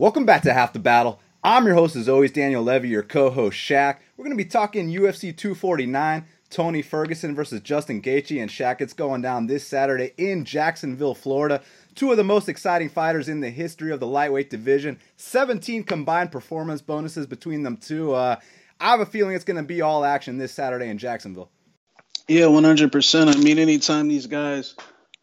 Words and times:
Welcome 0.00 0.24
back 0.24 0.44
to 0.44 0.54
Half 0.54 0.72
the 0.72 0.78
Battle. 0.78 1.20
I'm 1.44 1.66
your 1.66 1.74
host, 1.74 1.94
as 1.94 2.08
always, 2.08 2.32
Daniel 2.32 2.62
Levy, 2.62 2.88
your 2.88 3.02
co 3.02 3.28
host, 3.28 3.58
Shaq. 3.58 3.98
We're 4.16 4.24
going 4.24 4.34
to 4.34 4.42
be 4.42 4.48
talking 4.48 4.88
UFC 4.88 5.36
249, 5.36 6.24
Tony 6.48 6.80
Ferguson 6.80 7.34
versus 7.34 7.60
Justin 7.60 8.00
Gaethje. 8.00 8.40
And 8.40 8.50
Shaq, 8.50 8.80
it's 8.80 8.94
going 8.94 9.20
down 9.20 9.46
this 9.46 9.66
Saturday 9.66 10.14
in 10.16 10.46
Jacksonville, 10.46 11.14
Florida. 11.14 11.60
Two 11.96 12.10
of 12.10 12.16
the 12.16 12.24
most 12.24 12.48
exciting 12.48 12.88
fighters 12.88 13.28
in 13.28 13.40
the 13.40 13.50
history 13.50 13.92
of 13.92 14.00
the 14.00 14.06
lightweight 14.06 14.48
division. 14.48 14.98
17 15.18 15.84
combined 15.84 16.32
performance 16.32 16.80
bonuses 16.80 17.26
between 17.26 17.62
them 17.62 17.76
two. 17.76 18.14
Uh, 18.14 18.36
I 18.80 18.92
have 18.92 19.00
a 19.00 19.06
feeling 19.06 19.34
it's 19.34 19.44
going 19.44 19.58
to 19.58 19.62
be 19.62 19.82
all 19.82 20.06
action 20.06 20.38
this 20.38 20.52
Saturday 20.52 20.88
in 20.88 20.96
Jacksonville. 20.96 21.50
Yeah, 22.26 22.46
100%. 22.46 23.36
I 23.36 23.38
mean, 23.38 23.58
anytime 23.58 24.08
these 24.08 24.26
guys 24.26 24.76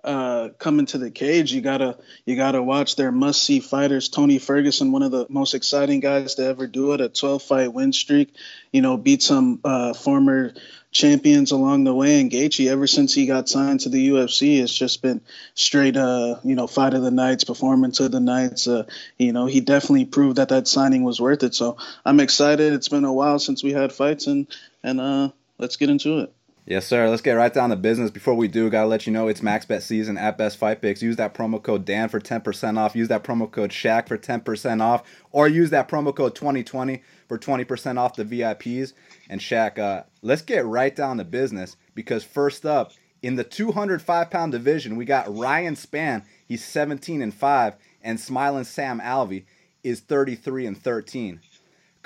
uh, 0.03 0.49
come 0.59 0.79
into 0.79 0.97
the 0.97 1.11
cage, 1.11 1.51
you 1.51 1.61
gotta 1.61 1.97
you 2.25 2.35
gotta 2.35 2.61
watch 2.61 2.95
their 2.95 3.11
must 3.11 3.43
see 3.43 3.59
fighters. 3.59 4.09
Tony 4.09 4.39
Ferguson, 4.39 4.91
one 4.91 5.03
of 5.03 5.11
the 5.11 5.25
most 5.29 5.53
exciting 5.53 5.99
guys 5.99 6.35
to 6.35 6.45
ever 6.45 6.67
do 6.67 6.93
it, 6.93 7.01
a 7.01 7.09
12 7.09 7.41
fight 7.41 7.73
win 7.73 7.91
streak. 7.91 8.33
You 8.71 8.81
know, 8.81 8.97
beat 8.97 9.23
some 9.23 9.59
uh, 9.63 9.93
former 9.93 10.53
champions 10.91 11.51
along 11.51 11.83
the 11.83 11.93
way. 11.93 12.21
And 12.21 12.31
Gaethje, 12.31 12.69
ever 12.69 12.87
since 12.87 13.13
he 13.13 13.25
got 13.25 13.49
signed 13.49 13.81
to 13.81 13.89
the 13.89 14.09
UFC, 14.09 14.61
it's 14.61 14.73
just 14.73 15.01
been 15.01 15.21
straight, 15.55 15.97
uh, 15.97 16.37
you 16.43 16.55
know, 16.55 16.67
fight 16.67 16.93
of 16.93 17.01
the 17.01 17.11
nights, 17.11 17.43
performance 17.43 17.99
of 17.99 18.11
the 18.11 18.19
nights. 18.19 18.67
Uh, 18.67 18.85
you 19.17 19.33
know, 19.33 19.45
he 19.45 19.61
definitely 19.61 20.05
proved 20.05 20.37
that 20.37 20.49
that 20.49 20.67
signing 20.67 21.03
was 21.03 21.19
worth 21.19 21.43
it. 21.43 21.55
So 21.55 21.77
I'm 22.05 22.19
excited. 22.19 22.73
It's 22.73 22.89
been 22.89 23.05
a 23.05 23.13
while 23.13 23.39
since 23.39 23.63
we 23.63 23.73
had 23.73 23.91
fights, 23.91 24.27
and 24.27 24.47
and 24.83 25.01
uh, 25.01 25.29
let's 25.57 25.75
get 25.75 25.89
into 25.89 26.19
it. 26.19 26.33
Yes, 26.69 26.85
sir. 26.85 27.07
Let's 27.09 27.21
get 27.21 27.31
right 27.31 27.53
down 27.53 27.69
to 27.69 27.77
business. 27.77 28.11
Before 28.11 28.33
we 28.33 28.49
do, 28.49 28.69
gotta 28.69 28.89
let 28.89 29.07
you 29.07 29.13
know 29.13 29.29
it's 29.29 29.41
max 29.41 29.65
bet 29.65 29.81
season 29.81 30.17
at 30.17 30.37
Best 30.37 30.57
Fight 30.57 30.81
Picks. 30.81 31.01
Use 31.01 31.15
that 31.15 31.33
promo 31.33 31.63
code 31.63 31.85
Dan 31.85 32.09
for 32.09 32.19
10% 32.19 32.77
off. 32.77 32.93
Use 32.93 33.07
that 33.07 33.23
promo 33.23 33.49
code 33.49 33.69
Shaq 33.69 34.09
for 34.09 34.17
10% 34.17 34.81
off, 34.81 35.03
or 35.31 35.47
use 35.47 35.69
that 35.69 35.87
promo 35.87 36.13
code 36.13 36.35
2020 36.35 37.01
for 37.29 37.39
20% 37.39 37.97
off 37.97 38.17
the 38.17 38.25
VIPs. 38.25 38.91
And 39.29 39.39
Shaq, 39.39 39.79
uh, 39.79 40.03
let's 40.21 40.41
get 40.41 40.65
right 40.65 40.93
down 40.93 41.19
to 41.19 41.23
business 41.23 41.77
because 41.95 42.25
first 42.25 42.65
up 42.65 42.91
in 43.21 43.37
the 43.37 43.45
205 43.45 44.29
pound 44.29 44.51
division, 44.51 44.97
we 44.97 45.05
got 45.05 45.33
Ryan 45.33 45.75
Spann. 45.75 46.25
He's 46.45 46.65
17 46.65 47.21
and 47.21 47.33
five, 47.33 47.75
and 48.01 48.19
Smiling 48.19 48.65
Sam 48.65 48.99
Alvey 48.99 49.45
is 49.85 50.01
33 50.01 50.65
and 50.65 50.77
13. 50.77 51.39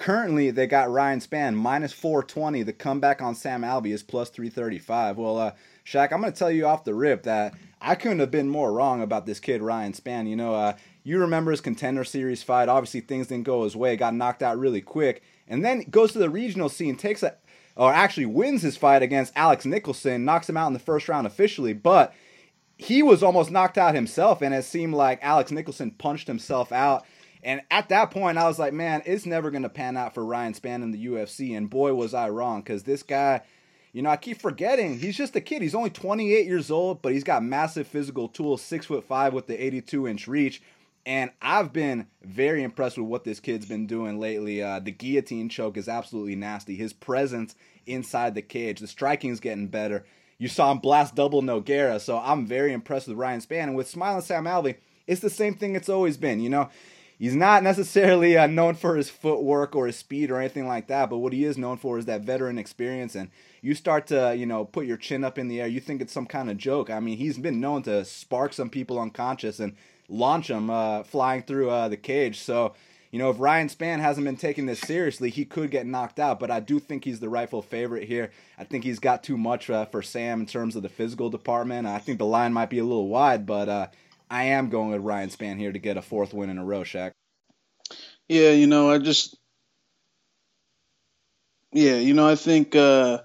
Currently, 0.02 0.50
they 0.50 0.66
got 0.66 0.90
Ryan 0.90 1.20
Spann 1.20 1.54
minus 1.54 1.94
420. 1.94 2.64
The 2.64 2.74
comeback 2.74 3.22
on 3.22 3.36
Sam 3.36 3.62
Alvey 3.62 3.94
is 3.94 4.02
plus 4.02 4.32
335. 4.32 5.16
Well, 5.16 5.38
uh, 5.38 5.52
Shaq, 5.86 6.12
I'm 6.12 6.22
going 6.22 6.34
to 6.34 6.40
tell 6.40 6.50
you 6.50 6.66
off 6.66 6.84
the 6.84 6.96
rip 6.96 7.22
that 7.22 7.54
I 7.80 7.94
couldn't 7.94 8.18
have 8.18 8.32
been 8.32 8.50
more 8.50 8.74
wrong 8.74 9.04
about 9.04 9.28
this 9.28 9.40
kid, 9.40 9.62
Ryan 9.62 9.94
Spann. 9.94 10.28
You 10.28 10.36
know, 10.36 10.56
uh, 10.56 10.74
you 11.04 11.20
remember 11.20 11.52
his 11.52 11.62
contender 11.62 12.04
series 12.04 12.42
fight. 12.42 12.68
Obviously, 12.68 13.02
things 13.02 13.28
didn't 13.28 13.46
go 13.46 13.64
his 13.64 13.76
way, 13.76 13.96
got 13.96 14.16
knocked 14.16 14.42
out 14.42 14.58
really 14.58 14.82
quick, 14.82 15.22
and 15.48 15.64
then 15.64 15.86
goes 15.92 16.14
to 16.14 16.18
the 16.18 16.32
regional 16.32 16.68
scene, 16.68 16.96
takes 16.96 17.22
a, 17.22 17.36
or 17.76 17.94
actually 17.94 18.26
wins 18.26 18.64
his 18.64 18.78
fight 18.78 19.04
against 19.04 19.34
Alex 19.36 19.68
Nicholson, 19.68 20.26
knocks 20.26 20.50
him 20.50 20.58
out 20.58 20.66
in 20.66 20.74
the 20.74 20.80
first 20.80 21.10
round 21.10 21.28
officially, 21.28 21.74
but 21.74 22.12
he 22.76 23.04
was 23.04 23.22
almost 23.22 23.52
knocked 23.52 23.78
out 23.78 23.94
himself, 23.94 24.42
and 24.42 24.56
it 24.56 24.66
seemed 24.66 24.96
like 24.96 25.20
Alex 25.22 25.52
Nicholson 25.52 25.92
punched 25.92 26.26
himself 26.26 26.72
out 26.72 27.06
and 27.44 27.62
at 27.72 27.90
that 27.90 28.12
point, 28.12 28.38
I 28.38 28.48
was 28.48 28.60
like, 28.60 28.74
man, 28.74 29.02
it's 29.06 29.26
never 29.26 29.52
going 29.52 29.64
to 29.64 29.70
pan 29.70 29.98
out 29.98 30.14
for 30.14 30.24
Ryan 30.24 30.54
Spann 30.54 30.84
in 30.84 30.92
the 30.92 31.06
UFC. 31.06 31.56
And 31.58 31.70
boy, 31.70 31.94
was 31.94 32.14
I 32.14 32.30
wrong 32.30 32.62
because 32.62 32.84
this 32.84 33.04
guy, 33.04 33.42
you 33.94 34.02
know, 34.02 34.10
I 34.10 34.18
keep 34.18 34.40
forgetting 34.40 35.00
he's 35.00 35.18
just 35.18 35.36
a 35.36 35.42
kid. 35.42 35.62
He's 35.62 35.76
only 35.76 35.90
28 35.90 36.46
years 36.46 36.70
old, 36.70 37.02
but 37.02 37.14
he's 37.14 37.24
got 37.24 37.44
massive 37.44 37.88
physical 37.88 38.28
tools, 38.28 38.62
six 38.62 38.86
foot 38.86 39.04
five 39.04 39.34
with 39.34 39.48
the 39.48 39.64
82 39.64 40.08
inch 40.08 40.28
reach. 40.28 40.62
And 41.04 41.32
I've 41.42 41.74
been 41.74 42.06
very 42.22 42.62
impressed 42.62 42.98
with 42.98 43.08
what 43.08 43.24
this 43.24 43.40
kid's 43.40 43.66
been 43.66 43.88
doing 43.88 44.20
lately. 44.20 44.62
Uh, 44.62 44.80
the 44.80 44.92
guillotine 44.92 45.50
choke 45.50 45.78
is 45.78 45.90
absolutely 45.90 46.36
nasty. 46.36 46.76
His 46.76 46.94
presence 46.94 47.56
inside 47.88 48.36
the 48.36 48.44
cage, 48.44 48.80
the 48.80 48.88
striking's 48.88 49.40
getting 49.40 49.68
better. 49.68 50.06
You 50.38 50.48
saw 50.48 50.72
him 50.72 50.78
blast 50.78 51.16
double 51.16 51.42
Nogueira, 51.42 52.00
so 52.00 52.20
I'm 52.20 52.46
very 52.46 52.72
impressed 52.72 53.08
with 53.08 53.18
Ryan 53.18 53.42
Spann. 53.42 53.64
And 53.64 53.76
with 53.76 53.90
Smiling 53.90 54.22
Sam 54.22 54.46
Alvey, 54.46 54.78
it's 55.08 55.22
the 55.22 55.30
same 55.30 55.56
thing 55.56 55.76
it's 55.76 55.90
always 55.90 56.18
been. 56.18 56.40
You 56.40 56.50
know, 56.50 56.70
he's 57.22 57.36
not 57.36 57.62
necessarily 57.62 58.36
uh, 58.36 58.48
known 58.48 58.74
for 58.74 58.96
his 58.96 59.08
footwork 59.08 59.76
or 59.76 59.86
his 59.86 59.96
speed 59.96 60.32
or 60.32 60.40
anything 60.40 60.68
like 60.68 60.88
that, 60.88 61.08
but 61.08 61.20
what 61.20 61.34
he 61.34 61.46
is 61.46 61.56
known 61.56 61.78
for 61.78 62.00
is 62.00 62.06
that 62.06 62.22
veteran 62.22 62.58
experience. 62.58 63.14
And 63.14 63.30
you 63.62 63.76
start 63.76 64.08
to, 64.08 64.36
you 64.36 64.48
know, 64.48 64.66
put 64.66 64.88
your 64.88 64.98
chin 64.98 65.24
up 65.24 65.38
in 65.38 65.48
the 65.48 65.62
air, 65.62 65.68
you 65.68 65.80
think 65.80 66.02
it's 66.02 66.12
some 66.12 66.26
kind 66.26 66.50
of 66.50 66.58
joke. 66.58 66.90
I 66.90 67.00
mean, 67.00 67.20
he's 67.20 67.38
been 67.38 67.62
known 67.62 67.84
to 67.84 68.04
spark 68.06 68.54
some 68.54 68.72
people 68.72 69.00
unconscious 69.00 69.60
and 69.60 69.76
launch 70.10 70.48
them 70.48 70.72
uh, 70.72 71.04
flying 71.04 71.44
through 71.44 71.70
uh, 71.70 71.90
the 71.90 71.96
cage. 71.96 72.40
So, 72.40 72.74
you 73.12 73.20
know, 73.20 73.30
if 73.30 73.40
Ryan 73.40 73.68
Spann 73.68 74.00
hasn't 74.00 74.26
been 74.26 74.36
taking 74.36 74.66
this 74.66 74.80
seriously, 74.80 75.30
he 75.30 75.46
could 75.46 75.70
get 75.70 75.86
knocked 75.86 76.20
out. 76.20 76.40
But 76.40 76.50
I 76.50 76.60
do 76.60 76.80
think 76.80 77.06
he's 77.06 77.20
the 77.20 77.30
rightful 77.30 77.62
favorite 77.62 78.08
here. 78.08 78.32
I 78.58 78.64
think 78.64 78.84
he's 78.84 79.00
got 79.00 79.22
too 79.22 79.38
much 79.38 79.70
uh, 79.70 79.86
for 79.86 80.02
Sam 80.02 80.40
in 80.40 80.48
terms 80.48 80.76
of 80.76 80.82
the 80.82 80.90
physical 80.90 81.30
department. 81.30 81.86
I 81.86 82.00
think 82.00 82.18
the 82.18 82.26
line 82.26 82.52
might 82.52 82.72
be 82.72 82.80
a 82.80 82.84
little 82.84 83.10
wide, 83.10 83.46
but 83.46 83.70
uh, 83.70 83.88
I 84.32 84.44
am 84.46 84.70
going 84.70 84.92
with 84.92 85.02
Ryan 85.02 85.30
Spann 85.30 85.58
here 85.58 85.74
to 85.74 85.78
get 85.78 85.98
a 85.98 86.02
fourth 86.02 86.34
win 86.34 86.50
in 86.50 86.58
a 86.58 86.64
row, 86.64 86.84
Shaq. 86.84 87.12
Yeah, 88.30 88.52
you 88.52 88.66
know, 88.66 88.90
I 88.90 88.98
just 88.98 89.36
yeah, 91.74 91.96
you 91.96 92.14
know, 92.14 92.28
I 92.28 92.36
think 92.36 92.74
uh 92.74 93.20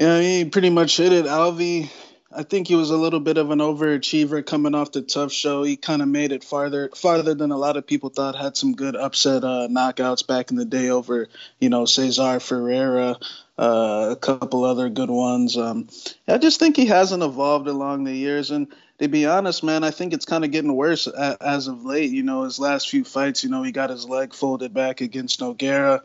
yeah, 0.00 0.20
he 0.20 0.46
pretty 0.46 0.70
much 0.70 0.96
hit 0.96 1.12
it. 1.12 1.26
Alvey, 1.26 1.90
I 2.32 2.42
think 2.42 2.68
he 2.68 2.74
was 2.74 2.90
a 2.90 2.96
little 2.96 3.20
bit 3.20 3.36
of 3.36 3.50
an 3.50 3.58
overachiever 3.58 4.44
coming 4.44 4.74
off 4.74 4.92
the 4.92 5.02
TUF 5.02 5.30
show. 5.30 5.62
He 5.62 5.76
kind 5.76 6.00
of 6.00 6.08
made 6.08 6.32
it 6.32 6.42
farther 6.42 6.90
farther 6.94 7.34
than 7.34 7.50
a 7.52 7.56
lot 7.58 7.76
of 7.76 7.86
people 7.86 8.08
thought. 8.08 8.34
Had 8.34 8.56
some 8.56 8.74
good 8.74 8.96
upset 8.96 9.44
uh, 9.44 9.68
knockouts 9.70 10.26
back 10.26 10.50
in 10.50 10.56
the 10.56 10.64
day 10.64 10.88
over, 10.88 11.28
you 11.60 11.68
know, 11.68 11.84
Cesar 11.84 12.40
Ferreira, 12.40 13.16
uh, 13.58 14.08
a 14.12 14.16
couple 14.16 14.64
other 14.64 14.88
good 14.88 15.10
ones. 15.10 15.58
Um, 15.58 15.88
I 16.26 16.38
just 16.38 16.60
think 16.60 16.76
he 16.76 16.86
hasn't 16.86 17.22
evolved 17.22 17.68
along 17.68 18.04
the 18.04 18.14
years, 18.14 18.50
and 18.50 18.68
to 18.98 19.08
be 19.08 19.26
honest, 19.26 19.62
man, 19.62 19.84
I 19.84 19.90
think 19.90 20.12
it's 20.12 20.24
kind 20.24 20.44
of 20.44 20.50
getting 20.50 20.74
worse 20.74 21.06
as 21.06 21.68
of 21.68 21.84
late. 21.84 22.10
You 22.10 22.22
know, 22.22 22.44
his 22.44 22.58
last 22.58 22.88
few 22.88 23.04
fights, 23.04 23.44
you 23.44 23.50
know, 23.50 23.62
he 23.62 23.72
got 23.72 23.90
his 23.90 24.08
leg 24.08 24.34
folded 24.34 24.72
back 24.72 25.00
against 25.00 25.40
Nogueira, 25.40 26.00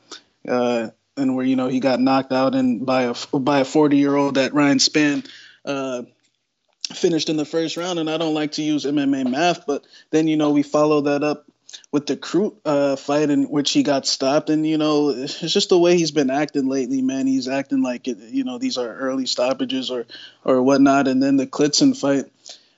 uh, 0.47 0.89
and 1.17 1.35
where 1.35 1.45
you 1.45 1.55
know 1.55 1.67
he 1.67 1.79
got 1.79 1.99
knocked 1.99 2.31
out 2.31 2.55
and 2.55 2.85
by 2.85 3.03
a 3.03 3.15
by 3.33 3.59
a 3.59 3.65
40 3.65 3.97
year 3.97 4.15
old 4.15 4.35
that 4.35 4.53
Ryan 4.53 4.77
Spann 4.77 5.27
uh, 5.65 6.03
finished 6.93 7.29
in 7.29 7.37
the 7.37 7.45
first 7.45 7.77
round. 7.77 7.99
And 7.99 8.09
I 8.09 8.17
don't 8.17 8.33
like 8.33 8.53
to 8.53 8.63
use 8.63 8.85
MMA 8.85 9.29
math, 9.29 9.65
but 9.65 9.85
then 10.09 10.27
you 10.27 10.37
know 10.37 10.51
we 10.51 10.63
follow 10.63 11.01
that 11.01 11.23
up 11.23 11.45
with 11.91 12.05
the 12.05 12.17
Crute 12.17 12.57
uh, 12.65 12.97
fight 12.97 13.29
in 13.29 13.43
which 13.45 13.71
he 13.71 13.83
got 13.83 14.05
stopped, 14.05 14.49
and 14.49 14.67
you 14.67 14.77
know 14.77 15.09
it's 15.09 15.39
just 15.39 15.69
the 15.69 15.79
way 15.79 15.97
he's 15.97 16.11
been 16.11 16.29
acting 16.29 16.67
lately, 16.67 17.01
man. 17.01 17.27
He's 17.27 17.47
acting 17.47 17.81
like 17.81 18.07
it, 18.07 18.17
you 18.17 18.43
know 18.43 18.57
these 18.57 18.77
are 18.77 18.93
early 18.93 19.25
stoppages 19.25 19.91
or 19.91 20.05
or 20.43 20.61
whatnot, 20.61 21.07
and 21.07 21.21
then 21.21 21.37
the 21.37 21.47
Klidson 21.47 21.95
fight 21.97 22.25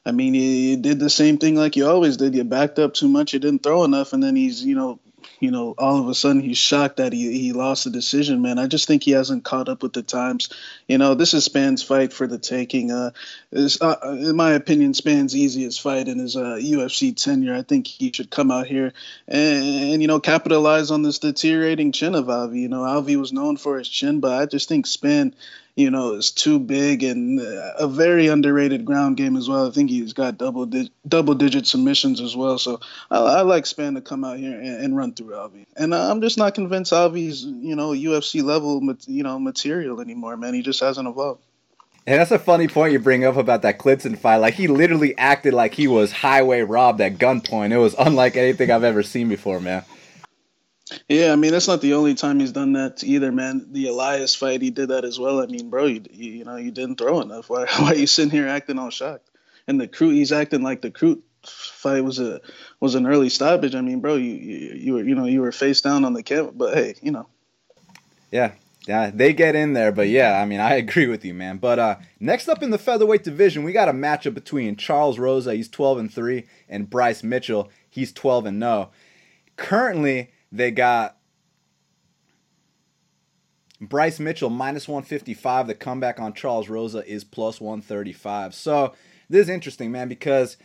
I 0.06 0.12
mean, 0.12 0.34
you, 0.34 0.78
did 0.78 1.00
the 1.00 1.10
same 1.10 1.38
thing 1.38 1.56
like 1.56 1.76
you 1.76 1.88
always 1.88 2.18
did. 2.18 2.36
You 2.36 2.44
backed 2.44 2.80
up 2.80 2.94
too 2.94 3.08
much, 3.08 3.34
you 3.34 3.40
didn't 3.40 3.64
throw 3.64 3.84
enough, 3.84 4.14
and 4.14 4.22
then 4.22 4.36
he's, 4.36 4.64
you 4.64 4.76
know, 4.76 5.00
you 5.40 5.52
know, 5.52 5.74
all 5.78 6.00
of 6.00 6.08
a 6.08 6.16
sudden 6.16 6.42
he's 6.42 6.58
shocked 6.58 6.98
that 6.98 7.14
he 7.14 7.38
he 7.38 7.54
lost 7.54 7.84
the 7.84 7.90
decision, 7.90 8.42
man. 8.42 8.60
I 8.60 8.68
just 8.68 8.88
think 8.88 9.04
he 9.04 9.12
hasn't 9.12 9.44
caught 9.44 9.70
up 9.70 9.84
with 9.84 9.94
the 9.94 10.04
times. 10.04 10.50
You 10.88 10.98
know, 10.98 11.16
this 11.16 11.34
is 11.34 11.46
Spann's 11.46 11.84
fight 11.84 12.14
for 12.14 12.28
the 12.28 12.38
taking. 12.38 12.92
Uh, 12.92 13.12
is, 13.52 13.82
uh, 13.82 13.98
in 14.04 14.36
my 14.36 14.52
opinion, 14.52 14.94
Spann's 14.94 15.36
easiest 15.36 15.82
fight 15.82 16.08
in 16.08 16.20
his 16.20 16.36
uh, 16.36 16.58
UFC 16.62 17.16
tenure. 17.16 17.56
I 17.56 17.62
think 17.62 17.88
he 17.88 18.12
should 18.12 18.30
come 18.30 18.52
out 18.52 18.68
here 18.68 18.94
and, 19.28 19.64
and 19.64 20.02
you 20.02 20.08
know 20.08 20.20
capitalize 20.20 20.92
on 20.92 21.02
this 21.02 21.20
deteriorating 21.20 21.92
chin 21.92 22.16
of 22.16 22.26
Alvey. 22.26 22.62
You 22.62 22.70
know, 22.70 22.82
Alvey 22.82 23.18
was 23.18 23.34
known 23.34 23.58
for 23.58 23.78
his 23.78 23.90
chin, 23.90 24.20
but 24.20 24.42
I 24.42 24.46
just 24.46 24.70
think 24.70 24.86
Spann 24.86 25.34
you 25.76 25.90
know, 25.90 26.14
is 26.14 26.32
too 26.32 26.60
big 26.60 27.04
and 27.04 27.40
uh, 27.40 27.74
a 27.80 27.88
very 27.88 28.28
underrated 28.28 28.86
ground 28.86 29.18
game 29.18 29.36
as 29.36 29.50
well. 29.50 29.68
I 29.68 29.72
think 29.72 29.90
he's 29.90 30.14
got 30.14 30.38
double 30.38 30.70
double 31.08 31.34
digit 31.34 31.66
submissions 31.66 32.22
as 32.22 32.36
well. 32.36 32.58
So 32.60 32.80
I, 33.10 33.18
I 33.18 33.42
like 33.42 33.64
Spann 33.64 33.96
to 33.96 34.02
come 34.02 34.24
out 34.24 34.38
here 34.38 34.60
and, 34.60 34.84
and 34.84 34.98
run 34.98 35.14
through 35.14 35.32
Alvey. 35.32 35.66
And 35.76 35.94
uh, 35.94 36.12
I'm 36.12 36.22
just 36.22 36.38
not 36.38 36.54
convinced 36.54 36.94
Alvey's 36.94 37.44
you 37.44 37.76
know 37.76 37.90
UFC 37.90 38.44
level 38.44 38.82
you 39.08 39.24
know 39.24 39.40
material 39.40 40.00
anymore, 40.00 40.38
man. 40.38 40.54
He 40.54 40.62
just 40.62 40.80
hasn't 40.80 41.08
evolved. 41.08 41.42
And 42.06 42.20
that's 42.20 42.32
a 42.32 42.40
funny 42.40 42.68
point 42.68 42.92
you 42.92 43.00
bring 43.00 43.24
up 43.24 43.38
about 43.38 43.62
that 43.62 43.80
Klidson 43.80 44.18
fight. 44.18 44.38
Like 44.38 44.56
he 44.56 44.68
literally 44.68 45.18
acted 45.18 45.54
like 45.54 45.74
he 45.74 45.88
was 45.88 46.12
highway 46.12 46.62
robbed 46.62 47.00
at 47.00 47.18
gunpoint. 47.18 47.72
It 47.72 47.78
was 47.78 47.96
unlike 47.98 48.36
anything 48.36 48.70
I've 48.70 48.84
ever 48.84 49.04
seen 49.04 49.30
before, 49.30 49.62
man. 49.62 49.86
Yeah, 51.08 51.32
I 51.32 51.38
mean 51.38 51.52
that's 51.52 51.68
not 51.68 51.82
the 51.82 51.94
only 51.94 52.14
time 52.14 52.40
he's 52.40 52.52
done 52.52 52.74
that 52.74 53.04
either, 53.04 53.32
man. 53.32 53.68
The 53.72 53.88
Elias 53.88 54.36
fight, 54.36 54.62
he 54.62 54.70
did 54.70 54.90
that 54.90 55.06
as 55.06 55.18
well. 55.18 55.42
I 55.42 55.46
mean, 55.46 55.70
bro, 55.70 55.86
you 55.86 56.04
you, 56.12 56.44
know 56.44 56.58
you 56.58 56.72
didn't 56.72 56.98
throw 56.98 57.22
enough. 57.22 57.50
Why 57.50 57.66
why 57.78 57.92
are 57.92 57.96
you 57.96 58.08
sitting 58.08 58.32
here 58.32 58.48
acting 58.48 58.80
all 58.80 58.90
shocked? 58.90 59.30
And 59.66 59.80
the 59.80 59.88
Crute, 59.88 60.16
he's 60.16 60.34
acting 60.34 60.62
like 60.62 60.82
the 60.82 60.92
Crute 60.92 61.22
fight 61.46 62.04
was 62.04 62.20
a 62.20 62.42
was 62.80 62.96
an 62.96 63.08
early 63.08 63.30
stoppage. 63.30 63.76
I 63.76 63.82
mean, 63.82 64.02
bro, 64.02 64.16
you 64.16 64.34
you, 64.34 64.76
you 64.76 64.94
were 64.94 65.04
you 65.04 65.16
know 65.16 65.26
you 65.26 65.42
were 65.42 65.52
face 65.52 65.82
down 65.82 66.04
on 66.04 66.14
the 66.14 66.24
camera, 66.24 66.52
but 66.52 66.74
hey, 66.74 66.96
you 67.02 67.12
know. 67.12 67.28
Yeah, 68.30 68.54
yeah, 68.88 69.12
they 69.14 69.32
get 69.32 69.56
in 69.56 69.74
there, 69.74 69.92
but 69.92 70.10
yeah, 70.10 70.42
I 70.42 70.46
mean, 70.46 70.60
I 70.60 70.74
agree 70.76 71.08
with 71.08 71.24
you, 71.24 71.34
man. 71.34 71.58
But 71.58 71.80
uh, 71.80 71.96
next 72.20 72.50
up 72.50 72.62
in 72.62 72.72
the 72.72 72.78
featherweight 72.78 73.24
division, 73.24 73.64
we 73.64 73.72
got 73.72 73.90
a 73.90 73.94
matchup 73.94 74.34
between 74.34 74.76
Charles 74.76 75.18
Rosa, 75.18 75.56
he's 75.56 75.70
12 75.70 75.98
and 76.00 76.14
three, 76.14 76.46
and 76.68 76.90
Bryce 76.90 77.24
Mitchell, 77.24 77.70
he's 77.90 78.12
12 78.12 78.48
and 78.48 78.60
no. 78.60 78.90
Currently, 79.56 80.32
they 80.54 80.70
got 80.70 81.18
Bryce 83.82 84.20
Mitchell 84.20 84.52
minus 84.52 84.88
155. 84.88 85.68
The 85.68 85.76
comeback 85.76 86.20
on 86.20 86.34
Charles 86.34 86.70
Rosa 86.70 87.06
is 87.06 87.24
plus 87.24 87.60
135. 87.60 88.54
So 88.54 88.94
this 89.30 89.48
is 89.48 89.50
interesting, 89.50 89.92
man, 89.92 90.08
because 90.08 90.58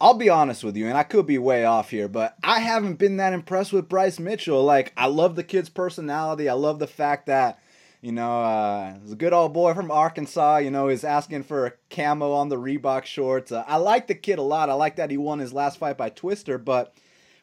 I'll 0.00 0.14
be 0.14 0.30
honest 0.30 0.64
with 0.64 0.74
you, 0.76 0.88
and 0.88 0.96
I 0.96 1.02
could 1.02 1.26
be 1.26 1.36
way 1.36 1.66
off 1.66 1.90
here, 1.90 2.08
but 2.08 2.34
I 2.42 2.60
haven't 2.60 2.94
been 2.94 3.18
that 3.18 3.34
impressed 3.34 3.74
with 3.74 3.90
Bryce 3.90 4.18
Mitchell. 4.18 4.64
Like, 4.64 4.92
I 4.96 5.06
love 5.06 5.36
the 5.36 5.44
kid's 5.44 5.68
personality. 5.68 6.48
I 6.48 6.54
love 6.54 6.78
the 6.78 6.86
fact 6.86 7.26
that, 7.26 7.58
you 8.00 8.12
know, 8.12 8.40
uh, 8.42 8.98
he's 9.00 9.12
a 9.12 9.16
good 9.16 9.34
old 9.34 9.52
boy 9.52 9.74
from 9.74 9.90
Arkansas. 9.90 10.58
You 10.58 10.70
know, 10.70 10.88
he's 10.88 11.04
asking 11.04 11.42
for 11.42 11.66
a 11.66 11.72
camo 11.90 12.32
on 12.32 12.48
the 12.48 12.56
Reebok 12.56 13.04
shorts. 13.04 13.52
Uh, 13.52 13.64
I 13.66 13.76
like 13.76 14.06
the 14.06 14.14
kid 14.14 14.38
a 14.38 14.42
lot. 14.42 14.70
I 14.70 14.74
like 14.74 14.96
that 14.96 15.10
he 15.10 15.18
won 15.18 15.40
his 15.40 15.52
last 15.52 15.78
fight 15.78 15.98
by 15.98 16.08
Twister, 16.08 16.56
but 16.56 16.94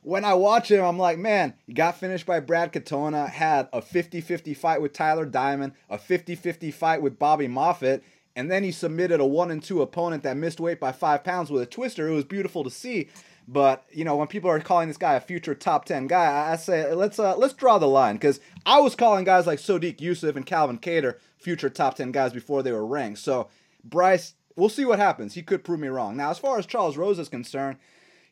when 0.03 0.25
I 0.25 0.33
watch 0.33 0.69
him, 0.69 0.83
I'm 0.83 0.97
like, 0.97 1.17
man, 1.17 1.53
he 1.65 1.73
got 1.73 1.97
finished 1.97 2.25
by 2.25 2.39
Brad 2.39 2.71
Katona, 2.71 3.29
had 3.29 3.69
a 3.73 3.81
50 3.81 4.21
50 4.21 4.53
fight 4.53 4.81
with 4.81 4.93
Tyler 4.93 5.25
Diamond, 5.25 5.73
a 5.89 5.97
50 5.97 6.35
50 6.35 6.71
fight 6.71 7.01
with 7.01 7.19
Bobby 7.19 7.47
Moffett, 7.47 8.01
and 8.35 8.49
then 8.51 8.63
he 8.63 8.71
submitted 8.71 9.19
a 9.19 9.25
1 9.25 9.51
and 9.51 9.63
2 9.63 9.81
opponent 9.81 10.23
that 10.23 10.37
missed 10.37 10.59
weight 10.59 10.79
by 10.79 10.91
five 10.91 11.23
pounds 11.23 11.49
with 11.49 11.61
a 11.61 11.65
twister. 11.65 12.07
It 12.07 12.13
was 12.13 12.25
beautiful 12.25 12.63
to 12.63 12.69
see. 12.69 13.09
But 13.47 13.85
you 13.91 14.05
know, 14.05 14.15
when 14.15 14.27
people 14.27 14.49
are 14.49 14.59
calling 14.59 14.87
this 14.87 14.97
guy 14.97 15.15
a 15.15 15.19
future 15.19 15.55
top 15.55 15.85
ten 15.85 16.07
guy, 16.07 16.51
I 16.51 16.55
say 16.55 16.93
let's 16.93 17.19
uh, 17.19 17.35
let's 17.35 17.53
draw 17.53 17.77
the 17.77 17.87
line 17.87 18.15
because 18.15 18.39
I 18.65 18.79
was 18.79 18.95
calling 18.95 19.25
guys 19.25 19.45
like 19.45 19.59
Sodiq 19.59 19.99
Yusuf 19.99 20.35
and 20.35 20.45
Calvin 20.45 20.77
Kattar 20.77 21.17
future 21.37 21.69
top 21.69 21.95
ten 21.95 22.11
guys 22.11 22.31
before 22.31 22.63
they 22.63 22.71
were 22.71 22.85
ranked. 22.85 23.19
So 23.19 23.49
Bryce, 23.83 24.35
we'll 24.55 24.69
see 24.69 24.85
what 24.85 24.99
happens. 24.99 25.33
He 25.33 25.41
could 25.41 25.63
prove 25.63 25.81
me 25.81 25.89
wrong. 25.89 26.15
Now, 26.15 26.29
as 26.29 26.39
far 26.39 26.57
as 26.57 26.65
Charles 26.65 26.95
Rosa 26.95 27.21
is 27.21 27.29
concerned, 27.29 27.77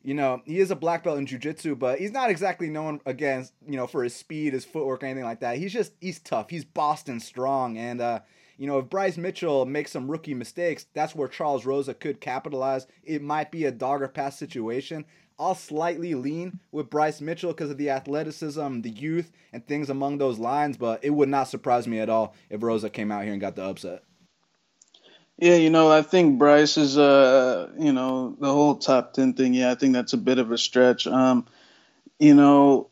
you 0.03 0.13
know, 0.13 0.41
he 0.45 0.59
is 0.59 0.71
a 0.71 0.75
black 0.75 1.03
belt 1.03 1.19
in 1.19 1.25
jiu-jitsu, 1.25 1.75
but 1.75 1.99
he's 1.99 2.11
not 2.11 2.29
exactly 2.29 2.69
known 2.69 3.01
against, 3.05 3.53
you 3.67 3.77
know, 3.77 3.87
for 3.87 4.03
his 4.03 4.15
speed, 4.15 4.53
his 4.53 4.65
footwork, 4.65 5.03
anything 5.03 5.23
like 5.23 5.41
that. 5.41 5.57
He's 5.57 5.73
just 5.73 5.93
he's 6.01 6.19
tough. 6.19 6.49
He's 6.49 6.65
Boston 6.65 7.19
strong, 7.19 7.77
and 7.77 8.01
uh, 8.01 8.19
you 8.57 8.67
know, 8.67 8.79
if 8.79 8.89
Bryce 8.89 9.17
Mitchell 9.17 9.65
makes 9.65 9.91
some 9.91 10.09
rookie 10.09 10.33
mistakes, 10.33 10.85
that's 10.93 11.15
where 11.15 11.27
Charles 11.27 11.65
Rosa 11.65 11.93
could 11.93 12.21
capitalize. 12.21 12.87
It 13.03 13.21
might 13.21 13.51
be 13.51 13.65
a 13.65 13.71
dog 13.71 14.01
or 14.01 14.07
pass 14.07 14.37
situation. 14.37 15.05
I'll 15.39 15.55
slightly 15.55 16.13
lean 16.13 16.59
with 16.71 16.91
Bryce 16.91 17.19
Mitchell 17.19 17.51
because 17.51 17.71
of 17.71 17.77
the 17.77 17.89
athleticism, 17.89 18.81
the 18.81 18.91
youth, 18.91 19.31
and 19.51 19.65
things 19.65 19.89
among 19.89 20.19
those 20.19 20.37
lines, 20.37 20.77
but 20.77 21.03
it 21.03 21.09
would 21.09 21.29
not 21.29 21.47
surprise 21.47 21.87
me 21.87 21.99
at 21.99 22.09
all 22.09 22.35
if 22.51 22.61
Rosa 22.61 22.91
came 22.91 23.11
out 23.11 23.23
here 23.23 23.31
and 23.31 23.41
got 23.41 23.55
the 23.55 23.63
upset. 23.63 24.03
Yeah, 25.41 25.55
you 25.55 25.71
know, 25.71 25.91
I 25.91 26.03
think 26.03 26.37
Bryce 26.37 26.77
is, 26.77 26.99
uh, 26.99 27.71
you 27.79 27.93
know, 27.93 28.37
the 28.39 28.51
whole 28.51 28.75
top 28.75 29.13
ten 29.13 29.33
thing. 29.33 29.55
Yeah, 29.55 29.71
I 29.71 29.75
think 29.75 29.93
that's 29.93 30.13
a 30.13 30.17
bit 30.17 30.37
of 30.37 30.51
a 30.51 30.57
stretch. 30.57 31.07
Um, 31.07 31.47
you 32.19 32.35
know, 32.35 32.91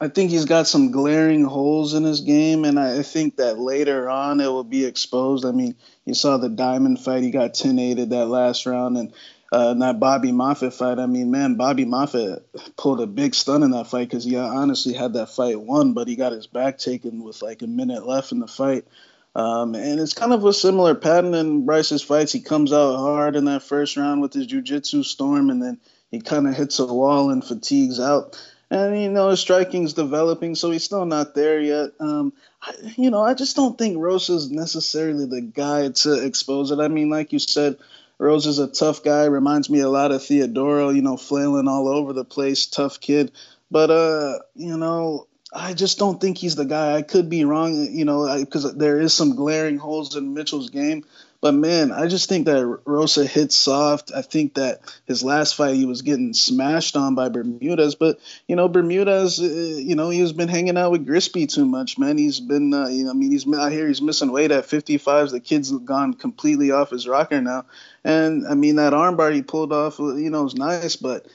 I 0.00 0.08
think 0.08 0.32
he's 0.32 0.46
got 0.46 0.66
some 0.66 0.90
glaring 0.90 1.44
holes 1.44 1.94
in 1.94 2.02
his 2.02 2.22
game, 2.22 2.64
and 2.64 2.76
I 2.76 3.02
think 3.02 3.36
that 3.36 3.60
later 3.60 4.10
on 4.10 4.40
it 4.40 4.48
will 4.48 4.64
be 4.64 4.84
exposed. 4.84 5.44
I 5.44 5.52
mean, 5.52 5.76
you 6.04 6.14
saw 6.14 6.38
the 6.38 6.48
Diamond 6.48 6.98
fight; 6.98 7.22
he 7.22 7.30
got 7.30 7.54
10-8 7.54 8.08
that 8.08 8.26
last 8.26 8.66
round, 8.66 8.98
and 8.98 9.14
uh, 9.52 9.74
that 9.74 10.00
Bobby 10.00 10.32
Moffett 10.32 10.74
fight. 10.74 10.98
I 10.98 11.06
mean, 11.06 11.30
man, 11.30 11.54
Bobby 11.54 11.84
Moffett 11.84 12.42
pulled 12.76 13.00
a 13.00 13.06
big 13.06 13.36
stun 13.36 13.62
in 13.62 13.70
that 13.70 13.86
fight 13.86 14.08
because 14.08 14.24
he 14.24 14.36
honestly 14.36 14.94
had 14.94 15.12
that 15.12 15.30
fight 15.30 15.60
won, 15.60 15.92
but 15.92 16.08
he 16.08 16.16
got 16.16 16.32
his 16.32 16.48
back 16.48 16.78
taken 16.78 17.22
with 17.22 17.42
like 17.42 17.62
a 17.62 17.68
minute 17.68 18.08
left 18.08 18.32
in 18.32 18.40
the 18.40 18.48
fight. 18.48 18.86
Um, 19.34 19.74
and 19.74 19.98
it's 19.98 20.12
kind 20.12 20.32
of 20.32 20.44
a 20.44 20.52
similar 20.52 20.94
pattern 20.94 21.34
in 21.34 21.64
Bryce's 21.64 22.02
fights. 22.02 22.32
He 22.32 22.40
comes 22.40 22.72
out 22.72 22.96
hard 22.96 23.34
in 23.34 23.46
that 23.46 23.62
first 23.62 23.96
round 23.96 24.20
with 24.20 24.34
his 24.34 24.46
jiu-jitsu 24.46 25.02
storm, 25.02 25.48
and 25.48 25.62
then 25.62 25.80
he 26.10 26.20
kind 26.20 26.46
of 26.46 26.54
hits 26.54 26.78
a 26.78 26.86
wall 26.86 27.30
and 27.30 27.44
fatigues 27.44 27.98
out. 27.98 28.38
And 28.70 29.00
you 29.02 29.10
know 29.10 29.28
his 29.28 29.40
striking's 29.40 29.92
developing, 29.92 30.54
so 30.54 30.70
he's 30.70 30.84
still 30.84 31.04
not 31.04 31.34
there 31.34 31.60
yet. 31.60 31.90
Um, 32.00 32.32
I, 32.62 32.72
you 32.96 33.10
know, 33.10 33.22
I 33.22 33.34
just 33.34 33.54
don't 33.54 33.76
think 33.76 33.98
Rosa's 33.98 34.50
necessarily 34.50 35.26
the 35.26 35.42
guy 35.42 35.90
to 35.90 36.24
expose 36.24 36.70
it. 36.70 36.78
I 36.78 36.88
mean, 36.88 37.10
like 37.10 37.34
you 37.34 37.38
said, 37.38 37.76
Rosa 38.18 38.48
is 38.48 38.58
a 38.58 38.68
tough 38.68 39.02
guy. 39.02 39.24
Reminds 39.26 39.68
me 39.68 39.80
a 39.80 39.90
lot 39.90 40.10
of 40.10 40.22
Theodorou. 40.22 40.94
You 40.94 41.02
know, 41.02 41.18
flailing 41.18 41.68
all 41.68 41.86
over 41.86 42.14
the 42.14 42.24
place, 42.24 42.64
tough 42.64 42.98
kid. 42.98 43.32
But 43.70 43.90
uh, 43.90 44.38
you 44.54 44.78
know, 44.78 45.26
I 45.54 45.74
just 45.74 45.98
don't 45.98 46.20
think 46.20 46.38
he's 46.38 46.56
the 46.56 46.64
guy. 46.64 46.94
I 46.94 47.02
could 47.02 47.28
be 47.28 47.44
wrong, 47.44 47.88
you 47.90 48.04
know, 48.04 48.38
because 48.40 48.74
there 48.74 49.00
is 49.00 49.12
some 49.12 49.36
glaring 49.36 49.76
holes 49.76 50.16
in 50.16 50.32
Mitchell's 50.32 50.70
game. 50.70 51.04
But 51.42 51.54
man, 51.54 51.90
I 51.90 52.06
just 52.06 52.28
think 52.28 52.46
that 52.46 52.78
Rosa 52.84 53.26
hits 53.26 53.56
soft. 53.56 54.12
I 54.14 54.22
think 54.22 54.54
that 54.54 54.80
his 55.06 55.24
last 55.24 55.56
fight 55.56 55.74
he 55.74 55.86
was 55.86 56.02
getting 56.02 56.34
smashed 56.34 56.96
on 56.96 57.16
by 57.16 57.30
Bermudez, 57.30 57.96
but 57.96 58.20
you 58.46 58.54
know 58.54 58.68
Bermudez, 58.68 59.40
uh, 59.40 59.42
you 59.42 59.96
know 59.96 60.10
he's 60.10 60.32
been 60.32 60.48
hanging 60.48 60.78
out 60.78 60.92
with 60.92 61.04
Grispi 61.04 61.52
too 61.52 61.66
much, 61.66 61.98
man. 61.98 62.16
He's 62.16 62.38
been, 62.38 62.72
uh, 62.72 62.86
you 62.86 63.04
know, 63.04 63.10
I 63.10 63.14
mean 63.14 63.32
he's 63.32 63.52
out 63.52 63.72
here, 63.72 63.88
he's 63.88 64.00
missing 64.00 64.30
weight 64.30 64.52
at 64.52 64.66
55. 64.66 65.30
The 65.30 65.40
kid's 65.40 65.72
gone 65.72 66.14
completely 66.14 66.70
off 66.70 66.90
his 66.90 67.08
rocker 67.08 67.42
now, 67.42 67.64
and 68.04 68.46
I 68.46 68.54
mean 68.54 68.76
that 68.76 68.92
armbar 68.92 69.34
he 69.34 69.42
pulled 69.42 69.72
off, 69.72 69.98
you 69.98 70.30
know, 70.30 70.46
is 70.46 70.54
nice, 70.54 70.94
but 70.94 71.26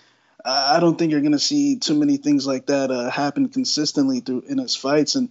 I 0.45 0.79
don't 0.79 0.97
think 0.97 1.11
you're 1.11 1.21
going 1.21 1.31
to 1.33 1.39
see 1.39 1.77
too 1.77 1.95
many 1.95 2.17
things 2.17 2.45
like 2.45 2.67
that 2.67 2.91
uh, 2.91 3.09
happen 3.09 3.49
consistently 3.49 4.19
through 4.19 4.43
in 4.47 4.59
his 4.59 4.75
fights. 4.75 5.15
And 5.15 5.29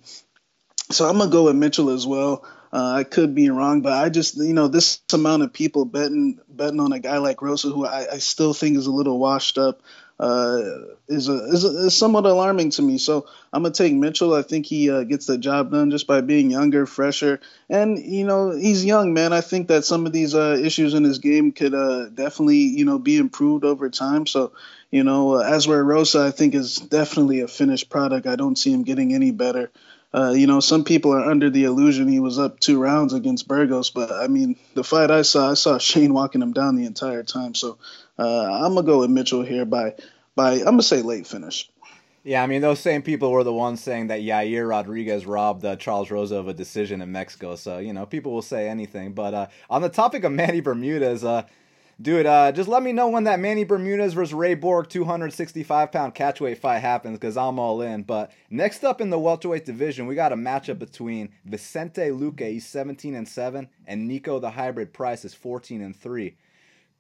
so 0.90 1.08
I'm 1.08 1.18
gonna 1.18 1.30
go 1.30 1.44
with 1.44 1.56
Mitchell 1.56 1.90
as 1.90 2.06
well. 2.06 2.44
Uh, 2.72 2.92
I 2.92 3.04
could 3.04 3.34
be 3.34 3.50
wrong, 3.50 3.80
but 3.80 3.92
I 3.92 4.08
just 4.08 4.36
you 4.36 4.52
know 4.52 4.68
this 4.68 5.00
amount 5.12 5.42
of 5.42 5.52
people 5.52 5.84
betting 5.84 6.38
betting 6.48 6.80
on 6.80 6.92
a 6.92 6.98
guy 6.98 7.18
like 7.18 7.42
Rosa, 7.42 7.68
who 7.68 7.86
I, 7.86 8.14
I 8.14 8.18
still 8.18 8.54
think 8.54 8.76
is 8.76 8.86
a 8.86 8.92
little 8.92 9.18
washed 9.18 9.58
up, 9.58 9.82
uh, 10.18 10.60
is, 11.08 11.28
a, 11.28 11.44
is, 11.46 11.64
a, 11.64 11.86
is 11.86 11.96
somewhat 11.96 12.24
alarming 12.24 12.70
to 12.70 12.82
me. 12.82 12.98
So 12.98 13.26
I'm 13.52 13.62
gonna 13.62 13.74
take 13.74 13.92
Mitchell. 13.92 14.34
I 14.34 14.42
think 14.42 14.66
he 14.66 14.90
uh, 14.90 15.04
gets 15.04 15.26
the 15.26 15.38
job 15.38 15.70
done 15.70 15.90
just 15.90 16.06
by 16.06 16.20
being 16.20 16.50
younger, 16.50 16.86
fresher, 16.86 17.40
and 17.68 17.98
you 17.98 18.24
know 18.24 18.50
he's 18.50 18.84
young, 18.84 19.12
man. 19.12 19.32
I 19.32 19.40
think 19.42 19.68
that 19.68 19.84
some 19.84 20.06
of 20.06 20.12
these 20.12 20.34
uh, 20.34 20.58
issues 20.62 20.94
in 20.94 21.04
his 21.04 21.18
game 21.18 21.52
could 21.52 21.74
uh, 21.74 22.08
definitely 22.08 22.56
you 22.56 22.84
know 22.84 22.98
be 22.98 23.16
improved 23.18 23.64
over 23.64 23.90
time. 23.90 24.26
So 24.26 24.52
you 24.90 25.04
know, 25.04 25.34
uh, 25.34 25.60
where 25.66 25.84
Rosa, 25.84 26.24
I 26.26 26.30
think, 26.30 26.54
is 26.54 26.76
definitely 26.76 27.40
a 27.40 27.48
finished 27.48 27.90
product. 27.90 28.26
I 28.26 28.36
don't 28.36 28.56
see 28.56 28.72
him 28.72 28.84
getting 28.84 29.14
any 29.14 29.30
better. 29.32 29.70
Uh, 30.16 30.30
you 30.30 30.46
know, 30.46 30.60
some 30.60 30.82
people 30.82 31.12
are 31.12 31.30
under 31.30 31.50
the 31.50 31.64
illusion 31.64 32.08
he 32.08 32.20
was 32.20 32.38
up 32.38 32.58
two 32.58 32.80
rounds 32.80 33.12
against 33.12 33.46
Burgos, 33.46 33.90
but 33.90 34.10
I 34.10 34.28
mean, 34.28 34.56
the 34.72 34.82
fight 34.82 35.10
I 35.10 35.22
saw, 35.22 35.50
I 35.50 35.54
saw 35.54 35.76
Shane 35.90 36.14
walking 36.14 36.40
him 36.40 36.54
down 36.54 36.76
the 36.76 36.86
entire 36.86 37.22
time. 37.22 37.54
So 37.54 37.76
uh, 38.18 38.44
I'm 38.44 38.74
gonna 38.74 38.86
go 38.86 39.00
with 39.00 39.10
Mitchell 39.10 39.42
here 39.42 39.66
by 39.66 39.94
by 40.34 40.52
I'm 40.54 40.64
gonna 40.64 40.82
say 40.82 41.02
late 41.02 41.26
finish. 41.26 41.68
Yeah, 42.24 42.42
I 42.42 42.48
mean, 42.48 42.60
those 42.60 42.80
same 42.80 43.02
people 43.02 43.30
were 43.30 43.44
the 43.44 43.52
ones 43.52 43.80
saying 43.80 44.08
that 44.08 44.20
Yair 44.20 44.68
Rodriguez 44.68 45.26
robbed 45.26 45.64
uh, 45.64 45.76
Charles 45.76 46.10
Rosa 46.10 46.36
of 46.36 46.48
a 46.48 46.54
decision 46.54 47.00
in 47.00 47.12
Mexico. 47.12 47.54
So, 47.54 47.78
you 47.78 47.92
know, 47.92 48.04
people 48.04 48.32
will 48.32 48.42
say 48.42 48.68
anything. 48.68 49.12
But 49.12 49.32
uh, 49.32 49.46
on 49.70 49.80
the 49.80 49.88
topic 49.88 50.24
of 50.24 50.32
Manny 50.32 50.60
Bermudez, 50.60 51.22
uh, 51.22 51.44
Dude, 52.00 52.26
uh, 52.26 52.52
just 52.52 52.68
let 52.68 52.82
me 52.82 52.92
know 52.92 53.08
when 53.08 53.24
that 53.24 53.40
Manny 53.40 53.64
Bermudez 53.64 54.12
versus 54.12 54.34
Ray 54.34 54.54
Borg 54.54 54.90
265 54.90 55.90
pound 55.90 56.14
catchweight 56.14 56.58
fight 56.58 56.80
happens 56.80 57.18
because 57.18 57.38
I'm 57.38 57.58
all 57.58 57.80
in. 57.80 58.02
But 58.02 58.32
next 58.50 58.84
up 58.84 59.00
in 59.00 59.08
the 59.08 59.18
welterweight 59.18 59.64
division, 59.64 60.06
we 60.06 60.14
got 60.14 60.32
a 60.32 60.36
matchup 60.36 60.78
between 60.78 61.30
Vicente 61.46 62.02
Luque, 62.10 62.50
he's 62.50 62.66
17 62.66 63.14
and 63.14 63.26
7, 63.26 63.70
and 63.86 64.10
Niko 64.10 64.38
the 64.38 64.50
hybrid 64.50 64.92
Price 64.92 65.24
is 65.24 65.32
14 65.32 65.80
and 65.80 65.96
3. 65.96 66.36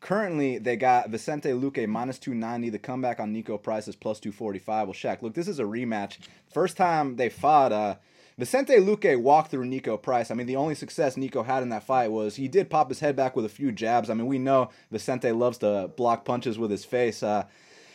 Currently, 0.00 0.58
they 0.58 0.76
got 0.76 1.10
Vicente 1.10 1.50
Luque 1.50 1.86
minus 1.86 2.18
290. 2.18 2.70
The 2.70 2.78
comeback 2.78 3.20
on 3.20 3.34
Niko 3.34 3.62
Price 3.62 3.88
is 3.88 3.96
plus 3.96 4.18
245. 4.18 4.88
Well, 4.88 4.94
Shaq, 4.94 5.20
look, 5.20 5.34
this 5.34 5.48
is 5.48 5.58
a 5.58 5.64
rematch. 5.64 6.18
First 6.50 6.78
time 6.78 7.16
they 7.16 7.28
fought, 7.28 7.72
uh, 7.72 7.96
Vicente 8.38 8.76
Luque 8.76 9.18
walked 9.18 9.50
through 9.50 9.64
Niko 9.64 10.00
Price. 10.00 10.30
I 10.30 10.34
mean, 10.34 10.46
the 10.46 10.56
only 10.56 10.74
success 10.74 11.16
Niko 11.16 11.46
had 11.46 11.62
in 11.62 11.70
that 11.70 11.84
fight 11.84 12.12
was 12.12 12.36
he 12.36 12.48
did 12.48 12.68
pop 12.68 12.90
his 12.90 13.00
head 13.00 13.16
back 13.16 13.34
with 13.34 13.46
a 13.46 13.50
few 13.50 13.72
jabs. 13.72 14.10
I 14.10 14.14
mean, 14.14 14.26
we 14.26 14.38
know 14.38 14.68
Vicente 14.90 15.32
loves 15.32 15.56
to 15.58 15.90
block 15.96 16.26
punches 16.26 16.58
with 16.58 16.70
his 16.70 16.84
face. 16.84 17.22
Uh, 17.22 17.46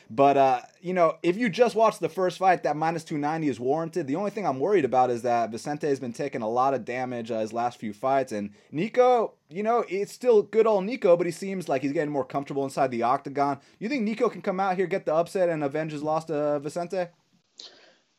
but 0.10 0.38
uh, 0.38 0.62
you 0.81 0.93
know, 0.93 1.17
if 1.24 1.38
you 1.38 1.48
just 1.48 1.75
watch 1.75 2.00
the 2.00 2.10
first 2.10 2.39
fight, 2.39 2.63
that 2.63 2.75
minus 2.75 3.03
290 3.03 3.48
is 3.48 3.60
warranted. 3.60 4.07
The 4.07 4.15
only 4.15 4.31
thing 4.31 4.48
I'm 4.48 4.60
worried 4.60 4.83
about 4.83 5.10
is 5.12 5.21
that 5.21 5.51
Vicente 5.51 5.88
has 5.88 6.00
been 6.00 6.12
taking 6.12 6.41
a 6.41 6.50
lot 6.50 6.74
of 6.74 6.86
damage 6.86 7.29
uh, 7.29 7.39
his 7.39 7.53
last 7.53 7.79
few 7.79 7.93
fights, 7.93 8.33
and 8.33 8.50
Niko, 8.74 9.31
you 9.48 9.63
know, 9.63 9.86
it's 9.88 10.12
still 10.12 10.41
good 10.41 10.67
old 10.67 10.86
Niko, 10.86 11.17
but 11.17 11.27
he 11.27 11.31
seems 11.31 11.69
like 11.69 11.81
he's 11.81 11.93
getting 11.93 12.12
more 12.12 12.25
comfortable 12.25 12.65
inside 12.65 12.91
the 12.91 13.03
octagon. 13.03 13.60
You 13.79 13.88
think 13.88 14.05
Niko 14.05 14.29
can 14.29 14.41
come 14.41 14.60
out 14.60 14.75
here, 14.75 14.88
get 14.88 15.05
the 15.05 15.13
upset, 15.13 15.48
and 15.48 15.63
avenge 15.63 15.93
his 15.93 16.03
loss 16.03 16.25
to 16.25 16.60
Vicente? 16.60 17.05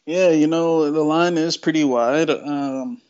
Yeah, 0.06 0.30
you 0.30 0.46
know, 0.48 0.90
the 0.90 1.02
line 1.02 1.38
is 1.38 1.56
pretty 1.56 1.84
wide. 1.84 2.30
Um, 2.30 3.00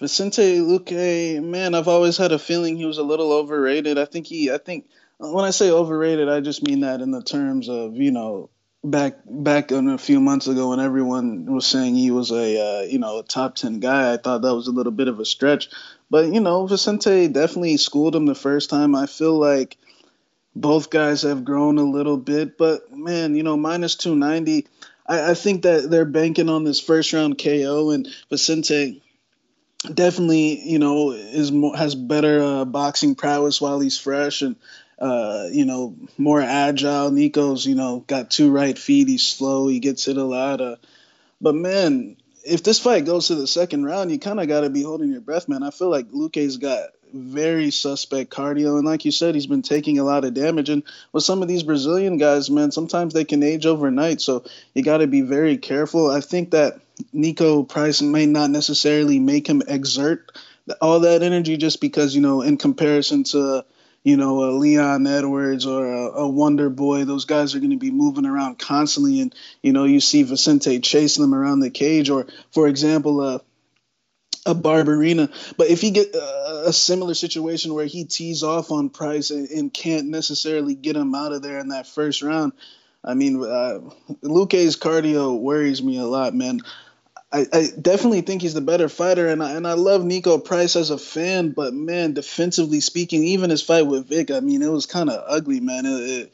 Vicente 0.00 0.60
Luque, 0.60 1.42
man, 1.42 1.74
I've 1.74 1.88
always 1.88 2.16
had 2.16 2.32
a 2.32 2.38
feeling 2.38 2.76
he 2.76 2.86
was 2.86 2.98
a 2.98 3.02
little 3.02 3.32
overrated. 3.32 3.98
I 3.98 4.04
think 4.06 4.26
he, 4.26 4.50
I 4.50 4.58
think 4.58 4.88
when 5.18 5.44
I 5.44 5.50
say 5.50 5.70
overrated, 5.70 6.28
I 6.28 6.40
just 6.40 6.62
mean 6.62 6.80
that 6.80 7.00
in 7.00 7.10
the 7.10 7.22
terms 7.22 7.68
of, 7.68 7.96
you 7.96 8.12
know, 8.12 8.48
back 8.84 9.18
back 9.26 9.72
a 9.72 9.98
few 9.98 10.20
months 10.20 10.46
ago 10.46 10.70
when 10.70 10.80
everyone 10.80 11.52
was 11.52 11.66
saying 11.66 11.96
he 11.96 12.12
was 12.12 12.30
a 12.30 12.36
uh, 12.60 12.82
you 12.82 13.00
know 13.00 13.18
a 13.18 13.22
top 13.24 13.56
10 13.56 13.80
guy 13.80 14.12
i 14.12 14.16
thought 14.16 14.42
that 14.42 14.54
was 14.54 14.68
a 14.68 14.72
little 14.72 14.92
bit 14.92 15.08
of 15.08 15.18
a 15.18 15.24
stretch 15.24 15.68
but 16.08 16.32
you 16.32 16.38
know 16.38 16.64
vicente 16.64 17.26
definitely 17.26 17.76
schooled 17.76 18.14
him 18.14 18.24
the 18.24 18.36
first 18.36 18.70
time 18.70 18.94
i 18.94 19.06
feel 19.06 19.36
like 19.36 19.76
both 20.54 20.90
guys 20.90 21.22
have 21.22 21.44
grown 21.44 21.78
a 21.78 21.82
little 21.84 22.16
bit, 22.16 22.58
but 22.58 22.90
man, 22.92 23.34
you 23.34 23.42
know, 23.42 23.56
minus 23.56 23.94
290. 23.94 24.66
I, 25.08 25.30
I 25.30 25.34
think 25.34 25.62
that 25.62 25.90
they're 25.90 26.04
banking 26.04 26.48
on 26.48 26.64
this 26.64 26.80
first 26.80 27.12
round 27.12 27.42
KO, 27.42 27.90
and 27.90 28.06
Vicente 28.28 29.02
definitely, 29.92 30.60
you 30.68 30.78
know, 30.78 31.12
is 31.12 31.50
has 31.76 31.94
better 31.94 32.42
uh, 32.42 32.64
boxing 32.64 33.14
prowess 33.14 33.60
while 33.60 33.80
he's 33.80 33.98
fresh 33.98 34.42
and 34.42 34.56
uh, 34.98 35.48
you 35.52 35.64
know, 35.64 35.94
more 36.16 36.40
agile. 36.40 37.10
Niko's, 37.10 37.64
you 37.64 37.74
know, 37.74 38.00
got 38.06 38.30
two 38.30 38.50
right 38.50 38.76
feet. 38.76 39.08
He's 39.08 39.26
slow. 39.26 39.68
He 39.68 39.78
gets 39.78 40.04
hit 40.04 40.16
a 40.16 40.24
lot. 40.24 40.60
Uh, 40.60 40.76
but 41.40 41.54
man, 41.54 42.16
if 42.44 42.64
this 42.64 42.80
fight 42.80 43.04
goes 43.04 43.28
to 43.28 43.36
the 43.36 43.46
second 43.46 43.84
round, 43.84 44.10
you 44.10 44.18
kind 44.18 44.40
of 44.40 44.48
got 44.48 44.62
to 44.62 44.70
be 44.70 44.82
holding 44.82 45.12
your 45.12 45.20
breath, 45.20 45.48
man. 45.48 45.62
I 45.62 45.70
feel 45.70 45.90
like 45.90 46.08
Luque's 46.10 46.56
got 46.56 46.88
very 47.12 47.70
suspect 47.70 48.30
cardio, 48.30 48.76
and 48.76 48.86
like 48.86 49.04
you 49.04 49.10
said, 49.10 49.34
he's 49.34 49.46
been 49.46 49.62
taking 49.62 49.98
a 49.98 50.04
lot 50.04 50.24
of 50.24 50.34
damage. 50.34 50.68
And 50.68 50.82
with 51.12 51.24
some 51.24 51.42
of 51.42 51.48
these 51.48 51.62
Brazilian 51.62 52.18
guys, 52.18 52.50
man, 52.50 52.70
sometimes 52.70 53.14
they 53.14 53.24
can 53.24 53.42
age 53.42 53.66
overnight, 53.66 54.20
so 54.20 54.44
you 54.74 54.82
got 54.82 54.98
to 54.98 55.06
be 55.06 55.20
very 55.20 55.56
careful. 55.58 56.10
I 56.10 56.20
think 56.20 56.50
that 56.50 56.80
Niko 57.14 57.68
Price 57.68 58.02
may 58.02 58.26
not 58.26 58.50
necessarily 58.50 59.18
make 59.18 59.48
him 59.48 59.62
exert 59.66 60.32
all 60.80 61.00
that 61.00 61.22
energy 61.22 61.56
just 61.56 61.80
because 61.80 62.14
you 62.14 62.20
know, 62.20 62.42
in 62.42 62.56
comparison 62.56 63.24
to 63.24 63.64
you 64.04 64.16
know, 64.16 64.44
a 64.44 64.50
Leon 64.52 65.06
Edwards 65.06 65.66
or 65.66 65.86
a, 65.86 66.22
a 66.22 66.28
Wonder 66.28 66.70
Boy. 66.70 67.04
Those 67.04 67.24
guys 67.24 67.54
are 67.54 67.58
going 67.58 67.72
to 67.72 67.76
be 67.76 67.90
moving 67.90 68.26
around 68.26 68.58
constantly, 68.58 69.20
and 69.20 69.34
you 69.62 69.72
know, 69.72 69.84
you 69.84 70.00
see 70.00 70.22
Vicente 70.22 70.80
chasing 70.80 71.22
them 71.22 71.34
around 71.34 71.60
the 71.60 71.70
cage, 71.70 72.08
or 72.08 72.26
for 72.50 72.68
example, 72.68 73.20
uh, 73.20 73.38
a 74.48 74.54
Barberena. 74.54 75.30
But 75.56 75.68
if 75.68 75.80
he 75.80 75.90
get 75.90 76.14
uh, 76.14 76.62
a 76.66 76.72
similar 76.72 77.14
situation 77.14 77.74
where 77.74 77.86
he 77.86 78.04
tees 78.04 78.42
off 78.42 78.72
on 78.72 78.90
Price 78.90 79.30
and, 79.30 79.48
and, 79.50 79.72
can't 79.72 80.08
necessarily 80.08 80.74
get 80.74 80.96
him 80.96 81.14
out 81.14 81.32
of 81.32 81.42
there 81.42 81.58
in 81.58 81.68
that 81.68 81.86
first 81.86 82.22
round, 82.22 82.52
I 83.04 83.14
mean, 83.14 83.42
uh, 83.42 83.80
Luque's 84.22 84.76
cardio 84.76 85.38
worries 85.38 85.82
me 85.82 85.98
a 85.98 86.04
lot, 86.04 86.34
man. 86.34 86.60
I, 87.30 87.46
I, 87.52 87.68
definitely 87.80 88.22
think 88.22 88.40
he's 88.40 88.54
the 88.54 88.62
better 88.62 88.88
fighter, 88.88 89.28
and 89.28 89.42
I, 89.42 89.52
and 89.52 89.66
I 89.66 89.74
love 89.74 90.00
Niko 90.00 90.42
Price 90.42 90.76
as 90.76 90.88
a 90.88 90.96
fan. 90.96 91.50
But 91.50 91.74
man, 91.74 92.14
defensively 92.14 92.80
speaking, 92.80 93.22
even 93.24 93.50
his 93.50 93.62
fight 93.62 93.86
with 93.86 94.08
Vic, 94.08 94.30
I 94.30 94.40
mean, 94.40 94.62
it 94.62 94.70
was 94.70 94.86
kind 94.86 95.10
of 95.10 95.22
ugly, 95.26 95.60
man. 95.60 95.84
It, 95.84 95.90
it, 95.90 96.32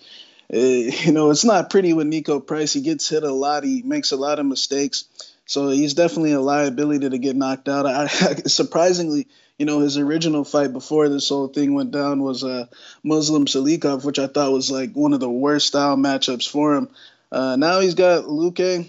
it, 0.50 1.06
you 1.06 1.12
know, 1.12 1.30
it's 1.30 1.44
not 1.44 1.70
pretty 1.70 1.92
with 1.92 2.06
Niko 2.06 2.44
Price. 2.44 2.72
He 2.72 2.80
gets 2.80 3.08
hit 3.08 3.24
a 3.24 3.32
lot. 3.32 3.64
He 3.64 3.82
makes 3.82 4.12
a 4.12 4.16
lot 4.16 4.38
of 4.38 4.46
mistakes. 4.46 5.04
So 5.46 5.68
he's 5.68 5.94
definitely 5.94 6.32
a 6.32 6.40
liability 6.40 7.10
to 7.10 7.18
get 7.18 7.36
knocked 7.36 7.68
out. 7.68 7.86
I, 7.86 8.06
surprisingly, 8.06 9.28
you 9.58 9.66
know, 9.66 9.80
his 9.80 9.98
original 9.98 10.44
fight 10.44 10.72
before 10.72 11.08
this 11.08 11.28
whole 11.28 11.48
thing 11.48 11.74
went 11.74 11.90
down 11.90 12.22
was 12.22 12.42
uh, 12.42 12.66
Muslim 13.02 13.46
Salikhov, 13.46 14.04
which 14.04 14.18
I 14.18 14.26
thought 14.26 14.52
was 14.52 14.70
like 14.70 14.92
one 14.92 15.12
of 15.12 15.20
the 15.20 15.30
worst 15.30 15.66
style 15.66 15.96
matchups 15.96 16.48
for 16.48 16.74
him. 16.74 16.88
Uh, 17.30 17.56
now 17.56 17.80
he's 17.80 17.94
got 17.94 18.24
Luque 18.24 18.86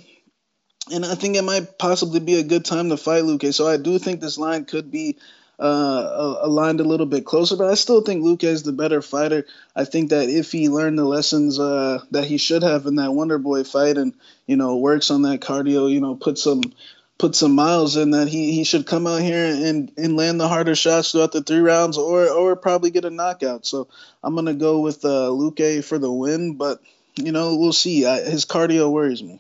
and 0.92 1.06
I 1.06 1.16
think 1.16 1.36
it 1.36 1.44
might 1.44 1.78
possibly 1.78 2.20
be 2.20 2.36
a 2.36 2.44
good 2.44 2.66
time 2.66 2.90
to 2.90 2.98
fight 2.98 3.24
Luque. 3.24 3.54
So 3.54 3.68
I 3.68 3.78
do 3.78 3.98
think 3.98 4.22
this 4.22 4.38
line 4.38 4.66
could 4.66 4.92
be 4.92 5.18
uh, 5.60 6.36
aligned 6.42 6.80
a 6.80 6.86
little 6.86 7.06
bit 7.06 7.26
closer, 7.26 7.56
but 7.56 7.70
I 7.70 7.76
still 7.76 8.02
think 8.02 8.24
Luque 8.24 8.44
is 8.44 8.64
the 8.64 8.74
better 8.74 9.02
fighter. 9.02 9.46
I 9.76 9.86
think 9.86 10.10
that 10.10 10.30
if 10.30 10.52
he 10.52 10.70
learned 10.70 11.00
the 11.00 11.06
lessons 11.06 11.60
uh, 11.60 12.00
that 12.12 12.26
he 12.26 12.38
should 12.38 12.64
have 12.64 12.86
in 12.86 12.96
that 12.96 13.14
Wonder 13.14 13.38
Boy 13.38 13.64
fight, 13.64 13.98
and 13.98 14.14
you 14.48 14.58
know 14.58 14.78
works 14.78 15.12
on 15.12 15.22
that 15.24 15.40
cardio, 15.42 15.92
you 15.92 16.02
know 16.02 16.16
put 16.16 16.38
some 16.38 16.62
put 17.18 17.36
some 17.36 17.56
miles 17.56 17.96
in, 17.96 18.12
that 18.12 18.28
he 18.28 18.52
he 18.52 18.64
should 18.64 18.86
come 18.86 19.08
out 19.08 19.22
here 19.22 19.46
and 19.46 19.92
and 19.98 20.18
land 20.18 20.40
the 20.40 20.48
harder 20.48 20.76
shots 20.76 21.12
throughout 21.12 21.32
the 21.32 21.42
three 21.42 21.60
rounds, 21.60 21.98
or 21.98 22.30
or 22.30 22.56
probably 22.56 22.92
get 22.92 23.06
a 23.06 23.10
knockout. 23.10 23.66
So 23.66 23.88
I'm 24.24 24.36
gonna 24.36 24.54
go 24.54 24.82
with 24.82 25.06
uh, 25.06 25.30
Luque 25.30 25.84
for 25.84 25.98
the 25.98 26.12
win, 26.12 26.56
but 26.56 26.82
you 27.16 27.32
know 27.32 27.56
we'll 27.56 27.74
see. 27.74 28.06
I, 28.06 28.22
his 28.22 28.46
cardio 28.46 28.92
worries 28.92 29.24
me. 29.24 29.40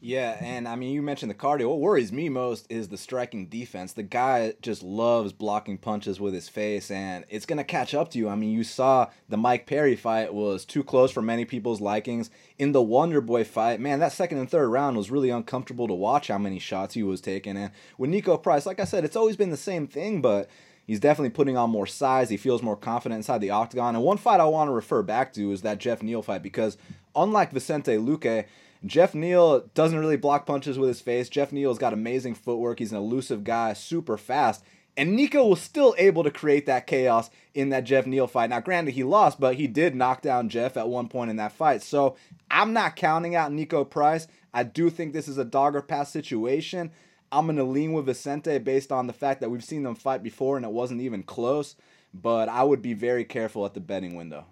Yeah, 0.00 0.38
and 0.40 0.68
I 0.68 0.76
mean, 0.76 0.92
you 0.92 1.02
mentioned 1.02 1.28
the 1.28 1.34
cardio. 1.34 1.68
What 1.70 1.80
worries 1.80 2.12
me 2.12 2.28
most 2.28 2.70
is 2.70 2.86
the 2.86 2.96
striking 2.96 3.46
defense. 3.46 3.92
The 3.92 4.04
guy 4.04 4.54
just 4.62 4.84
loves 4.84 5.32
blocking 5.32 5.76
punches 5.76 6.20
with 6.20 6.34
his 6.34 6.48
face, 6.48 6.88
and 6.92 7.24
it's 7.28 7.46
going 7.46 7.56
to 7.56 7.64
catch 7.64 7.94
up 7.94 8.08
to 8.12 8.18
you. 8.18 8.28
I 8.28 8.36
mean, 8.36 8.52
you 8.52 8.62
saw 8.62 9.08
the 9.28 9.36
Mike 9.36 9.66
Perry 9.66 9.96
fight 9.96 10.32
was 10.32 10.64
too 10.64 10.84
close 10.84 11.10
for 11.10 11.20
many 11.20 11.44
people's 11.44 11.80
likings. 11.80 12.30
In 12.58 12.70
the 12.70 12.82
Wonder 12.82 13.20
Boy 13.20 13.42
fight, 13.42 13.80
man, 13.80 13.98
that 13.98 14.12
second 14.12 14.38
and 14.38 14.48
third 14.48 14.68
round 14.68 14.96
was 14.96 15.10
really 15.10 15.30
uncomfortable 15.30 15.88
to 15.88 15.94
watch 15.94 16.28
how 16.28 16.38
many 16.38 16.60
shots 16.60 16.94
he 16.94 17.02
was 17.02 17.20
taking. 17.20 17.56
And 17.56 17.72
with 17.96 18.10
Niko 18.10 18.40
Price, 18.40 18.66
like 18.66 18.78
I 18.78 18.84
said, 18.84 19.04
it's 19.04 19.16
always 19.16 19.36
been 19.36 19.50
the 19.50 19.56
same 19.56 19.88
thing, 19.88 20.22
but 20.22 20.48
he's 20.86 21.00
definitely 21.00 21.30
putting 21.30 21.56
on 21.56 21.70
more 21.70 21.88
size. 21.88 22.30
He 22.30 22.36
feels 22.36 22.62
more 22.62 22.76
confident 22.76 23.16
inside 23.16 23.40
the 23.40 23.50
octagon. 23.50 23.96
And 23.96 24.04
one 24.04 24.16
fight 24.16 24.38
I 24.38 24.44
want 24.44 24.68
to 24.68 24.72
refer 24.72 25.02
back 25.02 25.32
to 25.32 25.50
is 25.50 25.62
that 25.62 25.78
Geoff 25.78 26.04
Neal 26.04 26.22
fight, 26.22 26.44
because 26.44 26.76
unlike 27.16 27.50
Vicente 27.50 27.96
Luque, 27.96 28.44
Geoff 28.84 29.14
Neal 29.14 29.60
doesn't 29.74 29.98
really 29.98 30.16
block 30.16 30.46
punches 30.46 30.78
with 30.78 30.88
his 30.88 31.00
face. 31.00 31.28
Geoff 31.28 31.52
Neal's 31.52 31.78
got 31.78 31.92
amazing 31.92 32.34
footwork. 32.34 32.78
He's 32.78 32.92
an 32.92 32.98
elusive 32.98 33.44
guy, 33.44 33.72
super 33.72 34.16
fast. 34.16 34.64
And 34.96 35.16
Niko 35.16 35.48
was 35.48 35.60
still 35.60 35.94
able 35.96 36.24
to 36.24 36.30
create 36.30 36.66
that 36.66 36.86
chaos 36.86 37.30
in 37.54 37.68
that 37.68 37.84
Geoff 37.84 38.06
Neal 38.06 38.26
fight. 38.26 38.50
Now, 38.50 38.60
granted, 38.60 38.94
he 38.94 39.04
lost, 39.04 39.38
but 39.38 39.54
he 39.54 39.68
did 39.68 39.94
knock 39.94 40.22
down 40.22 40.48
Geoff 40.48 40.76
at 40.76 40.88
one 40.88 41.08
point 41.08 41.30
in 41.30 41.36
that 41.36 41.52
fight. 41.52 41.82
So 41.82 42.16
I'm 42.50 42.72
not 42.72 42.96
counting 42.96 43.34
out 43.34 43.52
Niko 43.52 43.88
Price. 43.88 44.26
I 44.52 44.64
do 44.64 44.90
think 44.90 45.12
this 45.12 45.28
is 45.28 45.38
a 45.38 45.44
dog 45.44 45.76
or 45.76 45.82
pass 45.82 46.10
situation. 46.10 46.90
I'm 47.30 47.46
going 47.46 47.56
to 47.56 47.64
lean 47.64 47.92
with 47.92 48.06
Vicente 48.06 48.58
based 48.58 48.90
on 48.90 49.06
the 49.06 49.12
fact 49.12 49.40
that 49.40 49.50
we've 49.50 49.62
seen 49.62 49.82
them 49.82 49.94
fight 49.94 50.22
before 50.22 50.56
and 50.56 50.64
it 50.64 50.72
wasn't 50.72 51.00
even 51.00 51.22
close. 51.22 51.76
But 52.12 52.48
I 52.48 52.64
would 52.64 52.82
be 52.82 52.94
very 52.94 53.24
careful 53.24 53.66
at 53.66 53.74
the 53.74 53.80
betting 53.80 54.16
window. 54.16 54.46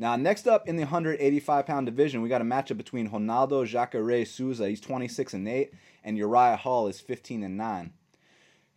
Now, 0.00 0.14
next 0.14 0.46
up 0.46 0.68
in 0.68 0.76
the 0.76 0.84
185 0.84 1.66
pound 1.66 1.86
division, 1.86 2.22
we 2.22 2.28
got 2.28 2.40
a 2.40 2.44
matchup 2.44 2.76
between 2.76 3.10
Ronaldo 3.10 3.66
Jacare 3.66 4.24
Souza, 4.24 4.68
he's 4.68 4.80
26 4.80 5.34
and 5.34 5.48
8, 5.48 5.74
and 6.04 6.16
Uriah 6.16 6.56
Hall 6.56 6.86
is 6.86 7.00
15 7.00 7.42
and 7.42 7.56
9. 7.56 7.92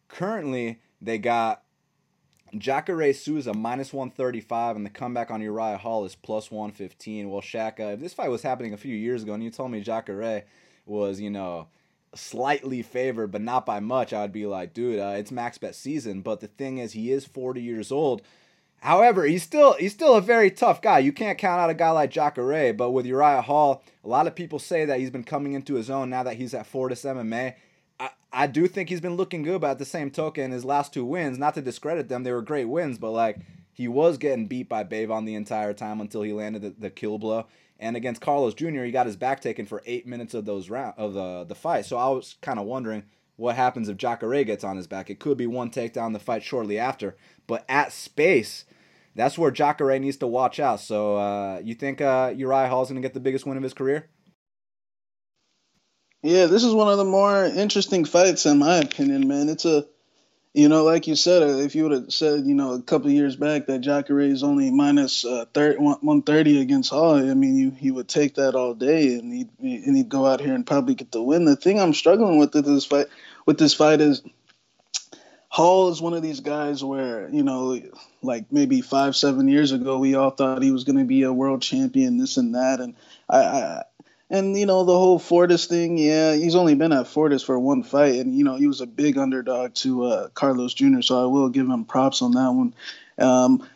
Currently, 0.07 0.79
they 0.99 1.19
got 1.19 1.61
Jacare 2.57 3.13
Souza 3.13 3.53
minus 3.53 3.93
135, 3.93 4.75
and 4.75 4.83
the 4.83 4.89
comeback 4.89 5.29
on 5.29 5.41
Uriah 5.41 5.77
Hall 5.77 6.05
is 6.05 6.15
plus 6.15 6.49
115. 6.49 7.29
Well, 7.29 7.41
Shaka, 7.41 7.91
if 7.91 7.99
this 7.99 8.15
fight 8.15 8.29
was 8.29 8.41
happening 8.41 8.73
a 8.73 8.77
few 8.77 8.95
years 8.95 9.21
ago 9.21 9.35
and 9.35 9.43
you 9.43 9.51
told 9.51 9.69
me 9.69 9.79
Jacare 9.79 10.45
was, 10.87 11.21
you 11.21 11.29
know, 11.29 11.67
slightly 12.15 12.81
favored, 12.81 13.31
but 13.31 13.41
not 13.41 13.67
by 13.67 13.79
much, 13.79 14.11
I 14.11 14.23
would 14.23 14.33
be 14.33 14.47
like, 14.47 14.73
dude, 14.73 14.99
uh, 14.99 15.13
it's 15.17 15.31
max 15.31 15.59
bet 15.59 15.75
season. 15.75 16.21
But 16.21 16.39
the 16.39 16.47
thing 16.47 16.79
is, 16.79 16.93
he 16.93 17.11
is 17.11 17.25
40 17.25 17.61
years 17.61 17.91
old. 17.91 18.23
However, 18.81 19.25
he's 19.25 19.43
still 19.43 19.73
he's 19.73 19.93
still 19.93 20.15
a 20.15 20.21
very 20.21 20.49
tough 20.49 20.81
guy. 20.81 20.99
You 20.99 21.13
can't 21.13 21.37
count 21.37 21.61
out 21.61 21.69
a 21.69 21.75
guy 21.75 21.91
like 21.91 22.09
Jacare, 22.09 22.73
but 22.73 22.89
with 22.89 23.05
Uriah 23.05 23.43
Hall, 23.43 23.83
a 24.03 24.07
lot 24.07 24.25
of 24.25 24.33
people 24.33 24.57
say 24.57 24.85
that 24.85 24.99
he's 24.99 25.11
been 25.11 25.23
coming 25.23 25.53
into 25.53 25.75
his 25.75 25.91
own 25.91 26.09
now 26.09 26.23
that 26.23 26.37
he's 26.37 26.55
at 26.55 26.65
Fortis 26.65 27.03
MMA. 27.03 27.53
I, 27.99 28.09
I 28.33 28.47
do 28.47 28.67
think 28.67 28.89
he's 28.89 28.99
been 28.99 29.17
looking 29.17 29.43
good, 29.43 29.61
but 29.61 29.69
at 29.69 29.79
the 29.79 29.85
same 29.85 30.09
token, 30.09 30.49
his 30.49 30.65
last 30.65 30.95
two 30.95 31.05
wins, 31.05 31.37
not 31.37 31.53
to 31.53 31.61
discredit 31.61 32.09
them, 32.09 32.23
they 32.23 32.31
were 32.31 32.41
great 32.41 32.65
wins, 32.65 32.97
but 32.97 33.11
like 33.11 33.37
he 33.71 33.87
was 33.87 34.17
getting 34.17 34.47
beat 34.47 34.67
by 34.67 34.83
Bevon 34.83 35.27
the 35.27 35.35
entire 35.35 35.73
time 35.73 36.01
until 36.01 36.23
he 36.23 36.33
landed 36.33 36.63
the, 36.63 36.71
the 36.71 36.89
kill 36.89 37.19
blow. 37.19 37.45
And 37.79 37.95
against 37.95 38.21
Carlos 38.21 38.55
Jr., 38.55 38.83
he 38.83 38.91
got 38.91 39.05
his 39.05 39.15
back 39.15 39.41
taken 39.41 39.67
for 39.67 39.83
eight 39.85 40.07
minutes 40.07 40.33
of 40.33 40.45
those 40.45 40.71
round 40.71 40.95
of 40.97 41.13
the 41.13 41.43
the 41.43 41.55
fight. 41.55 41.85
So 41.85 41.97
I 41.97 42.09
was 42.09 42.35
kind 42.41 42.57
of 42.59 42.65
wondering 42.65 43.03
what 43.35 43.55
happens 43.55 43.89
if 43.89 43.97
Jacare 43.97 44.43
gets 44.43 44.63
on 44.63 44.77
his 44.77 44.87
back. 44.87 45.09
It 45.09 45.19
could 45.19 45.37
be 45.37 45.47
one 45.47 45.71
takedown 45.71 46.13
the 46.13 46.19
fight 46.19 46.43
shortly 46.43 46.77
after, 46.77 47.15
but 47.47 47.65
at 47.67 47.91
space 47.91 48.65
that's 49.15 49.37
where 49.37 49.51
Jacare 49.51 49.99
needs 49.99 50.17
to 50.17 50.27
watch 50.27 50.59
out. 50.59 50.79
So 50.79 51.17
uh, 51.17 51.61
you 51.63 51.73
think 51.73 52.01
uh, 52.01 52.33
Uriah 52.35 52.67
Hall's 52.67 52.89
going 52.89 53.01
to 53.01 53.05
get 53.05 53.13
the 53.13 53.19
biggest 53.19 53.45
win 53.45 53.57
of 53.57 53.63
his 53.63 53.73
career? 53.73 54.09
Yeah, 56.23 56.45
this 56.45 56.63
is 56.63 56.73
one 56.73 56.87
of 56.87 56.97
the 56.97 57.05
more 57.05 57.45
interesting 57.45 58.05
fights 58.05 58.45
in 58.45 58.59
my 58.59 58.77
opinion, 58.77 59.27
man. 59.27 59.49
It's 59.49 59.65
a, 59.65 59.85
you 60.53 60.67
know, 60.67 60.83
like 60.83 61.07
you 61.07 61.15
said, 61.15 61.43
uh, 61.43 61.57
if 61.57 61.75
you 61.75 61.83
would 61.83 61.91
have 61.93 62.13
said, 62.13 62.45
you 62.45 62.53
know, 62.53 62.73
a 62.73 62.81
couple 62.81 63.09
years 63.09 63.35
back 63.35 63.67
that 63.67 63.79
Jacare 63.79 64.19
is 64.19 64.43
only 64.43 64.69
minus 64.69 65.23
uh, 65.23 65.45
30, 65.53 65.77
130 65.77 66.61
against 66.61 66.89
Hall, 66.89 67.15
I 67.15 67.33
mean, 67.33 67.55
you 67.55 67.71
he 67.71 67.91
would 67.91 68.09
take 68.09 68.35
that 68.35 68.55
all 68.55 68.73
day, 68.73 69.15
and 69.15 69.33
he'd 69.33 69.49
and 69.59 69.95
he'd 69.95 70.09
go 70.09 70.25
out 70.25 70.41
here 70.41 70.53
and 70.53 70.67
probably 70.67 70.95
get 70.95 71.11
the 71.11 71.21
win. 71.21 71.45
The 71.45 71.55
thing 71.55 71.79
I'm 71.79 71.93
struggling 71.93 72.37
with 72.37 72.51
this 72.51 72.85
fight, 72.85 73.07
with 73.45 73.57
this 73.57 73.73
fight 73.73 74.01
is 74.01 74.21
Hall 75.51 75.89
is 75.89 76.01
one 76.01 76.13
of 76.13 76.21
these 76.21 76.39
guys 76.39 76.81
where, 76.81 77.29
you 77.29 77.43
know, 77.43 77.81
like 78.21 78.45
maybe 78.53 78.79
five, 78.79 79.17
seven 79.17 79.49
years 79.49 79.73
ago, 79.73 79.99
we 79.99 80.15
all 80.15 80.29
thought 80.29 80.63
he 80.63 80.71
was 80.71 80.85
going 80.85 80.97
to 80.97 81.03
be 81.03 81.23
a 81.23 81.33
world 81.33 81.61
champion, 81.61 82.17
this 82.17 82.37
and 82.37 82.55
that. 82.55 82.79
And 82.79 82.95
I, 83.29 83.37
I, 83.37 83.83
and, 84.31 84.57
you 84.57 84.65
know, 84.65 84.83
the 84.85 84.97
whole 84.97 85.19
Fortis 85.19 85.67
thing, 85.67 85.97
yeah, 85.97 86.33
he's 86.33 86.55
only 86.55 86.73
been 86.73 86.93
at 86.93 87.07
Fortis 87.07 87.43
for 87.43 87.59
one 87.59 87.83
fight. 87.83 88.15
And, 88.15 88.33
you 88.35 88.43
know, 88.43 88.55
he 88.55 88.65
was 88.65 88.81
a 88.81 88.87
big 88.87 89.17
underdog 89.17 89.75
to 89.75 90.05
uh, 90.05 90.29
Carlos 90.29 90.73
Jr., 90.73 91.01
so 91.01 91.21
I 91.21 91.25
will 91.27 91.49
give 91.49 91.67
him 91.67 91.85
props 91.85 92.21
on 92.23 92.31
that 92.31 92.51
one. 92.51 92.73
Um, 93.19 93.67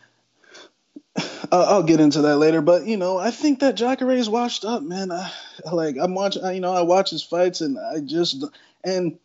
I'll 1.51 1.83
get 1.83 1.99
into 1.99 2.23
that 2.23 2.37
later, 2.37 2.61
but 2.61 2.85
you 2.85 2.97
know, 2.97 3.17
I 3.17 3.31
think 3.31 3.59
that 3.59 3.75
Jacare 3.75 4.11
is 4.11 4.29
washed 4.29 4.65
up, 4.65 4.81
man. 4.81 5.11
I, 5.11 5.31
like 5.71 5.95
I'm 5.99 6.13
watching, 6.13 6.45
you 6.53 6.59
know, 6.59 6.73
I 6.73 6.81
watch 6.81 7.09
his 7.11 7.23
fights, 7.23 7.61
and 7.61 7.77
I 7.77 7.99
just 7.99 8.43
and 8.83 9.17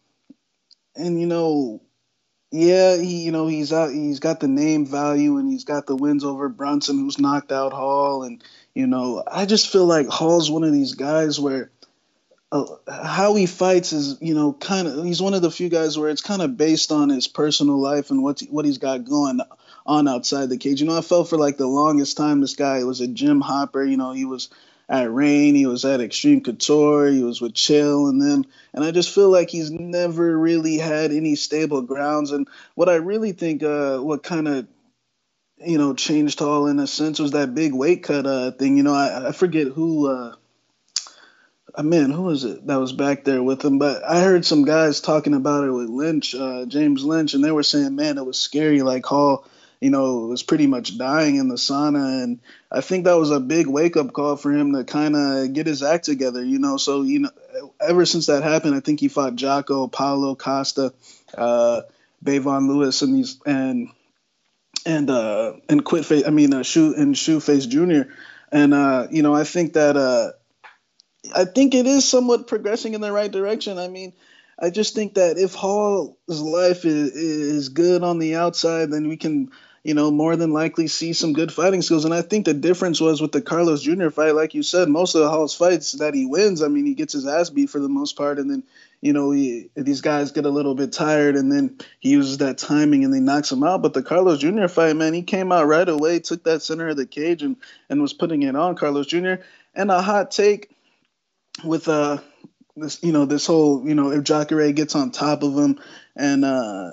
and 0.95 1.21
you 1.21 1.27
know, 1.27 1.81
yeah, 2.53 2.97
he 2.97 3.25
you 3.25 3.33
know 3.33 3.47
he's 3.47 3.73
out. 3.73 3.93
He's 3.93 4.21
got 4.21 4.41
the 4.41 4.49
name 4.49 4.87
value 4.87 5.39
and 5.39 5.51
he's 5.51 5.65
got 5.65 5.87
the 5.87 5.97
wins 5.97 6.25
over 6.25 6.49
Brunson, 6.49 6.99
who's 6.99 7.19
knocked 7.19 7.53
out 7.53 7.73
Hall, 7.73 8.23
and 8.23 8.43
you 8.75 8.87
know 8.87 9.23
I 9.27 9.47
just 9.47 9.71
feel 9.71 9.87
like 9.87 10.09
Hall's 10.09 10.51
one 10.51 10.65
of 10.65 10.73
these 10.73 10.95
guys 10.95 11.39
where. 11.39 11.71
Uh, 12.53 12.67
how 12.89 13.37
he 13.37 13.47
fights 13.47 13.93
is, 13.93 14.19
you 14.21 14.35
know, 14.35 14.53
kind 14.53 14.89
of. 14.89 15.05
He's 15.05 15.23
one 15.23 15.35
of 15.35 15.43
the 15.43 15.53
few 15.53 15.69
guys 15.69 15.97
where 15.97 16.11
it's 16.11 16.21
kind 16.21 16.43
of 16.43 16.57
based 16.57 16.91
on 16.91 17.09
his 17.09 17.29
personal 17.29 17.81
life 17.81 18.11
and 18.11 18.25
what 18.25 18.41
what 18.51 18.65
he's 18.65 18.79
got 18.79 19.05
going 19.05 19.39
on 19.87 20.09
outside 20.09 20.49
the 20.49 20.57
cage. 20.57 20.81
You 20.81 20.89
know, 20.89 20.99
I 20.99 21.01
felt 21.01 21.31
for 21.31 21.37
like 21.37 21.59
the 21.59 21.69
longest 21.69 22.17
time 22.17 22.41
this 22.41 22.57
guy 22.57 22.83
was 22.83 23.01
a 23.01 23.07
gym 23.07 23.41
hopper. 23.41 23.85
You 23.85 23.97
know, 23.97 24.11
he 24.11 24.25
was 24.25 24.49
at 24.91 25.13
Reign, 25.13 25.55
he 25.55 25.67
was 25.67 25.85
at 25.85 26.01
Extreme 26.01 26.43
Couture, 26.43 27.09
he 27.09 27.23
was 27.23 27.41
with 27.41 27.55
Chill 27.55 28.09
and 28.09 28.21
them. 28.21 28.45
And 28.75 28.85
I 28.85 28.91
just 28.91 29.15
feel 29.15 29.31
like 29.31 29.49
he's 29.49 29.71
never 29.71 30.37
really 30.37 30.79
had 30.79 31.13
any 31.13 31.37
stable 31.37 31.83
grounds. 31.83 32.33
And 32.33 32.49
what 32.75 32.89
I 32.89 32.97
really 32.97 33.31
think, 33.31 33.63
uh, 33.63 33.99
what 33.99 34.25
kind 34.25 34.49
of 34.49 34.67
you 35.65 35.79
know, 35.79 35.95
changed 35.95 36.43
all 36.43 36.67
in 36.67 36.79
a 36.79 36.87
sense 36.87 37.19
was 37.19 37.33
that 37.33 37.55
big 37.55 37.75
weight 37.75 38.03
cut 38.03 38.27
uh, 38.27 38.51
thing. 38.53 38.77
You 38.77 38.83
know, 38.83 38.95
I, 38.95 39.29
I 39.29 39.33
forget 39.33 39.69
who, 39.69 40.09
uh, 40.09 40.35
uh, 41.75 41.83
man, 41.83 42.11
who 42.11 42.23
was 42.23 42.45
it 42.45 42.67
that 42.67 42.81
was 42.81 42.93
back 42.93 43.25
there 43.25 43.43
with 43.43 43.65
him? 43.65 43.79
But 43.79 44.03
I 44.05 44.21
heard 44.21 44.45
some 44.45 44.65
guys 44.65 45.01
talking 45.01 45.35
about 45.35 45.65
it 45.65 45.71
with 45.71 45.89
Lynch, 45.89 46.35
uh, 46.35 46.67
James 46.67 47.05
Lynch, 47.05 47.35
and 47.35 47.45
they 47.45 47.53
were 47.53 47.63
saying, 47.63 47.95
man, 47.95 48.19
it 48.19 48.27
was 48.27 48.39
scary. 48.39 48.83
Like 48.83 49.05
Hall 49.05 49.47
you 49.81 49.91
know, 49.91 50.27
was 50.27 50.43
pretty 50.43 50.67
much 50.67 50.99
dying 50.99 51.37
in 51.37 51.49
the 51.49 51.55
sauna. 51.55 52.23
And 52.23 52.41
I 52.71 52.83
think 52.83 53.05
that 53.05 53.17
was 53.17 53.31
a 53.31 53.41
big 53.41 53.67
wake 53.67 53.97
up 53.97 54.13
call 54.13 54.37
for 54.37 54.53
him 54.53 54.75
to 54.75 54.85
kind 54.85 55.17
of 55.17 55.53
get 55.55 55.67
his 55.67 55.83
act 55.83 56.05
together, 56.05 56.45
you 56.45 56.59
know. 56.59 56.77
So, 56.77 57.03
you 57.03 57.21
know, 57.21 57.31
ever 57.81 58.05
since 58.05 58.27
that 58.27 58.43
happened, 58.43 58.75
I 58.75 58.81
think 58.81 59.01
he 59.01 59.09
fought 59.09 59.37
Jocko, 59.37 59.89
Paulo 59.89 60.35
Costa, 60.35 60.93
uh, 61.37 61.83
Bevon 62.23 62.69
Lewis, 62.69 63.01
and 63.01 63.15
these, 63.15 63.41
and, 63.47 63.89
and, 64.87 65.11
uh, 65.11 65.55
and 65.69 65.85
quit 65.85 66.05
face, 66.05 66.25
I 66.27 66.31
mean, 66.31 66.55
uh, 66.55 66.63
shoe 66.63 66.95
and 66.97 67.17
shoe 67.17 67.41
face 67.41 67.67
junior. 67.67 68.13
And, 68.53 68.75
uh, 68.75 69.09
you 69.11 69.23
know, 69.23 69.35
I 69.35 69.45
think 69.45 69.75
that, 69.75 69.97
uh, 69.97 70.33
I 71.35 71.45
think 71.45 71.75
it 71.75 71.87
is 71.87 72.09
somewhat 72.09 72.47
progressing 72.47 72.95
in 72.95 73.01
the 73.01 73.13
right 73.13 73.31
direction. 73.31 73.79
I 73.79 73.89
mean, 73.89 74.13
I 74.59 74.71
just 74.71 74.95
think 74.95 75.15
that 75.15 75.39
if 75.39 75.55
Hall's 75.55 76.17
life 76.27 76.85
is, 76.85 77.13
is 77.13 77.69
good 77.69 78.03
on 78.03 78.19
the 78.19 78.37
outside, 78.37 78.91
then 78.91 79.09
we 79.09 79.17
can 79.17 79.51
you 79.83 79.95
know, 79.95 80.11
more 80.11 80.37
than 80.37 80.53
likely 80.53 80.89
see 80.89 81.13
some 81.13 81.33
good 81.33 81.53
fighting 81.53 81.83
skills. 81.83 82.05
And 82.05 82.13
I 82.13 82.23
think 82.23 82.45
the 82.45 82.55
difference 82.55 83.01
was 83.01 83.21
with 83.21 83.33
the 83.33 83.41
Carlos 83.41 83.83
Jr. 83.83 84.11
fight, 84.11 84.35
like 84.35 84.55
you 84.55 84.63
said, 84.63 84.89
most 84.89 85.15
of 85.15 85.23
the 85.23 85.31
Hall's 85.31 85.55
fights 85.55 85.93
that 85.93 86.15
he 86.15 86.27
wins, 86.27 86.63
I 86.63 86.69
mean, 86.69 86.85
he 86.85 86.95
gets 86.95 87.15
his 87.15 87.27
ass 87.27 87.51
beat 87.51 87.71
for 87.71 87.81
the 87.81 87.89
most 87.89 88.17
part, 88.17 88.39
and 88.39 88.51
then 88.51 88.63
you 89.01 89.13
know, 89.15 89.31
he, 89.31 89.71
these 89.77 90.03
guys 90.03 90.33
get 90.33 90.45
a 90.47 90.51
little 90.51 90.75
bit 90.75 90.93
tired, 90.93 91.37
and 91.37 91.51
then 91.51 91.79
he 92.01 92.11
uses 92.11 92.39
that 92.39 92.59
timing 92.59 93.05
and 93.05 93.15
he 93.15 93.21
knocks 93.21 93.51
him 93.51 93.63
out. 93.65 93.83
But 93.83 93.95
the 93.95 94.03
Carlos 94.03 94.41
Jr. 94.41 94.69
fight, 94.69 94.97
man, 94.97 95.15
he 95.15 95.23
came 95.23 95.53
out 95.53 95.67
right 95.67 95.89
away, 95.89 96.21
took 96.21 96.45
that 96.45 96.63
center 96.63 96.89
of 96.89 96.97
the 96.97 97.07
cage, 97.07 97.43
and 97.43 97.57
and 97.89 98.03
was 98.03 98.13
putting 98.13 98.43
it 98.43 98.57
on 98.57 98.77
Carlos 98.77 99.07
Jr. 99.07 99.37
And 99.75 99.91
a 99.91 100.03
hot 100.03 100.31
take 100.31 100.71
with 101.65 101.89
uh 101.89 102.19
this, 102.77 103.03
you 103.03 103.13
know, 103.13 103.25
this 103.27 103.47
whole, 103.47 103.87
you 103.89 103.95
know, 103.95 104.11
if 104.13 104.25
Jacare 104.25 104.73
gets 104.73 104.95
on 104.95 105.11
top 105.11 105.43
of 105.43 105.57
him 105.57 105.81
and 106.17 106.45
uh 106.45 106.93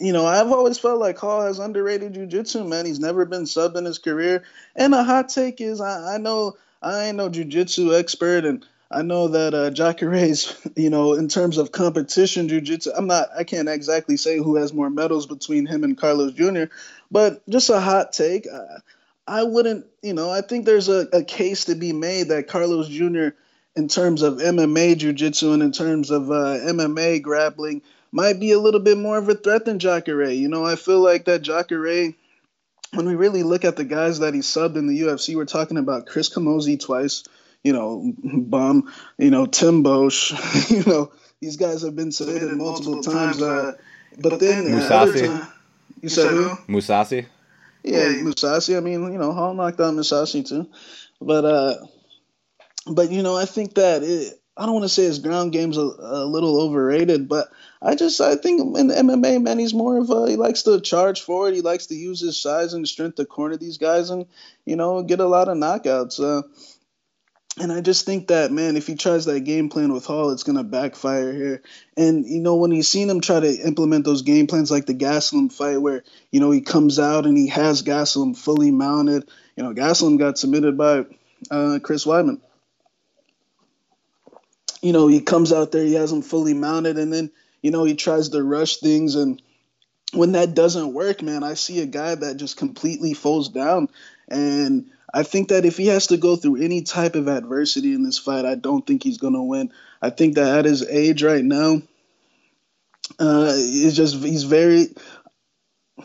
you 0.00 0.12
know, 0.12 0.26
I've 0.26 0.52
always 0.52 0.78
felt 0.78 1.00
like 1.00 1.18
Hall 1.18 1.42
has 1.42 1.58
underrated 1.58 2.14
jujitsu, 2.14 2.66
man. 2.68 2.86
He's 2.86 3.00
never 3.00 3.24
been 3.24 3.44
subbed 3.44 3.76
in 3.76 3.84
his 3.84 3.98
career. 3.98 4.44
And 4.76 4.94
a 4.94 5.02
hot 5.02 5.28
take 5.28 5.60
is 5.60 5.80
I, 5.80 6.14
I 6.14 6.18
know 6.18 6.56
I 6.80 7.06
ain't 7.06 7.16
no 7.16 7.28
jujitsu 7.28 7.98
expert 7.98 8.44
and 8.44 8.64
I 8.90 9.02
know 9.02 9.28
that 9.28 9.54
uh, 9.54 9.70
Jacare's, 9.70 10.56
you 10.76 10.90
know, 10.90 11.14
in 11.14 11.28
terms 11.28 11.58
of 11.58 11.72
competition 11.72 12.48
jujitsu, 12.48 12.88
I'm 12.96 13.06
not, 13.06 13.28
I 13.36 13.44
can't 13.44 13.68
exactly 13.68 14.16
say 14.16 14.38
who 14.38 14.56
has 14.56 14.72
more 14.72 14.90
medals 14.90 15.26
between 15.26 15.66
him 15.66 15.84
and 15.84 15.96
Carlos 15.96 16.32
Jr., 16.32 16.64
but 17.10 17.46
just 17.48 17.70
a 17.70 17.80
hot 17.80 18.12
take. 18.12 18.46
I, 18.46 19.40
I 19.40 19.42
wouldn't, 19.42 19.86
you 20.02 20.14
know, 20.14 20.30
I 20.30 20.40
think 20.40 20.64
there's 20.64 20.88
a, 20.88 21.06
a 21.12 21.22
case 21.22 21.66
to 21.66 21.74
be 21.74 21.92
made 21.92 22.28
that 22.28 22.48
Carlos 22.48 22.88
Jr., 22.88 23.28
in 23.76 23.86
terms 23.86 24.22
of 24.22 24.38
MMA 24.38 24.96
jujitsu 24.96 25.54
and 25.54 25.62
in 25.62 25.70
terms 25.70 26.10
of 26.10 26.32
uh, 26.32 26.58
MMA 26.66 27.22
grappling, 27.22 27.82
might 28.10 28.40
be 28.40 28.50
a 28.50 28.58
little 28.58 28.80
bit 28.80 28.98
more 28.98 29.18
of 29.18 29.28
a 29.28 29.34
threat 29.34 29.66
than 29.66 29.78
Jacare. 29.78 30.30
You 30.30 30.48
know, 30.48 30.64
I 30.64 30.74
feel 30.74 30.98
like 31.00 31.26
that 31.26 31.42
Jacare, 31.42 32.14
when 32.92 33.06
we 33.06 33.14
really 33.14 33.44
look 33.44 33.64
at 33.64 33.76
the 33.76 33.84
guys 33.84 34.18
that 34.18 34.34
he 34.34 34.40
subbed 34.40 34.76
in 34.76 34.88
the 34.88 35.02
UFC, 35.02 35.36
we're 35.36 35.44
talking 35.44 35.76
about 35.76 36.06
Chris 36.06 36.28
Camozzi 36.28 36.80
twice, 36.80 37.22
you 37.64 37.72
know, 37.72 38.12
Bum, 38.22 38.92
you 39.18 39.30
know, 39.30 39.46
Tim 39.46 39.84
Boetsch, 39.84 40.70
you 40.70 40.90
know, 40.90 41.12
these 41.40 41.56
guys 41.56 41.82
have 41.82 41.94
been 41.94 42.12
submitted 42.12 42.52
multiple, 42.56 42.94
multiple 42.94 43.14
times. 43.14 43.42
Uh, 43.42 43.46
uh 43.46 43.72
but, 44.20 44.30
but 44.30 44.40
then, 44.40 44.64
then 44.64 44.80
Mousasi. 44.80 45.28
Uh, 45.28 45.46
you 46.02 46.08
said 46.08 46.30
who? 46.30 46.48
Mousasi. 46.68 47.26
Yeah, 47.84 48.08
Mousasi. 48.22 48.76
I 48.76 48.80
mean, 48.80 49.12
you 49.12 49.18
know, 49.18 49.32
Hall 49.32 49.54
knocked 49.54 49.80
out 49.80 49.94
Mousasi 49.94 50.46
too, 50.46 50.68
but 51.20 51.44
uh, 51.44 51.74
but 52.86 53.10
you 53.10 53.22
know, 53.22 53.36
I 53.36 53.44
think 53.44 53.74
that 53.74 54.02
it, 54.02 54.34
I 54.56 54.66
don't 54.66 54.74
want 54.74 54.84
to 54.84 54.88
say 54.88 55.04
his 55.04 55.20
ground 55.20 55.52
game's 55.52 55.76
a, 55.76 55.82
a 55.82 56.24
little 56.24 56.60
overrated, 56.60 57.28
but 57.28 57.48
I 57.80 57.94
just 57.94 58.20
I 58.20 58.34
think 58.34 58.60
in 58.76 58.88
MMA, 58.88 59.40
man, 59.40 59.58
he's 59.58 59.74
more 59.74 59.98
of 59.98 60.10
a 60.10 60.28
he 60.28 60.36
likes 60.36 60.62
to 60.64 60.80
charge 60.80 61.20
forward. 61.20 61.54
He 61.54 61.60
likes 61.60 61.86
to 61.86 61.94
use 61.94 62.20
his 62.20 62.40
size 62.40 62.72
and 62.74 62.86
strength 62.88 63.16
to 63.16 63.24
corner 63.24 63.56
these 63.56 63.78
guys 63.78 64.10
and 64.10 64.26
you 64.64 64.76
know 64.76 65.02
get 65.02 65.20
a 65.20 65.26
lot 65.26 65.48
of 65.48 65.56
knockouts. 65.56 66.20
Uh, 66.20 66.42
and 67.60 67.72
I 67.72 67.80
just 67.80 68.06
think 68.06 68.28
that 68.28 68.50
man, 68.52 68.76
if 68.76 68.86
he 68.86 68.94
tries 68.94 69.24
that 69.26 69.40
game 69.40 69.68
plan 69.68 69.92
with 69.92 70.06
Hall, 70.06 70.30
it's 70.30 70.42
gonna 70.42 70.64
backfire 70.64 71.32
here. 71.32 71.62
And 71.96 72.26
you 72.26 72.40
know 72.40 72.56
when 72.56 72.70
you've 72.70 72.86
seen 72.86 73.08
him 73.10 73.20
try 73.20 73.40
to 73.40 73.52
implement 73.66 74.04
those 74.04 74.22
game 74.22 74.46
plans 74.46 74.70
like 74.70 74.86
the 74.86 74.94
Gastelum 74.94 75.52
fight, 75.52 75.78
where 75.78 76.04
you 76.30 76.40
know 76.40 76.50
he 76.50 76.60
comes 76.60 76.98
out 76.98 77.26
and 77.26 77.36
he 77.36 77.48
has 77.48 77.82
Gastelum 77.82 78.36
fully 78.36 78.70
mounted. 78.70 79.28
You 79.56 79.64
know 79.64 79.74
Gastelum 79.74 80.18
got 80.18 80.38
submitted 80.38 80.76
by 80.76 81.06
uh, 81.50 81.78
Chris 81.82 82.04
Weidman. 82.04 82.40
You 84.82 84.92
know 84.92 85.08
he 85.08 85.20
comes 85.20 85.52
out 85.52 85.72
there, 85.72 85.84
he 85.84 85.94
has 85.94 86.12
him 86.12 86.22
fully 86.22 86.54
mounted, 86.54 86.98
and 86.98 87.12
then 87.12 87.30
you 87.62 87.70
know, 87.70 87.84
he 87.84 87.94
tries 87.94 88.30
to 88.30 88.42
rush 88.42 88.76
things 88.76 89.14
and 89.14 89.42
when 90.12 90.32
that 90.32 90.54
doesn't 90.54 90.94
work, 90.94 91.22
man, 91.22 91.44
I 91.44 91.54
see 91.54 91.80
a 91.80 91.86
guy 91.86 92.14
that 92.14 92.38
just 92.38 92.56
completely 92.56 93.12
falls 93.12 93.50
down. 93.50 93.90
And 94.26 94.90
I 95.18 95.24
think 95.24 95.48
that 95.48 95.64
if 95.64 95.76
he 95.76 95.86
has 95.86 96.06
to 96.06 96.16
go 96.16 96.36
through 96.36 96.62
any 96.62 96.82
type 96.82 97.16
of 97.16 97.26
adversity 97.26 97.92
in 97.92 98.04
this 98.04 98.18
fight, 98.18 98.44
I 98.44 98.54
don't 98.54 98.86
think 98.86 99.02
he's 99.02 99.18
going 99.18 99.32
to 99.32 99.42
win. 99.42 99.72
I 100.00 100.10
think 100.10 100.36
that 100.36 100.60
at 100.60 100.64
his 100.64 100.88
age 100.88 101.24
right 101.24 101.44
now, 101.44 101.82
uh, 103.18 103.50
it's 103.52 103.96
just 103.96 104.22
he's 104.22 104.44
very 104.44 104.94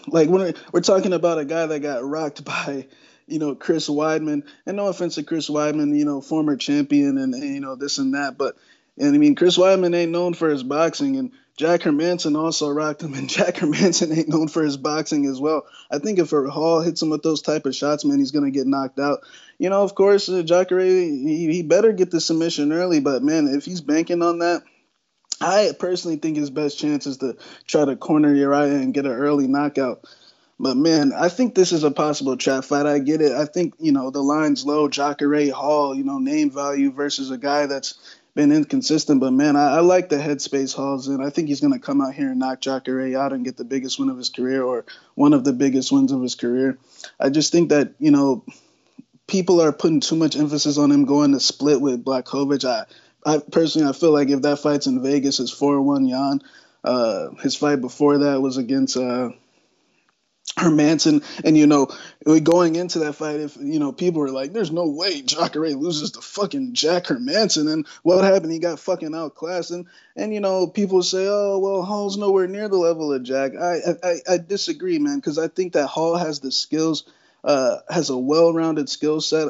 like 0.08 0.30
when 0.30 0.56
we're 0.72 0.82
talking 0.82 1.14
about 1.14 1.38
a 1.38 1.46
guy 1.46 1.68
that 1.68 1.80
got 1.82 2.04
rocked 2.04 2.44
by 2.46 2.88
you 3.28 3.38
know 3.38 3.54
Chris 3.54 3.88
Weidman, 3.88 4.48
and 4.66 4.78
no 4.78 4.88
offense 4.88 5.14
to 5.16 5.24
Chris 5.24 5.48
Weidman, 5.48 5.96
you 5.96 6.06
know 6.06 6.20
former 6.20 6.58
champion 6.58 7.20
and, 7.20 7.36
and 7.36 7.44
you 7.44 7.60
know 7.60 7.76
this 7.76 8.00
and 8.00 8.16
that, 8.16 8.36
but 8.36 8.56
and 8.98 9.14
I 9.14 9.20
mean 9.20 9.36
Chris 9.36 9.60
Weidman 9.60 9.96
ain't 9.96 10.12
known 10.12 10.34
for 10.34 10.50
his 10.50 10.64
boxing, 10.64 11.18
and 11.18 11.34
Jack 11.56 11.82
Hermansson 11.82 12.36
also 12.38 12.70
rocked 12.70 13.04
him, 13.04 13.14
and 13.14 13.30
Jack 13.30 13.56
Hermansson 13.56 14.16
ain't 14.16 14.30
known 14.30 14.48
for 14.48 14.64
his 14.64 14.78
boxing 14.78 15.26
as 15.26 15.40
well. 15.40 15.66
I 15.92 16.00
think 16.00 16.20
if 16.20 16.32
Hall 16.32 16.82
hits 16.82 17.02
him 17.02 17.10
with 17.10 17.24
those 17.24 17.42
type 17.42 17.66
of 17.66 17.76
shots, 17.76 18.06
man, 18.06 18.20
he's 18.20 18.32
gonna 18.32 18.52
get 18.52 18.68
knocked 18.68 19.00
out. 19.00 19.20
You 19.60 19.70
know, 19.70 19.84
of 19.84 19.96
course, 19.96 20.28
uh, 20.30 20.42
Jacare, 20.42 20.82
he, 20.82 21.52
he 21.52 21.62
better 21.62 21.94
get 21.94 22.12
the 22.12 22.20
submission 22.20 22.74
early, 22.74 23.00
but 23.00 23.24
man, 23.24 23.48
if 23.48 23.66
he's 23.66 23.82
banking 23.82 24.24
on 24.24 24.40
that, 24.40 24.64
I 25.40 25.74
personally 25.78 26.18
think 26.18 26.38
his 26.38 26.50
best 26.50 26.80
chance 26.80 27.06
is 27.06 27.18
to 27.18 27.38
try 27.68 27.86
to 27.86 27.96
corner 27.96 28.34
Uriah 28.34 28.76
and 28.76 28.94
get 28.94 29.06
an 29.06 29.12
early 29.12 29.48
knockout. 29.48 30.06
But 30.60 30.78
man, 30.78 31.14
I 31.14 31.30
think 31.30 31.56
this 31.56 31.72
is 31.72 31.84
a 31.84 31.92
possible 31.92 32.38
trap 32.38 32.64
fight. 32.64 32.86
I 32.86 33.00
get 33.00 33.22
it. 33.22 33.34
I 33.34 33.46
think 33.46 33.74
you 33.80 33.92
know 33.92 34.10
the 34.12 34.24
line's 34.24 34.66
low. 34.66 34.88
Jacare 34.88 35.52
Hall, 35.52 35.96
you 35.96 36.04
know, 36.04 36.20
name 36.20 36.50
value 36.50 36.92
versus 36.92 37.32
a 37.32 37.38
guy 37.38 37.66
that's 37.66 37.96
been 38.36 38.52
inconsistent. 38.52 39.20
But 39.20 39.32
man, 39.32 39.56
I, 39.56 39.78
I 39.78 39.80
like 39.82 40.10
the 40.10 40.18
headspace 40.18 40.76
Hall's 40.76 41.08
in. 41.08 41.22
I 41.22 41.30
think 41.30 41.48
he's 41.48 41.62
going 41.62 41.74
to 41.74 41.80
come 41.80 42.02
out 42.02 42.14
here 42.14 42.30
and 42.30 42.40
knock 42.40 42.62
Jacare 42.62 43.18
out 43.18 43.34
and 43.34 43.46
get 43.46 43.58
the 43.58 43.64
biggest 43.64 44.00
win 44.00 44.10
of 44.10 44.18
his 44.18 44.30
career 44.30 44.64
or 44.64 44.86
one 45.16 45.34
of 45.34 45.44
the 45.44 45.54
biggest 45.54 45.92
wins 45.92 46.12
of 46.12 46.22
his 46.22 46.36
career. 46.36 46.78
I 47.20 47.30
just 47.30 47.52
think 47.52 47.70
that 47.70 47.94
you 48.00 48.12
know 48.12 48.44
people 49.28 49.62
are 49.62 49.72
putting 49.72 50.00
too 50.00 50.16
much 50.16 50.36
emphasis 50.36 50.78
on 50.78 50.92
him 50.92 51.06
going 51.06 51.32
to 51.34 51.40
split 51.40 51.82
with 51.82 52.04
Blachowicz. 52.04 52.66
I, 52.66 52.86
I 53.26 53.40
personally, 53.40 53.88
I 53.88 53.94
feel 53.94 54.12
like 54.12 54.30
if 54.30 54.42
that 54.42 54.60
fight's 54.60 54.88
in 54.88 55.02
Vegas, 55.02 55.40
it's 55.40 55.52
four 55.52 55.82
one 55.82 56.06
Yan. 56.06 56.42
Uh, 56.84 57.30
his 57.42 57.56
fight 57.56 57.80
before 57.80 58.20
that 58.20 58.42
was 58.42 58.58
against 58.58 58.98
uh, 58.98 59.30
Hermansson, 60.58 61.24
and 61.44 61.58
you 61.58 61.68
know, 61.68 61.88
going 62.44 62.76
into 62.76 63.00
that 63.00 63.14
fight, 63.16 63.40
if 63.40 63.58
you 63.58 63.80
know, 63.80 63.92
people 63.92 64.22
were 64.22 64.32
like, 64.32 64.54
"There's 64.54 64.72
no 64.72 64.88
way 64.88 65.22
Jacare 65.22 65.76
loses 65.76 66.12
to 66.12 66.22
fucking 66.22 66.74
Jack 66.74 67.06
Hermansson," 67.06 67.72
and 67.72 67.88
what 68.04 68.24
happened? 68.24 68.52
He 68.54 68.60
got 68.60 68.80
fucking 68.80 69.16
outclassed, 69.16 69.72
and 69.72 69.88
and 70.16 70.34
you 70.34 70.40
know, 70.40 70.68
people 70.68 71.04
say, 71.04 71.28
"Oh, 71.28 71.60
well, 71.60 71.82
Hall's 71.84 72.18
nowhere 72.18 72.48
near 72.48 72.70
the 72.70 72.78
level 72.78 73.12
of 73.14 73.24
Jack." 73.24 73.54
I 73.56 73.80
I, 74.04 74.16
I 74.30 74.38
disagree, 74.38 75.00
man, 75.00 75.18
because 75.18 75.40
I 75.40 75.48
think 75.48 75.74
that 75.74 75.88
Hall 75.88 76.16
has 76.16 76.40
the 76.40 76.52
skills, 76.52 77.04
uh, 77.44 77.78
has 77.90 78.10
a 78.12 78.18
well-rounded 78.18 78.90
skill 78.90 79.22
set. 79.22 79.50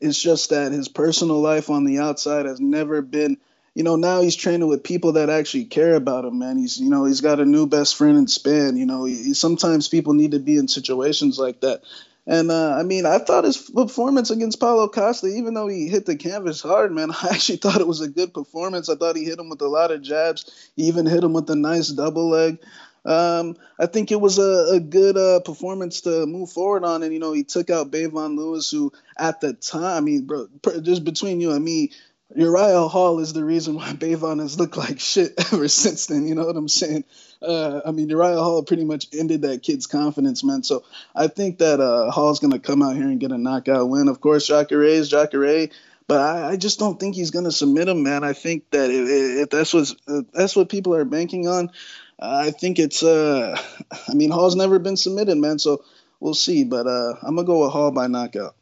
It's 0.00 0.20
just 0.20 0.50
that 0.50 0.72
his 0.72 0.88
personal 0.88 1.40
life 1.40 1.70
on 1.70 1.84
the 1.84 1.98
outside 1.98 2.46
has 2.46 2.60
never 2.60 3.02
been 3.02 3.38
you 3.74 3.82
know, 3.82 3.96
now 3.96 4.20
he's 4.20 4.36
training 4.36 4.68
with 4.68 4.84
people 4.84 5.12
that 5.12 5.30
actually 5.30 5.64
care 5.64 5.96
about 5.96 6.24
him, 6.24 6.38
man. 6.38 6.56
He's, 6.56 6.78
you 6.78 6.90
know, 6.90 7.04
he's 7.04 7.20
got 7.20 7.40
a 7.40 7.44
new 7.44 7.66
best 7.66 7.96
friend 7.96 8.16
in 8.16 8.26
Spann. 8.26 8.78
You 8.78 8.86
know, 8.86 9.04
he, 9.04 9.34
sometimes 9.34 9.88
people 9.88 10.14
need 10.14 10.30
to 10.30 10.38
be 10.38 10.56
in 10.56 10.68
situations 10.68 11.38
like 11.38 11.60
that. 11.60 11.82
And 12.26 12.50
uh, 12.50 12.76
I 12.78 12.84
mean, 12.84 13.04
I 13.04 13.18
thought 13.18 13.44
his 13.44 13.58
performance 13.58 14.30
against 14.30 14.60
Paulo 14.60 14.88
Costa, 14.88 15.26
even 15.26 15.52
though 15.52 15.66
he 15.66 15.88
hit 15.88 16.06
the 16.06 16.16
canvas 16.16 16.62
hard, 16.62 16.92
man, 16.92 17.10
I 17.22 17.28
actually 17.32 17.58
thought 17.58 17.80
it 17.80 17.86
was 17.86 18.00
a 18.00 18.08
good 18.08 18.32
performance. 18.32 18.88
I 18.88 18.94
thought 18.94 19.16
he 19.16 19.24
hit 19.24 19.38
him 19.38 19.50
with 19.50 19.60
a 19.60 19.68
lot 19.68 19.90
of 19.90 20.02
jabs. 20.02 20.70
He 20.76 20.84
even 20.84 21.06
hit 21.06 21.24
him 21.24 21.32
with 21.32 21.50
a 21.50 21.56
nice 21.56 21.88
double 21.88 22.30
leg. 22.30 22.58
Um, 23.04 23.56
I 23.78 23.84
think 23.84 24.12
it 24.12 24.20
was 24.20 24.38
a, 24.38 24.76
a 24.76 24.80
good 24.80 25.18
uh, 25.18 25.40
performance 25.40 26.02
to 26.02 26.24
move 26.24 26.50
forward 26.50 26.84
on. 26.84 27.02
And, 27.02 27.12
you 27.12 27.18
know, 27.18 27.32
he 27.32 27.44
took 27.44 27.68
out 27.68 27.90
Bevon 27.90 28.38
Lewis, 28.38 28.70
who 28.70 28.92
at 29.18 29.42
the 29.42 29.52
time, 29.52 29.84
I 29.84 30.00
mean, 30.00 30.24
bro, 30.24 30.48
just 30.80 31.04
between 31.04 31.40
you 31.40 31.52
and 31.52 31.62
me, 31.62 31.90
Uriah 32.34 32.88
Hall 32.88 33.20
is 33.20 33.32
the 33.32 33.44
reason 33.44 33.76
why 33.76 33.92
Bevon 33.92 34.40
has 34.40 34.58
looked 34.58 34.76
like 34.76 34.98
shit 34.98 35.34
ever 35.52 35.68
since 35.68 36.06
then. 36.06 36.26
You 36.26 36.34
know 36.34 36.46
what 36.46 36.56
I'm 36.56 36.68
saying? 36.68 37.04
Uh, 37.40 37.80
I 37.86 37.92
mean, 37.92 38.08
Uriah 38.08 38.36
Hall 38.36 38.62
pretty 38.62 38.84
much 38.84 39.06
ended 39.12 39.42
that 39.42 39.62
kid's 39.62 39.86
confidence, 39.86 40.42
man. 40.42 40.62
So 40.62 40.84
I 41.14 41.28
think 41.28 41.58
that 41.58 41.80
uh, 41.80 42.10
Hall's 42.10 42.40
going 42.40 42.52
to 42.52 42.58
come 42.58 42.82
out 42.82 42.96
here 42.96 43.04
and 43.04 43.20
get 43.20 43.32
a 43.32 43.38
knockout 43.38 43.88
win. 43.88 44.08
Of 44.08 44.20
course, 44.20 44.46
Jacare 44.46 44.82
is 44.82 45.08
Jacare, 45.08 45.68
but 46.06 46.20
I, 46.20 46.50
I, 46.50 46.56
just 46.56 46.78
don't 46.78 46.98
think 46.98 47.14
he's 47.14 47.30
going 47.30 47.44
to 47.44 47.52
submit 47.52 47.88
him, 47.88 48.02
man. 48.02 48.24
I 48.24 48.32
think 48.32 48.70
that 48.70 48.90
if, 48.90 49.08
if 49.08 49.50
that's 49.50 49.72
what 49.72 49.92
that's 50.32 50.56
what 50.56 50.68
people 50.68 50.94
are 50.94 51.04
banking 51.04 51.46
on, 51.46 51.70
I 52.18 52.50
think 52.50 52.78
it's. 52.78 53.02
Uh, 53.02 53.60
I 54.08 54.14
mean, 54.14 54.30
Hall's 54.30 54.56
never 54.56 54.78
been 54.78 54.96
submitted, 54.96 55.36
man. 55.36 55.58
So 55.58 55.84
we'll 56.20 56.34
see. 56.34 56.64
But 56.64 56.86
uh, 56.86 57.14
I'm 57.22 57.36
gonna 57.36 57.46
go 57.46 57.62
with 57.62 57.72
Hall 57.72 57.90
by 57.90 58.06
knockout 58.08 58.56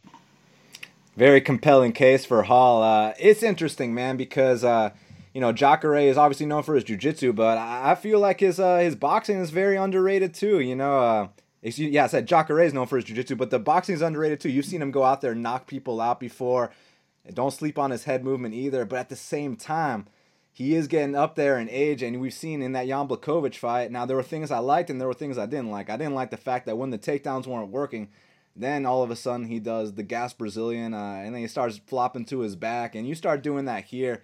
very 1.17 1.41
compelling 1.41 1.93
case 1.93 2.25
for 2.25 2.45
Hall. 2.45 2.83
Uh, 2.83 3.15
it's 3.19 3.43
interesting, 3.43 3.95
man, 3.95 4.17
because 4.17 4.65
uh, 4.65 4.91
you 5.35 5.41
know 5.41 5.53
Jacare 5.53 5.97
is 5.97 6.17
obviously 6.17 6.47
known 6.47 6.63
for 6.63 6.75
his 6.75 6.85
jiu-jitsu, 6.85 7.33
but 7.33 7.59
I 7.59 7.95
feel 7.95 8.19
like 8.19 8.41
his 8.41 8.59
uh, 8.59 8.79
his 8.79 8.97
boxing 8.97 9.39
is 9.39 9.51
very 9.51 9.77
underrated 9.77 10.35
too. 10.35 10.61
You 10.61 10.77
know, 10.77 10.99
uh, 10.99 11.29
yeah, 11.63 12.05
I 12.05 12.07
said 12.09 12.27
Jacare 12.27 12.61
is 12.61 12.75
known 12.75 12.87
for 12.87 12.97
his 12.97 13.05
jiu-jitsu, 13.05 13.37
but 13.37 13.51
the 13.51 13.59
boxing 13.59 13.95
is 13.95 14.03
underrated 14.03 14.41
too. 14.41 14.51
You've 14.51 14.65
seen 14.65 14.83
him 14.83 14.91
go 14.91 15.05
out 15.05 15.21
there 15.21 15.33
and 15.33 15.43
knock 15.43 15.67
people 15.67 16.01
out 16.01 16.21
before. 16.21 16.71
Don't 17.33 17.53
sleep 17.53 17.79
on 17.79 17.93
his 17.93 18.05
head 18.05 18.25
movement 18.25 18.55
either. 18.55 18.85
But 18.85 18.99
at 18.99 19.09
the 19.09 19.17
same 19.17 19.55
time, 19.55 20.07
he 20.53 20.75
is 20.75 20.89
getting 20.89 21.15
up 21.15 21.37
there 21.37 21.59
in 21.59 21.69
age, 21.71 22.03
and 22.03 22.21
we've 22.21 22.35
seen 22.35 22.63
in 22.63 22.73
that 22.73 22.89
Jan 22.89 23.09
Blachowicz 23.09 23.55
fight. 23.55 23.91
Now 23.93 24.07
there 24.07 24.17
were 24.17 24.23
things 24.23 24.51
I 24.51 24.59
liked 24.59 24.91
and 24.91 25.01
there 25.01 25.09
were 25.09 25.15
things 25.15 25.39
I 25.39 25.47
didn't 25.47 25.71
like. 25.71 25.89
I 25.89 25.97
didn't 25.97 26.15
like 26.15 26.31
the 26.31 26.37
fact 26.37 26.67
that 26.67 26.77
when 26.77 26.91
the 26.91 26.99
takedowns 26.99 27.47
weren't 27.47 27.71
working, 27.71 28.09
then 28.55 28.85
all 28.87 29.03
of 29.03 29.11
a 29.11 29.17
sudden 29.17 29.47
he 29.47 29.59
does 29.59 29.95
the 29.95 30.03
gas 30.03 30.33
Brazilian, 30.33 30.95
uh, 30.95 31.23
and 31.25 31.35
then 31.35 31.43
he 31.43 31.49
starts 31.49 31.81
flopping 31.87 32.25
to 32.27 32.41
his 32.41 32.57
back, 32.57 32.95
and 32.95 33.09
you 33.09 33.15
start 33.15 33.43
doing 33.43 33.65
that 33.65 33.85
here, 33.85 34.23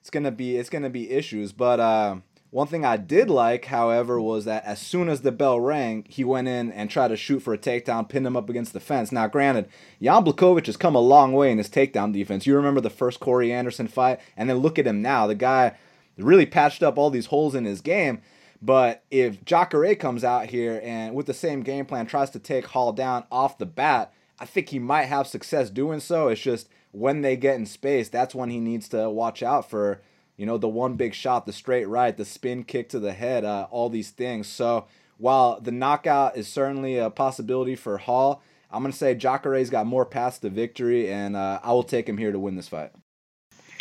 it's 0.00 0.10
gonna 0.10 0.30
be 0.30 0.56
it's 0.56 0.70
gonna 0.70 0.90
be 0.90 1.10
issues. 1.10 1.52
But 1.52 1.80
uh, 1.80 2.16
one 2.50 2.66
thing 2.66 2.84
I 2.84 2.96
did 2.96 3.28
like, 3.28 3.66
however, 3.66 4.20
was 4.20 4.46
that 4.46 4.64
as 4.64 4.80
soon 4.80 5.08
as 5.08 5.20
the 5.20 5.32
bell 5.32 5.60
rang, 5.60 6.06
he 6.08 6.24
went 6.24 6.48
in 6.48 6.72
and 6.72 6.88
tried 6.88 7.08
to 7.08 7.16
shoot 7.16 7.40
for 7.40 7.52
a 7.52 7.58
takedown, 7.58 8.08
pinned 8.08 8.26
him 8.26 8.36
up 8.36 8.48
against 8.48 8.72
the 8.72 8.80
fence. 8.80 9.12
Now, 9.12 9.26
granted, 9.26 9.68
Jan 10.00 10.24
Blachowicz 10.24 10.66
has 10.66 10.76
come 10.78 10.94
a 10.94 11.00
long 11.00 11.34
way 11.34 11.52
in 11.52 11.58
his 11.58 11.68
takedown 11.68 12.12
defense. 12.12 12.46
You 12.46 12.56
remember 12.56 12.80
the 12.80 12.90
first 12.90 13.20
Corey 13.20 13.52
Anderson 13.52 13.86
fight, 13.86 14.20
and 14.36 14.48
then 14.48 14.58
look 14.58 14.78
at 14.78 14.86
him 14.86 15.02
now. 15.02 15.26
The 15.26 15.34
guy 15.34 15.76
really 16.16 16.46
patched 16.46 16.82
up 16.82 16.96
all 16.96 17.10
these 17.10 17.26
holes 17.26 17.54
in 17.54 17.64
his 17.64 17.80
game. 17.82 18.22
But 18.60 19.04
if 19.10 19.44
Jacare 19.44 19.94
comes 19.94 20.24
out 20.24 20.46
here 20.46 20.80
and 20.82 21.14
with 21.14 21.26
the 21.26 21.34
same 21.34 21.62
game 21.62 21.86
plan 21.86 22.06
tries 22.06 22.30
to 22.30 22.38
take 22.38 22.66
Hall 22.66 22.92
down 22.92 23.24
off 23.30 23.58
the 23.58 23.66
bat, 23.66 24.12
I 24.40 24.46
think 24.46 24.68
he 24.68 24.78
might 24.78 25.04
have 25.04 25.26
success 25.26 25.70
doing 25.70 26.00
so. 26.00 26.28
It's 26.28 26.40
just 26.40 26.68
when 26.90 27.22
they 27.22 27.36
get 27.36 27.56
in 27.56 27.66
space, 27.66 28.08
that's 28.08 28.34
when 28.34 28.50
he 28.50 28.60
needs 28.60 28.88
to 28.88 29.10
watch 29.10 29.42
out 29.42 29.68
for, 29.68 30.00
you 30.36 30.46
know, 30.46 30.58
the 30.58 30.68
one 30.68 30.94
big 30.94 31.14
shot, 31.14 31.46
the 31.46 31.52
straight 31.52 31.86
right, 31.86 32.16
the 32.16 32.24
spin 32.24 32.64
kick 32.64 32.88
to 32.90 32.98
the 32.98 33.12
head, 33.12 33.44
uh, 33.44 33.68
all 33.70 33.88
these 33.88 34.10
things. 34.10 34.46
So 34.48 34.86
while 35.18 35.60
the 35.60 35.72
knockout 35.72 36.36
is 36.36 36.48
certainly 36.48 36.96
a 36.98 37.10
possibility 37.10 37.76
for 37.76 37.98
Hall, 37.98 38.42
I'm 38.70 38.82
going 38.82 38.92
to 38.92 38.98
say 38.98 39.14
Jacare's 39.14 39.70
got 39.70 39.86
more 39.86 40.04
paths 40.04 40.38
to 40.40 40.50
victory, 40.50 41.10
and 41.10 41.36
uh, 41.36 41.60
I 41.62 41.72
will 41.72 41.82
take 41.82 42.08
him 42.08 42.18
here 42.18 42.32
to 42.32 42.38
win 42.38 42.56
this 42.56 42.68
fight. 42.68 42.92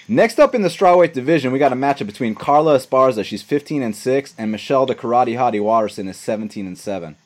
Next 0.10 0.40
up 0.40 0.56
in 0.56 0.62
the 0.62 0.70
strawweight 0.70 1.12
division, 1.12 1.52
we 1.52 1.60
got 1.60 1.74
a 1.74 1.76
matchup 1.76 2.06
between 2.06 2.34
Carla 2.34 2.78
Esparza, 2.78 3.26
she's 3.26 3.44
15 3.44 3.84
and 3.84 3.94
6, 3.94 4.36
and 4.38 4.50
Michelle 4.50 4.86
the 4.86 4.96
Karate 4.96 5.36
Hottie 5.36 5.62
Waterson 5.62 6.08
is 6.08 6.16
17 6.16 6.66
and 6.66 6.78
7. 6.78 7.18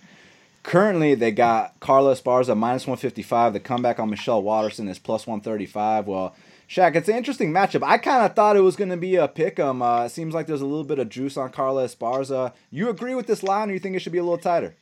Currently, 0.63 1.13
they 1.13 1.31
got 1.31 1.79
Carla 1.79 2.15
Esparza 2.15 2.57
minus 2.57 2.87
155. 2.87 3.53
The 3.53 3.59
comeback 3.59 3.99
on 3.99 4.09
Michelle 4.09 4.41
Waterson 4.41 4.87
is 4.87 4.97
plus 4.97 5.27
135. 5.27 6.07
Well, 6.07 6.35
Shaq, 6.67 6.95
it's 6.95 7.07
an 7.07 7.17
interesting 7.17 7.51
matchup. 7.51 7.83
I 7.83 7.99
kind 7.99 8.25
of 8.25 8.35
thought 8.35 8.55
it 8.55 8.61
was 8.61 8.75
going 8.75 8.89
to 8.89 8.97
be 8.97 9.15
a 9.15 9.27
pick 9.27 9.59
'em. 9.59 9.83
Uh, 9.83 10.05
it 10.05 10.09
seems 10.09 10.33
like 10.33 10.47
there's 10.47 10.61
a 10.61 10.65
little 10.65 10.83
bit 10.83 10.97
of 10.97 11.09
juice 11.09 11.37
on 11.37 11.51
Carla 11.51 11.85
Esparza. 11.85 12.53
You 12.71 12.89
agree 12.89 13.13
with 13.13 13.27
this 13.27 13.43
line, 13.43 13.69
or 13.69 13.73
you 13.73 13.79
think 13.79 13.95
it 13.95 13.99
should 13.99 14.11
be 14.11 14.17
a 14.17 14.23
little 14.23 14.37
tighter? 14.39 14.75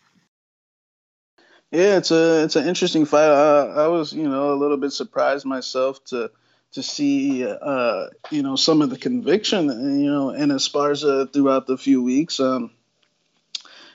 Yeah, 1.71 1.97
it's 1.97 2.12
a 2.12 2.43
it's 2.43 2.55
an 2.55 2.67
interesting 2.67 3.05
fight. 3.05 3.29
I, 3.29 3.83
I 3.83 3.88
was 3.88 4.13
you 4.13 4.27
know 4.27 4.53
a 4.53 4.55
little 4.55 4.77
bit 4.77 4.91
surprised 4.91 5.45
myself 5.45 6.03
to 6.05 6.31
to 6.73 6.84
see 6.84 7.45
uh, 7.45 8.08
you 8.29 8.43
know 8.43 8.55
some 8.55 8.82
of 8.82 8.89
the 8.89 8.97
conviction 8.97 9.67
you 10.01 10.12
know 10.12 10.29
in 10.32 10.49
Esparza 10.49 11.32
throughout 11.32 11.67
the 11.67 11.77
few 11.77 12.03
weeks, 12.03 12.39
um, 12.39 12.71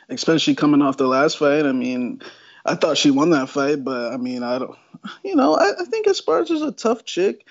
especially 0.09 0.55
coming 0.55 0.83
off 0.83 0.97
the 0.97 1.07
last 1.07 1.39
fight. 1.39 1.67
I 1.67 1.73
mean, 1.73 2.23
I 2.65 2.75
thought 2.75 2.99
she 2.99 3.11
won 3.11 3.31
that 3.31 3.49
fight, 3.49 3.85
but 3.85 4.13
I 4.13 4.17
mean, 4.17 4.43
I 4.43 4.59
don't, 4.59 4.77
you 5.25 5.37
know, 5.37 5.55
I, 5.55 5.73
I 5.81 5.85
think 5.85 6.07
Esparza's 6.07 6.63
a 6.63 6.73
tough 6.73 7.05
chick. 7.05 7.47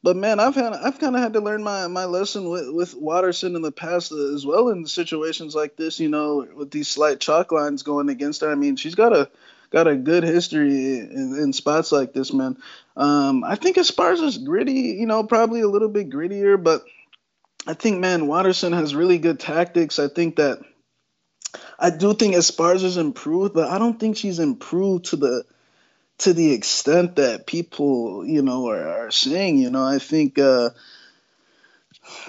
But 0.00 0.16
man, 0.16 0.38
I've 0.38 0.54
had 0.54 0.72
I've 0.74 1.00
kind 1.00 1.16
of 1.16 1.22
had 1.22 1.32
to 1.32 1.40
learn 1.40 1.64
my, 1.64 1.88
my 1.88 2.04
lesson 2.04 2.48
with, 2.48 2.70
with 2.70 2.94
Waterson 2.94 3.56
in 3.56 3.62
the 3.62 3.72
past 3.72 4.12
as 4.12 4.46
well 4.46 4.68
in 4.68 4.86
situations 4.86 5.56
like 5.56 5.76
this. 5.76 5.98
You 5.98 6.08
know, 6.08 6.46
with 6.54 6.70
these 6.70 6.86
slight 6.86 7.18
chalk 7.18 7.50
lines 7.50 7.82
going 7.82 8.08
against 8.08 8.42
her. 8.42 8.50
I 8.50 8.54
mean, 8.54 8.76
she's 8.76 8.94
got 8.94 9.12
a 9.12 9.28
got 9.70 9.86
a 9.86 9.96
good 9.96 10.24
history 10.24 10.98
in, 10.98 11.36
in 11.38 11.52
spots 11.52 11.92
like 11.92 12.12
this, 12.12 12.32
man. 12.32 12.56
Um, 12.96 13.44
I 13.44 13.54
think 13.54 13.76
Esparza's 13.76 14.38
gritty, 14.38 14.96
you 14.98 15.06
know, 15.06 15.24
probably 15.24 15.60
a 15.60 15.68
little 15.68 15.88
bit 15.88 16.10
grittier, 16.10 16.62
but 16.62 16.84
I 17.66 17.74
think, 17.74 18.00
man, 18.00 18.26
Waterson 18.26 18.72
has 18.72 18.94
really 18.94 19.18
good 19.18 19.38
tactics. 19.38 19.98
I 19.98 20.08
think 20.08 20.36
that 20.36 20.60
I 21.78 21.90
do 21.90 22.14
think 22.14 22.34
Esparza's 22.34 22.96
improved, 22.96 23.54
but 23.54 23.68
I 23.68 23.78
don't 23.78 23.98
think 23.98 24.16
she's 24.16 24.38
improved 24.38 25.06
to 25.06 25.16
the 25.16 25.44
to 26.18 26.32
the 26.32 26.52
extent 26.52 27.16
that 27.16 27.46
people, 27.46 28.26
you 28.26 28.42
know, 28.42 28.68
are, 28.68 29.04
are 29.06 29.10
saying. 29.10 29.58
You 29.58 29.70
know, 29.70 29.84
I 29.84 29.98
think 29.98 30.38
uh, 30.38 30.70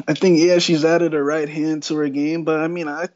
I 0.08 0.13
think 0.13 0.39
yeah, 0.39 0.60
she's 0.60 0.86
added 0.86 1.13
a 1.13 1.24
right 1.24 1.48
hand 1.50 1.84
to 1.84 1.96
her 1.98 2.10
game, 2.10 2.44
but 2.44 2.60
I 2.60 2.68
mean, 2.68 2.88
I 2.88 3.10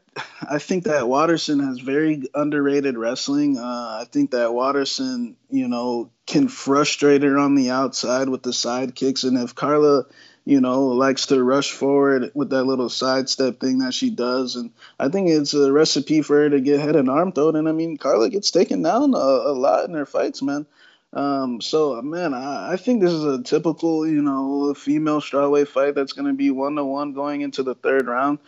I 0.48 0.58
think 0.58 0.84
that 0.84 1.08
Waterson 1.08 1.60
has 1.60 1.78
very 1.78 2.24
underrated 2.34 2.96
wrestling. 2.96 3.58
Uh, 3.58 3.98
I 4.00 4.06
think 4.10 4.32
that 4.32 4.52
Waterson, 4.54 5.36
you 5.50 5.68
know, 5.68 6.10
can 6.26 6.48
frustrate 6.48 7.22
her 7.22 7.38
on 7.38 7.54
the 7.54 7.70
outside 7.70 8.28
with 8.28 8.42
the 8.42 8.52
side 8.52 8.94
kicks, 8.94 9.24
and 9.24 9.38
if 9.38 9.54
Carla, 9.54 10.06
you 10.44 10.60
know, 10.60 10.88
likes 10.88 11.26
to 11.26 11.42
rush 11.42 11.72
forward 11.72 12.30
with 12.34 12.50
that 12.50 12.64
little 12.64 12.88
sidestep 12.88 13.60
thing 13.60 13.78
that 13.78 13.94
she 13.94 14.10
does, 14.10 14.56
and 14.56 14.70
I 14.98 15.08
think 15.08 15.30
it's 15.30 15.54
a 15.54 15.72
recipe 15.72 16.22
for 16.22 16.36
her 16.42 16.50
to 16.50 16.60
get 16.60 16.80
head 16.80 16.96
and 16.96 17.10
arm 17.10 17.32
thrown. 17.32 17.56
And 17.56 17.68
I 17.68 17.72
mean, 17.72 17.96
Carla 17.96 18.30
gets 18.30 18.50
taken 18.50 18.82
down 18.82 19.14
a, 19.14 19.16
a 19.16 19.54
lot 19.54 19.88
in 19.88 19.94
her 19.94 20.06
fights, 20.06 20.42
man. 20.42 20.66
Um, 21.14 21.60
so 21.60 22.02
man, 22.02 22.34
I, 22.34 22.72
I, 22.72 22.76
think 22.76 23.00
this 23.00 23.12
is 23.12 23.24
a 23.24 23.40
typical, 23.40 24.04
you 24.04 24.20
know, 24.20 24.74
female 24.74 25.20
strawweight 25.20 25.68
fight 25.68 25.94
that's 25.94 26.12
going 26.12 26.26
to 26.26 26.34
be 26.34 26.50
one 26.50 26.74
to 26.74 26.84
one 26.84 27.12
going 27.12 27.42
into 27.42 27.62
the 27.62 27.76
third 27.76 28.08
round. 28.08 28.40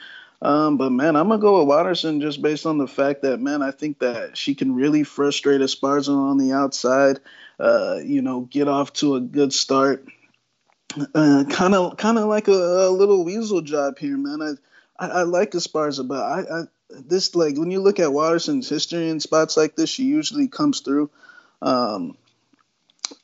Um, 0.43 0.77
but 0.77 0.91
man, 0.91 1.17
I'm 1.17 1.29
gonna 1.29 1.41
go 1.41 1.61
with 1.61 1.69
Waterson 1.69 2.21
just 2.21 2.43
based 2.43 2.67
on 2.67 2.77
the 2.77 2.89
fact 2.89 3.23
that 3.23 3.41
man, 3.41 3.63
I 3.63 3.71
think 3.71 4.01
that 4.01 4.37
she 4.37 4.55
can 4.55 4.75
really 4.75 5.03
frustrate 5.03 5.61
Esparza 5.61 6.15
on 6.15 6.39
the 6.39 6.53
outside. 6.53 7.21
Uh, 7.59 8.01
you 8.05 8.21
know, 8.21 8.41
get 8.41 8.69
off 8.69 8.93
to 8.95 9.15
a 9.15 9.21
good 9.21 9.53
start. 9.53 10.07
Kind 11.15 11.75
of, 11.75 11.97
kind 11.97 12.19
of 12.19 12.27
like 12.27 12.49
a, 12.49 12.53
a, 12.53 12.91
little 12.91 13.25
weasel 13.25 13.61
job 13.61 13.99
here, 13.99 14.17
man. 14.17 14.41
I, 14.99 15.05
I, 15.05 15.09
I 15.09 15.23
like 15.23 15.53
Esparza, 15.53 16.07
but 16.07 16.21
I, 16.21 16.41
I, 16.41 16.63
this 16.91 17.35
like 17.35 17.57
when 17.57 17.71
you 17.71 17.81
look 17.81 17.99
at 17.99 18.13
Waterson's 18.13 18.69
history 18.69 19.09
in 19.09 19.21
spots 19.21 19.57
like 19.57 19.77
this, 19.77 19.91
she 19.91 20.05
usually 20.05 20.49
comes 20.49 20.81
through. 20.81 21.11
Um, 21.63 22.17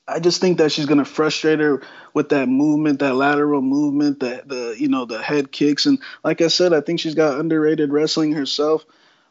I 0.09 0.21
just 0.21 0.41
think 0.41 0.59
that 0.59 0.73
she's 0.73 0.87
gonna 0.87 1.05
frustrate 1.05 1.61
her 1.61 1.83
with 2.15 2.31
that 2.31 2.49
movement, 2.49 3.01
that 3.01 3.15
lateral 3.15 3.63
movement, 3.63 4.21
that 4.21 4.49
the 4.49 4.75
you 4.79 4.89
know 4.89 5.05
the 5.05 5.23
head 5.23 5.53
kicks, 5.53 5.87
and 5.87 5.99
like 6.25 6.41
I 6.41 6.49
said, 6.49 6.73
I 6.73 6.81
think 6.81 7.01
she's 7.01 7.15
got 7.15 7.39
underrated 7.41 7.93
wrestling 7.93 8.33
herself. 8.33 8.85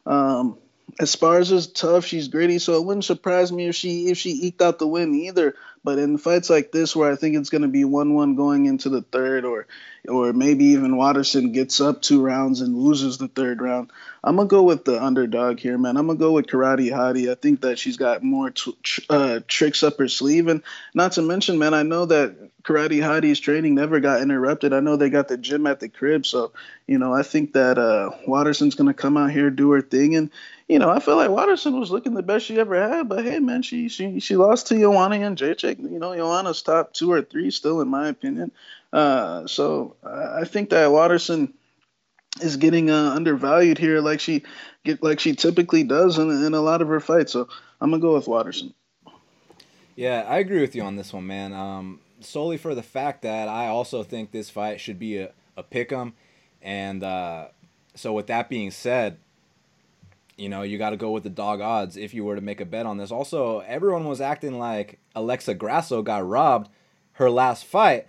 Um, 0.06 0.58
Esparza 1.00 1.54
is 1.54 1.68
tough. 1.68 2.06
She's 2.06 2.28
gritty, 2.28 2.60
so 2.60 2.74
it 2.74 2.86
wouldn't 2.86 3.06
surprise 3.06 3.52
me 3.52 3.68
if 3.68 3.76
she 3.76 4.08
if 4.08 4.18
she 4.18 4.48
eked 4.48 4.62
out 4.62 4.80
the 4.80 4.88
win 4.88 5.14
either. 5.14 5.56
But 5.84 5.98
in 5.98 6.20
fights 6.20 6.50
like 6.50 6.72
this, 6.72 6.96
where 6.96 7.12
I 7.12 7.16
think 7.16 7.36
it's 7.36 7.50
going 7.50 7.64
to 7.64 7.68
be 7.68 7.86
one-one 7.86 8.36
going 8.36 8.68
into 8.68 8.90
the 8.90 9.02
third, 9.02 9.46
or 9.46 9.66
or 10.08 10.34
maybe 10.34 10.66
even 10.66 10.98
Waterson 10.98 11.52
gets 11.52 11.82
up 11.82 12.02
two 12.02 12.22
rounds 12.22 12.62
and 12.62 12.78
loses 12.78 13.18
the 13.18 13.28
third 13.28 13.62
round, 13.62 13.92
I'm 14.24 14.36
gonna 14.36 14.48
go 14.48 14.64
with 14.64 14.86
the 14.86 15.02
underdog 15.02 15.60
here, 15.60 15.78
man. 15.78 15.98
I'm 15.98 16.08
gonna 16.08 16.20
go 16.20 16.34
with 16.34 16.48
Karate 16.48 16.92
Hottie. 16.92 17.32
I 17.32 17.36
think 17.36 17.62
that 17.62 17.80
she's 17.80 17.98
got 17.98 18.24
more 18.24 18.52
t- 18.52 18.76
uh, 19.10 19.40
tricks 19.48 19.84
up 19.84 19.98
her 19.98 20.08
sleeve, 20.08 20.48
and 20.48 20.62
not 20.94 21.14
to 21.14 21.22
mention, 21.22 21.58
man, 21.58 21.74
I 21.74 21.84
know 21.84 22.06
that 22.06 22.64
Karate 22.64 23.02
Hottie's 23.02 23.40
training 23.40 23.74
never 23.74 24.00
got 24.00 24.22
interrupted. 24.22 24.74
I 24.74 24.80
know 24.80 24.96
they 24.96 25.10
got 25.10 25.28
the 25.28 25.38
gym 25.38 25.66
at 25.66 25.80
the 25.80 25.90
crib, 25.90 26.26
so 26.26 26.52
you 26.86 27.00
know 27.00 27.14
I 27.14 27.24
think 27.24 27.54
that 27.54 27.80
uh, 27.80 28.12
Waterson's 28.28 28.76
gonna 28.76 28.94
come 28.94 29.18
out 29.18 29.32
here 29.32 29.50
do 29.50 29.72
her 29.72 29.82
thing, 29.82 30.16
and 30.16 30.30
you 30.72 30.80
know, 30.80 30.90
I 30.90 31.02
feel 31.02 31.18
like 31.18 31.30
Waterson 31.30 31.78
was 31.78 31.92
looking 31.92 32.14
the 32.14 32.24
best 32.24 32.46
she 32.46 32.58
ever 32.58 32.82
had, 32.82 33.10
but 33.10 33.26
hey, 33.26 33.40
man, 33.40 33.62
she 33.62 33.90
she 33.90 34.22
she 34.22 34.38
lost 34.38 34.68
to 34.68 34.80
Joanna 34.80 35.18
Jędrzejczyk. 35.18 35.80
You 35.80 36.00
know, 36.00 36.16
Joanna's 36.16 36.62
top 36.62 36.94
two 36.94 37.12
or 37.12 37.22
three 37.22 37.52
still, 37.52 37.82
in 37.82 37.90
my 37.90 38.08
opinion. 38.08 38.54
Uh, 38.94 39.48
so 39.48 39.98
I 40.02 40.46
think 40.46 40.70
that 40.70 40.90
Waterson 40.90 41.54
is 42.40 42.56
getting 42.56 42.90
uh, 42.90 43.12
undervalued 43.14 43.80
here, 43.80 44.00
like 44.00 44.22
she 44.22 44.44
get 44.86 45.04
like 45.04 45.20
she 45.20 45.36
typically 45.36 45.84
does 45.84 46.18
in, 46.18 46.32
in 46.32 46.54
a 46.54 46.62
lot 46.62 46.82
of 46.82 46.88
her 46.88 47.02
fights. 47.02 47.34
So 47.34 47.50
I'm 47.82 47.92
gonna 47.92 48.02
go 48.02 48.14
with 48.14 48.30
Waterson. 48.30 48.74
Yeah, 49.98 50.26
I 50.26 50.40
agree 50.40 50.62
with 50.62 50.74
you 50.74 50.84
on 50.84 50.96
this 50.96 51.12
one, 51.12 51.28
man. 51.28 51.52
Um, 51.52 52.00
solely 52.22 52.56
for 52.56 52.76
the 52.76 52.84
fact 52.84 53.24
that 53.24 53.50
I 53.50 53.68
also 53.68 54.04
think 54.04 54.32
this 54.32 54.50
fight 54.50 54.80
should 54.80 55.00
be 55.00 55.18
a, 55.18 55.34
a 55.58 55.64
pick 55.64 55.92
'em, 55.92 56.14
and 56.62 57.04
uh, 57.04 57.48
so 57.94 58.14
with 58.14 58.28
that 58.28 58.48
being 58.48 58.72
said 58.72 59.18
you 60.38 60.50
know, 60.50 60.62
you 60.62 60.78
got 60.78 60.92
to 60.92 60.98
go 60.98 61.12
with 61.12 61.24
the 61.24 61.30
dog 61.30 61.62
odds 61.62 61.98
if 61.98 62.14
you 62.14 62.24
were 62.24 62.36
to 62.36 62.42
make 62.42 62.62
a 62.62 62.66
bet 62.66 62.86
on 62.86 62.98
this. 62.98 63.12
Also, 63.12 63.60
everyone 63.60 64.06
was 64.06 64.22
acting 64.22 64.58
like 64.58 65.00
Alexa 65.16 65.54
Grasso 65.56 66.02
got 66.02 66.28
robbed 66.28 66.70
her 67.14 67.30
last 67.30 67.66
fight, 67.66 68.08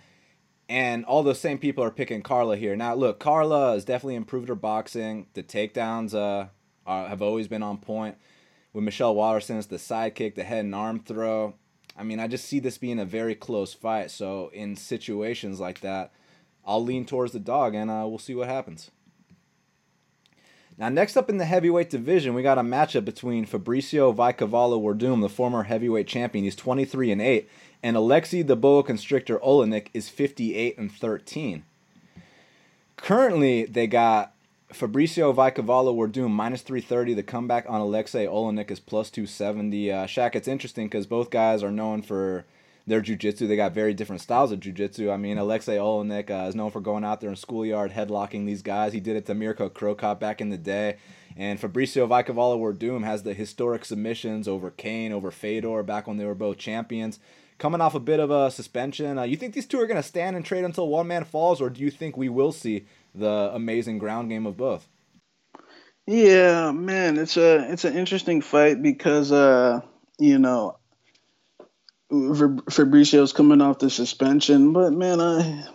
and 0.69 1.05
all 1.05 1.23
those 1.23 1.39
same 1.39 1.57
people 1.57 1.83
are 1.83 1.91
picking 1.91 2.21
Carla 2.21 2.57
here. 2.57 2.75
Now, 2.75 2.95
look, 2.95 3.19
Carla 3.19 3.73
has 3.73 3.85
definitely 3.85 4.15
improved 4.15 4.47
her 4.49 4.55
boxing. 4.55 5.27
The 5.33 5.43
takedowns 5.43 6.15
uh, 6.15 6.47
are, 6.85 7.07
have 7.07 7.21
always 7.21 7.47
been 7.47 7.63
on 7.63 7.77
point. 7.77 8.17
With 8.71 8.83
Michelle 8.83 9.13
Waterson's 9.13 9.67
the 9.67 9.75
sidekick, 9.75 10.33
the 10.33 10.43
head 10.43 10.65
and 10.65 10.73
arm 10.73 10.99
throw. 10.99 11.53
I 11.95 12.01
mean, 12.01 12.19
I 12.19 12.27
just 12.27 12.45
see 12.45 12.59
this 12.59 12.79
being 12.79 12.97
a 12.97 13.05
very 13.05 13.35
close 13.35 13.73
fight. 13.73 14.09
So, 14.09 14.49
in 14.51 14.75
situations 14.75 15.59
like 15.59 15.81
that, 15.81 16.11
I'll 16.65 16.83
lean 16.83 17.05
towards 17.05 17.33
the 17.33 17.39
dog, 17.39 17.75
and 17.75 17.91
uh, 17.91 18.05
we'll 18.07 18.17
see 18.17 18.33
what 18.33 18.47
happens. 18.47 18.89
Now, 20.77 20.89
next 20.89 21.15
up 21.15 21.29
in 21.29 21.37
the 21.37 21.45
heavyweight 21.45 21.89
division, 21.89 22.33
we 22.33 22.41
got 22.41 22.57
a 22.57 22.61
matchup 22.61 23.05
between 23.05 23.45
Fabricio 23.45 24.13
Vai 24.13 24.33
Cavalo 24.33 24.81
Werdum, 24.81 25.21
the 25.21 25.29
former 25.29 25.63
heavyweight 25.63 26.07
champion. 26.07 26.45
He's 26.45 26.55
23 26.55 27.11
and 27.11 27.21
8, 27.21 27.49
and 27.83 27.95
Alexei 27.95 28.41
the 28.41 28.55
Boa 28.55 28.83
Constrictor 28.83 29.37
Oleinik 29.39 29.87
is 29.93 30.09
58 30.09 30.77
and 30.77 30.91
13. 30.91 31.63
Currently, 32.97 33.65
they 33.65 33.85
got 33.85 34.33
Fabricio 34.71 35.33
Vai 35.33 35.51
Cavalo 35.51 35.95
Werdum 35.95 36.31
minus 36.31 36.63
330. 36.63 37.13
The 37.13 37.23
comeback 37.23 37.65
on 37.69 37.79
Alexei 37.79 38.25
Oleinik 38.25 38.71
is 38.71 38.79
plus 38.79 39.11
270. 39.11 39.91
Uh, 39.91 40.07
Shaq, 40.07 40.35
it's 40.35 40.47
interesting 40.47 40.87
because 40.87 41.05
both 41.05 41.29
guys 41.29 41.61
are 41.61 41.71
known 41.71 42.01
for 42.01 42.45
their 42.85 43.01
jujitsu. 43.01 43.47
They 43.47 43.55
got 43.55 43.73
very 43.73 43.93
different 43.93 44.21
styles 44.21 44.51
of 44.51 44.59
jujitsu. 44.59 45.11
I 45.11 45.17
mean, 45.17 45.37
Alexei 45.37 45.77
Oleinik 45.77 46.29
uh, 46.29 46.47
is 46.47 46.55
known 46.55 46.71
for 46.71 46.81
going 46.81 47.03
out 47.03 47.21
there 47.21 47.29
in 47.29 47.35
schoolyard 47.35 47.91
headlocking 47.91 48.45
these 48.45 48.61
guys. 48.61 48.93
He 48.93 48.99
did 48.99 49.15
it 49.15 49.25
to 49.27 49.33
Mirko 49.33 49.69
Cro 49.69 49.95
Cop 49.95 50.19
back 50.19 50.41
in 50.41 50.49
the 50.49 50.57
day. 50.57 50.97
And 51.35 51.59
Fabricio 51.59 52.07
Vai 52.07 52.23
Cavalo 52.23 52.59
Werdum 52.59 53.03
has 53.03 53.23
the 53.23 53.33
historic 53.33 53.85
submissions 53.85 54.47
over 54.47 54.69
Cain, 54.69 55.11
over 55.11 55.31
Fedor, 55.31 55.83
back 55.83 56.07
when 56.07 56.17
they 56.17 56.25
were 56.25 56.35
both 56.35 56.57
champions. 56.57 57.19
Coming 57.57 57.81
off 57.81 57.95
a 57.95 57.99
bit 57.99 58.19
of 58.19 58.29
a 58.29 58.51
suspension, 58.51 59.17
uh, 59.17 59.23
you 59.23 59.37
think 59.37 59.53
these 59.53 59.65
two 59.65 59.79
are 59.79 59.87
going 59.87 60.01
to 60.01 60.07
stand 60.07 60.35
and 60.35 60.45
trade 60.45 60.65
until 60.65 60.89
one 60.89 61.07
man 61.07 61.23
falls, 61.23 61.61
or 61.61 61.69
do 61.69 61.81
you 61.81 61.89
think 61.89 62.17
we 62.17 62.29
will 62.29 62.51
see 62.51 62.85
the 63.15 63.51
amazing 63.53 63.99
ground 63.99 64.29
game 64.29 64.45
of 64.45 64.57
both? 64.57 64.87
Yeah, 66.05 66.71
man, 66.71 67.17
it's 67.17 67.37
a 67.37 67.71
it's 67.71 67.85
an 67.85 67.95
interesting 67.95 68.41
fight 68.41 68.81
because 68.81 69.31
uh, 69.31 69.79
you 70.19 70.37
know 70.37 70.77
Fabricio's 72.11 73.33
coming 73.33 73.61
off 73.61 73.79
the 73.79 73.89
suspension, 73.89 74.73
but 74.73 74.93
man, 74.93 75.19
I 75.19 75.65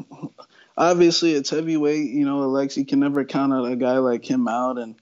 obviously 0.77 1.33
it's 1.33 1.51
heavyweight. 1.51 2.11
You 2.11 2.25
know, 2.25 2.41
Alexi 2.41 2.87
can 2.87 3.01
never 3.01 3.25
count 3.25 3.53
a 3.53 3.77
guy 3.77 3.99
like 3.99 4.29
him 4.29 4.47
out, 4.49 4.79
and 4.79 4.95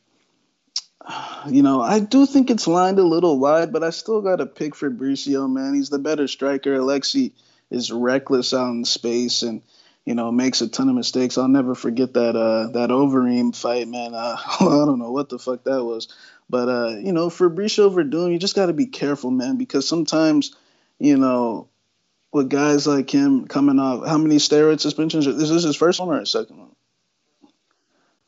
you 1.49 1.62
know, 1.62 1.81
I 1.81 2.01
do 2.01 2.27
think 2.27 2.51
it's 2.51 2.67
lined 2.67 2.99
a 2.99 3.05
little 3.05 3.39
wide, 3.39 3.73
but 3.73 3.85
I 3.85 3.91
still 3.91 4.23
got 4.23 4.37
to 4.37 4.47
pick 4.47 4.75
Fabricio, 4.75 5.51
man. 5.51 5.75
He's 5.75 5.91
the 5.91 5.99
better 5.99 6.27
striker. 6.27 6.77
Alexi 6.77 7.33
is 7.71 7.93
reckless 7.93 8.55
out 8.55 8.71
in 8.71 8.85
space 8.85 9.43
and 9.43 9.62
you 10.05 10.15
know 10.15 10.31
makes 10.31 10.61
a 10.61 10.69
ton 10.69 10.89
of 10.89 10.95
mistakes. 10.95 11.37
I'll 11.37 11.49
never 11.49 11.75
forget 11.75 12.15
that 12.15 12.37
uh, 12.37 12.69
that 12.73 12.91
Overeem 12.91 13.55
fight, 13.55 13.89
man. 13.89 14.15
Uh, 14.15 14.37
I 14.61 14.65
don't 14.65 14.99
know 14.99 15.12
what 15.12 15.29
the 15.29 15.39
fuck 15.39 15.65
that 15.65 15.85
was, 15.85 16.09
but 16.49 16.69
uh, 16.69 16.97
you 16.99 17.12
know, 17.12 17.29
Fabricio 17.29 17.93
Werdum, 17.93 18.33
you 18.33 18.39
just 18.39 18.57
got 18.57 18.67
to 18.67 18.73
be 18.73 18.87
careful, 18.87 19.31
man, 19.31 19.57
because 19.57 19.87
sometimes 19.89 20.55
you 20.99 21.17
know, 21.17 21.69
with 22.33 22.51
guys 22.51 22.87
like 22.87 23.11
him 23.11 23.47
coming 23.47 23.79
off, 23.79 24.07
how 24.07 24.19
many 24.19 24.37
steroid 24.37 24.81
suspensions? 24.81 25.27
Is 25.27 25.51
this 25.51 25.65
his 25.65 25.77
first 25.77 26.01
one 26.01 26.11
or 26.11 26.21
his 26.21 26.31
second 26.31 26.59
one? 26.59 26.76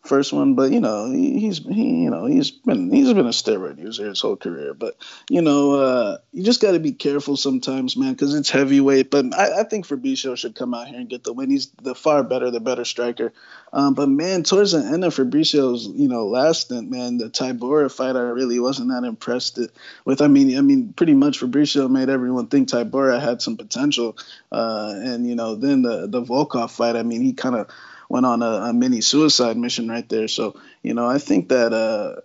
First 0.04 0.32
one, 0.32 0.54
but 0.54 0.72
you 0.72 0.80
know 0.80 1.10
he, 1.10 1.38
he's 1.38 1.58
he 1.58 2.02
you 2.02 2.10
know 2.10 2.26
he's 2.26 2.50
been 2.50 2.90
he's 2.90 3.12
been 3.12 3.26
a 3.26 3.30
steroid 3.30 3.78
user 3.78 4.08
his 4.08 4.20
whole 4.20 4.36
career. 4.36 4.74
But 4.74 4.96
you 5.28 5.42
know 5.42 5.72
uh, 5.72 6.18
you 6.32 6.42
just 6.42 6.62
got 6.62 6.72
to 6.72 6.78
be 6.78 6.92
careful 6.92 7.36
sometimes, 7.36 7.96
man, 7.96 8.12
because 8.12 8.34
it's 8.34 8.50
heavyweight. 8.50 9.10
But 9.10 9.34
I, 9.34 9.60
I 9.60 9.62
think 9.64 9.86
Fabricio 9.86 10.36
should 10.36 10.54
come 10.54 10.74
out 10.74 10.88
here 10.88 10.98
and 10.98 11.08
get 11.08 11.24
the 11.24 11.32
win. 11.32 11.50
He's 11.50 11.68
the 11.82 11.94
far 11.94 12.22
better, 12.22 12.50
the 12.50 12.60
better 12.60 12.84
striker. 12.84 13.32
Um, 13.72 13.94
but 13.94 14.08
man, 14.08 14.44
towards 14.44 14.72
the 14.72 14.78
end 14.78 15.04
of 15.04 15.14
Fabricio's 15.14 15.86
you 15.86 16.08
know 16.08 16.26
last 16.26 16.62
stint, 16.62 16.90
man, 16.90 17.18
the 17.18 17.28
Tybura 17.28 17.94
fight 17.94 18.16
I 18.16 18.20
really 18.20 18.58
wasn't 18.60 18.90
that 18.90 19.04
impressed 19.04 19.58
with. 20.04 20.22
I 20.22 20.28
mean, 20.28 20.56
I 20.56 20.62
mean, 20.62 20.92
pretty 20.94 21.14
much 21.14 21.40
Fabricio 21.40 21.90
made 21.90 22.08
everyone 22.08 22.46
think 22.46 22.68
Tybura 22.68 23.20
had 23.20 23.42
some 23.42 23.56
potential, 23.56 24.16
uh, 24.50 24.94
and 24.96 25.28
you 25.28 25.34
know 25.34 25.54
then 25.54 25.82
the 25.82 26.06
the 26.06 26.22
Volkov 26.22 26.70
fight. 26.70 26.96
I 26.96 27.02
mean, 27.02 27.20
he 27.22 27.32
kind 27.32 27.56
of 27.56 27.68
went 28.08 28.26
on 28.26 28.42
a, 28.42 28.46
a, 28.46 28.72
mini 28.72 29.00
suicide 29.00 29.56
mission 29.56 29.88
right 29.88 30.08
there. 30.08 30.28
So 30.28 30.58
you 30.82 30.94
know, 30.94 31.06
I 31.06 31.18
think 31.18 31.48
that 31.48 31.72
uh, 31.72 32.20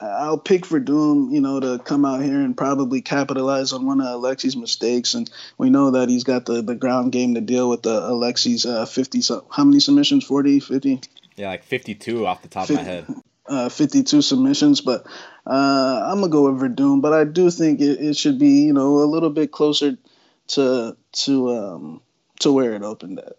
I'll 0.00 0.38
pick 0.38 0.66
for 0.66 0.78
Doom, 0.78 1.30
you 1.32 1.40
know, 1.40 1.60
to 1.60 1.78
come 1.78 2.04
out 2.04 2.22
here 2.22 2.40
and 2.40 2.56
probably 2.56 3.00
capitalize 3.00 3.72
on 3.72 3.86
one 3.86 4.00
of 4.00 4.06
Alexi's 4.06 4.56
mistakes. 4.56 5.14
And 5.14 5.30
we 5.58 5.70
know 5.70 5.92
that 5.92 6.08
he's 6.08 6.24
got 6.24 6.46
the, 6.46 6.62
the 6.62 6.74
ground 6.74 7.12
game 7.12 7.34
to 7.34 7.40
deal 7.40 7.68
with 7.68 7.82
the 7.82 8.00
Alexi's 8.00 8.66
uh, 8.66 8.86
50. 8.86 9.20
So 9.20 9.46
how 9.50 9.64
many 9.64 9.80
submissions? 9.80 10.24
40, 10.24 10.60
50? 10.60 11.00
Yeah, 11.36 11.48
like 11.48 11.64
52 11.64 12.26
off 12.26 12.42
the 12.42 12.48
top 12.48 12.68
50, 12.68 12.74
of 12.74 12.86
my 12.86 12.92
head. 12.92 13.06
Uh, 13.46 13.68
52 13.68 14.22
submissions, 14.22 14.80
but 14.80 15.06
uh, 15.46 16.08
I'm 16.10 16.20
gonna 16.20 16.28
go 16.28 16.50
with 16.50 16.62
Werdum. 16.62 17.02
But 17.02 17.12
I 17.12 17.24
do 17.24 17.50
think 17.50 17.80
it, 17.80 18.00
it 18.00 18.16
should 18.16 18.38
be, 18.38 18.62
you 18.62 18.72
know, 18.72 18.98
a 18.98 19.04
little 19.04 19.30
bit 19.30 19.52
closer 19.52 19.98
to 20.48 20.96
to 21.12 21.50
um, 21.50 22.00
to 22.40 22.52
where 22.52 22.72
it 22.72 22.82
opened 22.82 23.18
at. 23.18 23.34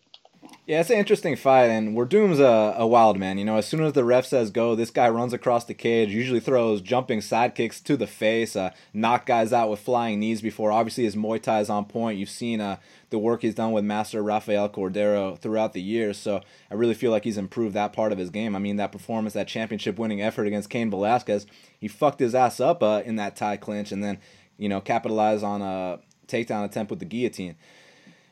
Yeah, 0.68 0.80
it's 0.80 0.90
an 0.90 0.98
interesting 0.98 1.36
fight, 1.36 1.70
and 1.70 1.96
Werdum's 1.96 2.40
a, 2.40 2.74
a 2.80 2.88
wild 2.88 3.20
man. 3.20 3.38
You 3.38 3.46
know, 3.46 3.58
as 3.58 3.68
soon 3.68 3.84
as 3.84 3.94
the 3.94 4.04
ref 4.04 4.26
says 4.26 4.50
go, 4.50 4.74
this 4.74 4.90
guy 4.90 5.08
runs 5.10 5.32
across 5.32 5.64
the 5.66 5.76
cage, 5.76 6.10
usually 6.10 6.40
throws 6.40 6.82
jumping 6.82 7.22
side 7.22 7.54
kicks 7.54 7.80
to 7.82 7.96
the 7.96 8.08
face, 8.08 8.56
uh, 8.56 8.72
knock 8.92 9.28
guys 9.28 9.54
out 9.54 9.70
with 9.70 9.80
flying 9.80 10.20
knees 10.20 10.42
before. 10.42 10.72
Obviously, 10.72 11.04
his 11.04 11.16
Muay 11.16 11.40
Thai 11.40 11.60
is 11.60 11.70
on 11.70 11.86
point. 11.86 12.18
You've 12.18 12.32
seen 12.32 12.62
uh, 12.62 12.78
the 13.12 13.20
work 13.20 13.44
he's 13.44 13.54
done 13.54 13.74
with 13.74 13.84
Master 13.84 14.24
Rafael 14.24 14.68
Cordero 14.68 15.38
throughout 15.38 15.74
the 15.74 15.84
years, 15.84 16.18
so 16.18 16.42
I 16.72 16.74
really 16.74 16.96
feel 16.96 17.12
like 17.12 17.26
he's 17.26 17.38
improved 17.38 17.76
that 17.76 17.94
part 17.94 18.12
of 18.12 18.18
his 18.18 18.32
game. 18.32 18.56
I 18.56 18.60
mean, 18.60 18.78
that 18.78 18.92
performance, 18.92 19.36
that 19.36 19.48
championship 19.48 20.00
winning 20.00 20.24
effort 20.24 20.48
against 20.48 20.72
Cain 20.72 20.90
Velasquez, 20.90 21.46
he 21.80 21.88
fucked 21.88 22.20
his 22.20 22.34
ass 22.34 22.60
up 22.60 22.82
uh, 22.82 23.04
in 23.06 23.18
that 23.18 23.36
Thai 23.36 23.58
clinch 23.58 23.92
and 23.92 24.04
then, 24.04 24.18
you 24.58 24.68
know, 24.68 24.82
capitalized 24.82 25.44
on 25.44 25.62
a 25.62 26.00
takedown 26.28 26.66
attempt 26.66 26.90
with 26.90 26.98
the 26.98 27.06
guillotine. 27.06 27.56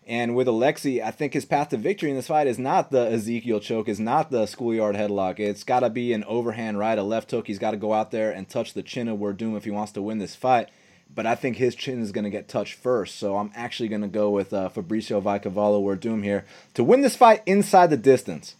And 0.05 0.35
with 0.35 0.47
Alexi, 0.47 1.01
I 1.01 1.11
think 1.11 1.33
his 1.33 1.45
path 1.45 1.69
to 1.69 1.77
victory 1.77 2.09
in 2.09 2.17
this 2.17 2.27
fight 2.27 2.47
is 2.47 2.59
not 2.59 2.91
the 2.91 3.09
Ezekiel 3.09 3.61
choke, 3.61 3.87
is 3.87 4.01
not 4.01 4.31
the 4.31 4.45
schoolyard 4.45 4.95
headlock. 4.95 5.39
It's 5.39 5.63
got 5.63 5.79
to 5.79 5.89
be 5.89 6.11
an 6.11 6.25
overhand 6.25 6.77
right, 6.77 6.97
a 6.97 7.03
left 7.03 7.31
hook. 7.31 7.47
He's 7.47 7.59
got 7.59 7.71
to 7.71 7.77
go 7.77 7.93
out 7.93 8.11
there 8.11 8.31
and 8.31 8.49
touch 8.49 8.73
the 8.73 8.83
chin 8.83 9.07
of 9.07 9.19
Werdum 9.19 9.55
if 9.55 9.63
he 9.63 9.71
wants 9.71 9.93
to 9.93 10.01
win 10.01 10.17
this 10.17 10.35
fight. 10.35 10.69
But 11.15 11.25
I 11.25 11.35
think 11.35 11.57
his 11.57 11.75
chin 11.75 12.01
is 12.01 12.11
going 12.11 12.25
to 12.25 12.29
get 12.29 12.49
touched 12.49 12.73
first. 12.73 13.15
So 13.15 13.37
I'm 13.37 13.51
actually 13.55 13.87
going 13.87 14.01
to 14.01 14.07
go 14.07 14.29
with 14.29 14.51
uh, 14.51 14.69
Fabricio 14.69 15.21
Vai 15.21 15.39
Cavalo 15.39 15.81
Werdum 15.81 16.23
here 16.23 16.43
to 16.73 16.83
win 16.83 17.01
this 17.01 17.15
fight 17.15 17.41
inside 17.45 17.89
the 17.89 17.97
distance. 17.97 18.55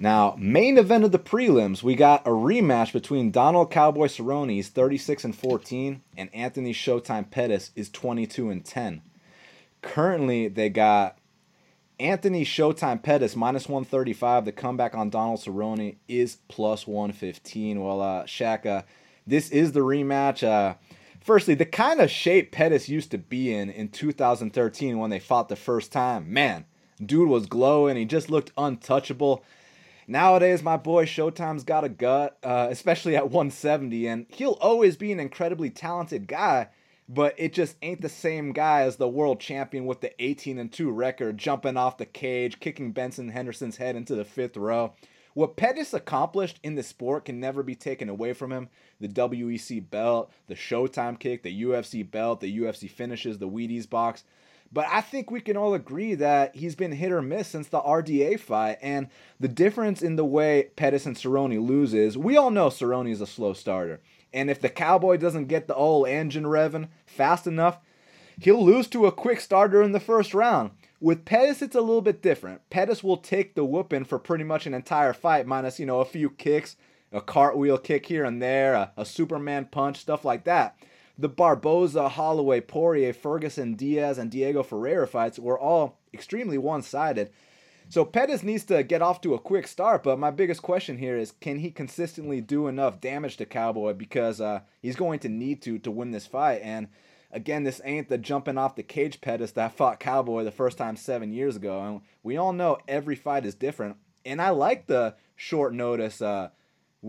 Now, 0.00 0.34
main 0.36 0.76
event 0.76 1.04
of 1.04 1.12
the 1.12 1.20
prelims, 1.20 1.84
we 1.84 1.94
got 1.94 2.26
a 2.26 2.30
rematch 2.30 2.92
between 2.92 3.30
Donald 3.30 3.70
Cowboy 3.70 4.08
Cerrone, 4.08 4.50
he's 4.50 4.68
36 4.68 5.24
and 5.24 5.36
14, 5.36 6.02
and 6.16 6.34
Anthony 6.34 6.74
Showtime 6.74 7.30
Pettis 7.30 7.70
is 7.76 7.90
22 7.90 8.50
and 8.50 8.64
10. 8.64 9.02
Currently, 9.84 10.48
they 10.48 10.70
got 10.70 11.18
Anthony 12.00 12.44
Showtime 12.44 13.02
Pettis 13.02 13.36
minus 13.36 13.68
135. 13.68 14.46
The 14.46 14.52
comeback 14.52 14.94
on 14.94 15.10
Donald 15.10 15.40
Cerrone 15.40 15.96
is 16.08 16.38
plus 16.48 16.86
115. 16.86 17.80
Well, 17.80 18.00
uh, 18.00 18.24
Shaka, 18.24 18.86
this 19.26 19.50
is 19.50 19.72
the 19.72 19.80
rematch. 19.80 20.42
Uh, 20.42 20.74
firstly, 21.20 21.54
the 21.54 21.66
kind 21.66 22.00
of 22.00 22.10
shape 22.10 22.50
Pettis 22.50 22.88
used 22.88 23.10
to 23.10 23.18
be 23.18 23.54
in 23.54 23.68
in 23.68 23.88
2013 23.88 24.98
when 24.98 25.10
they 25.10 25.20
fought 25.20 25.50
the 25.50 25.54
first 25.54 25.92
time, 25.92 26.32
man, 26.32 26.64
dude 27.04 27.28
was 27.28 27.46
glowing. 27.46 27.96
He 27.96 28.06
just 28.06 28.30
looked 28.30 28.52
untouchable. 28.56 29.44
Nowadays, 30.08 30.62
my 30.62 30.78
boy 30.78 31.04
Showtime's 31.04 31.64
got 31.64 31.84
a 31.84 31.90
gut, 31.90 32.38
uh, 32.42 32.68
especially 32.70 33.16
at 33.16 33.30
170, 33.30 34.06
and 34.06 34.26
he'll 34.30 34.58
always 34.62 34.96
be 34.96 35.12
an 35.12 35.20
incredibly 35.20 35.68
talented 35.68 36.26
guy 36.26 36.68
but 37.08 37.34
it 37.36 37.52
just 37.52 37.76
ain't 37.82 38.00
the 38.00 38.08
same 38.08 38.52
guy 38.52 38.82
as 38.82 38.96
the 38.96 39.08
world 39.08 39.40
champion 39.40 39.86
with 39.86 40.00
the 40.00 40.12
18 40.22 40.58
and 40.58 40.72
2 40.72 40.90
record, 40.90 41.38
jumping 41.38 41.76
off 41.76 41.98
the 41.98 42.06
cage, 42.06 42.60
kicking 42.60 42.92
Benson 42.92 43.28
Henderson's 43.28 43.76
head 43.76 43.96
into 43.96 44.14
the 44.14 44.24
fifth 44.24 44.56
row. 44.56 44.94
What 45.34 45.56
Pettis 45.56 45.92
accomplished 45.92 46.60
in 46.62 46.76
the 46.76 46.82
sport 46.84 47.24
can 47.24 47.40
never 47.40 47.64
be 47.64 47.74
taken 47.74 48.08
away 48.08 48.32
from 48.32 48.52
him. 48.52 48.68
The 49.00 49.08
WEC 49.08 49.90
belt, 49.90 50.32
the 50.46 50.54
Showtime 50.54 51.18
kick, 51.18 51.42
the 51.42 51.62
UFC 51.64 52.08
belt, 52.08 52.40
the 52.40 52.58
UFC 52.60 52.88
finishes, 52.88 53.38
the 53.38 53.48
Wheaties 53.48 53.90
box. 53.90 54.22
But 54.72 54.86
I 54.90 55.00
think 55.00 55.30
we 55.30 55.40
can 55.40 55.56
all 55.56 55.74
agree 55.74 56.14
that 56.14 56.54
he's 56.56 56.74
been 56.74 56.92
hit 56.92 57.12
or 57.12 57.20
miss 57.20 57.48
since 57.48 57.68
the 57.68 57.80
RDA 57.80 58.40
fight. 58.40 58.78
And 58.80 59.08
the 59.38 59.48
difference 59.48 60.02
in 60.02 60.16
the 60.16 60.24
way 60.24 60.70
Pettis 60.76 61.04
and 61.04 61.16
Cerrone 61.16 61.66
loses, 61.66 62.16
we 62.16 62.36
all 62.36 62.50
know 62.50 62.68
Cerrone 62.68 63.10
is 63.10 63.20
a 63.20 63.26
slow 63.26 63.52
starter. 63.52 64.00
And 64.34 64.50
if 64.50 64.60
the 64.60 64.68
Cowboy 64.68 65.16
doesn't 65.16 65.46
get 65.46 65.68
the 65.68 65.76
old 65.76 66.08
engine 66.08 66.44
revving 66.44 66.88
fast 67.06 67.46
enough, 67.46 67.78
he'll 68.40 68.62
lose 68.62 68.88
to 68.88 69.06
a 69.06 69.12
quick 69.12 69.40
starter 69.40 69.80
in 69.80 69.92
the 69.92 70.00
first 70.00 70.34
round. 70.34 70.72
With 71.00 71.24
Pettis, 71.24 71.62
it's 71.62 71.76
a 71.76 71.80
little 71.80 72.02
bit 72.02 72.20
different. 72.20 72.68
Pettis 72.68 73.04
will 73.04 73.16
take 73.16 73.54
the 73.54 73.64
whooping 73.64 74.06
for 74.06 74.18
pretty 74.18 74.42
much 74.42 74.66
an 74.66 74.74
entire 74.74 75.12
fight, 75.12 75.46
minus, 75.46 75.78
you 75.78 75.86
know, 75.86 76.00
a 76.00 76.04
few 76.04 76.30
kicks, 76.30 76.76
a 77.12 77.20
cartwheel 77.20 77.78
kick 77.78 78.06
here 78.06 78.24
and 78.24 78.42
there, 78.42 78.74
a, 78.74 78.92
a 78.96 79.04
Superman 79.04 79.68
punch, 79.70 79.98
stuff 79.98 80.24
like 80.24 80.44
that. 80.44 80.76
The 81.16 81.28
Barboza, 81.28 82.08
Holloway, 82.08 82.60
Poirier, 82.60 83.12
Ferguson, 83.12 83.74
Diaz, 83.74 84.18
and 84.18 84.32
Diego 84.32 84.64
Ferreira 84.64 85.06
fights 85.06 85.38
were 85.38 85.58
all 85.58 86.00
extremely 86.12 86.58
one 86.58 86.82
sided. 86.82 87.30
So 87.88 88.04
Pettis 88.04 88.42
needs 88.42 88.64
to 88.64 88.82
get 88.82 89.02
off 89.02 89.20
to 89.22 89.34
a 89.34 89.38
quick 89.38 89.66
start, 89.66 90.02
but 90.02 90.18
my 90.18 90.30
biggest 90.30 90.62
question 90.62 90.98
here 90.98 91.16
is 91.16 91.32
can 91.40 91.58
he 91.58 91.70
consistently 91.70 92.40
do 92.40 92.66
enough 92.66 93.00
damage 93.00 93.36
to 93.36 93.46
Cowboy 93.46 93.92
because 93.92 94.40
uh, 94.40 94.60
he's 94.80 94.96
going 94.96 95.18
to 95.20 95.28
need 95.28 95.62
to 95.62 95.78
to 95.80 95.90
win 95.90 96.10
this 96.10 96.26
fight. 96.26 96.60
And 96.62 96.88
again, 97.30 97.64
this 97.64 97.80
ain't 97.84 98.08
the 98.08 98.18
jumping 98.18 98.58
off 98.58 98.76
the 98.76 98.82
cage 98.82 99.20
Pettis 99.20 99.52
that 99.52 99.72
fought 99.76 100.00
Cowboy 100.00 100.44
the 100.44 100.50
first 100.50 100.78
time 100.78 100.96
seven 100.96 101.32
years 101.32 101.56
ago. 101.56 101.82
And 101.82 102.00
we 102.22 102.36
all 102.36 102.52
know 102.52 102.78
every 102.88 103.16
fight 103.16 103.44
is 103.44 103.54
different. 103.54 103.96
And 104.24 104.40
I 104.40 104.50
like 104.50 104.86
the 104.86 105.14
short 105.36 105.74
notice 105.74 106.22
uh, 106.22 106.48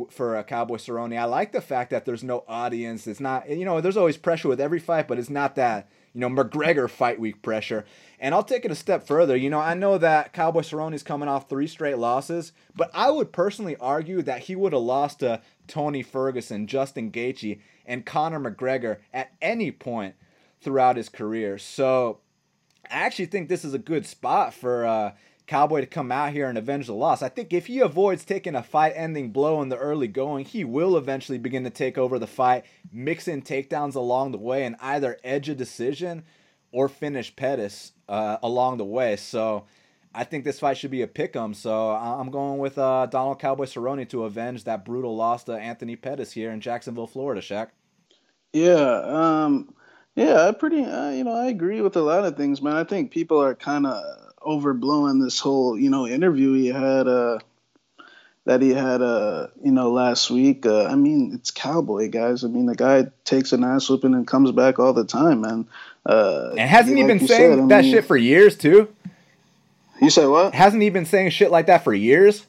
for 0.10 0.38
a 0.38 0.44
Cowboy 0.44 0.76
Cerrone. 0.76 1.18
I 1.18 1.24
like 1.26 1.54
the 1.54 1.62
fact 1.62 1.92
that 1.92 2.06
there's 2.06 2.24
no 2.24 2.44
audience. 2.48 3.08
It's 3.08 3.22
not, 3.22 3.50
you 3.50 3.64
know, 3.64 3.80
there's 3.80 3.98
always 3.98 4.18
pressure 4.18 4.50
with 4.50 4.60
every 4.60 4.80
fight, 4.80 5.08
but 5.08 5.18
it's 5.18 5.30
not 5.30 5.56
that 5.56 5.90
you 6.16 6.22
know, 6.22 6.30
McGregor 6.30 6.90
fight 6.90 7.20
week 7.20 7.42
pressure. 7.42 7.86
And 8.20 8.34
I'll 8.34 8.44
take 8.44 8.64
it 8.64 8.72
a 8.72 8.76
step 8.76 9.06
further. 9.06 9.36
You 9.36 9.50
know, 9.50 9.60
I 9.60 9.74
know 9.74 9.98
that 9.98 10.32
Cowboy 10.32 10.62
Cerrone 10.62 10.94
is 10.94 11.04
coming 11.04 11.28
off 11.28 11.50
three 11.50 11.68
straight 11.68 11.98
losses, 11.98 12.54
but 12.74 12.90
I 12.94 13.12
would 13.12 13.34
personally 13.34 13.76
argue 13.76 14.22
that 14.22 14.40
he 14.44 14.56
would 14.56 14.72
have 14.72 14.82
lost 14.82 15.20
to 15.20 15.42
Tony 15.68 16.02
Ferguson, 16.02 16.68
Justin 16.68 17.12
Gaethje, 17.12 17.60
and 17.86 18.06
Conor 18.06 18.40
McGregor 18.40 18.98
at 19.14 19.34
any 19.42 19.72
point 19.72 20.16
throughout 20.62 20.96
his 20.96 21.10
career. 21.10 21.58
So 21.58 22.20
I 22.90 22.96
actually 22.96 23.26
think 23.26 23.50
this 23.50 23.66
is 23.66 23.74
a 23.74 23.80
good 23.80 24.06
spot 24.06 24.54
for 24.54 24.86
uh, 24.86 25.12
Cowboy 25.48 25.82
to 25.82 25.86
come 25.86 26.12
out 26.12 26.32
here 26.34 26.50
and 26.50 26.58
avenge 26.58 26.88
the 26.88 26.94
loss. 26.94 27.22
I 27.22 27.30
think 27.30 27.54
if 27.54 27.68
he 27.68 27.80
avoids 27.80 28.26
taking 28.26 28.56
a 28.56 28.64
fight 28.64 28.94
ending 28.96 29.32
blow 29.32 29.62
in 29.62 29.70
the 29.70 29.78
early 29.78 30.08
going, 30.08 30.46
he 30.46 30.64
will 30.64 30.98
eventually 30.98 31.38
begin 31.38 31.64
to 31.64 31.70
take 31.70 31.98
over 31.98 32.18
the 32.18 32.28
fight, 32.28 32.66
mix 32.92 33.28
in 33.28 33.42
takedowns 33.42 33.96
along 33.96 34.32
the 34.32 34.38
way, 34.38 34.66
and 34.66 34.76
either 34.82 35.18
edge 35.24 35.50
a 35.50 35.56
decision 35.56 36.24
or 36.72 36.90
finish 36.90 37.36
Pettis 37.36 37.94
uh, 38.10 38.38
along 38.42 38.78
the 38.78 38.86
way. 38.86 39.16
So 39.16 39.66
I 40.14 40.24
think 40.24 40.46
this 40.46 40.60
fight 40.60 40.78
should 40.78 40.92
be 40.92 41.04
a 41.04 41.08
pick 41.08 41.36
'em. 41.36 41.54
So 41.54 41.92
I'm 41.92 42.32
going 42.32 42.60
with 42.60 42.78
uh, 42.78 43.06
Donald 43.06 43.40
Cowboy 43.40 43.66
Cerrone 43.66 44.08
to 44.10 44.24
avenge 44.24 44.64
that 44.64 44.84
brutal 44.84 45.16
loss 45.16 45.44
to 45.46 45.54
Anthony 45.54 45.96
Pettis 45.96 46.32
here 46.32 46.52
in 46.52 46.62
Jacksonville, 46.62 47.08
Florida, 47.08 47.42
Shaq. 47.42 47.70
Yeah, 48.54 49.02
um, 49.06 49.76
yeah, 50.16 50.48
I 50.48 50.52
pretty, 50.54 50.84
uh, 50.84 51.10
you 51.10 51.26
know, 51.26 51.34
I 51.36 51.48
agree 51.48 51.82
with 51.82 51.96
a 51.98 52.02
lot 52.02 52.24
of 52.24 52.38
things, 52.38 52.62
man. 52.62 52.78
I 52.78 52.86
think 52.86 53.12
people 53.12 53.42
are 53.42 53.54
kind 53.54 53.86
of 53.86 54.02
overblowing 54.46 55.24
this 55.24 55.40
whole 55.40 55.78
you 55.78 55.90
know 55.90 56.08
interview 56.08 56.54
he 56.54 56.68
had 56.68 57.08
uh 57.08 57.40
that 58.46 58.62
he 58.62 58.70
had 58.70 59.02
uh 59.02 59.48
you 59.64 59.72
know 59.72 59.92
last 59.92 60.30
week. 60.30 60.66
Uh, 60.66 60.86
i 60.86 60.96
mean 60.96 61.32
it's 61.34 61.52
cowboy 61.52 62.10
guys. 62.10 62.44
I 62.44 62.48
mean 62.48 62.66
the 62.68 62.76
guy 62.76 63.08
takes 63.24 63.54
an 63.54 63.64
ass 63.64 63.90
whooping 63.90 64.14
and 64.14 64.28
comes 64.28 64.52
back 64.52 64.80
all 64.80 64.94
the 64.94 65.06
time 65.06 65.42
man. 65.42 65.68
Uh 66.06 66.52
and 66.52 66.70
hasn't 66.70 66.98
he, 66.98 67.04
like 67.04 67.20
been 67.20 67.28
saying 67.28 67.60
said, 67.60 67.70
that 67.70 67.84
mean, 67.84 67.92
shit 67.92 68.06
for 68.06 68.18
years 68.18 68.58
too? 68.58 68.94
You 70.02 70.10
said 70.10 70.28
what? 70.28 70.54
Hasn't 70.54 70.82
he 70.82 70.90
been 70.90 71.06
saying 71.06 71.32
shit 71.32 71.52
like 71.52 71.68
that 71.68 71.84
for 71.84 71.94
years? 71.94 72.46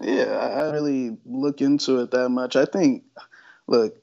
Yeah 0.00 0.24
i 0.24 0.70
really 0.70 1.16
look 1.26 1.60
into 1.60 2.00
it 2.00 2.10
that 2.10 2.28
much. 2.28 2.56
I 2.56 2.64
think 2.64 3.04
look 3.66 3.96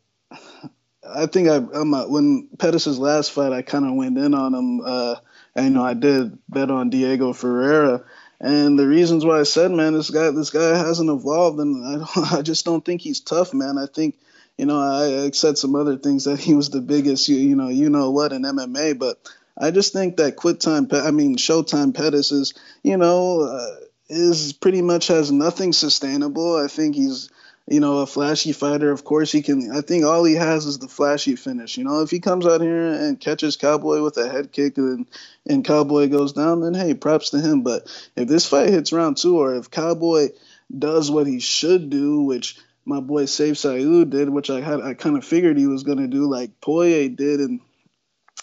I 1.07 1.25
think 1.27 1.47
I, 1.47 1.57
I'm 1.57 1.93
a, 1.93 2.07
when 2.07 2.49
Pettis' 2.57 2.97
last 2.97 3.31
fight, 3.31 3.51
I 3.51 3.61
kind 3.61 3.85
of 3.85 3.93
went 3.93 4.17
in 4.17 4.33
on 4.33 4.53
him 4.53 4.81
uh, 4.83 5.15
you 5.55 5.69
know, 5.69 5.83
I 5.83 5.93
did 5.93 6.37
bet 6.49 6.71
on 6.71 6.89
Diego 6.89 7.33
Ferreira. 7.33 8.03
And 8.39 8.77
the 8.77 8.87
reasons 8.87 9.23
why 9.23 9.39
I 9.39 9.43
said, 9.43 9.71
man, 9.71 9.93
this 9.93 10.09
guy, 10.09 10.29
this 10.31 10.49
guy 10.49 10.77
hasn't 10.77 11.09
evolved, 11.09 11.59
and 11.59 12.03
I, 12.15 12.37
I 12.37 12.41
just 12.41 12.65
don't 12.65 12.83
think 12.83 13.01
he's 13.01 13.21
tough, 13.21 13.53
man. 13.53 13.77
I 13.77 13.85
think, 13.85 14.15
you 14.57 14.65
know, 14.65 14.79
I, 14.79 15.25
I 15.25 15.31
said 15.31 15.57
some 15.57 15.75
other 15.75 15.97
things 15.97 16.25
that 16.25 16.39
he 16.39 16.53
was 16.53 16.69
the 16.69 16.81
biggest, 16.81 17.29
you, 17.29 17.37
you 17.37 17.55
know, 17.55 17.69
you 17.69 17.89
know 17.89 18.11
what 18.11 18.33
in 18.33 18.43
MMA, 18.43 18.99
but 18.99 19.17
I 19.57 19.71
just 19.71 19.93
think 19.93 20.17
that 20.17 20.35
quit 20.35 20.59
time, 20.59 20.89
I 20.91 21.11
mean, 21.11 21.37
Showtime 21.37 21.95
Pettis 21.95 22.31
is, 22.31 22.53
you 22.83 22.97
know, 22.97 23.41
uh, 23.41 23.75
is 24.09 24.53
pretty 24.53 24.81
much 24.81 25.07
has 25.07 25.31
nothing 25.31 25.73
sustainable. 25.73 26.57
I 26.57 26.67
think 26.67 26.95
he's 26.95 27.29
you 27.67 27.79
know, 27.79 27.99
a 27.99 28.05
flashy 28.05 28.51
fighter. 28.51 28.91
Of 28.91 29.03
course, 29.03 29.31
he 29.31 29.41
can. 29.41 29.71
I 29.71 29.81
think 29.81 30.05
all 30.05 30.23
he 30.23 30.35
has 30.35 30.65
is 30.65 30.77
the 30.77 30.87
flashy 30.87 31.35
finish. 31.35 31.77
You 31.77 31.83
know, 31.83 32.01
if 32.01 32.11
he 32.11 32.19
comes 32.19 32.45
out 32.45 32.61
here 32.61 32.93
and 32.93 33.19
catches 33.19 33.55
Cowboy 33.55 34.03
with 34.03 34.17
a 34.17 34.29
head 34.29 34.51
kick 34.51 34.77
and 34.77 35.07
and 35.47 35.65
Cowboy 35.65 36.07
goes 36.09 36.33
down, 36.33 36.61
then 36.61 36.75
hey, 36.75 36.93
props 36.93 37.31
to 37.31 37.41
him. 37.41 37.63
But 37.63 37.87
if 38.15 38.27
this 38.27 38.47
fight 38.47 38.69
hits 38.69 38.93
round 38.93 39.17
two, 39.17 39.39
or 39.39 39.55
if 39.55 39.71
Cowboy 39.71 40.29
does 40.77 41.09
what 41.09 41.25
he 41.25 41.39
should 41.39 41.89
do, 41.89 42.21
which 42.21 42.57
my 42.85 42.99
boy 42.99 43.23
Sayif 43.23 43.53
Saud 43.53 44.11
did, 44.11 44.29
which 44.29 44.51
I 44.51 44.61
had 44.61 44.81
I 44.81 44.93
kind 44.93 45.17
of 45.17 45.25
figured 45.25 45.57
he 45.57 45.67
was 45.67 45.83
gonna 45.83 46.07
do, 46.07 46.29
like 46.29 46.61
Poirier 46.61 47.09
did, 47.09 47.39
and 47.39 47.61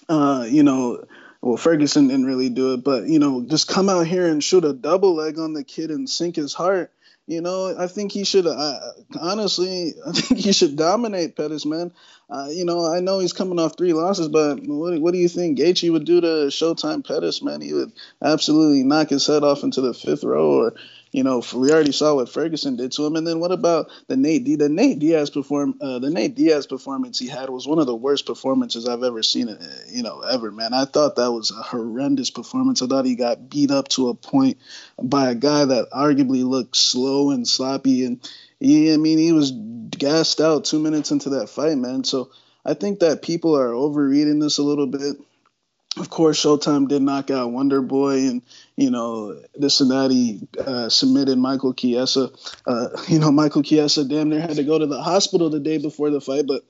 uh, 0.09 0.47
you 0.49 0.63
know. 0.63 1.05
Well, 1.45 1.57
Ferguson 1.57 2.07
didn't 2.07 2.27
really 2.27 2.51
do 2.51 2.75
it, 2.75 2.85
but 2.85 3.09
you 3.09 3.19
know, 3.19 3.43
just 3.43 3.67
come 3.67 3.89
out 3.89 4.07
here 4.07 4.29
and 4.29 4.45
shoot 4.45 4.65
a 4.65 4.73
double 4.73 5.17
leg 5.17 5.41
on 5.41 5.55
the 5.55 5.65
kid 5.65 5.91
and 5.91 6.09
sink 6.09 6.37
his 6.37 6.55
heart 6.55 6.93
you 7.27 7.41
know, 7.41 7.75
I 7.79 7.87
think 7.87 8.13
he 8.13 8.25
should. 8.25 8.47
Uh, 8.47 8.79
honestly, 9.21 9.95
I 10.07 10.13
think 10.13 10.41
he 10.41 10.53
should 10.53 10.77
dominate 10.77 11.37
Pettis, 11.37 11.65
man. 11.65 11.93
Uh, 12.29 12.49
you 12.51 12.65
know, 12.65 12.93
I 12.93 13.01
know 13.01 13.19
he's 13.19 13.33
coming 13.33 13.59
off 13.59 13.77
three 13.77 13.93
losses, 13.93 14.29
but 14.29 14.61
what, 14.63 15.01
what 15.01 15.13
do 15.13 15.19
you 15.19 15.29
think 15.29 15.59
Gaethje 15.59 15.93
would 15.93 16.05
do 16.05 16.21
to 16.21 16.27
Showtime 16.49 17.07
Pettis, 17.07 17.43
man? 17.43 17.61
He 17.61 17.73
would 17.73 17.93
absolutely 18.23 18.83
knock 18.85 19.11
his 19.11 19.27
head 19.27 19.45
off 19.45 19.63
into 19.63 19.81
the 19.81 19.95
fifth 19.95 20.25
row, 20.25 20.53
or 20.53 20.75
you 21.13 21.23
know, 21.23 21.43
we 21.55 21.71
already 21.71 21.93
saw 21.93 22.15
what 22.15 22.31
Ferguson 22.31 22.77
did 22.77 22.93
to 22.93 23.07
him. 23.07 23.17
And 23.17 23.27
then 23.27 23.39
what 23.39 23.53
about 23.53 23.91
the 24.09 24.17
Nate 24.17 24.45
D? 24.45 24.57
The 24.57 24.71
Nate 24.71 24.99
Diaz 24.99 25.29
perform 25.29 25.75
uh, 25.81 25.99
the 25.99 26.09
Nate 26.09 26.35
Diaz 26.35 26.67
performance 26.67 27.19
he 27.19 27.29
had 27.29 27.51
was 27.51 27.69
one 27.69 27.79
of 27.79 27.87
the 27.87 27.95
worst 27.95 28.25
performances 28.25 28.89
I've 28.89 29.03
ever 29.03 29.23
seen. 29.23 29.51
Uh, 29.51 29.59
you 29.89 30.03
know, 30.03 30.21
ever 30.21 30.51
man. 30.51 30.73
I 30.73 30.87
thought 30.87 31.17
that 31.17 31.31
was 31.31 31.51
a 31.51 31.63
horrendous 31.63 32.31
performance. 32.31 32.81
I 32.81 32.87
thought 32.87 33.05
he 33.05 33.15
got 33.15 33.51
beat 33.51 33.71
up 33.71 33.89
to 33.89 34.09
a 34.09 34.15
point 34.15 34.57
by 35.01 35.31
a 35.31 35.35
guy 35.35 35.67
that 35.67 35.91
arguably 35.91 36.45
looked 36.45 36.77
slow 36.77 37.31
and 37.31 37.47
sloppy. 37.47 38.07
And 38.07 38.19
he, 38.59 38.95
I 38.95 38.97
mean, 38.97 39.19
he 39.19 39.33
was 39.33 39.53
gassed 39.53 40.41
out 40.41 40.65
two 40.65 40.81
minutes 40.81 41.11
into 41.11 41.31
that 41.31 41.51
fight, 41.51 41.77
man. 41.77 42.05
So 42.05 42.31
I 42.65 42.73
think 42.73 43.01
that 43.01 43.21
people 43.21 43.59
are 43.59 43.75
overreading 43.75 44.39
this 44.39 44.57
a 44.57 44.63
little 44.63 44.87
bit 44.87 45.17
of 45.99 46.09
course, 46.09 46.43
Showtime 46.43 46.89
did 46.89 47.03
knock 47.03 47.31
out 47.31 47.53
Wonder 47.53 47.83
Boy, 47.83 48.29
and 48.29 48.43
you 48.77 48.91
know 48.91 49.39
this 49.55 49.81
and 49.81 49.91
that. 49.91 50.11
He 50.11 50.49
uh, 50.59 50.89
submitted 50.89 51.37
Michael 51.37 51.75
Chiesa. 51.75 52.31
Uh, 52.67 52.89
you 53.09 53.19
know, 53.19 53.31
Michael 53.31 53.63
Chiesa 53.63 54.05
damn 54.05 54.31
near 54.31 54.41
had 54.41 54.57
to 54.57 54.65
go 54.65 54.79
to 54.79 54.87
the 54.87 55.03
hospital 55.03 55.51
the 55.51 55.61
day 55.61 55.79
before 55.79 56.11
the 56.11 56.21
fight. 56.21 56.47
But 56.47 56.63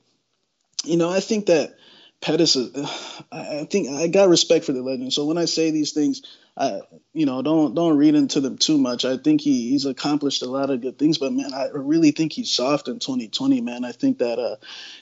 you 0.83 0.97
know, 0.97 1.09
I 1.09 1.21
think 1.21 1.45
that 1.45 1.75
Pettis. 2.19 2.57
Uh, 2.57 2.87
I 3.31 3.65
think 3.69 3.89
I 3.89 4.07
got 4.07 4.29
respect 4.29 4.65
for 4.65 4.73
the 4.73 4.81
legend. 4.81 5.13
So 5.13 5.25
when 5.25 5.37
I 5.37 5.45
say 5.45 5.71
these 5.71 5.93
things, 5.93 6.21
I 6.57 6.81
you 7.13 7.25
know 7.25 7.41
don't 7.41 7.75
don't 7.75 7.95
read 7.95 8.15
into 8.15 8.41
them 8.41 8.57
too 8.57 8.77
much. 8.77 9.05
I 9.05 9.17
think 9.17 9.39
he, 9.39 9.69
he's 9.69 9.85
accomplished 9.85 10.41
a 10.41 10.49
lot 10.49 10.69
of 10.69 10.81
good 10.81 10.99
things, 10.99 11.17
but 11.17 11.31
man, 11.31 11.53
I 11.53 11.69
really 11.73 12.11
think 12.11 12.33
he's 12.33 12.51
soft 12.51 12.89
in 12.89 12.99
2020. 12.99 13.61
Man, 13.61 13.85
I 13.85 13.93
think 13.93 14.17
that 14.17 14.37
uh, 14.37 14.57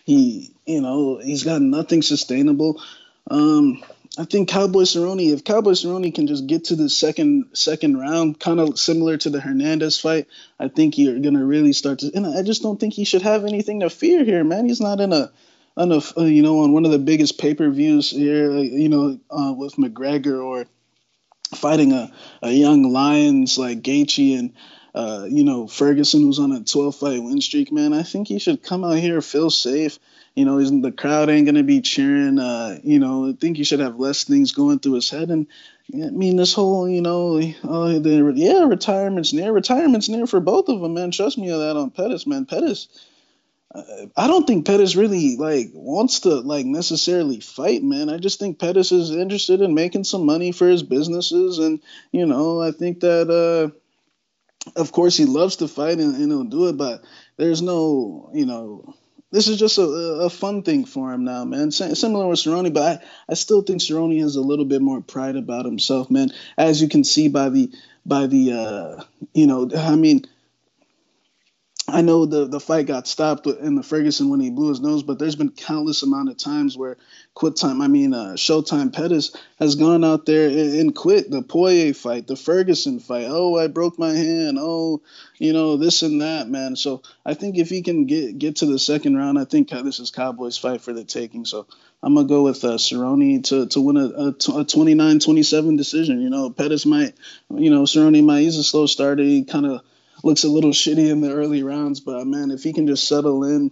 he 0.05 0.53
you 0.67 0.81
know 0.81 1.17
he's 1.17 1.43
got 1.43 1.61
nothing 1.61 2.03
sustainable. 2.03 2.81
Um, 3.29 3.83
I 4.17 4.25
think 4.25 4.49
Cowboy 4.49 4.83
Cerrone, 4.83 5.31
if 5.31 5.45
Cowboy 5.45 5.71
Cerrone 5.71 6.13
can 6.13 6.27
just 6.27 6.45
get 6.45 6.65
to 6.65 6.75
the 6.75 6.89
second 6.89 7.45
second 7.53 7.97
round, 7.97 8.39
kind 8.39 8.59
of 8.59 8.77
similar 8.77 9.17
to 9.17 9.29
the 9.29 9.39
Hernandez 9.39 9.99
fight, 9.99 10.27
I 10.59 10.67
think 10.67 10.97
you're 10.97 11.19
gonna 11.19 11.45
really 11.45 11.71
start 11.71 11.99
to. 11.99 12.11
And 12.13 12.27
I 12.27 12.43
just 12.43 12.61
don't 12.61 12.77
think 12.77 12.93
he 12.93 13.05
should 13.05 13.21
have 13.21 13.45
anything 13.45 13.79
to 13.79 13.89
fear 13.89 14.25
here, 14.25 14.43
man. 14.43 14.67
He's 14.67 14.81
not 14.81 14.99
in 14.99 15.13
a 15.13 15.31
on 15.77 15.93
a 15.93 16.01
uh, 16.17 16.25
you 16.25 16.41
know 16.41 16.59
on 16.59 16.73
one 16.73 16.83
of 16.83 16.91
the 16.91 16.99
biggest 16.99 17.39
pay 17.39 17.53
per 17.53 17.69
views 17.69 18.11
here, 18.11 18.51
you 18.57 18.89
know, 18.89 19.17
uh, 19.29 19.53
with 19.53 19.75
McGregor 19.75 20.43
or 20.43 20.65
fighting 21.55 21.93
a, 21.93 22.11
a 22.41 22.51
young 22.51 22.91
Lions 22.91 23.57
like 23.57 23.81
Gaethje 23.81 24.37
and 24.37 24.53
uh, 24.93 25.25
you 25.29 25.45
know 25.45 25.67
Ferguson 25.67 26.21
who's 26.21 26.39
on 26.39 26.51
a 26.51 26.61
12 26.63 26.95
fight 26.97 27.23
win 27.23 27.39
streak. 27.39 27.71
Man, 27.71 27.93
I 27.93 28.03
think 28.03 28.27
he 28.27 28.39
should 28.39 28.61
come 28.61 28.83
out 28.83 28.97
here 28.97 29.21
feel 29.21 29.49
safe. 29.49 29.99
You 30.35 30.45
know, 30.45 30.59
isn't 30.59 30.81
the 30.81 30.91
crowd 30.91 31.29
ain't 31.29 31.45
gonna 31.45 31.63
be 31.63 31.81
cheering. 31.81 32.39
Uh, 32.39 32.79
you 32.83 32.99
know, 32.99 33.29
I 33.29 33.33
think 33.33 33.57
he 33.57 33.63
should 33.63 33.81
have 33.81 33.99
less 33.99 34.23
things 34.23 34.53
going 34.53 34.79
through 34.79 34.93
his 34.93 35.09
head. 35.09 35.29
And 35.29 35.47
I 35.93 36.09
mean, 36.09 36.37
this 36.37 36.53
whole, 36.53 36.87
you 36.87 37.01
know, 37.01 37.41
oh, 37.63 37.99
the, 37.99 38.33
yeah, 38.35 38.63
retirement's 38.63 39.33
near. 39.33 39.51
Retirement's 39.51 40.07
near 40.07 40.25
for 40.25 40.39
both 40.39 40.69
of 40.69 40.79
them, 40.79 40.93
man. 40.93 41.11
Trust 41.11 41.37
me 41.37 41.51
on 41.51 41.59
that 41.59 41.77
on 41.77 41.89
Pettis, 41.89 42.25
man. 42.25 42.45
Pettis 42.45 42.87
I 44.17 44.27
don't 44.27 44.45
think 44.45 44.65
Pettis 44.65 44.95
really 44.95 45.37
like 45.37 45.69
wants 45.73 46.21
to 46.21 46.41
like 46.41 46.65
necessarily 46.65 47.39
fight, 47.39 47.83
man. 47.83 48.09
I 48.09 48.17
just 48.17 48.39
think 48.39 48.59
Pettis 48.59 48.91
is 48.91 49.11
interested 49.11 49.61
in 49.61 49.73
making 49.73 50.03
some 50.03 50.25
money 50.25 50.51
for 50.51 50.67
his 50.67 50.83
businesses, 50.83 51.57
and 51.57 51.79
you 52.11 52.25
know, 52.25 52.61
I 52.61 52.71
think 52.71 52.99
that 53.01 53.29
uh, 53.29 53.71
of 54.75 54.91
course 54.91 55.15
he 55.15 55.25
loves 55.25 55.57
to 55.57 55.69
fight 55.69 55.99
and, 55.99 56.15
and 56.15 56.31
he'll 56.31 56.43
do 56.43 56.67
it, 56.67 56.77
but 56.77 57.03
there's 57.37 57.61
no, 57.61 58.29
you 58.33 58.45
know, 58.45 58.93
this 59.31 59.47
is 59.47 59.57
just 59.57 59.77
a, 59.77 59.83
a 59.83 60.29
fun 60.29 60.63
thing 60.63 60.85
for 60.85 61.13
him 61.13 61.23
now, 61.23 61.45
man. 61.45 61.71
Similar 61.71 62.27
with 62.27 62.39
Cerrone, 62.39 62.73
but 62.73 63.01
I, 63.01 63.05
I 63.29 63.33
still 63.35 63.61
think 63.61 63.81
Cerrone 63.81 64.19
has 64.21 64.35
a 64.35 64.41
little 64.41 64.65
bit 64.65 64.81
more 64.81 65.01
pride 65.01 65.35
about 65.35 65.65
himself, 65.65 66.11
man. 66.11 66.31
As 66.57 66.81
you 66.81 66.89
can 66.89 67.03
see 67.03 67.27
by 67.27 67.49
the 67.49 67.71
by 68.05 68.27
the 68.27 68.53
uh, 68.53 69.03
you 69.33 69.47
know, 69.47 69.69
I 69.75 69.95
mean 69.95 70.25
I 71.91 72.01
know 72.01 72.25
the 72.25 72.45
the 72.45 72.59
fight 72.59 72.85
got 72.85 73.07
stopped 73.07 73.45
in 73.47 73.75
the 73.75 73.83
Ferguson 73.83 74.29
when 74.29 74.39
he 74.39 74.49
blew 74.49 74.69
his 74.69 74.79
nose, 74.79 75.03
but 75.03 75.19
there's 75.19 75.35
been 75.35 75.51
countless 75.51 76.03
amount 76.03 76.29
of 76.29 76.37
times 76.37 76.77
where 76.77 76.97
quit 77.33 77.55
time. 77.55 77.81
I 77.81 77.87
mean, 77.87 78.13
uh, 78.13 78.33
Showtime 78.35 78.93
Pettis 78.93 79.35
has 79.59 79.75
gone 79.75 80.03
out 80.03 80.25
there 80.25 80.47
and, 80.49 80.79
and, 80.79 80.95
quit 80.95 81.29
the 81.29 81.41
Poirier 81.41 81.93
fight, 81.93 82.27
the 82.27 82.35
Ferguson 82.35 82.99
fight. 82.99 83.25
Oh, 83.27 83.57
I 83.57 83.67
broke 83.67 83.99
my 83.99 84.13
hand. 84.13 84.57
Oh, 84.59 85.01
you 85.37 85.53
know 85.53 85.77
this 85.77 86.01
and 86.01 86.21
that, 86.21 86.49
man. 86.49 86.75
So 86.75 87.01
I 87.25 87.33
think 87.33 87.57
if 87.57 87.69
he 87.69 87.81
can 87.81 88.05
get 88.05 88.37
get 88.37 88.57
to 88.57 88.65
the 88.65 88.79
second 88.79 89.17
round, 89.17 89.37
I 89.37 89.45
think 89.45 89.69
this 89.69 89.99
is 89.99 90.11
Cowboys 90.11 90.57
fight 90.57 90.81
for 90.81 90.93
the 90.93 91.03
taking. 91.03 91.45
So 91.45 91.67
I'm 92.01 92.15
gonna 92.15 92.27
go 92.27 92.43
with 92.43 92.63
uh, 92.63 92.77
Cerrone 92.77 93.43
to 93.45 93.67
to 93.67 93.81
win 93.81 93.97
a, 93.97 94.05
a, 94.05 94.27
a 94.29 94.65
29-27 94.65 95.77
decision. 95.77 96.21
You 96.21 96.29
know, 96.29 96.49
Pettis 96.49 96.85
might, 96.85 97.13
you 97.49 97.69
know, 97.69 97.83
Cerrone 97.83 98.23
might. 98.23 98.41
He's 98.41 98.57
a 98.57 98.63
slow 98.63 98.85
starter. 98.85 99.23
He 99.23 99.43
kind 99.43 99.65
of 99.65 99.81
looks 100.23 100.43
a 100.43 100.49
little 100.49 100.71
shitty 100.71 101.09
in 101.09 101.21
the 101.21 101.33
early 101.33 101.63
rounds, 101.63 101.99
but 101.99 102.25
man, 102.25 102.51
if 102.51 102.63
he 102.63 102.73
can 102.73 102.87
just 102.87 103.07
settle 103.07 103.43
in 103.43 103.71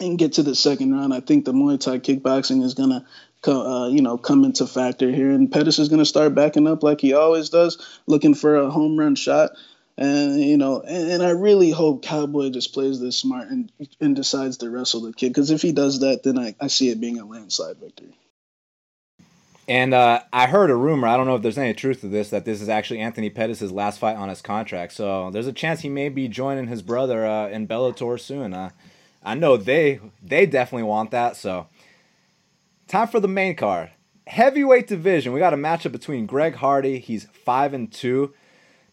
and 0.00 0.18
get 0.18 0.34
to 0.34 0.42
the 0.42 0.54
second 0.54 0.94
round, 0.94 1.14
I 1.14 1.20
think 1.20 1.44
the 1.44 1.52
Muay 1.52 1.78
Thai 1.78 1.98
kickboxing 1.98 2.62
is 2.62 2.74
gonna, 2.74 3.06
uh, 3.46 3.88
you 3.88 4.02
know, 4.02 4.18
come 4.18 4.44
into 4.44 4.66
factor 4.66 5.10
here, 5.10 5.30
and 5.30 5.50
Pettis 5.50 5.78
is 5.78 5.88
gonna 5.88 6.04
start 6.04 6.34
backing 6.34 6.66
up 6.66 6.82
like 6.82 7.00
he 7.00 7.12
always 7.14 7.50
does, 7.50 7.78
looking 8.06 8.34
for 8.34 8.56
a 8.56 8.70
home 8.70 8.98
run 8.98 9.14
shot. 9.14 9.50
And 9.98 10.40
you 10.40 10.56
know, 10.56 10.80
and, 10.80 11.10
and 11.12 11.22
I 11.22 11.30
really 11.30 11.70
hope 11.70 12.02
Cowboy 12.02 12.48
just 12.48 12.72
plays 12.72 12.98
this 12.98 13.16
smart 13.16 13.48
and 13.48 13.70
and 14.00 14.16
decides 14.16 14.56
to 14.58 14.70
wrestle 14.70 15.02
the 15.02 15.12
kid. 15.12 15.28
Because 15.28 15.50
if 15.50 15.60
he 15.60 15.72
does 15.72 16.00
that, 16.00 16.22
then 16.22 16.38
I, 16.38 16.54
I 16.58 16.68
see 16.68 16.88
it 16.88 17.00
being 17.00 17.18
a 17.18 17.26
landslide 17.26 17.76
victory. 17.76 18.16
And 19.68 19.94
uh, 19.94 20.22
I 20.32 20.48
heard 20.48 20.70
a 20.70 20.76
rumor, 20.76 21.06
I 21.06 21.16
don't 21.16 21.26
know 21.26 21.36
if 21.36 21.42
there's 21.42 21.58
any 21.58 21.72
truth 21.72 22.00
to 22.00 22.08
this, 22.08 22.30
that 22.30 22.44
this 22.44 22.60
is 22.60 22.68
actually 22.68 23.00
Anthony 23.00 23.30
Pettis' 23.30 23.70
last 23.70 24.00
fight 24.00 24.16
on 24.16 24.28
his 24.28 24.42
contract. 24.42 24.92
So 24.92 25.30
there's 25.30 25.46
a 25.46 25.52
chance 25.52 25.80
he 25.80 25.88
may 25.88 26.08
be 26.08 26.26
joining 26.26 26.66
his 26.66 26.82
brother 26.82 27.24
uh, 27.24 27.48
in 27.48 27.68
Bellator 27.68 28.18
soon. 28.18 28.54
Uh, 28.54 28.70
I 29.22 29.34
know 29.34 29.56
they 29.56 30.00
they 30.20 30.46
definitely 30.46 30.82
want 30.84 31.12
that. 31.12 31.36
So 31.36 31.68
time 32.88 33.06
for 33.06 33.20
the 33.20 33.28
main 33.28 33.54
card. 33.54 33.90
Heavyweight 34.26 34.88
division. 34.88 35.32
We 35.32 35.40
got 35.40 35.54
a 35.54 35.56
matchup 35.56 35.92
between 35.92 36.26
Greg 36.26 36.56
Hardy, 36.56 36.98
he's 36.98 37.24
5 37.26 37.74
and 37.74 37.92
2. 37.92 38.34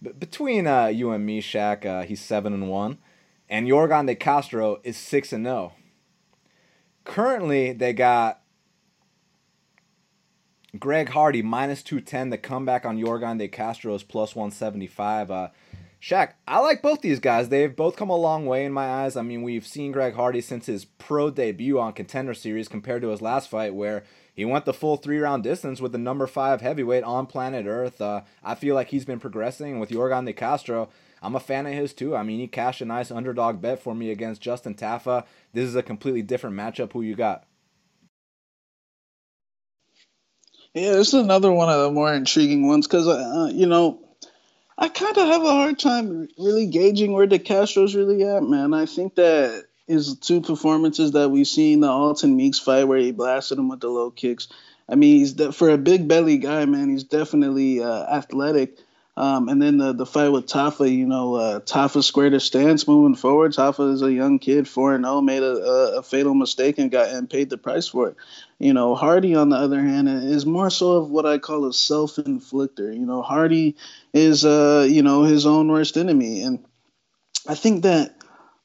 B- 0.01 0.11
between 0.17 0.67
uh, 0.67 0.88
you 0.88 1.11
and 1.11 1.26
me, 1.26 1.41
Shaq, 1.41 1.86
uh, 1.86 2.03
he's 2.03 2.22
7 2.22 2.53
and 2.53 2.70
1. 2.70 2.97
And 3.47 3.67
Yorgan 3.67 4.07
de 4.07 4.15
Castro 4.15 4.80
is 4.84 4.97
6 4.97 5.34
and 5.34 5.45
0. 5.45 5.74
Currently, 7.05 7.74
they 7.74 7.93
got 7.93 8.41
Greg 10.78 11.09
Hardy 11.09 11.41
minus 11.41 11.82
210. 11.82 12.30
The 12.30 12.38
comeback 12.38 12.86
on 12.86 12.99
Yorgan 12.99 13.39
de 13.39 13.47
Castro 13.47 13.95
is 13.95 14.03
plus 14.03 14.36
175. 14.36 15.32
Uh, 15.32 15.47
Shaq, 16.01 16.34
I 16.47 16.59
like 16.59 16.82
both 16.82 17.01
these 17.01 17.20
guys. 17.20 17.49
They've 17.49 17.76
both 17.76 17.95
come 17.95 18.09
a 18.09 18.15
long 18.15 18.45
way 18.45 18.63
in 18.63 18.72
my 18.72 18.86
eyes. 18.86 19.17
I 19.17 19.22
mean, 19.22 19.41
we've 19.41 19.65
seen 19.65 19.91
Greg 19.91 20.13
Hardy 20.13 20.41
since 20.41 20.67
his 20.67 20.86
pro 20.86 21.30
debut 21.30 21.80
on 21.80 21.93
Contender 21.93 22.34
Series 22.34 22.67
compared 22.67 23.01
to 23.01 23.09
his 23.09 23.22
last 23.22 23.49
fight 23.49 23.74
where 23.74 24.03
he 24.34 24.45
went 24.45 24.65
the 24.65 24.74
full 24.74 24.95
three 24.95 25.17
round 25.17 25.43
distance 25.43 25.82
with 25.82 25.91
the 25.91 25.97
number 25.97 26.28
five 26.28 26.61
heavyweight 26.61 27.03
on 27.03 27.26
planet 27.26 27.65
Earth. 27.65 27.99
Uh, 27.99 28.22
I 28.43 28.55
feel 28.55 28.76
like 28.76 28.89
he's 28.89 29.05
been 29.05 29.20
progressing 29.20 29.80
with 29.80 29.89
Yorgan 29.89 30.26
de 30.26 30.34
Castro. 30.34 30.89
I'm 31.22 31.36
a 31.36 31.41
fan 31.41 31.65
of 31.65 31.74
his 31.74 31.93
too. 31.93 32.15
I 32.15 32.24
mean, 32.24 32.39
he 32.39 32.47
cashed 32.47 32.80
a 32.80 32.86
nice 32.86 33.11
underdog 33.11 33.59
bet 33.59 33.82
for 33.82 33.93
me 33.93 34.11
against 34.11 34.41
Justin 34.41 34.76
Tafa. 34.76 35.26
This 35.51 35.65
is 35.65 35.76
a 35.76 35.84
completely 35.84 36.22
different 36.22 36.55
matchup. 36.55 36.93
Who 36.93 37.01
you 37.01 37.15
got? 37.15 37.43
Yeah, 40.74 40.91
this 40.91 41.09
is 41.09 41.15
another 41.15 41.51
one 41.51 41.70
of 41.70 41.82
the 41.82 41.91
more 41.91 42.13
intriguing 42.13 42.67
ones 42.67 42.88
because, 42.88 43.07
uh, 43.07 43.49
you 43.51 43.65
know, 43.65 43.99
I 44.78 44.88
kind 44.88 45.17
of 45.17 45.28
have 45.28 45.41
a 45.41 45.51
hard 45.51 45.80
time 45.80 46.30
really 46.38 46.67
gauging 46.67 47.11
where 47.11 47.26
De 47.26 47.39
Castro's 47.39 47.95
really 47.95 48.24
at, 48.24 48.43
man. 48.43 48.74
I 48.74 48.86
think 48.86 49.15
that 49.15 49.65
his 49.88 50.17
two 50.20 50.41
performances 50.41 51.11
that 51.13 51.32
we've 51.32 51.47
seen, 51.47 51.80
the 51.80 51.89
Alton 51.89 52.38
Meeks 52.38 52.59
fight 52.59 52.84
where 52.84 52.99
he 52.99 53.11
blasted 53.11 53.57
him 53.57 53.67
with 53.67 53.80
the 53.82 53.89
low 53.89 54.11
kicks. 54.11 54.47
I 54.88 54.95
mean, 54.95 55.17
he's 55.17 55.34
de- 55.34 55.51
for 55.51 55.70
a 55.70 55.78
big 55.78 56.07
belly 56.07 56.38
guy, 56.38 56.65
man. 56.65 56.89
He's 56.89 57.03
definitely 57.03 57.84
uh, 57.84 58.05
athletic. 58.05 58.78
Um, 59.20 59.49
and 59.49 59.61
then 59.61 59.78
the 59.78 59.91
the 59.91 60.05
fight 60.05 60.30
with 60.30 60.45
Tafa, 60.45 60.89
you 60.89 61.05
know, 61.05 61.36
uh, 61.36 61.59
Tafa 61.59 62.01
squared 62.01 62.32
his 62.32 62.45
stance 62.45 62.88
moving 62.88 63.15
forward. 63.15 63.51
Tafa 63.51 63.91
is 63.91 64.01
a 64.01 64.13
young 64.13 64.39
kid, 64.39 64.65
four 64.65 64.95
and 64.95 65.03
zero, 65.03 65.15
oh, 65.15 65.22
made 65.22 65.43
a, 65.43 65.57
a, 65.57 65.97
a, 65.97 66.03
fatal 66.03 66.34
mistake 66.34 66.78
and 66.78 66.89
got 66.89 67.09
and 67.09 67.30
paid 67.30 67.49
the 67.49 67.57
price 67.57 67.89
for 67.89 68.07
it. 68.07 68.15
You 68.59 68.72
know, 68.72 68.95
Hardy 68.95 69.36
on 69.36 69.49
the 69.49 69.57
other 69.57 69.82
hand 69.82 70.07
is 70.07 70.45
more 70.45 70.70
so 70.70 70.93
of 70.93 71.09
what 71.09 71.26
I 71.26 71.38
call 71.38 71.65
a 71.65 71.74
self 71.74 72.15
inflictor. 72.15 72.93
You 72.93 73.05
know, 73.05 73.22
Hardy 73.22 73.76
is 74.13 74.45
uh 74.45 74.88
you 74.89 75.03
know 75.03 75.24
his 75.24 75.45
own 75.45 75.67
worst 75.67 75.97
enemy, 75.97 76.41
and 76.43 76.63
I 77.45 77.55
think 77.55 77.84
that 77.84 78.15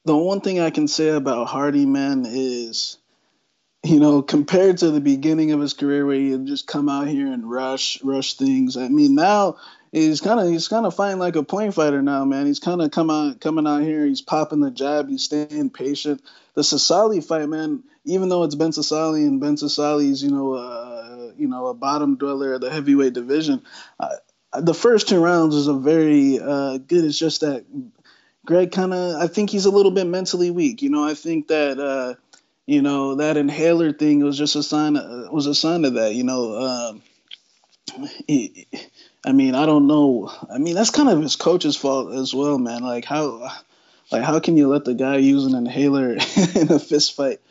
the 0.05 0.15
one 0.15 0.39
thing 0.39 0.61
I 0.61 0.69
can 0.69 0.87
say 0.87 1.09
about 1.09 1.49
Hardy, 1.49 1.85
man, 1.85 2.25
is 2.25 2.97
you 3.83 3.99
know, 3.99 4.21
compared 4.21 4.77
to 4.79 4.89
the 4.89 5.01
beginning 5.01 5.51
of 5.51 5.59
his 5.59 5.73
career 5.73 6.05
where 6.05 6.15
he 6.15 6.31
had 6.31 6.47
just 6.47 6.65
come 6.65 6.89
out 6.89 7.07
here 7.07 7.27
and 7.27 7.49
rush, 7.49 8.01
rush 8.03 8.33
things. 8.33 8.77
I 8.77 8.87
mean, 8.87 9.13
now 9.13 9.57
he's 9.95 10.19
kind 10.19 10.39
of 10.39 10.49
he's 10.49 10.67
kind 10.67 10.85
of 10.85 10.93
fighting 10.93 11.19
like 11.19 11.35
a 11.35 11.43
point 11.43 11.73
fighter 11.73 12.01
now, 12.01 12.25
man. 12.25 12.45
He's 12.45 12.59
kind 12.59 12.81
of 12.81 12.91
come 12.91 13.09
out 13.09 13.39
coming 13.39 13.65
out 13.65 13.81
here. 13.81 14.05
He's 14.05 14.21
popping 14.21 14.59
the 14.59 14.69
jab. 14.71 15.07
He's 15.07 15.23
staying 15.23 15.69
patient. 15.69 16.21
The 16.53 16.61
Sosoli 16.61 17.25
fight, 17.25 17.47
man. 17.47 17.83
Even 18.03 18.29
though 18.29 18.43
it's 18.43 18.55
Ben 18.55 18.71
Sosoli 18.71 19.25
and 19.25 19.39
Ben 19.39 19.55
Sosoli's, 19.55 20.21
you 20.21 20.31
know, 20.31 20.53
uh, 20.53 21.31
you 21.37 21.47
know, 21.47 21.67
a 21.67 21.73
bottom 21.73 22.17
dweller 22.17 22.53
of 22.53 22.61
the 22.61 22.69
heavyweight 22.69 23.13
division. 23.13 23.63
Uh, 23.99 24.15
the 24.59 24.73
first 24.73 25.07
two 25.09 25.19
rounds 25.19 25.55
is 25.55 25.67
a 25.67 25.73
very 25.73 26.39
uh, 26.39 26.77
good. 26.77 27.05
It's 27.05 27.17
just 27.17 27.41
that 27.41 27.65
Greg 28.45 28.71
kind 28.71 28.93
of. 28.93 29.21
I 29.21 29.27
think 29.27 29.49
he's 29.49 29.65
a 29.65 29.71
little 29.71 29.91
bit 29.91 30.07
mentally 30.07 30.51
weak. 30.51 30.81
You 30.81 30.89
know, 30.89 31.07
I 31.07 31.13
think 31.13 31.47
that. 31.47 31.79
Uh, 31.79 32.15
you 32.67 32.81
know 32.81 33.13
that 33.17 33.37
inhaler 33.37 33.93
thing 33.93 34.23
was 34.23 34.39
just 34.39 34.55
a 34.55 34.63
sign. 34.63 34.97
Of, 34.97 35.31
was 35.31 35.45
a 35.45 35.53
sign 35.53 35.85
of 35.85 35.93
that. 35.93 36.15
You 36.15 36.23
know, 36.23 36.57
um, 36.57 37.01
I 39.25 39.31
mean, 39.31 39.55
I 39.55 39.65
don't 39.65 39.87
know. 39.87 40.31
I 40.53 40.59
mean, 40.59 40.75
that's 40.75 40.91
kind 40.91 41.09
of 41.09 41.19
his 41.19 41.35
coach's 41.35 41.75
fault 41.75 42.13
as 42.13 42.33
well, 42.33 42.59
man. 42.59 42.83
Like 42.83 43.05
how, 43.05 43.51
like 44.11 44.21
how 44.21 44.39
can 44.39 44.55
you 44.55 44.67
let 44.67 44.85
the 44.85 44.93
guy 44.93 45.17
use 45.17 45.45
an 45.45 45.55
inhaler 45.55 46.11
in 46.55 46.71
a 46.71 46.79
fist 46.79 47.15
fight? 47.15 47.41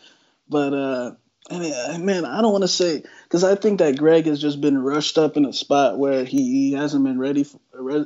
But 0.48 0.72
uh, 0.72 1.12
I 1.50 1.58
mean, 1.58 2.06
man, 2.06 2.24
I 2.24 2.40
don't 2.42 2.52
want 2.52 2.62
to 2.62 2.68
say 2.68 3.02
because 3.24 3.42
I 3.42 3.56
think 3.56 3.80
that 3.80 3.98
Greg 3.98 4.26
has 4.26 4.40
just 4.40 4.60
been 4.60 4.78
rushed 4.78 5.18
up 5.18 5.36
in 5.36 5.44
a 5.44 5.52
spot 5.52 5.98
where 5.98 6.24
he, 6.24 6.68
he 6.68 6.72
hasn't 6.74 7.04
been 7.04 7.18
ready 7.18 7.42
for, 7.42 7.58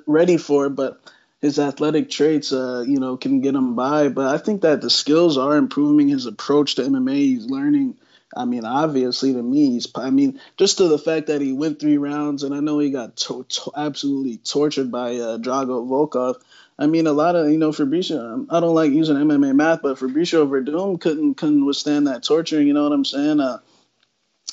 ready 0.06 0.38
for 0.38 0.70
but 0.70 0.98
his 1.42 1.58
athletic 1.58 2.08
traits, 2.10 2.52
uh, 2.52 2.84
you 2.86 2.98
know, 2.98 3.18
can 3.18 3.42
get 3.42 3.54
him 3.54 3.76
by. 3.76 4.08
But 4.08 4.34
I 4.34 4.38
think 4.38 4.62
that 4.62 4.80
the 4.80 4.90
skills 4.90 5.36
are 5.36 5.56
improving. 5.56 6.08
His 6.08 6.24
approach 6.24 6.76
to 6.76 6.82
MMA, 6.82 7.16
he's 7.16 7.46
learning 7.46 7.96
I 8.36 8.44
mean, 8.44 8.64
obviously 8.64 9.32
to 9.32 9.42
me, 9.42 9.70
he's. 9.70 9.88
I 9.94 10.10
mean, 10.10 10.40
just 10.56 10.78
to 10.78 10.88
the 10.88 10.98
fact 10.98 11.28
that 11.28 11.40
he 11.40 11.52
went 11.52 11.80
three 11.80 11.98
rounds, 11.98 12.42
and 12.42 12.54
I 12.54 12.60
know 12.60 12.78
he 12.78 12.90
got 12.90 13.16
to, 13.16 13.44
to, 13.48 13.70
absolutely 13.76 14.36
tortured 14.38 14.90
by 14.90 15.16
uh, 15.16 15.38
Drago 15.38 15.86
Volkov. 15.88 16.36
I 16.78 16.86
mean, 16.86 17.06
a 17.06 17.12
lot 17.12 17.36
of 17.36 17.50
you 17.50 17.58
know 17.58 17.70
Fabricio. 17.70 18.34
Um, 18.34 18.48
I 18.50 18.60
don't 18.60 18.74
like 18.74 18.92
using 18.92 19.16
MMA 19.16 19.54
math, 19.54 19.82
but 19.82 19.98
Fabricio 19.98 20.46
Werdum 20.46 21.00
couldn't 21.00 21.34
couldn't 21.36 21.64
withstand 21.64 22.06
that 22.06 22.22
torture. 22.22 22.62
You 22.62 22.74
know 22.74 22.84
what 22.84 22.92
I'm 22.92 23.04
saying? 23.04 23.40
Uh, 23.40 23.58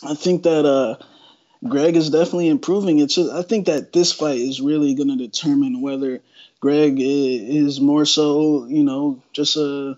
I 0.03 0.13
think 0.15 0.43
that 0.43 0.65
uh, 0.65 0.97
Greg 1.67 1.95
is 1.95 2.09
definitely 2.09 2.49
improving. 2.49 2.99
It's 2.99 3.15
just, 3.15 3.32
I 3.32 3.41
think 3.41 3.67
that 3.67 3.91
this 3.91 4.11
fight 4.11 4.38
is 4.38 4.61
really 4.61 4.93
going 4.93 5.09
to 5.09 5.15
determine 5.15 5.82
whether 5.82 6.21
Greg 6.59 6.97
is 6.99 7.80
more 7.80 8.05
so, 8.05 8.65
you 8.65 8.84
know, 8.84 9.21
just 9.34 9.57
a 9.57 9.97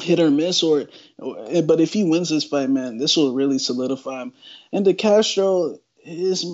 hit 0.00 0.20
or 0.20 0.30
miss 0.30 0.62
or 0.62 0.86
but 1.18 1.80
if 1.80 1.92
he 1.92 2.04
wins 2.04 2.28
this 2.28 2.44
fight, 2.44 2.70
man, 2.70 2.98
this 2.98 3.16
will 3.16 3.34
really 3.34 3.58
solidify 3.58 4.22
him. 4.22 4.32
And 4.72 4.84
De 4.84 4.94
Castro 4.94 5.78
is 6.04 6.46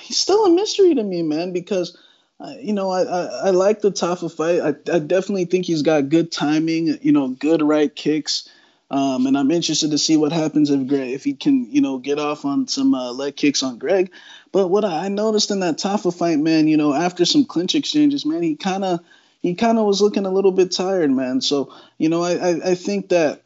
he's 0.00 0.18
still 0.18 0.46
a 0.46 0.50
mystery 0.50 0.94
to 0.94 1.02
me, 1.02 1.22
man, 1.22 1.52
because 1.52 1.96
uh, 2.42 2.54
you 2.60 2.72
know, 2.72 2.90
I, 2.90 3.02
I, 3.02 3.24
I 3.24 3.50
like 3.50 3.80
the 3.80 3.92
Tafa 3.92 4.30
fight. 4.34 4.60
I, 4.60 4.94
I 4.94 4.98
definitely 4.98 5.44
think 5.44 5.64
he's 5.64 5.82
got 5.82 6.08
good 6.08 6.32
timing, 6.32 6.98
you 7.00 7.12
know, 7.12 7.28
good 7.28 7.62
right 7.62 7.94
kicks. 7.94 8.48
Um, 8.90 9.26
and 9.26 9.38
I'm 9.38 9.50
interested 9.50 9.92
to 9.92 9.98
see 9.98 10.16
what 10.16 10.32
happens 10.32 10.68
if 10.68 10.86
Greg, 10.86 11.12
if 11.12 11.24
he 11.24 11.34
can, 11.34 11.72
you 11.72 11.80
know, 11.80 11.98
get 11.98 12.18
off 12.18 12.44
on 12.44 12.66
some 12.68 12.94
uh, 12.94 13.12
leg 13.12 13.36
kicks 13.36 13.62
on 13.62 13.78
Greg. 13.78 14.10
But 14.50 14.68
what 14.68 14.84
I 14.84 15.08
noticed 15.08 15.50
in 15.50 15.60
that 15.60 15.78
Tafa 15.78 16.14
fight, 16.14 16.38
man, 16.38 16.68
you 16.68 16.76
know, 16.76 16.92
after 16.92 17.24
some 17.24 17.44
clinch 17.44 17.74
exchanges, 17.74 18.26
man, 18.26 18.42
he 18.42 18.56
kind 18.56 18.84
of 18.84 19.00
he 19.40 19.54
kind 19.54 19.78
of 19.78 19.86
was 19.86 20.02
looking 20.02 20.26
a 20.26 20.30
little 20.30 20.52
bit 20.52 20.72
tired, 20.72 21.10
man. 21.10 21.40
So 21.40 21.72
you 21.96 22.08
know, 22.08 22.22
I, 22.22 22.32
I, 22.32 22.70
I 22.70 22.74
think 22.74 23.10
that 23.10 23.42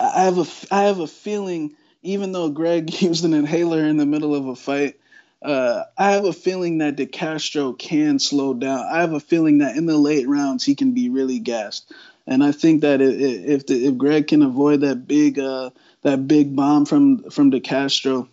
I 0.00 0.24
have 0.24 0.38
a 0.38 0.74
I 0.74 0.82
have 0.84 1.00
a 1.00 1.06
feeling, 1.06 1.74
even 2.02 2.32
though 2.32 2.50
Greg 2.50 2.90
used 3.02 3.24
an 3.24 3.34
inhaler 3.34 3.84
in 3.84 3.96
the 3.96 4.06
middle 4.06 4.34
of 4.34 4.48
a 4.48 4.56
fight. 4.56 4.98
Uh, 5.42 5.84
I 5.96 6.12
have 6.12 6.24
a 6.24 6.32
feeling 6.32 6.78
that 6.78 6.96
De 6.96 7.06
Castro 7.06 7.72
can 7.72 8.18
slow 8.18 8.54
down. 8.54 8.80
I 8.90 9.00
have 9.00 9.12
a 9.12 9.20
feeling 9.20 9.58
that 9.58 9.76
in 9.76 9.86
the 9.86 9.96
late 9.96 10.26
rounds 10.26 10.64
he 10.64 10.74
can 10.74 10.92
be 10.92 11.08
really 11.08 11.38
gassed. 11.38 11.92
And 12.26 12.42
I 12.42 12.52
think 12.52 12.80
that 12.80 13.00
if 13.00 13.66
the, 13.66 13.86
if 13.86 13.96
Greg 13.96 14.26
can 14.26 14.42
avoid 14.42 14.80
that 14.80 15.06
big 15.06 15.38
uh, 15.38 15.70
that 16.02 16.26
big 16.26 16.56
bomb 16.56 16.86
from 16.86 17.30
from 17.30 17.50
De 17.50 17.60
Castro 17.60 18.28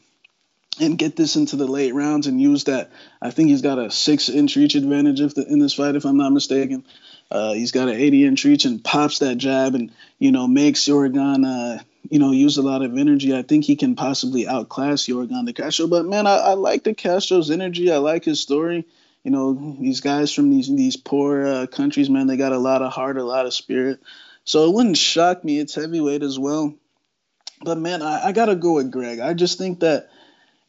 and 0.80 0.98
get 0.98 1.16
this 1.16 1.36
into 1.36 1.56
the 1.56 1.68
late 1.68 1.94
rounds 1.94 2.26
and 2.26 2.42
use 2.42 2.64
that, 2.64 2.92
I 3.22 3.30
think 3.30 3.50
he's 3.50 3.62
got 3.62 3.78
a 3.78 3.92
six 3.92 4.30
inch 4.30 4.56
reach 4.56 4.76
advantage 4.76 5.22
if 5.22 5.36
the, 5.36 5.46
in 5.46 5.60
this 5.60 5.76
fight, 5.76 5.96
if 5.96 6.06
I'm 6.06 6.18
not 6.18 6.32
mistaken. 6.32 6.84
Uh, 7.34 7.54
he's 7.54 7.72
got 7.72 7.90
an 7.90 7.96
80 7.96 8.26
inch 8.26 8.46
reach 8.46 8.66
and 8.66 8.84
pops 8.84 9.20
that 9.20 9.36
jab 9.36 9.76
and 9.76 9.92
you 10.20 10.32
know 10.32 10.48
makes 10.48 10.82
Yorgan 10.82 11.46
uh, 11.46 11.84
you 12.10 12.20
know 12.20 12.32
use 12.32 12.58
a 12.58 12.62
lot 12.62 12.84
of 12.84 12.98
energy. 12.98 13.36
I 13.36 13.42
think 13.42 13.66
he 13.66 13.76
can 13.76 13.96
possibly 13.96 14.48
outclass 14.48 15.08
Yorgan 15.08 15.46
De 15.46 15.54
Castro. 15.54 15.88
But 15.88 16.06
man, 16.06 16.28
I, 16.28 16.36
I 16.36 16.54
like 16.54 16.84
De 16.84 16.94
Castro's 16.94 17.52
energy. 17.52 17.92
I 17.92 17.98
like 17.98 18.24
his 18.24 18.40
story 18.40 18.86
you 19.24 19.32
know 19.32 19.78
these 19.80 20.02
guys 20.02 20.34
from 20.34 20.50
these 20.50 20.74
these 20.74 20.98
poor 20.98 21.46
uh, 21.46 21.68
countries, 21.68 22.10
man, 22.10 22.28
they 22.28 22.38
got 22.38 22.52
a 22.52 22.58
lot 22.58 22.82
of 22.82 22.92
heart, 22.92 23.18
a 23.18 23.24
lot 23.24 23.46
of 23.46 23.54
spirit. 23.54 24.02
So 24.44 24.68
it 24.68 24.74
wouldn't 24.74 24.98
shock 24.98 25.44
me. 25.44 25.60
It's 25.60 25.76
heavyweight 25.76 26.22
as 26.22 26.38
well. 26.38 26.74
But 27.64 27.78
man, 27.78 28.02
I, 28.02 28.28
I 28.28 28.32
gotta 28.34 28.56
go 28.56 28.74
with 28.74 28.92
Greg. 28.92 29.20
I 29.20 29.34
just 29.34 29.58
think 29.58 29.80
that 29.80 30.10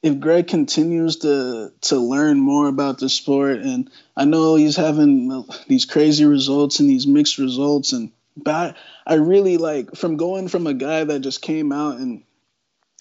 if 0.04 0.20
Greg 0.20 0.48
continues 0.48 1.16
to 1.16 1.72
to 1.80 1.96
learn 1.96 2.38
more 2.38 2.68
about 2.68 2.98
the 2.98 3.08
sport, 3.08 3.60
and 3.60 3.90
I 4.14 4.26
know 4.26 4.54
he's 4.54 4.76
having 4.76 5.46
these 5.66 5.86
crazy 5.86 6.26
results 6.26 6.78
and 6.78 6.90
these 6.90 7.06
mixed 7.06 7.38
results, 7.38 7.92
and 7.92 8.12
but 8.36 8.76
I, 9.06 9.12
I 9.12 9.14
really 9.14 9.56
like 9.56 9.96
from 9.96 10.18
going 10.18 10.48
from 10.48 10.66
a 10.66 10.74
guy 10.74 11.04
that 11.04 11.20
just 11.20 11.40
came 11.40 11.72
out 11.72 11.96
and 11.96 12.22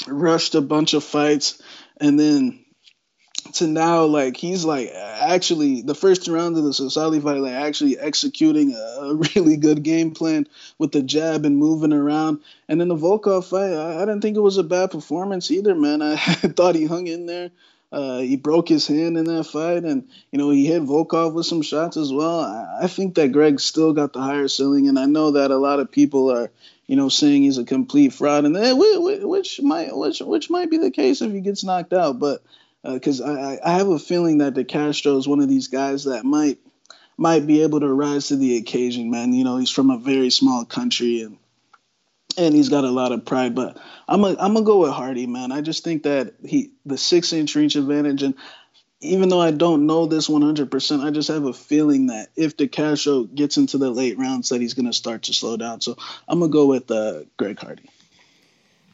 rushed 0.07 0.55
a 0.55 0.61
bunch 0.61 0.93
of 0.93 1.03
fights, 1.03 1.61
and 1.97 2.17
then 2.17 2.62
to 3.53 3.67
now 3.67 4.05
like 4.05 4.37
he's 4.37 4.65
like 4.65 4.91
actually 4.93 5.81
the 5.81 5.95
first 5.95 6.27
round 6.27 6.57
of 6.57 6.63
the 6.63 6.71
Sosoli 6.71 7.21
fight 7.21 7.37
like 7.37 7.53
actually 7.53 7.97
executing 7.97 8.73
a, 8.73 9.13
really 9.35 9.57
good 9.57 9.83
game 9.83 10.11
plan 10.11 10.47
with 10.77 10.91
the 10.91 11.01
jab 11.01 11.45
and 11.45 11.57
moving 11.57 11.93
around. 11.93 12.41
And 12.67 12.79
then 12.79 12.87
the 12.87 12.95
Volkov 12.95 13.45
fight 13.45 13.73
I, 13.73 13.97
I 13.97 14.05
didn't 14.05 14.21
think 14.21 14.37
it 14.37 14.41
was 14.41 14.57
a 14.57 14.63
bad 14.63 14.91
performance 14.91 15.51
either 15.51 15.75
man. 15.75 16.01
I 16.01 16.15
thought 16.55 16.75
he 16.75 16.85
hung 16.85 17.07
in 17.07 17.25
there. 17.25 17.51
Uh, 17.91 18.19
he 18.19 18.37
broke 18.37 18.67
his 18.67 18.87
hand 18.87 19.17
in 19.17 19.25
that 19.25 19.43
fight 19.43 19.83
and 19.83 20.07
you 20.31 20.39
know 20.39 20.49
he 20.49 20.65
hit 20.65 20.81
Volkov 20.81 21.33
with 21.33 21.45
some 21.45 21.61
shots 21.61 21.95
as 21.95 22.11
well. 22.11 22.39
I, 22.39 22.79
I 22.83 22.87
think 22.87 23.15
that 23.15 23.31
Greg 23.31 23.59
still 23.59 23.93
got 23.93 24.13
the 24.13 24.21
higher 24.21 24.47
ceiling 24.47 24.87
and 24.87 24.97
I 24.97 25.05
know 25.05 25.31
that 25.31 25.51
a 25.51 25.57
lot 25.57 25.79
of 25.79 25.91
people 25.91 26.31
are 26.31 26.49
you 26.87 26.95
know 26.95 27.09
saying 27.09 27.43
he's 27.43 27.57
a 27.57 27.65
complete 27.65 28.13
fraud 28.13 28.45
and 28.45 28.55
then 28.55 28.77
which, 28.77 29.21
which 29.21 29.61
might 29.61 29.95
which 29.95 30.19
which 30.21 30.49
might 30.49 30.71
be 30.71 30.77
the 30.77 30.91
case 30.91 31.21
if 31.21 31.31
he 31.31 31.41
gets 31.41 31.63
knocked 31.63 31.93
out 31.93 32.19
but 32.19 32.41
because 32.83 33.21
uh, 33.21 33.57
I, 33.63 33.73
I 33.73 33.77
have 33.77 33.89
a 33.89 33.99
feeling 33.99 34.39
that 34.39 34.53
De 34.53 34.63
Castro 34.63 35.17
is 35.17 35.27
one 35.27 35.39
of 35.39 35.49
these 35.49 35.67
guys 35.67 36.05
that 36.05 36.25
might 36.25 36.59
might 37.17 37.45
be 37.45 37.61
able 37.61 37.79
to 37.79 37.93
rise 37.93 38.27
to 38.27 38.35
the 38.35 38.57
occasion, 38.57 39.11
man. 39.11 39.33
You 39.33 39.43
know, 39.43 39.57
he's 39.57 39.69
from 39.69 39.89
a 39.89 39.97
very 39.97 40.29
small 40.29 40.65
country 40.65 41.21
and 41.21 41.37
and 42.37 42.55
he's 42.55 42.69
got 42.69 42.83
a 42.83 42.89
lot 42.89 43.11
of 43.11 43.25
pride. 43.25 43.55
But 43.55 43.77
I'm 44.07 44.23
a, 44.23 44.29
I'm 44.29 44.53
gonna 44.53 44.63
go 44.63 44.79
with 44.79 44.91
Hardy, 44.91 45.27
man. 45.27 45.51
I 45.51 45.61
just 45.61 45.83
think 45.83 46.03
that 46.03 46.33
he 46.43 46.71
the 46.85 46.97
six 46.97 47.33
inch 47.33 47.55
reach 47.55 47.75
advantage, 47.75 48.23
and 48.23 48.35
even 49.01 49.29
though 49.29 49.41
I 49.41 49.51
don't 49.51 49.85
know 49.85 50.05
this 50.05 50.29
100%, 50.29 51.03
I 51.03 51.11
just 51.11 51.27
have 51.27 51.43
a 51.43 51.51
feeling 51.51 52.07
that 52.07 52.29
if 52.37 52.55
De 52.55 52.69
Castro 52.69 53.23
gets 53.23 53.57
into 53.57 53.77
the 53.77 53.89
late 53.91 54.17
rounds, 54.17 54.49
that 54.49 54.61
he's 54.61 54.73
gonna 54.73 54.93
start 54.93 55.23
to 55.23 55.33
slow 55.33 55.57
down. 55.57 55.81
So 55.81 55.97
I'm 56.27 56.39
gonna 56.39 56.51
go 56.51 56.65
with 56.65 56.89
uh, 56.89 57.21
Greg 57.37 57.59
Hardy. 57.59 57.89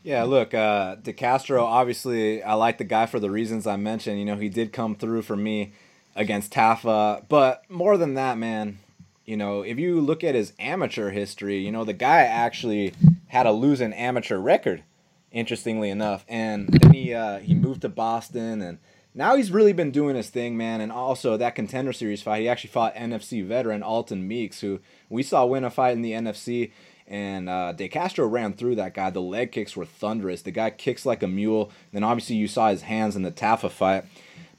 Yeah, 0.01 0.23
look, 0.23 0.53
uh, 0.53 0.95
De 0.95 1.11
Castro, 1.11 1.65
obviously, 1.65 2.41
I 2.41 2.53
like 2.53 2.77
the 2.77 2.85
guy 2.85 3.05
for 3.05 3.19
the 3.19 3.29
reasons 3.29 3.67
I 3.67 3.75
mentioned. 3.75 4.17
You 4.17 4.25
know, 4.25 4.37
he 4.37 4.47
did 4.47 4.71
come 4.71 4.95
through 4.95 5.23
for 5.23 5.35
me 5.35 5.73
against 6.15 6.53
Tafa. 6.53 7.25
But 7.27 7.69
more 7.69 7.97
than 7.97 8.13
that, 8.13 8.37
man, 8.37 8.79
you 9.25 9.35
know, 9.35 9.61
if 9.61 9.77
you 9.77 9.99
look 9.99 10.23
at 10.23 10.35
his 10.35 10.53
amateur 10.57 11.09
history, 11.09 11.57
you 11.57 11.71
know, 11.71 11.83
the 11.83 11.93
guy 11.93 12.21
actually 12.21 12.93
had 13.27 13.45
a 13.45 13.51
losing 13.51 13.93
amateur 13.93 14.37
record, 14.37 14.83
interestingly 15.31 15.89
enough. 15.89 16.25
And 16.29 16.69
then 16.69 16.93
he, 16.93 17.13
uh, 17.13 17.39
he 17.39 17.53
moved 17.53 17.81
to 17.81 17.89
Boston, 17.89 18.61
and 18.61 18.79
now 19.13 19.35
he's 19.35 19.51
really 19.51 19.73
been 19.73 19.91
doing 19.91 20.15
his 20.15 20.29
thing, 20.29 20.55
man. 20.55 20.79
And 20.79 20.93
also, 20.93 21.35
that 21.35 21.55
contender 21.55 21.91
series 21.91 22.21
fight, 22.21 22.41
he 22.41 22.47
actually 22.47 22.71
fought 22.71 22.95
UFC 22.95 23.45
veteran 23.45 23.83
Alton 23.83 24.25
Meeks, 24.25 24.61
who 24.61 24.79
we 25.09 25.23
saw 25.23 25.45
win 25.45 25.65
a 25.65 25.69
fight 25.69 25.91
in 25.91 26.01
the 26.03 26.13
UFC 26.13 26.71
and 27.09 27.49
uh, 27.49 27.73
De 27.73 27.89
Castro 27.89 28.27
ran 28.27 28.53
through 28.53 28.75
that 28.75 28.93
guy. 28.93 29.09
The 29.09 29.21
leg 29.21 29.51
kicks 29.51 29.75
were 29.75 29.85
thunderous. 29.85 30.43
The 30.43 30.51
guy 30.51 30.69
kicks 30.69 31.05
like 31.05 31.23
a 31.23 31.27
mule. 31.27 31.71
Then 31.91 32.03
obviously 32.03 32.35
you 32.35 32.47
saw 32.47 32.69
his 32.69 32.83
hands 32.83 33.15
in 33.15 33.23
the 33.23 33.31
Tafa 33.31 33.71
fight. 33.71 34.05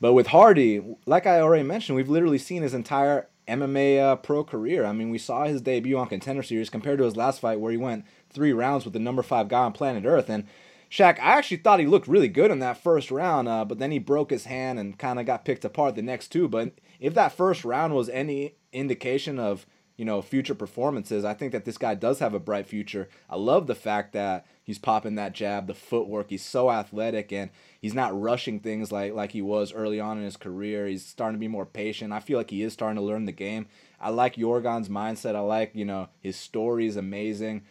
But 0.00 0.14
with 0.14 0.28
Hardy, 0.28 0.82
like 1.06 1.26
I 1.26 1.40
already 1.40 1.62
mentioned, 1.62 1.94
we've 1.94 2.08
literally 2.08 2.38
seen 2.38 2.62
his 2.62 2.74
entire 2.74 3.28
MMA 3.46 4.00
uh, 4.00 4.16
pro 4.16 4.42
career. 4.42 4.84
I 4.84 4.92
mean, 4.92 5.10
we 5.10 5.18
saw 5.18 5.44
his 5.44 5.62
debut 5.62 5.96
on 5.96 6.08
Contender 6.08 6.42
Series 6.42 6.70
compared 6.70 6.98
to 6.98 7.04
his 7.04 7.16
last 7.16 7.40
fight 7.40 7.60
where 7.60 7.72
he 7.72 7.78
went 7.78 8.04
three 8.30 8.52
rounds 8.52 8.84
with 8.84 8.94
the 8.94 9.00
number 9.00 9.22
five 9.22 9.48
guy 9.48 9.60
on 9.62 9.72
planet 9.72 10.04
Earth. 10.04 10.28
And 10.28 10.46
Shaq, 10.90 11.20
I 11.20 11.38
actually 11.38 11.58
thought 11.58 11.78
he 11.78 11.86
looked 11.86 12.08
really 12.08 12.28
good 12.28 12.50
in 12.50 12.58
that 12.60 12.82
first 12.82 13.12
round, 13.12 13.46
uh, 13.46 13.64
but 13.64 13.78
then 13.78 13.92
he 13.92 14.00
broke 14.00 14.30
his 14.30 14.46
hand 14.46 14.78
and 14.78 14.98
kind 14.98 15.20
of 15.20 15.26
got 15.26 15.44
picked 15.44 15.64
apart 15.64 15.94
the 15.94 16.02
next 16.02 16.28
two. 16.28 16.48
But 16.48 16.72
if 16.98 17.14
that 17.14 17.32
first 17.32 17.64
round 17.64 17.94
was 17.94 18.08
any 18.08 18.56
indication 18.72 19.38
of 19.38 19.66
you 20.00 20.06
know, 20.06 20.22
future 20.22 20.54
performances, 20.54 21.26
I 21.26 21.34
think 21.34 21.52
that 21.52 21.66
this 21.66 21.76
guy 21.76 21.94
does 21.94 22.20
have 22.20 22.32
a 22.32 22.40
bright 22.40 22.66
future. 22.66 23.10
I 23.28 23.36
love 23.36 23.66
the 23.66 23.74
fact 23.74 24.14
that 24.14 24.46
he's 24.64 24.78
popping 24.78 25.16
that 25.16 25.34
jab, 25.34 25.66
the 25.66 25.74
footwork. 25.74 26.30
He's 26.30 26.42
so 26.42 26.70
athletic 26.70 27.34
and 27.34 27.50
he's 27.82 27.92
not 27.92 28.18
rushing 28.18 28.60
things 28.60 28.90
like 28.90 29.12
like 29.12 29.32
he 29.32 29.42
was 29.42 29.74
early 29.74 30.00
on 30.00 30.16
in 30.16 30.24
his 30.24 30.38
career. 30.38 30.86
He's 30.86 31.04
starting 31.04 31.36
to 31.36 31.38
be 31.38 31.48
more 31.48 31.66
patient. 31.66 32.14
I 32.14 32.20
feel 32.20 32.38
like 32.38 32.48
he 32.48 32.62
is 32.62 32.72
starting 32.72 32.96
to 32.96 33.02
learn 33.02 33.26
the 33.26 33.32
game. 33.32 33.66
I 34.00 34.08
like 34.08 34.36
Yorgan's 34.36 34.88
mindset. 34.88 35.36
I 35.36 35.40
like, 35.40 35.72
you 35.74 35.84
know, 35.84 36.08
his 36.22 36.36
story 36.36 36.86
is 36.86 36.96
amazing. 36.96 37.64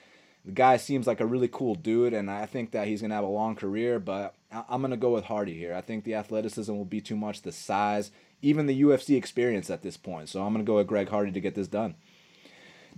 The 0.45 0.51
guy 0.51 0.77
seems 0.77 1.07
like 1.07 1.21
a 1.21 1.25
really 1.25 1.47
cool 1.47 1.73
dude, 1.73 2.13
and 2.13 2.29
I 2.29 2.45
think 2.45 2.73
that 2.73 2.87
he's 2.87 3.01
going 3.01 3.09
to 3.09 3.15
have 3.15 3.25
a 3.25 3.27
long 3.27 3.55
career, 3.55 3.99
but 3.99 4.35
I'm 4.51 4.81
going 4.81 4.91
to 4.91 4.97
go 4.97 5.15
with 5.15 5.25
Hardy 5.25 5.57
here. 5.57 5.73
I 5.73 5.81
think 5.81 6.03
the 6.03 6.13
athleticism 6.13 6.71
will 6.71 6.85
be 6.85 7.01
too 7.01 7.15
much, 7.15 7.41
the 7.41 7.51
size, 7.51 8.11
even 8.43 8.67
the 8.67 8.83
UFC 8.83 9.17
experience 9.17 9.71
at 9.71 9.81
this 9.81 9.97
point. 9.97 10.29
So 10.29 10.43
I'm 10.43 10.53
going 10.53 10.63
to 10.63 10.69
go 10.69 10.75
with 10.75 10.87
Greg 10.87 11.09
Hardy 11.09 11.31
to 11.31 11.41
get 11.41 11.55
this 11.55 11.67
done. 11.67 11.95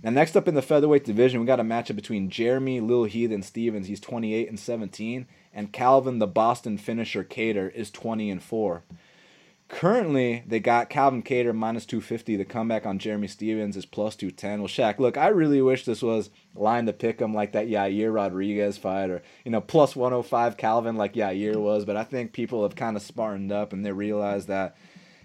Now, 0.02 0.10
next 0.10 0.36
up 0.36 0.48
in 0.48 0.54
the 0.54 0.62
featherweight 0.62 1.04
division, 1.04 1.40
we 1.40 1.46
got 1.46 1.60
a 1.60 1.64
matchup 1.64 1.94
between 1.94 2.28
Jeremy 2.28 2.80
Lil 2.80 3.04
Heath 3.04 3.30
and 3.30 3.44
Stephens. 3.44 3.86
He's 3.86 4.00
28 4.00 4.48
and 4.48 4.58
17, 4.58 5.26
and 5.54 5.72
Calvin 5.72 6.18
the 6.18 6.26
Boston 6.26 6.76
finisher 6.76 7.22
Kattar 7.22 7.72
is 7.72 7.90
20 7.90 8.28
and 8.30 8.42
4. 8.42 8.82
Currently, 9.68 10.42
they 10.46 10.60
got 10.60 10.90
Calvin 10.90 11.22
Kattar 11.22 11.54
minus 11.54 11.86
250. 11.86 12.36
The 12.36 12.44
comeback 12.44 12.84
on 12.84 12.98
Jeremy 12.98 13.28
Stephens 13.28 13.76
is 13.76 13.86
plus 13.86 14.16
210. 14.16 14.60
Well, 14.60 14.68
Shaq, 14.68 14.98
look, 14.98 15.16
I 15.16 15.28
really 15.28 15.62
wish 15.62 15.84
this 15.84 16.02
was 16.02 16.30
line 16.54 16.84
to 16.86 16.92
pick 16.92 17.20
him 17.20 17.32
like 17.32 17.52
that 17.52 17.68
Yair 17.68 18.12
Rodriguez 18.12 18.76
fight 18.76 19.08
or, 19.08 19.22
you 19.44 19.50
know, 19.50 19.62
plus 19.62 19.96
105 19.96 20.58
Calvin 20.58 20.96
like 20.96 21.14
Yair 21.14 21.56
was, 21.56 21.86
but 21.86 21.96
I 21.96 22.04
think 22.04 22.32
people 22.32 22.64
have 22.64 22.76
kind 22.76 22.96
of 22.96 23.02
smartened 23.02 23.50
up 23.50 23.72
and 23.72 23.86
they 23.86 23.92
realize 23.92 24.44
that, 24.46 24.76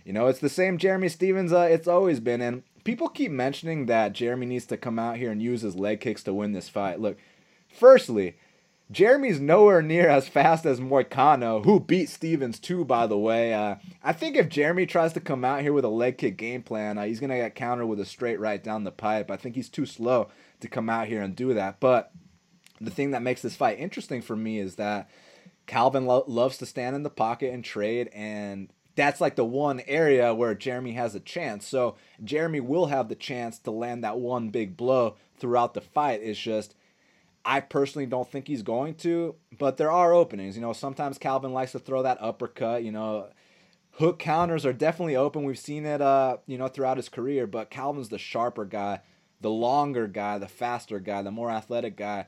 you 0.06 0.14
know, 0.14 0.28
it's 0.28 0.40
the 0.40 0.48
same 0.48 0.78
Jeremy 0.78 1.10
Stephens 1.10 1.52
uh, 1.52 1.68
it's 1.70 1.88
always 1.88 2.22
been. 2.22 2.42
And 2.42 2.64
people 2.88 3.10
keep 3.10 3.34
mentioning 3.34 3.88
that 3.88 4.14
Jeremy 4.14 4.46
needs 4.46 4.66
to 4.68 4.78
come 4.78 4.98
out 4.98 5.18
here 5.18 5.30
and 5.30 5.42
use 5.42 5.60
his 5.60 5.76
leg 5.76 6.00
kicks 6.00 6.24
to 6.24 6.34
win 6.34 6.54
this 6.54 6.70
fight. 6.70 7.02
Look, 7.02 7.18
firstly, 7.68 8.38
Jeremy's 8.90 9.42
nowhere 9.42 9.82
near 9.82 10.08
as 10.08 10.30
fast 10.30 10.66
as 10.66 10.80
Moicano, 10.80 11.66
who 11.66 11.82
beat 11.82 12.08
Stephens 12.08 12.60
too, 12.60 12.86
by 12.86 13.06
the 13.06 13.18
way. 13.18 13.54
Uh, 13.54 13.76
I 14.02 14.14
think 14.14 14.38
if 14.38 14.48
Jeremy 14.48 14.86
tries 14.86 15.12
to 15.14 15.20
come 15.20 15.44
out 15.44 15.64
here 15.64 15.74
with 15.74 15.84
a 15.84 15.90
leg 15.90 16.18
kick 16.18 16.38
game 16.38 16.64
plan, 16.64 16.98
uh, 16.98 17.04
he's 17.04 17.20
going 17.20 17.30
to 17.30 17.36
get 17.36 17.56
countered 17.56 17.88
with 17.88 18.00
a 18.00 18.06
straight 18.06 18.40
right 18.40 18.64
down 18.64 18.86
the 18.86 18.92
pipe. 18.92 19.30
I 19.30 19.36
think 19.36 19.56
he's 19.56 19.68
too 19.68 19.86
slow 19.86 20.30
to 20.62 20.70
come 20.70 20.90
out 20.90 21.10
here 21.10 21.22
and 21.22 21.36
do 21.36 21.54
that. 21.56 21.82
But 21.82 22.14
the 22.80 22.90
thing 22.90 23.12
that 23.12 23.22
makes 23.22 23.42
this 23.42 23.58
fight 23.58 23.80
interesting 23.80 24.22
for 24.22 24.38
me 24.38 24.60
is 24.60 24.76
that 24.76 25.10
Calvin 25.66 26.06
lo- 26.06 26.24
loves 26.26 26.58
to 26.60 26.66
stand 26.66 26.96
in 26.96 27.04
the 27.04 27.10
pocket 27.10 27.54
and 27.54 27.66
trade, 27.66 28.10
and 28.14 28.70
that's 28.98 29.22
like 29.22 29.36
the 29.36 29.46
one 29.46 29.82
area 29.88 30.34
where 30.34 30.56
Jeremy 30.56 30.94
has 30.94 31.16
a 31.16 31.20
chance. 31.20 31.66
So 31.66 31.96
Jeremy 32.24 32.60
will 32.60 32.88
have 32.88 33.08
the 33.08 33.16
chance 33.16 33.60
to 33.60 33.72
land 33.72 34.04
that 34.04 34.18
one 34.18 34.50
big 34.50 34.76
blow 34.76 35.16
throughout 35.38 35.76
the 35.76 35.82
fight. 35.82 36.20
It's 36.24 36.40
just 36.40 36.76
I 37.46 37.62
personally 37.62 38.08
don't 38.08 38.30
think 38.30 38.48
he's 38.48 38.64
going 38.64 38.96
to, 38.96 39.36
but 39.58 39.78
there 39.78 39.92
are 39.92 40.14
openings. 40.14 40.56
You 40.58 40.64
know, 40.64 40.74
sometimes 40.74 41.20
Calvin 41.20 41.54
likes 41.54 41.72
to 41.74 41.80
throw 41.80 42.04
that 42.04 42.18
uppercut. 42.20 42.84
You 42.84 42.92
know, 42.92 43.28
hook 43.92 44.18
counters 44.20 44.66
are 44.66 44.74
definitely 44.74 45.16
open. 45.16 45.44
We've 45.44 45.60
seen 45.60 45.86
it, 45.86 46.02
uh, 46.02 46.38
you 46.48 46.58
know, 46.58 46.68
throughout 46.68 46.98
his 46.98 47.08
career. 47.08 47.46
But 47.46 47.70
Calvin's 47.70 48.10
the 48.10 48.18
sharper 48.18 48.66
guy, 48.66 49.02
the 49.40 49.52
longer 49.52 50.08
guy, 50.08 50.40
the 50.40 50.48
faster 50.48 51.00
guy, 51.00 51.22
the 51.22 51.32
more 51.32 51.52
athletic 51.52 51.96
guy 51.96 52.26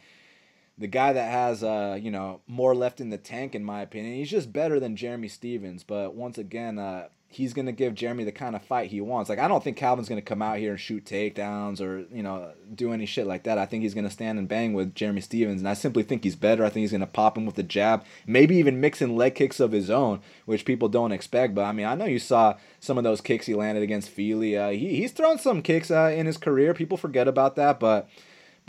the 0.80 0.88
guy 0.88 1.14
that 1.14 1.30
has 1.30 1.64
uh 1.64 1.98
you 2.02 2.10
know 2.10 2.42
more 2.48 2.74
left 2.74 3.02
in 3.02 3.10
the 3.10 3.18
tank 3.18 3.54
in 3.54 3.64
my 3.64 3.82
opinion 3.82 4.16
he's 4.16 4.32
just 4.32 4.52
better 4.52 4.80
than 4.80 4.96
jeremy 4.96 5.28
stephens 5.28 5.84
but 5.84 6.16
once 6.16 6.38
again 6.38 6.80
uh 6.80 7.08
he's 7.32 7.54
gonna 7.54 7.72
give 7.72 7.94
jeremy 7.94 8.24
the 8.24 8.32
kind 8.32 8.56
of 8.56 8.64
fight 8.64 8.90
he 8.90 9.00
wants. 9.00 9.30
Like 9.30 9.40
i 9.40 9.48
don't 9.48 9.64
think 9.64 9.78
calvin's 9.78 10.10
gonna 10.10 10.22
come 10.22 10.42
out 10.42 10.58
here 10.58 10.72
and 10.72 10.80
shoot 10.80 11.06
takedowns 11.06 11.80
or 11.80 12.00
you 12.14 12.24
know 12.24 12.52
do 12.74 12.92
any 12.92 13.06
shit 13.06 13.28
like 13.28 13.44
that. 13.44 13.58
I 13.58 13.68
think 13.68 13.84
he's 13.84 13.94
gonna 13.94 14.10
stand 14.10 14.40
and 14.40 14.48
bang 14.48 14.74
with 14.74 14.96
jeremy 14.96 15.22
stephens 15.22 15.62
and 15.62 15.70
i 15.70 15.76
simply 15.76 16.04
think 16.04 16.24
he's 16.24 16.36
better. 16.36 16.66
I 16.66 16.70
think 16.70 16.82
he's 16.82 16.92
gonna 16.92 17.06
pop 17.08 17.38
him 17.38 17.46
with 17.46 17.56
the 17.56 17.64
jab 17.64 18.04
maybe 18.26 18.56
even 18.56 18.82
mix 18.82 19.02
in 19.02 19.16
leg 19.16 19.36
kicks 19.36 19.60
of 19.60 19.72
his 19.72 19.90
own 19.90 20.22
which 20.46 20.66
people 20.66 20.90
don't 20.90 21.12
expect 21.12 21.54
but 21.54 21.66
i 21.66 21.72
mean 21.72 21.86
i 21.86 21.94
know 21.94 22.06
you 22.06 22.20
saw 22.20 22.56
some 22.80 22.98
of 22.98 23.04
those 23.04 23.22
kicks 23.22 23.46
he 23.46 23.54
landed 23.54 23.84
against 23.84 24.10
Fili. 24.10 24.58
Uh, 24.58 24.70
he, 24.70 24.96
he's 24.96 25.12
thrown 25.12 25.38
some 25.38 25.62
kicks 25.62 25.92
uh, 25.92 26.12
in 26.16 26.26
his 26.26 26.38
career. 26.38 26.74
People 26.74 26.98
forget 26.98 27.28
about 27.28 27.56
that 27.58 27.80
but 27.80 28.10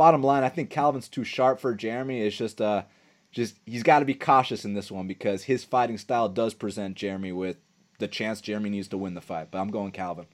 bottom 0.01 0.23
line, 0.23 0.45
I 0.45 0.49
think 0.49 0.71
Calvin's 0.71 1.11
too 1.11 1.25
sharp 1.25 1.61
for 1.61 1.75
Jeremy. 1.75 2.23
It's 2.23 2.35
just 2.35 2.63
uh 2.63 2.85
just 3.33 3.57
he's 3.67 3.83
got 3.83 3.99
to 3.99 4.07
be 4.07 4.15
cautious 4.15 4.65
in 4.65 4.73
this 4.73 4.91
one 4.91 5.07
because 5.07 5.45
his 5.45 5.63
fighting 5.63 5.99
style 5.99 6.27
does 6.31 6.55
present 6.55 6.97
Jeremy 6.97 7.33
with 7.33 7.59
the 7.99 8.09
chance 8.09 8.41
Jeremy 8.41 8.71
needs 8.71 8.89
to 8.89 8.97
win 8.97 9.13
the 9.13 9.21
fight. 9.21 9.49
But 9.51 9.59
I'm 9.59 9.71
going 9.71 9.93
Calvin. 9.93 10.25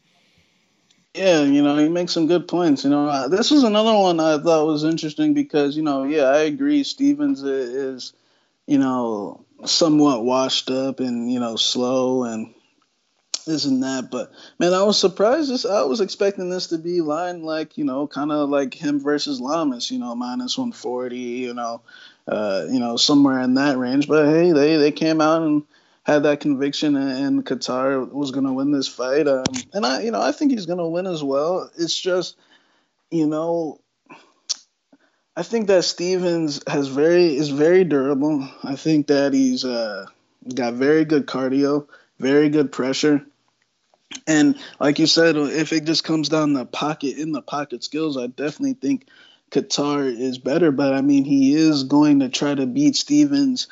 Yeah, 1.15 1.43
you 1.43 1.65
know, 1.65 1.77
he 1.79 1.89
makes 1.89 2.13
some 2.13 2.29
good 2.29 2.47
points. 2.47 2.85
You 2.85 2.91
know, 2.91 3.09
uh, 3.09 3.27
this 3.27 3.51
was 3.51 3.65
another 3.65 3.93
one 3.93 4.21
I 4.21 4.39
thought 4.39 4.69
was 4.69 4.85
interesting 4.85 5.35
because, 5.35 5.77
you 5.77 5.83
know, 5.83 6.05
yeah, 6.05 6.25
I 6.27 6.43
agree. 6.43 6.85
Stephens 6.85 7.43
is, 7.43 8.13
you 8.69 8.79
know, 8.79 9.45
somewhat 9.65 10.23
washed 10.23 10.71
up 10.71 11.01
and, 11.01 11.33
you 11.33 11.41
know, 11.41 11.57
slow 11.57 12.23
and 12.23 12.55
this 13.47 13.65
and 13.65 13.83
that. 13.83 14.11
But 14.11 14.33
man, 14.59 14.75
I 14.75 14.83
was 14.83 14.99
surprised. 14.99 15.51
This, 15.51 15.65
I 15.65 15.83
was 15.83 16.01
expecting 16.01 16.51
this 16.51 16.67
to 16.69 16.79
be 16.79 17.01
line 17.01 17.43
like 17.43 17.79
you 17.79 17.85
know, 17.85 18.07
kind 18.07 18.31
of 18.31 18.51
like 18.51 18.75
him 18.75 19.01
versus 19.01 19.41
Lamas. 19.41 19.91
You 19.91 19.99
know, 19.99 20.15
minus 20.15 20.59
one 20.59 20.73
forty. 20.73 21.17
You 21.17 21.55
know, 21.55 21.81
uh, 22.29 22.67
you 22.71 22.81
know, 22.81 22.97
somewhere 22.97 23.41
in 23.41 23.55
that 23.55 23.79
range. 23.79 24.09
But 24.09 24.27
hey, 24.27 24.53
they 24.53 24.77
they 24.77 24.93
came 24.93 25.21
out 25.21 25.43
and 25.43 25.63
had 26.03 26.23
that 26.23 26.39
conviction, 26.39 26.95
and, 26.95 27.45
Kattar 27.45 28.09
was 28.13 28.31
going 28.31 28.47
to 28.47 28.53
win 28.53 28.71
this 28.71 28.87
fight. 28.87 29.27
Um, 29.27 29.43
and 29.73 29.85
I, 29.85 30.03
you 30.03 30.13
know, 30.13 30.21
I 30.21 30.31
think 30.31 30.53
he's 30.53 30.67
going 30.67 30.79
to 30.79 30.87
win 30.87 31.05
as 31.05 31.21
well. 31.21 31.69
It's 31.77 31.99
just, 31.99 32.37
you 33.11 33.27
know. 33.27 33.81
I 35.39 35.43
think 35.43 35.67
that 35.67 35.85
Stephens 35.85 36.63
has 36.67 36.89
very 36.89 37.37
is 37.37 37.51
very 37.51 37.85
durable. 37.85 38.49
I 38.63 38.77
think 38.77 39.09
that 39.09 39.35
he's 39.35 39.65
uh, 39.65 40.07
got 40.55 40.75
very 40.75 41.05
good 41.05 41.27
cardio, 41.27 41.89
very 42.19 42.49
good 42.49 42.73
pressure. 42.73 43.27
And 44.27 44.59
like 44.81 44.99
you 44.99 45.07
said, 45.07 45.37
if 45.37 45.73
it 45.73 45.85
just 45.85 46.05
comes 46.05 46.29
down 46.29 46.53
the 46.53 46.65
pocket 46.65 47.19
in 47.19 47.33
the 47.33 47.43
pocket 47.43 47.83
skills, 47.85 48.17
I 48.17 48.27
definitely 48.27 48.75
think 48.75 49.09
Kattar 49.51 50.07
is 50.07 50.39
better. 50.39 50.71
But 50.73 50.95
I 50.95 51.01
mean, 51.01 51.25
he 51.25 51.55
is 51.55 51.85
going 51.85 52.21
to 52.21 52.29
try 52.29 52.55
to 52.55 52.67
beat 52.67 52.97
Stephens 52.97 53.69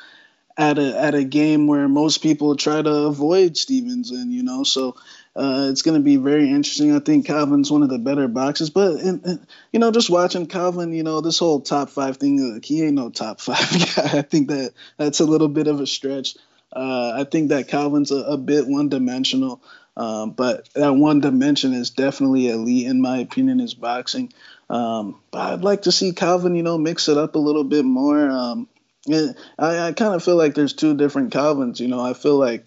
at 0.57 0.77
a 0.77 0.97
at 0.97 1.15
a 1.15 1.23
game 1.23 1.67
where 1.67 1.87
most 1.87 2.19
people 2.19 2.55
try 2.55 2.81
to 2.81 2.91
avoid 2.91 3.57
Stephens, 3.57 4.11
and 4.11 4.31
you 4.31 4.43
know, 4.43 4.63
so 4.63 4.95
uh, 5.35 5.67
it's 5.69 5.81
going 5.81 5.97
to 5.97 6.03
be 6.03 6.15
very 6.15 6.49
interesting. 6.49 6.95
I 6.95 6.99
think 6.99 7.25
Calvin's 7.25 7.71
one 7.71 7.83
of 7.83 7.89
the 7.89 7.97
better 7.97 8.27
boxers, 8.27 8.69
but 8.69 9.01
and, 9.01 9.25
and, 9.25 9.47
you 9.73 9.79
know, 9.79 9.91
just 9.91 10.09
watching 10.09 10.47
Calvin, 10.47 10.93
you 10.93 11.03
know, 11.03 11.19
this 11.19 11.39
whole 11.39 11.59
top 11.59 11.89
five 11.89 12.17
thing, 12.17 12.53
like, 12.53 12.63
he 12.63 12.83
ain't 12.83 12.93
no 12.93 13.09
top 13.09 13.41
five 13.41 13.69
guy. 13.69 14.19
I 14.19 14.21
think 14.21 14.47
that 14.47 14.73
that's 14.97 15.19
a 15.19 15.25
little 15.25 15.49
bit 15.49 15.67
of 15.67 15.81
a 15.81 15.87
stretch. 15.87 16.37
Uh, 16.71 17.13
I 17.15 17.23
think 17.25 17.49
that 17.49 17.67
Calvin's 17.67 18.11
a, 18.11 18.17
a 18.17 18.37
bit 18.37 18.67
one 18.67 18.89
dimensional. 18.89 19.61
Um, 19.97 20.31
but 20.31 20.69
that 20.73 20.95
one 20.95 21.21
dimension 21.21 21.73
is 21.73 21.89
definitely 21.89 22.49
elite 22.49 22.87
in 22.87 23.01
my 23.01 23.19
opinion 23.19 23.59
is 23.59 23.73
boxing. 23.73 24.33
Um, 24.69 25.21
but 25.31 25.53
I'd 25.53 25.61
like 25.61 25.83
to 25.83 25.91
see 25.91 26.11
Calvin, 26.11 26.55
you 26.55 26.63
know, 26.63 26.77
mix 26.77 27.07
it 27.07 27.17
up 27.17 27.35
a 27.35 27.39
little 27.39 27.63
bit 27.63 27.85
more. 27.85 28.29
Um, 28.29 28.67
I, 29.09 29.33
I 29.59 29.93
kind 29.93 30.15
of 30.15 30.23
feel 30.23 30.35
like 30.35 30.55
there's 30.55 30.73
two 30.73 30.95
different 30.95 31.31
Calvins. 31.31 31.79
You 31.79 31.87
know, 31.87 32.01
I 32.01 32.13
feel 32.13 32.37
like 32.37 32.65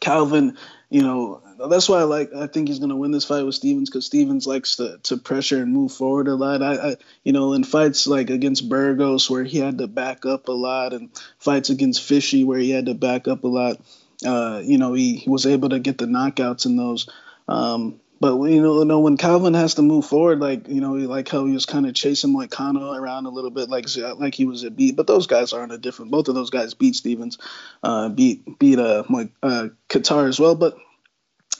Calvin, 0.00 0.56
you 0.88 1.02
know, 1.02 1.42
that's 1.68 1.88
why 1.88 2.00
I 2.00 2.04
like. 2.04 2.32
I 2.34 2.46
think 2.46 2.68
he's 2.68 2.78
gonna 2.78 2.96
win 2.96 3.10
this 3.10 3.24
fight 3.24 3.44
with 3.44 3.54
Stephens 3.54 3.90
because 3.90 4.06
Stephens 4.06 4.46
likes 4.46 4.76
to, 4.76 4.98
to 5.04 5.16
pressure 5.16 5.62
and 5.62 5.72
move 5.72 5.92
forward 5.92 6.28
a 6.28 6.34
lot. 6.34 6.62
I, 6.62 6.90
I, 6.90 6.96
you 7.24 7.32
know, 7.32 7.54
in 7.54 7.64
fights 7.64 8.06
like 8.06 8.30
against 8.30 8.68
Burgos 8.68 9.28
where 9.30 9.42
he 9.42 9.58
had 9.58 9.78
to 9.78 9.86
back 9.86 10.26
up 10.26 10.48
a 10.48 10.52
lot, 10.52 10.92
and 10.92 11.10
fights 11.38 11.70
against 11.70 12.02
Fishy 12.02 12.44
where 12.44 12.58
he 12.58 12.70
had 12.70 12.86
to 12.86 12.94
back 12.94 13.26
up 13.26 13.44
a 13.44 13.48
lot 13.48 13.80
uh, 14.24 14.62
you 14.64 14.78
know, 14.78 14.94
he, 14.94 15.16
he, 15.16 15.30
was 15.30 15.46
able 15.46 15.70
to 15.70 15.78
get 15.78 15.98
the 15.98 16.06
knockouts 16.06 16.66
in 16.66 16.76
those. 16.76 17.08
Um, 17.48 18.00
but 18.18 18.36
you 18.44 18.62
know, 18.62 18.78
you 18.78 18.84
know, 18.86 19.00
when 19.00 19.18
Calvin 19.18 19.54
has 19.54 19.74
to 19.74 19.82
move 19.82 20.06
forward, 20.06 20.40
like 20.40 20.68
you 20.68 20.80
know, 20.80 20.92
like 20.92 21.28
how 21.28 21.44
he 21.44 21.52
was 21.52 21.66
kind 21.66 21.86
of 21.86 21.94
chasing 21.94 22.34
Moicano 22.34 22.98
around 22.98 23.26
a 23.26 23.30
little 23.30 23.50
bit, 23.50 23.68
like 23.68 23.86
like 24.18 24.34
he 24.34 24.46
was 24.46 24.64
a 24.64 24.70
beat. 24.70 24.96
But 24.96 25.06
those 25.06 25.26
guys 25.26 25.52
aren't 25.52 25.72
a 25.72 25.78
different. 25.78 26.12
Both 26.12 26.28
of 26.28 26.34
those 26.34 26.50
guys 26.50 26.72
beat 26.72 26.94
Stephens, 26.94 27.36
uh, 27.82 28.08
beat 28.08 28.58
beat 28.58 28.78
uh, 28.78 29.04
uh, 29.42 29.68
Kattar 29.90 30.28
as 30.28 30.40
well. 30.40 30.54
But 30.54 30.78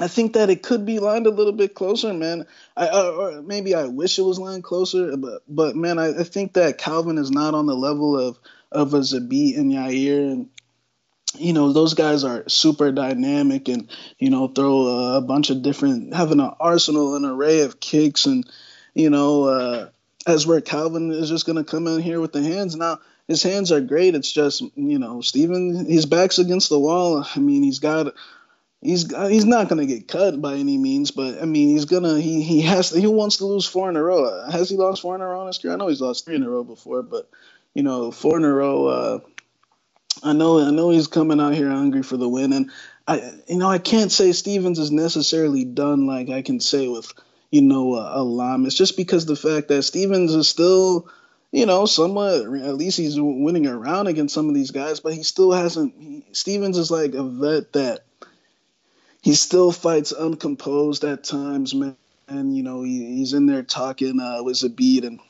I 0.01 0.09
think 0.09 0.33
that 0.33 0.49
it 0.49 0.63
could 0.63 0.87
be 0.87 0.99
lined 0.99 1.27
a 1.27 1.31
little 1.31 1.53
bit 1.53 1.75
closer, 1.75 2.15
man. 2.15 2.47
I 2.75 2.89
or 2.89 3.43
maybe 3.43 3.75
I 3.75 3.85
wish 3.85 4.19
it 4.19 4.23
was 4.23 4.39
lined 4.39 4.65
closer, 4.65 5.15
but 5.19 5.43
but 5.47 5.77
man, 5.77 5.99
I, 5.99 6.21
I 6.21 6.23
think 6.23 6.55
that 6.55 6.79
Calvin 6.79 7.19
is 7.19 7.31
not 7.31 7.53
on 7.53 7.67
the 7.67 7.77
level 7.77 8.19
of 8.19 8.39
of 8.73 8.95
a 8.95 9.01
Zabit 9.01 9.59
and 9.59 9.71
Yair 9.71 10.33
and 10.33 10.49
you 11.39 11.53
know 11.53 11.73
those 11.73 11.95
guys 11.95 12.25
are 12.25 12.49
super 12.49 12.93
dynamic 12.93 13.69
and 13.69 13.89
you 14.19 14.31
know 14.31 14.49
throw 14.49 15.17
a 15.17 15.21
bunch 15.21 15.51
of 15.51 15.63
different 15.63 16.15
having 16.15 16.41
an 16.41 16.53
arsenal 16.61 17.17
an 17.17 17.25
array 17.25 17.61
of 17.61 17.81
kicks 17.81 18.27
and 18.27 18.49
you 18.95 19.11
know 19.11 19.45
uh, 19.45 19.89
as 20.27 20.47
where 20.47 20.61
calvin 20.61 21.13
is 21.13 21.29
just 21.29 21.47
going 21.47 21.57
to 21.57 21.65
come 21.65 21.87
in 21.87 22.01
here 22.01 22.21
with 22.21 22.33
the 22.33 22.43
hands. 22.43 22.75
Now 22.77 22.99
his 23.29 23.43
hands 23.43 23.73
are 23.73 23.81
great. 23.81 24.15
It's 24.15 24.33
just 24.33 24.63
you 24.75 24.99
know 24.99 25.21
steven 25.21 25.87
his 25.87 26.07
back's 26.07 26.39
against 26.39 26.69
the 26.69 26.79
wall. 26.79 27.25
I 27.35 27.39
mean 27.39 27.63
he's 27.63 27.79
got 27.79 28.15
he's 28.83 29.15
he's 29.29 29.45
not 29.45 29.69
to 29.69 29.87
get 29.87 30.09
cut 30.09 30.41
by 30.41 30.55
any 30.55 30.77
means 30.77 31.11
but 31.11 31.41
i 31.43 31.47
mean 31.47 31.71
he's 31.71 31.87
gonna 31.87 32.21
he 32.21 32.43
he 32.43 32.61
has 32.61 32.91
to, 32.91 33.01
he 33.01 33.07
wants 33.07 33.39
to 33.39 33.47
lose 33.47 33.67
four 33.67 33.89
in 33.89 33.97
a 33.97 34.03
row. 34.03 34.49
Has 34.51 34.71
he 34.71 34.77
lost 34.77 35.03
four 35.03 35.15
in 35.15 35.21
a 35.21 35.27
row 35.27 35.41
in 35.43 35.47
his 35.47 35.59
career? 35.59 35.75
I 35.75 35.77
know 35.77 35.89
he's 35.89 36.01
lost 36.01 36.25
three 36.25 36.37
in 36.37 36.43
a 36.43 36.51
row 36.51 36.65
before 36.65 37.03
but 37.03 37.29
you 37.75 37.83
know 37.83 38.11
four 38.11 38.37
in 38.37 38.45
a 38.45 38.53
row 38.53 38.87
uh, 38.87 39.19
I 40.23 40.33
know 40.33 40.61
I 40.61 40.71
know 40.71 40.91
he's 40.91 41.07
coming 41.07 41.41
out 41.41 41.55
here 41.55 41.71
hungry 41.71 42.03
for 42.03 42.17
the 42.17 42.29
win, 42.29 42.53
and 42.53 42.71
I 43.07 43.33
you 43.49 43.59
know 43.59 43.69
I 43.69 43.79
can't 43.79 44.11
say 44.13 44.33
Stephens 44.33 44.79
is 44.79 44.91
necessarily 44.91 45.65
done 45.65 46.07
like 46.07 46.31
I 46.31 46.43
can 46.43 46.61
say 46.61 46.89
with 46.89 47.13
you 47.51 47.63
know 47.63 47.95
uh, 47.95 48.13
Alam. 48.15 48.67
It's 48.67 48.77
just 48.77 48.97
because 48.97 49.27
the 49.27 49.37
fact 49.37 49.69
that 49.69 49.83
Stephens 49.83 50.35
is 50.35 50.49
still 50.49 51.09
you 51.53 51.67
know 51.67 51.87
somewhat 51.87 52.43
at 52.43 52.77
least 52.77 52.99
he's 52.99 53.21
winning 53.21 53.67
around 53.67 54.07
against 54.07 54.35
some 54.35 54.49
of 54.49 54.55
these 54.55 54.71
guys, 54.71 55.01
but 55.01 55.15
he 55.15 55.23
still 55.23 55.53
hasn't. 55.53 55.95
He, 55.99 56.25
Stephens 56.33 56.79
is 56.79 56.91
like 56.91 57.15
a 57.15 57.23
vet 57.23 57.73
that 57.75 58.01
he 59.23 59.35
still 59.35 59.73
fights 59.73 60.13
uncomposed 60.13 61.05
at 61.05 61.25
times, 61.25 61.75
man. 61.75 61.97
And 62.29 62.57
you 62.57 62.63
know 62.63 62.83
he, 62.83 63.17
he's 63.17 63.35
in 63.35 63.47
there 63.47 63.63
talking 63.63 64.19
uh, 64.21 64.43
with 64.43 64.57
Zabit 64.57 65.05
and 65.05 65.21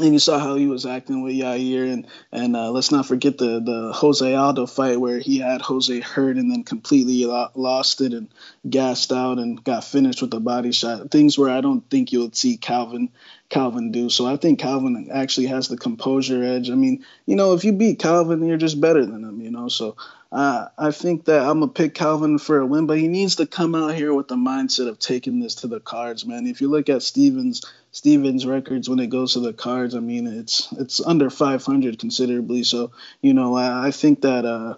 and 0.00 0.12
you 0.12 0.18
saw 0.18 0.40
how 0.40 0.56
he 0.56 0.66
was 0.66 0.86
acting 0.86 1.22
with 1.22 1.34
Yair, 1.34 1.92
and 1.92 2.06
and 2.32 2.56
uh, 2.56 2.70
let's 2.70 2.90
not 2.90 3.06
forget 3.06 3.38
the 3.38 3.60
the 3.60 3.92
Jose 3.92 4.34
Aldo 4.34 4.66
fight 4.66 5.00
where 5.00 5.18
he 5.18 5.38
had 5.38 5.62
Jose 5.62 6.00
hurt 6.00 6.36
and 6.36 6.50
then 6.50 6.64
completely 6.64 7.24
lost 7.54 8.00
it 8.00 8.12
and 8.12 8.28
gassed 8.68 9.12
out 9.12 9.38
and 9.38 9.62
got 9.62 9.84
finished 9.84 10.20
with 10.20 10.34
a 10.34 10.40
body 10.40 10.72
shot. 10.72 11.10
Things 11.10 11.38
where 11.38 11.50
I 11.50 11.60
don't 11.60 11.88
think 11.90 12.12
you'll 12.12 12.32
see 12.32 12.56
Calvin 12.56 13.10
Calvin 13.50 13.92
do. 13.92 14.10
So 14.10 14.26
I 14.26 14.36
think 14.36 14.58
Calvin 14.58 15.08
actually 15.12 15.46
has 15.46 15.68
the 15.68 15.76
composure 15.76 16.42
edge. 16.42 16.70
I 16.70 16.74
mean, 16.74 17.04
you 17.26 17.36
know, 17.36 17.52
if 17.52 17.64
you 17.64 17.72
beat 17.72 17.98
Calvin, 17.98 18.44
you're 18.44 18.56
just 18.56 18.80
better 18.80 19.04
than 19.04 19.22
him. 19.22 19.40
You 19.40 19.50
know, 19.50 19.68
so 19.68 19.96
uh, 20.32 20.66
I 20.76 20.90
think 20.90 21.26
that 21.26 21.42
I'm 21.42 21.60
gonna 21.60 21.68
pick 21.70 21.94
Calvin 21.94 22.38
for 22.38 22.58
a 22.58 22.66
win, 22.66 22.86
but 22.86 22.98
he 22.98 23.06
needs 23.06 23.36
to 23.36 23.46
come 23.46 23.74
out 23.74 23.94
here 23.94 24.12
with 24.12 24.26
the 24.28 24.34
mindset 24.34 24.88
of 24.88 24.98
taking 24.98 25.38
this 25.38 25.56
to 25.56 25.68
the 25.68 25.78
cards, 25.78 26.26
man. 26.26 26.46
If 26.46 26.60
you 26.60 26.68
look 26.68 26.88
at 26.88 27.02
Stephens 27.02 27.62
Stephens 27.92 28.44
records 28.44 28.88
when 28.88 28.98
it 28.98 29.10
goes 29.10 29.34
to 29.34 29.40
the 29.40 29.52
cards, 29.52 29.94
I 29.94 30.00
mean 30.00 30.26
it's 30.26 30.72
it's 30.72 31.00
under 31.00 31.30
500 31.30 31.98
considerably. 31.98 32.64
So 32.64 32.90
you 33.22 33.34
know 33.34 33.54
I, 33.54 33.88
I 33.88 33.90
think 33.92 34.22
that 34.22 34.44
uh, 34.44 34.74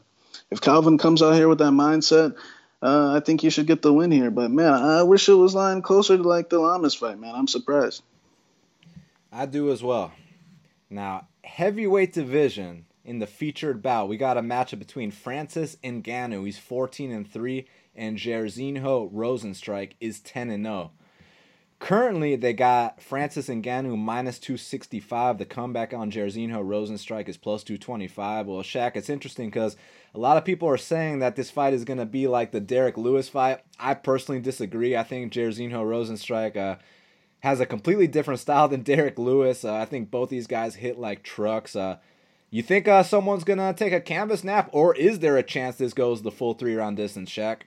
if 0.50 0.60
Calvin 0.60 0.98
comes 0.98 1.22
out 1.22 1.34
here 1.34 1.48
with 1.48 1.58
that 1.58 1.72
mindset, 1.72 2.36
uh, 2.82 3.14
I 3.16 3.20
think 3.20 3.40
he 3.40 3.48
should 3.48 3.66
get 3.66 3.80
the 3.80 3.92
win 3.92 4.10
here. 4.10 4.30
But 4.30 4.50
man, 4.50 4.74
I 4.74 5.04
wish 5.04 5.28
it 5.28 5.34
was 5.34 5.54
lying 5.54 5.80
closer 5.80 6.16
to 6.18 6.22
like 6.22 6.50
the 6.50 6.58
Lamas 6.58 6.94
fight, 6.94 7.18
man. 7.18 7.34
I'm 7.34 7.48
surprised. 7.48 8.02
I 9.36 9.44
do 9.44 9.70
as 9.70 9.82
well. 9.82 10.12
Now 10.88 11.28
heavyweight 11.44 12.14
division 12.14 12.86
in 13.04 13.18
the 13.18 13.26
featured 13.26 13.82
bout, 13.82 14.08
we 14.08 14.16
got 14.16 14.38
a 14.38 14.42
matchup 14.42 14.78
between 14.78 15.10
Francis 15.10 15.76
Ngannou, 15.84 16.46
he's 16.46 16.58
14 16.58 17.12
and 17.12 17.30
3, 17.30 17.68
and 17.94 18.16
Jairzinho 18.16 19.12
Rozenstruik 19.12 19.92
is 20.00 20.20
10 20.20 20.48
and 20.48 20.64
0. 20.64 20.90
Currently, 21.78 22.36
they 22.36 22.54
got 22.54 23.02
Francis 23.02 23.48
Ngannou 23.48 23.98
minus 23.98 24.38
265. 24.38 25.36
The 25.36 25.44
comeback 25.44 25.92
on 25.92 26.10
Jairzinho 26.10 26.64
Rozenstruik 26.64 27.28
is 27.28 27.36
plus 27.36 27.62
225. 27.62 28.46
Well, 28.46 28.62
Shaq, 28.62 28.96
it's 28.96 29.10
interesting 29.10 29.50
because 29.50 29.76
a 30.14 30.18
lot 30.18 30.38
of 30.38 30.46
people 30.46 30.68
are 30.68 30.78
saying 30.78 31.18
that 31.18 31.36
this 31.36 31.50
fight 31.50 31.74
is 31.74 31.84
going 31.84 31.98
to 31.98 32.06
be 32.06 32.26
like 32.26 32.52
the 32.52 32.60
Derek 32.60 32.96
Lewis 32.96 33.28
fight. 33.28 33.60
I 33.78 33.92
personally 33.92 34.40
disagree. 34.40 34.96
I 34.96 35.02
think 35.02 35.30
Jairzinho 35.30 35.84
Rozenstruik 35.84 36.56
uh, 36.56 36.76
has 37.46 37.60
a 37.60 37.66
completely 37.66 38.08
different 38.08 38.40
style 38.40 38.66
than 38.66 38.82
Derek 38.82 39.20
Lewis. 39.20 39.64
Uh, 39.64 39.72
I 39.72 39.84
think 39.84 40.10
both 40.10 40.30
these 40.30 40.48
guys 40.48 40.74
hit 40.74 40.98
like 40.98 41.22
trucks. 41.22 41.76
Uh, 41.76 41.98
you 42.50 42.60
think 42.60 42.88
uh, 42.88 43.04
someone's 43.04 43.44
going 43.44 43.60
to 43.60 43.72
take 43.72 43.92
a 43.92 44.00
canvas 44.00 44.42
nap, 44.42 44.68
or 44.72 44.96
is 44.96 45.20
there 45.20 45.36
a 45.36 45.44
chance 45.44 45.76
this 45.76 45.94
goes 45.94 46.22
the 46.22 46.32
full 46.32 46.54
three 46.54 46.74
round 46.74 46.96
distance, 46.96 47.30
Shaq? 47.30 47.58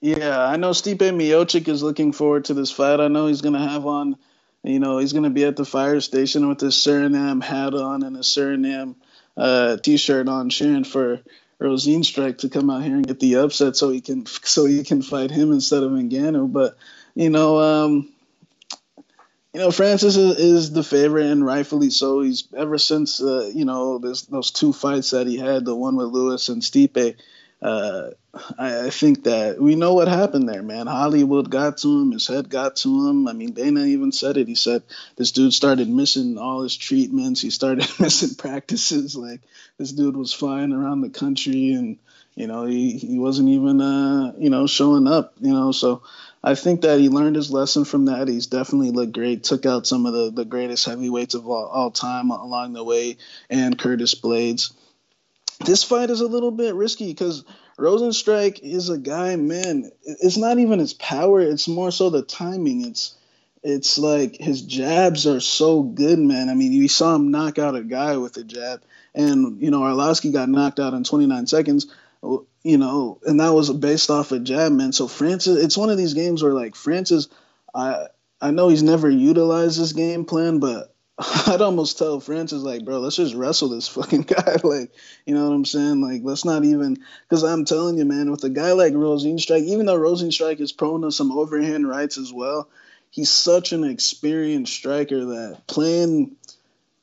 Yeah, 0.00 0.40
I 0.40 0.56
know 0.56 0.70
Stipe 0.70 0.96
Miocic 0.96 1.68
is 1.68 1.82
looking 1.82 2.12
forward 2.12 2.46
to 2.46 2.54
this 2.54 2.70
fight. 2.70 3.00
I 3.00 3.08
know 3.08 3.26
he's 3.26 3.42
going 3.42 3.52
to 3.54 3.68
have 3.68 3.84
on, 3.84 4.16
you 4.62 4.80
know, 4.80 4.96
he's 4.96 5.12
going 5.12 5.24
to 5.24 5.30
be 5.30 5.44
at 5.44 5.56
the 5.56 5.66
fire 5.66 6.00
station 6.00 6.48
with 6.48 6.60
his 6.60 6.74
Suriname 6.74 7.42
hat 7.42 7.74
on 7.74 8.02
and 8.02 8.16
a 8.16 8.20
Suriname 8.20 8.96
uh, 9.36 9.76
t-shirt 9.76 10.26
on, 10.26 10.48
cheering 10.48 10.84
for 10.84 11.20
Rozenstruik 11.60 12.38
to 12.38 12.48
come 12.48 12.70
out 12.70 12.82
here 12.82 12.94
and 12.94 13.06
get 13.06 13.20
the 13.20 13.36
upset 13.36 13.76
so 13.76 13.90
he 13.90 14.00
can 14.00 14.24
so 14.24 14.64
he 14.64 14.84
can 14.84 15.02
fight 15.02 15.30
him 15.30 15.52
instead 15.52 15.82
of 15.82 15.92
Ngannou. 15.92 16.50
But 16.50 16.78
you 17.14 17.30
know, 17.30 17.60
um, 17.60 18.12
you 19.52 19.60
know, 19.60 19.70
Francis 19.70 20.16
is, 20.16 20.38
is, 20.38 20.72
the 20.72 20.82
favorite 20.82 21.26
and 21.26 21.44
rightfully 21.44 21.90
so. 21.90 22.20
He's 22.22 22.48
ever 22.56 22.78
since 22.78 23.22
uh, 23.22 23.50
you 23.54 23.64
know 23.64 23.98
those 23.98 24.50
two 24.50 24.72
fights 24.72 25.10
that 25.10 25.26
he 25.26 25.38
had, 25.38 25.64
the 25.64 25.74
one 25.74 25.96
with 25.96 26.08
Lewis 26.08 26.48
and 26.48 26.62
Stipe 26.62 27.16
uh, 27.64 28.10
I, 28.58 28.86
I, 28.86 28.90
think 28.90 29.24
that 29.24 29.58
we 29.58 29.74
know 29.74 29.94
what 29.94 30.06
happened 30.06 30.46
there, 30.46 30.62
man. 30.62 30.86
Hollywood 30.86 31.48
got 31.48 31.78
to 31.78 32.02
him, 32.02 32.12
his 32.12 32.26
head 32.26 32.50
got 32.50 32.76
to 32.76 33.08
him. 33.08 33.26
I 33.26 33.32
mean, 33.32 33.52
Dana 33.52 33.84
even 33.84 34.12
said 34.12 34.36
it. 34.36 34.48
He 34.48 34.54
said 34.54 34.82
this 35.16 35.32
dude 35.32 35.54
started 35.54 35.88
missing 35.88 36.36
all 36.36 36.62
his 36.62 36.76
treatments. 36.76 37.40
He 37.40 37.48
started 37.48 37.88
missing 37.98 38.34
practices. 38.36 39.16
Like 39.16 39.40
this 39.78 39.92
dude 39.92 40.14
was 40.14 40.34
flying 40.34 40.74
around 40.74 41.00
the 41.00 41.08
country, 41.08 41.72
and 41.72 41.96
you 42.34 42.48
know 42.48 42.66
he 42.66 42.98
he 42.98 43.18
wasn't 43.18 43.48
even 43.48 43.80
uh 43.80 44.34
you 44.38 44.50
know 44.50 44.66
showing 44.66 45.06
up. 45.06 45.32
You 45.40 45.52
know, 45.52 45.72
so 45.72 46.02
I 46.46 46.54
think 46.54 46.82
that 46.82 47.00
he 47.00 47.08
learned 47.08 47.36
his 47.36 47.50
lesson 47.50 47.86
from 47.86 48.04
that. 48.04 48.28
He's 48.28 48.46
definitely 48.46 48.90
looked 48.90 49.14
great. 49.14 49.44
Took 49.44 49.64
out 49.64 49.86
some 49.86 50.04
of 50.04 50.12
the 50.12 50.30
the 50.30 50.44
greatest 50.44 50.84
heavyweights 50.84 51.34
of 51.34 51.48
all, 51.48 51.64
all 51.64 51.90
time 51.90 52.30
along 52.30 52.74
the 52.74 52.84
way, 52.84 53.16
and 53.48 53.78
Curtis 53.78 54.14
Blaydes. 54.14 54.72
this 55.64 55.82
fight 55.82 56.10
is 56.10 56.20
a 56.20 56.26
little 56.26 56.50
bit 56.50 56.74
risky 56.74 57.06
because 57.06 57.44
Rozenstruik 57.78 58.60
is 58.62 58.90
a 58.90 58.98
guy, 58.98 59.36
man. 59.36 59.90
It's 60.02 60.36
not 60.36 60.58
even 60.58 60.80
his 60.80 60.92
power; 60.92 61.40
it's 61.40 61.66
more 61.66 61.90
so 61.90 62.10
the 62.10 62.22
timing. 62.22 62.84
It's 62.84 63.16
it's 63.62 63.96
like 63.96 64.36
his 64.36 64.60
jabs 64.60 65.26
are 65.26 65.40
so 65.40 65.82
good, 65.82 66.18
man. 66.18 66.50
I 66.50 66.54
mean, 66.54 66.72
you 66.72 66.88
saw 66.88 67.14
him 67.14 67.30
knock 67.30 67.58
out 67.58 67.74
a 67.74 67.82
guy 67.82 68.18
with 68.18 68.36
a 68.36 68.44
jab, 68.44 68.82
and 69.14 69.62
you 69.62 69.70
know 69.70 69.80
Arlovsky 69.80 70.30
got 70.30 70.50
knocked 70.50 70.78
out 70.78 70.92
in 70.92 71.04
29 71.04 71.46
seconds. 71.46 71.86
You 72.64 72.78
know, 72.78 73.20
and 73.26 73.40
that 73.40 73.52
was 73.52 73.70
based 73.70 74.10
off 74.10 74.32
a 74.32 74.38
jab, 74.38 74.72
man. 74.72 74.92
So 74.92 75.06
Francis, 75.06 75.62
it's 75.62 75.76
one 75.76 75.90
of 75.90 75.98
these 75.98 76.14
games 76.14 76.42
where 76.42 76.54
like 76.54 76.74
Francis, 76.74 77.28
I 77.74 78.06
I 78.40 78.50
know 78.50 78.68
he's 78.68 78.82
never 78.82 79.08
utilized 79.08 79.78
this 79.78 79.92
game 79.92 80.24
plan, 80.24 80.60
but 80.60 80.94
I'd 81.46 81.60
almost 81.60 81.98
tell 81.98 82.20
Francis 82.20 82.62
like, 82.62 82.84
bro, 82.84 83.00
let's 83.00 83.16
just 83.16 83.34
wrestle 83.34 83.68
this 83.68 83.88
fucking 83.94 84.22
guy. 84.22 84.56
like, 84.64 84.92
you 85.26 85.34
know 85.34 85.46
what 85.48 85.54
I'm 85.54 85.64
saying? 85.64 86.00
Like, 86.00 86.22
let's 86.24 86.44
not 86.44 86.64
even 86.64 86.98
because 87.28 87.44
I'm 87.44 87.64
telling 87.64 87.98
you, 87.98 88.04
man, 88.04 88.30
with 88.30 88.44
a 88.44 88.50
guy 88.50 88.72
like 88.72 88.94
Rozenstruik, 88.94 89.64
even 89.64 89.86
though 89.86 89.98
Rozenstruik 89.98 90.60
is 90.60 90.72
prone 90.72 91.02
to 91.02 91.12
some 91.12 91.32
overhand 91.32 91.88
rights 91.88 92.18
as 92.18 92.32
well, 92.32 92.68
he's 93.10 93.30
such 93.30 93.72
an 93.72 93.84
experienced 93.84 94.72
striker 94.72 95.24
that 95.26 95.66
playing 95.66 96.36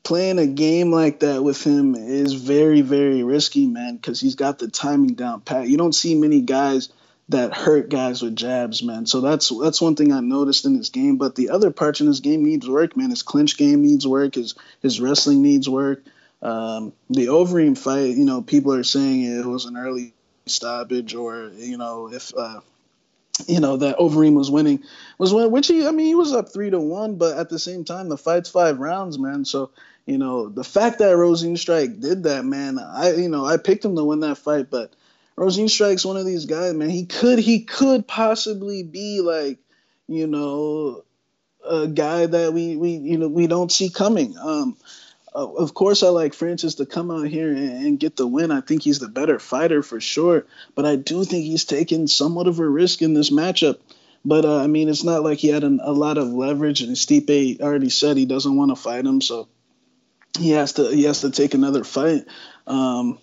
playing 0.03 0.39
a 0.39 0.47
game 0.47 0.91
like 0.91 1.19
that 1.19 1.43
with 1.43 1.63
him 1.63 1.95
is 1.95 2.33
very, 2.33 2.81
very 2.81 3.23
risky, 3.23 3.67
man, 3.67 3.95
because 3.95 4.19
he's 4.19 4.35
got 4.35 4.59
the 4.59 4.67
timing 4.67 5.13
down 5.13 5.41
pat. 5.41 5.67
You 5.67 5.77
don't 5.77 5.95
see 5.95 6.15
many 6.15 6.41
guys 6.41 6.89
that 7.29 7.53
hurt 7.53 7.89
guys 7.89 8.21
with 8.21 8.35
jabs, 8.35 8.83
man. 8.83 9.05
So 9.05 9.21
that's 9.21 9.49
that's 9.49 9.81
one 9.81 9.95
thing 9.95 10.11
I 10.11 10.19
noticed 10.19 10.65
in 10.65 10.77
this 10.77 10.89
game. 10.89 11.17
But 11.17 11.35
the 11.35 11.49
other 11.49 11.71
parts 11.71 12.01
in 12.01 12.07
this 12.07 12.19
game 12.19 12.43
needs 12.43 12.67
work, 12.67 12.97
man. 12.97 13.09
His 13.09 13.23
clinch 13.23 13.57
game 13.57 13.81
needs 13.81 14.05
work. 14.05 14.35
His 14.35 14.55
his 14.81 14.99
wrestling 14.99 15.41
needs 15.41 15.69
work. 15.69 16.03
Um, 16.41 16.93
the 17.09 17.27
Overeem 17.27 17.77
fight, 17.77 18.17
you 18.17 18.25
know, 18.25 18.41
people 18.41 18.73
are 18.73 18.83
saying 18.83 19.23
it 19.23 19.45
was 19.45 19.65
an 19.65 19.77
early 19.77 20.13
stoppage, 20.47 21.13
or 21.13 21.51
you 21.55 21.77
know, 21.77 22.11
if 22.11 22.33
uh, 22.35 22.61
you 23.47 23.59
know 23.59 23.77
that 23.77 23.97
Overeem 23.97 24.35
was 24.35 24.51
winning, 24.51 24.83
was 25.17 25.33
when 25.33 25.51
which 25.51 25.67
he, 25.67 25.87
I 25.87 25.91
mean, 25.91 26.07
he 26.07 26.15
was 26.15 26.33
up 26.33 26.51
three 26.51 26.69
to 26.69 26.79
one, 26.79 27.15
but 27.17 27.37
at 27.37 27.49
the 27.49 27.59
same 27.59 27.83
time, 27.83 28.09
the 28.09 28.17
fight's 28.17 28.49
five 28.49 28.79
rounds, 28.79 29.19
man. 29.19 29.45
So 29.45 29.71
you 30.05 30.17
know, 30.17 30.49
the 30.49 30.63
fact 30.63 30.99
that 30.99 31.15
Rozenstruik 31.15 31.99
did 31.99 32.23
that, 32.23 32.45
man, 32.45 32.79
I 32.79 33.13
you 33.13 33.29
know, 33.29 33.45
I 33.45 33.57
picked 33.57 33.85
him 33.85 33.95
to 33.95 34.03
win 34.03 34.21
that 34.21 34.37
fight, 34.37 34.69
but 34.69 34.93
Rozenstruik's 35.37 36.05
one 36.05 36.17
of 36.17 36.25
these 36.25 36.45
guys, 36.45 36.73
man. 36.73 36.89
He 36.89 37.05
could 37.05 37.39
he 37.39 37.61
could 37.63 38.07
possibly 38.07 38.83
be 38.83 39.21
like, 39.21 39.59
you 40.07 40.27
know, 40.27 41.03
a 41.67 41.87
guy 41.87 42.25
that 42.25 42.53
we 42.53 42.75
we 42.75 42.91
you 42.91 43.17
know 43.17 43.27
we 43.27 43.47
don't 43.47 43.71
see 43.71 43.89
coming. 43.89 44.35
Um, 44.37 44.77
of 45.33 45.73
course, 45.73 46.03
I 46.03 46.09
like 46.09 46.33
Francis 46.33 46.75
to 46.75 46.85
come 46.85 47.09
out 47.09 47.27
here 47.27 47.49
and, 47.49 47.85
and, 47.85 47.99
get 47.99 48.17
the 48.17 48.27
win. 48.27 48.51
I 48.51 48.61
think 48.61 48.83
he's 48.83 48.99
the 48.99 49.07
better 49.07 49.39
fighter 49.39 49.81
for 49.81 50.01
sure, 50.01 50.45
but 50.75 50.85
I 50.85 50.97
do 50.97 51.23
think 51.23 51.45
he's 51.45 51.63
taking 51.63 52.07
somewhat 52.07 52.47
of 52.47 52.59
a 52.59 52.67
risk 52.67 53.01
in 53.01 53.13
this 53.13 53.29
matchup. 53.29 53.79
But 54.25 54.45
uh, 54.45 54.61
I 54.61 54.67
mean, 54.67 54.89
it's 54.89 55.03
not 55.03 55.23
like 55.23 55.39
he 55.39 55.47
had 55.47 55.63
an, 55.63 55.79
a 55.81 55.91
lot 55.91 56.17
of 56.17 56.27
leverage, 56.27 56.81
and 56.81 56.95
Stipe 56.95 57.61
already 57.61 57.89
said 57.89 58.17
he 58.17 58.25
doesn't 58.25 58.55
want 58.55 58.71
to 58.71 58.75
fight 58.75 59.05
him, 59.05 59.21
so 59.21 59.47
he 60.37 60.51
has 60.51 60.73
to 60.73 60.89
he 60.89 61.03
has 61.03 61.21
to 61.21 61.31
take 61.31 61.53
another 61.53 61.83
fight. 61.83 62.25
Um, 62.67 63.17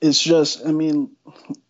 it's 0.00 0.20
just, 0.20 0.66
I 0.66 0.72
mean, 0.72 1.10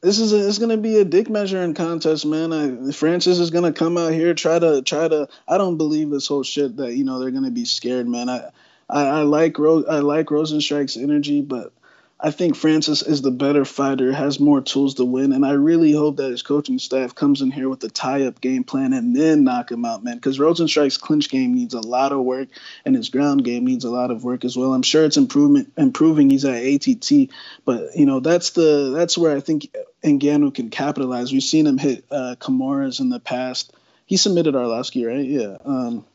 this 0.01 0.19
is 0.19 0.33
a, 0.33 0.49
it's 0.49 0.59
gonna 0.59 0.77
be 0.77 0.99
a 0.99 1.05
dick 1.05 1.29
measuring 1.29 1.75
contest, 1.75 2.27
man. 2.27 2.53
I, 2.53 2.91
Francis 2.93 3.39
is 3.39 3.51
gonna 3.51 3.73
come 3.73 3.97
out 3.97 4.13
here 4.13 4.35
try 4.35 4.59
to 4.59 4.83
try 4.83 5.07
to. 5.07 5.29
I 5.47 5.59
don't 5.59 5.77
believe 5.77 6.11
this 6.11 6.27
whole 6.27 6.43
shit 6.43 6.77
that 6.79 6.95
you 6.95 7.05
know 7.05 7.19
they're 7.21 7.31
gonna 7.31 7.53
be 7.53 7.65
scared, 7.65 8.09
man. 8.09 8.29
I 8.29 8.51
I, 8.89 9.07
I 9.07 9.23
like 9.23 9.59
Ro- 9.59 9.85
I 9.89 10.01
like 10.01 10.27
Rozenstruik's 10.27 10.97
energy, 10.97 11.41
but 11.41 11.73
I 12.19 12.31
think 12.31 12.57
Francis 12.57 13.03
is 13.03 13.21
the 13.21 13.31
better 13.31 13.67
fighter, 13.67 14.11
has 14.11 14.41
more 14.41 14.63
tools 14.63 14.95
to 14.95 15.05
win, 15.05 15.33
and 15.33 15.45
I 15.45 15.53
really 15.53 15.93
hope 15.93 16.17
that 16.17 16.31
his 16.31 16.41
coaching 16.41 16.79
staff 16.79 17.15
comes 17.15 17.43
in 17.43 17.51
here 17.51 17.69
with 17.69 17.85
a 17.85 17.91
tie-up 17.91 18.41
game 18.41 18.65
plan 18.65 18.95
and 18.95 19.15
then 19.15 19.45
knock 19.45 19.71
him 19.71 19.85
out, 19.85 20.03
man. 20.03 20.17
Because 20.17 20.39
Rozenstruik's 20.39 20.97
clinch 20.97 21.29
game 21.29 21.55
needs 21.55 21.75
a 21.75 21.81
lot 21.81 22.13
of 22.13 22.21
work, 22.21 22.49
and 22.87 22.97
his 22.97 23.11
ground 23.11 23.45
game 23.45 23.67
needs 23.67 23.85
a 23.85 23.91
lot 23.91 24.11
of 24.11 24.25
work 24.25 24.47
as 24.47 24.57
well. 24.57 24.73
I'm 24.73 24.83
sure 24.83 25.05
it's 25.05 25.19
improvement 25.19 25.73
improving. 25.77 26.31
He's 26.31 26.47
at 26.47 26.65
ATT, 26.65 27.31
but 27.67 27.95
you 27.97 28.07
know 28.07 28.21
that's 28.21 28.51
the 28.51 28.95
that's 28.97 29.19
where 29.19 29.37
I 29.37 29.41
think 29.41 29.71
Ngannou 30.03 30.55
can 30.55 30.71
capitalize. 30.71 31.33
We've 31.33 31.43
seen 31.43 31.67
him 31.67 31.77
hit 31.77 32.07
uh, 32.11 32.37
in 32.49 33.09
the 33.11 33.21
past. 33.23 33.75
He 34.07 34.17
submitted 34.17 34.55
Arlovsky, 34.55 35.07
right? 35.07 35.27
Yeah. 35.27 35.59
Um, 35.65 36.07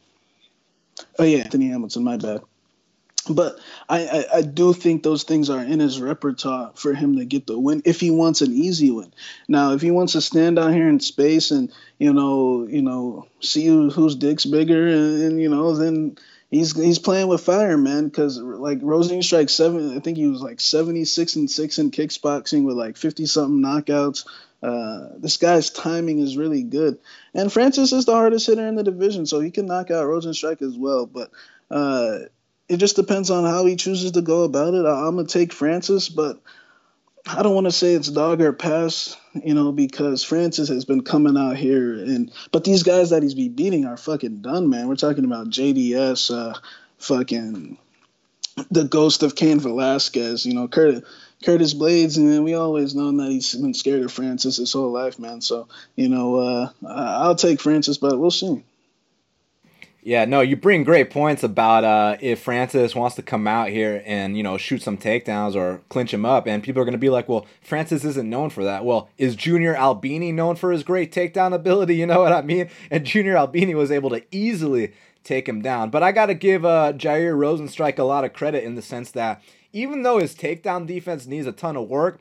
oh 1.20 1.24
yeah, 1.26 1.44
Anthony 1.44 1.68
Hamilton. 1.68 2.04
My 2.04 2.18
bad 2.18 2.42
but 3.30 3.60
I, 3.88 4.08
I, 4.08 4.38
I, 4.38 4.42
do 4.42 4.74
think 4.74 5.04
those 5.04 5.24
things 5.24 5.50
are 5.50 5.62
in 5.62 5.80
his 5.80 6.02
repertoire 6.02 6.72
for 6.76 6.94
him 6.94 7.18
to 7.18 7.26
get 7.26 7.46
the 7.46 7.60
win 7.60 7.84
if 7.86 8.00
he 8.00 8.10
wants 8.10 8.42
an 8.42 8.52
easy 8.52 8.90
win. 8.90 9.14
Now, 9.48 9.74
if 9.74 9.82
he 9.82 9.92
wants 9.92 10.14
to 10.14 10.22
stand 10.22 10.58
out 10.58 10.74
here 10.74 10.90
in 10.90 11.00
space 11.00 11.52
and 11.52 11.72
you 12.00 12.14
know 12.14 12.68
you 12.68 12.82
know 12.82 13.28
see 13.40 13.68
who, 13.68 13.90
whose 13.90 14.16
dick's 14.16 14.46
bigger 14.46 14.88
and, 14.88 15.22
and, 15.24 15.42
you 15.42 15.50
know 15.50 15.76
then 15.76 16.18
he's 16.50 16.76
he's 16.76 17.00
playing 17.00 17.28
with 17.28 17.44
fire, 17.44 17.78
man. 17.78 18.06
Because 18.06 18.40
like 18.40 18.80
Rozenstruik 18.80 19.50
seven, 19.50 19.96
I 19.96 20.00
think 20.00 20.18
he 20.18 20.28
was 20.28 20.42
like 20.42 20.60
seventy 20.60 21.06
six 21.06 21.36
and 21.36 21.50
six 21.50 21.78
in 21.78 21.92
kickboxing 21.92 22.64
with 22.64 22.78
like 22.78 22.98
fifty 22.98 23.26
something 23.26 23.62
knockouts. 23.62 24.26
Uh, 24.64 25.10
this 25.18 25.38
guy's 25.38 25.72
timing 25.72 26.20
is 26.20 26.38
really 26.38 26.62
good, 26.64 27.00
and 27.34 27.52
Francis 27.52 27.94
is 27.94 28.06
the 28.06 28.14
hardest 28.14 28.46
hitter 28.46 28.68
in 28.68 28.76
the 28.76 28.84
division, 28.84 29.26
so 29.26 29.40
he 29.40 29.50
can 29.50 29.66
knock 29.66 29.90
out 29.90 30.06
Rozenstruik 30.06 30.62
as 30.62 30.78
well. 30.78 31.08
But 31.08 31.32
uh, 31.72 32.20
it 32.72 32.78
just 32.78 32.96
depends 32.96 33.30
on 33.30 33.44
how 33.44 33.66
he 33.66 33.76
chooses 33.76 34.14
to 34.14 34.22
go 34.22 34.44
about 34.44 34.74
it. 34.74 34.86
I, 34.86 35.06
am 35.08 35.18
gonna 35.18 35.28
take 35.28 35.52
Francis, 35.52 36.08
but 36.08 36.40
I 37.28 37.44
don't 37.44 37.54
want 37.54 37.66
to 37.66 37.72
say 37.72 37.94
it's 37.94 38.08
dog 38.08 38.40
or 38.40 38.54
pass, 38.54 39.18
you 39.44 39.54
know, 39.54 39.74
because 39.74 40.24
Francis 40.24 40.70
has 40.70 40.86
been 40.86 41.04
coming 41.04 41.38
out 41.38 41.58
here 41.58 41.94
and 41.94 42.32
but 42.54 42.64
these 42.64 42.84
guys 42.84 43.10
that 43.10 43.24
he's 43.24 43.34
be 43.34 43.50
beating 43.50 43.86
are 43.86 43.98
fucking 43.98 44.42
done, 44.42 44.70
man. 44.70 44.88
We're 44.88 44.96
talking 44.96 45.26
about 45.26 45.50
JDS, 45.50 46.34
uh, 46.34 46.58
fucking 46.98 47.78
the 48.70 48.86
ghost 48.86 49.22
of 49.24 49.36
Cain 49.36 49.60
Velasquez, 49.60 50.46
you 50.46 50.54
know, 50.54 50.68
Curtis. 50.70 51.04
Curtis 51.44 51.74
Blaydes, 51.74 52.18
and 52.18 52.44
we 52.44 52.54
always 52.54 52.94
known 52.94 53.18
that 53.18 53.32
he's 53.32 53.56
been 53.56 53.74
scared 53.74 54.04
of 54.04 54.12
Francis 54.12 54.58
his 54.58 54.74
whole 54.74 54.92
life, 54.92 55.18
man. 55.18 55.42
So, 55.42 55.68
you 55.96 56.08
know, 56.08 56.36
uh, 56.36 56.70
I'll 56.88 57.34
take 57.34 57.60
Francis, 57.60 57.98
but 57.98 58.20
we'll 58.20 58.30
see. 58.30 58.64
Yeah, 60.04 60.26
no, 60.26 60.42
you 60.42 60.56
bring 60.56 60.84
great 60.84 61.12
points 61.12 61.44
about 61.44 61.84
uh, 61.84 62.18
if 62.22 62.42
Francis 62.42 62.96
wants 62.96 63.16
to 63.18 63.22
come 63.22 63.48
out 63.48 63.70
here 63.70 64.02
and 64.08 64.36
you 64.36 64.42
know 64.42 64.58
shoot 64.58 64.82
some 64.82 64.98
takedowns 64.98 65.56
or 65.56 65.82
clinch 65.90 66.12
him 66.12 66.26
up, 66.26 66.48
and 66.48 66.64
people 66.64 66.82
are 66.82 66.86
going 66.86 66.94
to 66.94 66.98
be 66.98 67.10
like, 67.10 67.30
"Well, 67.30 67.46
Francis 67.62 68.04
isn't 68.04 68.28
known 68.28 68.50
for 68.50 68.64
that." 68.64 68.84
Well, 68.84 69.10
is 69.20 69.36
Junior 69.36 69.76
Albini 69.76 70.32
known 70.32 70.56
for 70.56 70.72
his 70.72 70.84
great 70.84 71.12
takedown 71.12 71.54
ability? 71.54 71.96
You 72.02 72.08
know 72.08 72.22
what 72.22 72.34
I 72.34 72.42
mean? 72.42 72.68
And 72.90 73.06
Junior 73.06 73.38
Albini 73.38 73.76
was 73.76 73.92
able 73.92 74.10
to 74.10 74.24
easily 74.32 74.94
take 75.24 75.48
him 75.48 75.62
down. 75.62 75.92
But 75.92 76.02
I 76.02 76.12
got 76.12 76.28
to 76.28 76.34
give 76.34 76.66
uh, 76.66 76.94
Jair 76.94 77.36
Rozenstruik 77.36 78.00
a 78.00 78.04
lot 78.04 78.26
of 78.26 78.34
credit 78.34 78.64
in 78.64 78.74
the 78.74 78.82
sense 78.82 79.12
that 79.12 79.40
even 79.72 80.02
though 80.02 80.18
his 80.18 80.34
takedown 80.34 80.88
defense 80.88 81.28
needs 81.28 81.46
a 81.46 81.52
ton 81.52 81.78
of 81.78 81.88
work, 81.88 82.20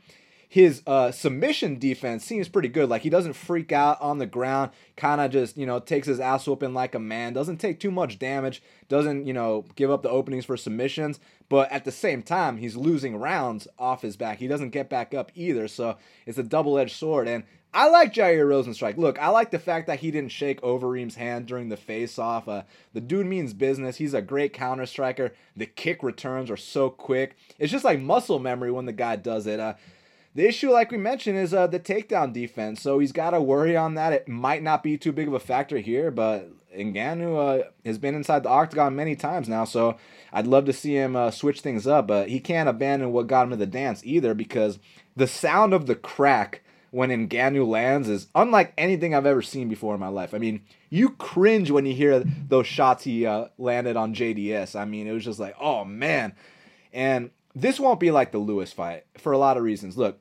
his 0.52 0.82
uh, 0.84 1.12
submission 1.12 1.78
defense 1.78 2.24
seems 2.24 2.48
pretty 2.48 2.66
good. 2.66 2.88
Like 2.88 3.02
he 3.02 3.08
doesn't 3.08 3.34
freak 3.34 3.70
out 3.70 4.00
on 4.00 4.18
the 4.18 4.26
ground, 4.26 4.72
kind 4.96 5.20
of 5.20 5.30
just 5.30 5.56
you 5.56 5.64
know 5.64 5.78
takes 5.78 6.08
his 6.08 6.18
ass 6.18 6.44
whooping 6.44 6.74
like 6.74 6.96
a 6.96 6.98
man. 6.98 7.32
Doesn't 7.32 7.58
take 7.58 7.78
too 7.78 7.92
much 7.92 8.18
damage. 8.18 8.60
Doesn't 8.88 9.26
you 9.26 9.32
know 9.32 9.64
give 9.76 9.92
up 9.92 10.02
the 10.02 10.10
openings 10.10 10.44
for 10.44 10.56
submissions. 10.56 11.20
But 11.48 11.70
at 11.70 11.84
the 11.84 11.92
same 11.92 12.24
time, 12.24 12.56
he's 12.56 12.74
losing 12.74 13.16
rounds 13.16 13.68
off 13.78 14.02
his 14.02 14.16
back. 14.16 14.38
He 14.38 14.48
doesn't 14.48 14.70
get 14.70 14.90
back 14.90 15.14
up 15.14 15.30
either. 15.36 15.68
So 15.68 15.96
it's 16.26 16.38
a 16.38 16.42
double 16.42 16.76
edged 16.78 16.96
sword. 16.96 17.28
And 17.28 17.44
I 17.72 17.88
like 17.88 18.12
Jair 18.12 18.44
Rozenstruik. 18.48 18.96
Look, 18.96 19.20
I 19.20 19.28
like 19.28 19.52
the 19.52 19.58
fact 19.60 19.86
that 19.86 20.00
he 20.00 20.10
didn't 20.10 20.32
shake 20.32 20.60
Overeem's 20.62 21.14
hand 21.14 21.46
during 21.46 21.68
the 21.68 21.76
face-off. 21.76 22.48
Uh, 22.48 22.62
the 22.92 23.00
dude 23.00 23.26
means 23.26 23.52
business. 23.52 23.96
He's 23.96 24.14
a 24.14 24.22
great 24.22 24.52
counter 24.52 24.86
striker. 24.86 25.32
The 25.56 25.66
kick 25.66 26.02
returns 26.02 26.50
are 26.50 26.56
so 26.56 26.90
quick. 26.90 27.36
It's 27.60 27.70
just 27.70 27.84
like 27.84 28.00
muscle 28.00 28.40
memory 28.40 28.72
when 28.72 28.86
the 28.86 28.92
guy 28.92 29.14
does 29.14 29.46
it. 29.46 29.60
Uh, 29.60 29.74
the 30.34 30.46
issue, 30.46 30.70
like 30.70 30.90
we 30.90 30.98
mentioned, 30.98 31.38
is 31.38 31.52
uh, 31.52 31.66
the 31.66 31.80
takedown 31.80 32.32
defense. 32.32 32.80
So 32.80 32.98
he's 32.98 33.12
got 33.12 33.30
to 33.30 33.40
worry 33.40 33.76
on 33.76 33.94
that. 33.94 34.12
It 34.12 34.28
might 34.28 34.62
not 34.62 34.82
be 34.82 34.96
too 34.96 35.12
big 35.12 35.28
of 35.28 35.34
a 35.34 35.40
factor 35.40 35.78
here, 35.78 36.10
but 36.10 36.50
Ngannou 36.76 37.62
uh, 37.62 37.64
has 37.84 37.98
been 37.98 38.14
inside 38.14 38.44
the 38.44 38.48
octagon 38.48 38.94
many 38.94 39.16
times 39.16 39.48
now. 39.48 39.64
So 39.64 39.96
I'd 40.32 40.46
love 40.46 40.66
to 40.66 40.72
see 40.72 40.94
him 40.94 41.16
uh, 41.16 41.30
switch 41.30 41.60
things 41.60 41.86
up. 41.86 42.06
But 42.06 42.28
he 42.28 42.38
can't 42.38 42.68
abandon 42.68 43.12
what 43.12 43.26
got 43.26 43.44
him 43.44 43.50
to 43.50 43.56
the 43.56 43.66
dance 43.66 44.02
either 44.04 44.34
because 44.34 44.78
the 45.16 45.26
sound 45.26 45.74
of 45.74 45.86
the 45.86 45.96
crack 45.96 46.62
when 46.92 47.10
Ngannou 47.10 47.66
lands 47.66 48.08
is 48.08 48.28
unlike 48.34 48.72
anything 48.76 49.14
I've 49.14 49.26
ever 49.26 49.42
seen 49.42 49.68
before 49.68 49.94
in 49.94 50.00
my 50.00 50.08
life. 50.08 50.34
I 50.34 50.38
mean, 50.38 50.62
you 50.88 51.10
cringe 51.10 51.70
when 51.70 51.86
you 51.86 51.94
hear 51.94 52.20
those 52.20 52.66
shots 52.66 53.04
he 53.04 53.26
uh, 53.26 53.46
landed 53.58 53.96
on 53.96 54.14
JDS. 54.14 54.78
I 54.78 54.84
mean, 54.84 55.06
it 55.06 55.12
was 55.12 55.24
just 55.24 55.40
like, 55.40 55.56
oh 55.60 55.84
man. 55.84 56.34
And 56.92 57.30
this 57.54 57.80
won't 57.80 58.00
be 58.00 58.10
like 58.10 58.32
the 58.32 58.38
Lewis 58.38 58.72
fight 58.72 59.04
for 59.18 59.32
a 59.32 59.38
lot 59.38 59.56
of 59.56 59.62
reasons. 59.62 59.96
Look, 59.96 60.20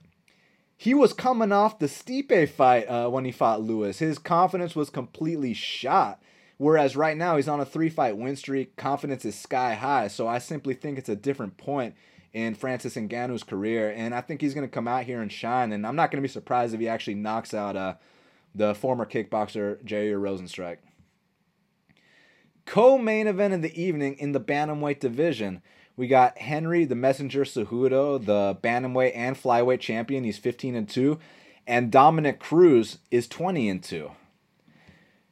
he 0.76 0.94
was 0.94 1.14
coming 1.14 1.52
off 1.52 1.80
the 1.80 1.88
Stipe 1.88 2.50
fight 2.50 2.86
uh, 2.86 3.10
when 3.10 3.26
he 3.26 3.32
fought 3.32 3.62
Lewis. 3.62 4.00
His 4.00 4.18
confidence 4.18 4.76
was 4.76 4.90
completely 4.90 5.54
shot. 5.54 6.22
Whereas 6.58 6.98
right 6.98 7.16
now 7.16 7.38
he's 7.38 7.48
on 7.48 7.62
a 7.62 7.66
three 7.66 7.90
fight 7.90 8.18
win 8.18 8.36
streak. 8.36 8.76
Confidence 8.76 9.24
is 9.26 9.38
sky 9.38 9.76
high. 9.76 10.08
So 10.10 10.28
I 10.28 10.40
simply 10.40 10.74
think 10.74 10.98
it's 10.98 11.10
a 11.10 11.16
different 11.16 11.58
point 11.58 11.96
in 12.34 12.54
Francis 12.54 12.96
Ngannou's 12.96 13.44
career. 13.44 13.94
And 13.96 14.14
I 14.14 14.22
think 14.22 14.42
he's 14.42 14.54
going 14.54 14.68
to 14.68 14.74
come 14.74 14.88
out 14.88 15.06
here 15.06 15.22
and 15.22 15.32
shine. 15.32 15.72
And 15.72 15.88
I'm 15.88 15.96
not 15.96 16.12
going 16.12 16.22
to 16.22 16.28
be 16.28 16.32
surprised 16.32 16.74
if 16.74 16.80
he 16.80 16.88
actually 16.88 17.16
knocks 17.16 17.54
out 17.54 17.76
uh, 17.76 17.96
the 18.54 18.76
former 18.76 19.06
kickboxer 19.06 19.84
Jair 19.84 20.20
Rozenstruik. 20.20 20.78
Co 22.66 22.98
main 22.98 23.28
event 23.28 23.54
of 23.54 23.62
the 23.62 23.82
evening 23.82 24.16
in 24.20 24.34
the 24.34 24.40
Bantamweight 24.40 25.00
division. 25.00 25.62
We 26.00 26.08
got 26.08 26.38
Henry 26.38 26.86
the 26.86 26.96
Messenger 26.96 27.44
Cejudo, 27.44 28.24
the 28.24 28.58
bantamweight 28.64 29.12
and 29.14 29.36
flyweight 29.36 29.82
champion. 29.82 30.24
He's 30.24 30.38
15 30.38 30.74
and 30.74 30.88
2, 30.88 31.20
and 31.68 31.92
Dominick 31.92 32.40
Cruz 32.40 33.00
is 33.12 33.28
20 33.28 33.68
and 33.68 33.84
2. 33.84 34.10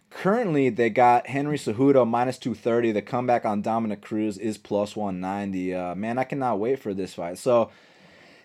Currently, 0.10 0.68
they 0.72 0.90
got 0.90 1.28
Henry 1.28 1.58
Cejudo 1.58 2.06
minus 2.06 2.38
230. 2.38 2.92
The 2.92 3.02
comeback 3.02 3.46
on 3.46 3.62
Dominick 3.62 4.02
Cruz 4.02 4.38
is 4.38 4.58
plus 4.58 4.94
190. 4.94 5.74
Uh, 5.74 5.96
man, 5.96 6.18
I 6.18 6.26
cannot 6.26 6.60
wait 6.60 6.80
for 6.80 6.94
this 6.94 7.14
fight. 7.14 7.38
So, 7.38 7.72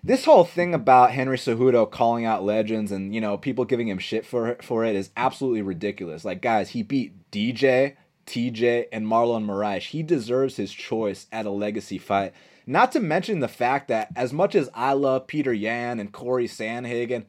this 0.04 0.24
whole 0.24 0.44
thing 0.44 0.74
about 0.74 1.10
Henry 1.10 1.36
Cejudo 1.36 1.90
calling 1.90 2.24
out 2.24 2.44
legends 2.44 2.92
and 2.92 3.12
you 3.12 3.20
know 3.20 3.36
people 3.36 3.64
giving 3.64 3.88
him 3.88 3.98
shit 3.98 4.24
for 4.24 4.56
for 4.62 4.84
it 4.84 4.94
is 4.94 5.10
absolutely 5.16 5.62
ridiculous. 5.62 6.24
Like, 6.24 6.40
guys, 6.40 6.68
he 6.68 6.84
beat 6.84 7.32
DJ, 7.32 7.96
TJ, 8.26 8.86
and 8.92 9.06
Marlon 9.06 9.44
Moraes. 9.44 9.88
He 9.88 10.02
deserves 10.02 10.56
his 10.56 10.72
choice 10.72 11.26
at 11.32 11.46
a 11.46 11.50
legacy 11.50 11.98
fight. 11.98 12.32
Not 12.66 12.92
to 12.92 13.00
mention 13.00 13.40
the 13.40 13.48
fact 13.48 13.88
that 13.88 14.08
as 14.14 14.32
much 14.32 14.54
as 14.54 14.70
I 14.74 14.92
love 14.92 15.26
Petr 15.26 15.58
Yan 15.58 15.98
and 15.98 16.12
Cory 16.12 16.46
Sandhagen, 16.46 17.24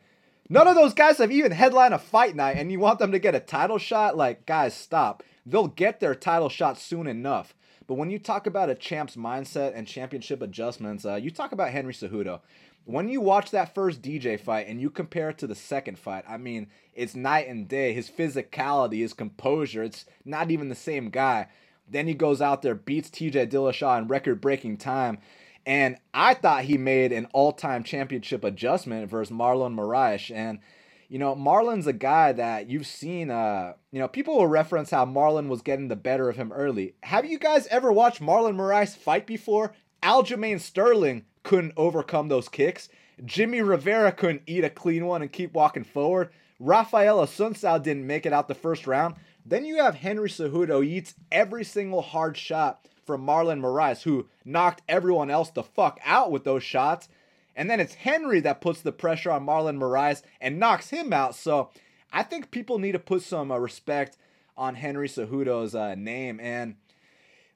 none 0.50 0.68
of 0.68 0.76
those 0.76 0.94
guys 0.94 1.18
have 1.18 1.32
even 1.32 1.52
headlined 1.52 1.94
a 1.94 2.00
fight 2.00 2.36
night, 2.36 2.58
and 2.58 2.72
you 2.72 2.80
want 2.80 3.00
them 3.00 3.12
to 3.12 3.20
get 3.20 3.36
a 3.36 3.40
title 3.40 3.80
shot? 3.80 4.16
Like, 4.16 4.46
guys, 4.46 4.74
stop. 4.76 5.24
They'll 5.46 5.68
get 5.68 6.00
their 6.00 6.16
title 6.16 6.50
shot 6.50 6.78
soon 6.78 7.08
enough. 7.08 7.56
But 7.88 7.96
when 7.96 8.10
you 8.10 8.20
talk 8.20 8.48
about 8.48 8.70
a 8.70 8.76
champ's 8.76 9.16
mindset 9.16 9.74
and 9.76 9.88
championship 9.88 10.42
adjustments, 10.42 11.06
uh, 11.06 11.16
you 11.16 11.32
talk 11.32 11.52
about 11.52 11.72
Henry 11.72 11.94
Cejudo 11.94 12.40
when 12.86 13.08
you 13.08 13.22
watch 13.22 13.52
that 13.52 13.74
first 13.74 14.02
DJ 14.02 14.40
fight 14.40 14.68
and 14.68 14.82
you 14.82 14.90
compare 14.90 15.30
it 15.30 15.38
to 15.40 15.48
the 15.48 15.56
second 15.56 15.98
fight, 15.98 16.26
I 16.28 16.38
mean, 16.38 16.68
it's 16.94 17.16
night 17.16 17.48
and 17.48 17.68
day. 17.68 17.94
His 17.94 18.10
physicality, 18.10 19.00
his 19.00 19.14
composure, 19.14 19.84
it's 19.84 20.06
not 20.26 20.52
even 20.52 20.70
the 20.70 20.76
same 20.76 21.10
guy. 21.10 21.48
Then 21.88 22.08
he 22.08 22.14
goes 22.14 22.42
out 22.42 22.62
there, 22.62 22.76
beats 22.76 23.10
TJ 23.10 23.50
Dillashaw 23.50 24.00
in 24.00 24.08
record 24.08 24.42
breaking 24.42 24.78
time. 24.78 25.20
And 25.66 25.98
I 26.14 26.34
thought 26.34 26.66
he 26.66 26.78
made 26.78 27.14
an 27.14 27.28
all 27.34 27.54
time 27.54 27.84
championship 27.84 28.44
adjustment 28.44 29.10
versus 29.10 29.34
Marlon 29.34 29.76
Moraes. 29.76 30.34
And, 30.34 30.60
you 31.08 31.20
know, 31.20 31.36
Marlon's 31.36 31.88
a 31.88 31.94
guy 31.94 32.34
that 32.34 32.70
you've 32.70 32.88
seen, 32.88 33.32
uh, 33.32 33.74
you 33.92 34.00
know, 34.00 34.10
people 34.10 34.38
will 34.38 34.48
reference 34.48 34.90
how 34.90 35.06
Marlon 35.06 35.48
was 35.48 35.62
getting 35.62 35.88
the 35.88 35.96
better 35.96 36.30
of 36.30 36.36
him 36.36 36.52
early. 36.52 36.96
Have 37.04 37.26
you 37.26 37.40
guys 37.40 37.68
ever 37.68 37.94
watched 37.94 38.22
Marlon 38.22 38.56
Moraes 38.56 38.98
fight 38.98 39.26
before? 39.26 39.74
Aljamain 40.02 40.60
Sterling 40.60 41.24
couldn't 41.44 41.74
overcome 41.78 42.28
those 42.30 42.50
kicks. 42.50 42.90
Jimmy 43.24 43.62
Rivera 43.62 44.12
couldn't 44.12 44.44
eat 44.48 44.64
a 44.64 44.70
clean 44.70 45.06
one 45.06 45.22
and 45.22 45.32
keep 45.32 45.54
walking 45.54 45.84
forward. 45.84 46.30
Rafael 46.60 47.20
Assunção 47.20 47.82
didn't 47.82 48.08
make 48.08 48.26
it 48.26 48.34
out 48.34 48.48
the 48.48 48.56
first 48.56 48.88
round. 48.88 49.16
Then 49.46 49.66
you 49.66 49.78
have 49.78 49.96
Henry 49.96 50.30
Cejudo 50.30 50.86
eats 50.86 51.16
every 51.32 51.64
single 51.64 52.02
hard 52.02 52.38
shot 52.38 52.88
from 53.06 53.26
Marlon 53.26 53.60
Moraes, 53.60 54.04
who 54.04 54.28
knocked 54.46 54.82
everyone 54.88 55.30
else 55.30 55.50
the 55.50 55.64
fuck 55.64 56.00
out 56.06 56.32
with 56.32 56.46
those 56.46 56.64
shots. 56.64 57.10
And 57.56 57.70
then 57.70 57.80
it's 57.80 57.94
Henry 57.94 58.40
that 58.42 58.62
puts 58.62 58.82
the 58.82 58.92
pressure 58.92 59.32
on 59.32 59.46
Marlon 59.46 59.78
Moraes 59.78 60.24
and 60.40 60.60
knocks 60.60 60.90
him 60.90 61.12
out. 61.12 61.36
So 61.36 61.70
I 62.12 62.24
think 62.24 62.52
people 62.52 62.80
need 62.80 62.94
to 62.94 63.00
put 63.00 63.22
some 63.22 63.52
uh, 63.52 63.58
respect 63.58 64.18
on 64.56 64.76
Henry 64.76 65.08
Cejudo's 65.08 65.76
uh, 65.76 65.96
name. 65.96 66.40
And 66.40 66.76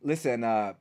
listen, 0.02 0.44
uh, 0.44 0.74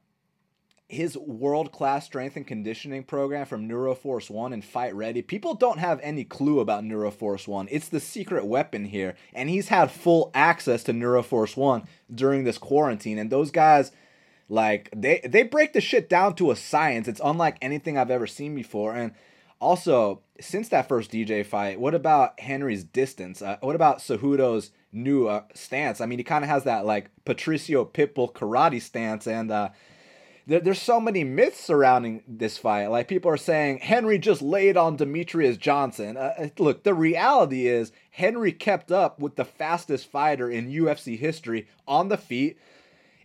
his 0.89 1.16
world 1.16 1.72
class 1.72 2.07
strength 2.07 2.37
and 2.37 2.47
conditioning 2.47 3.03
program 3.03 3.45
from 3.47 3.68
Neuroforce 3.68 4.30
One 4.30 4.53
and 4.53 4.64
Fight 4.64 4.95
Ready. 4.95 5.20
People 5.20 5.55
don't 5.55 5.78
have 5.78 5.99
any 6.01 6.22
clue 6.22 6.61
about 6.61 6.84
Neuroforce 6.84 7.49
One. 7.49 7.66
It's 7.70 7.89
the 7.89 7.99
secret 7.99 8.47
weapon 8.47 8.84
here, 8.84 9.16
and 9.34 9.51
he's 9.51 9.68
had 9.68 9.91
full 9.91 10.30
access 10.32 10.84
to 10.84 10.93
Neuroforce 10.93 11.57
One 11.57 11.89
during 12.14 12.45
this 12.45 12.59
quarantine. 12.59 13.18
And 13.18 13.30
those 13.30 13.51
guys, 13.51 13.91
like 14.49 14.89
they 14.95 15.20
they 15.24 15.43
break 15.43 15.72
the 15.72 15.80
shit 15.80 16.09
down 16.09 16.37
to 16.37 16.53
a 16.53 16.57
science. 16.57 17.09
It's 17.09 17.20
unlike 17.24 17.59
anything 17.61 17.99
I've 17.99 18.11
ever 18.11 18.28
seen 18.28 18.55
before. 18.55 18.95
And 18.95 19.12
also, 19.61 20.20
since 20.39 20.68
that 20.68 20.87
first 20.87 21.11
DJ 21.11 21.45
fight, 21.45 21.80
what 21.80 21.95
about 21.95 22.39
Henry's 22.39 22.84
distance? 22.84 23.43
Uh, 23.43 23.57
what 23.61 23.74
about 23.74 23.99
Cejudo's 23.99 24.70
new 24.93 25.26
uh, 25.26 25.43
stance? 25.55 26.01
I 26.01 26.07
mean, 26.07 26.18
he 26.18 26.24
kind 26.24 26.45
of 26.45 26.51
has 26.51 26.62
that 26.64 26.87
like 26.87 27.11
Patricio 27.24 27.84
Pitbull 27.84 28.32
karate 28.32 28.80
stance, 28.80 29.26
and 29.26 29.51
uh, 29.51 29.70
there, 30.47 30.61
there's 30.61 30.80
so 30.80 31.01
many 31.01 31.24
myths 31.24 31.61
surrounding 31.61 32.22
this 32.26 32.57
fight. 32.57 32.86
Like 32.86 33.09
people 33.09 33.30
are 33.30 33.36
saying 33.36 33.78
Henry 33.78 34.18
just 34.18 34.42
laid 34.42 34.76
on 34.76 34.97
Demetrious 34.97 35.59
Johnson. 35.59 36.16
Uh, 36.16 36.34
uh 36.38 36.49
look, 36.59 36.84
the 36.84 36.94
reality 36.94 37.66
is 37.66 37.92
Henry 38.11 38.53
kept 38.53 38.92
up 38.92 39.18
with 39.18 39.36
the 39.36 39.44
fastest 39.44 40.11
fighter 40.11 40.51
in 40.51 40.70
UFC 40.70 41.18
history 41.18 41.66
on 41.86 42.09
the 42.09 42.16
feet. 42.16 42.59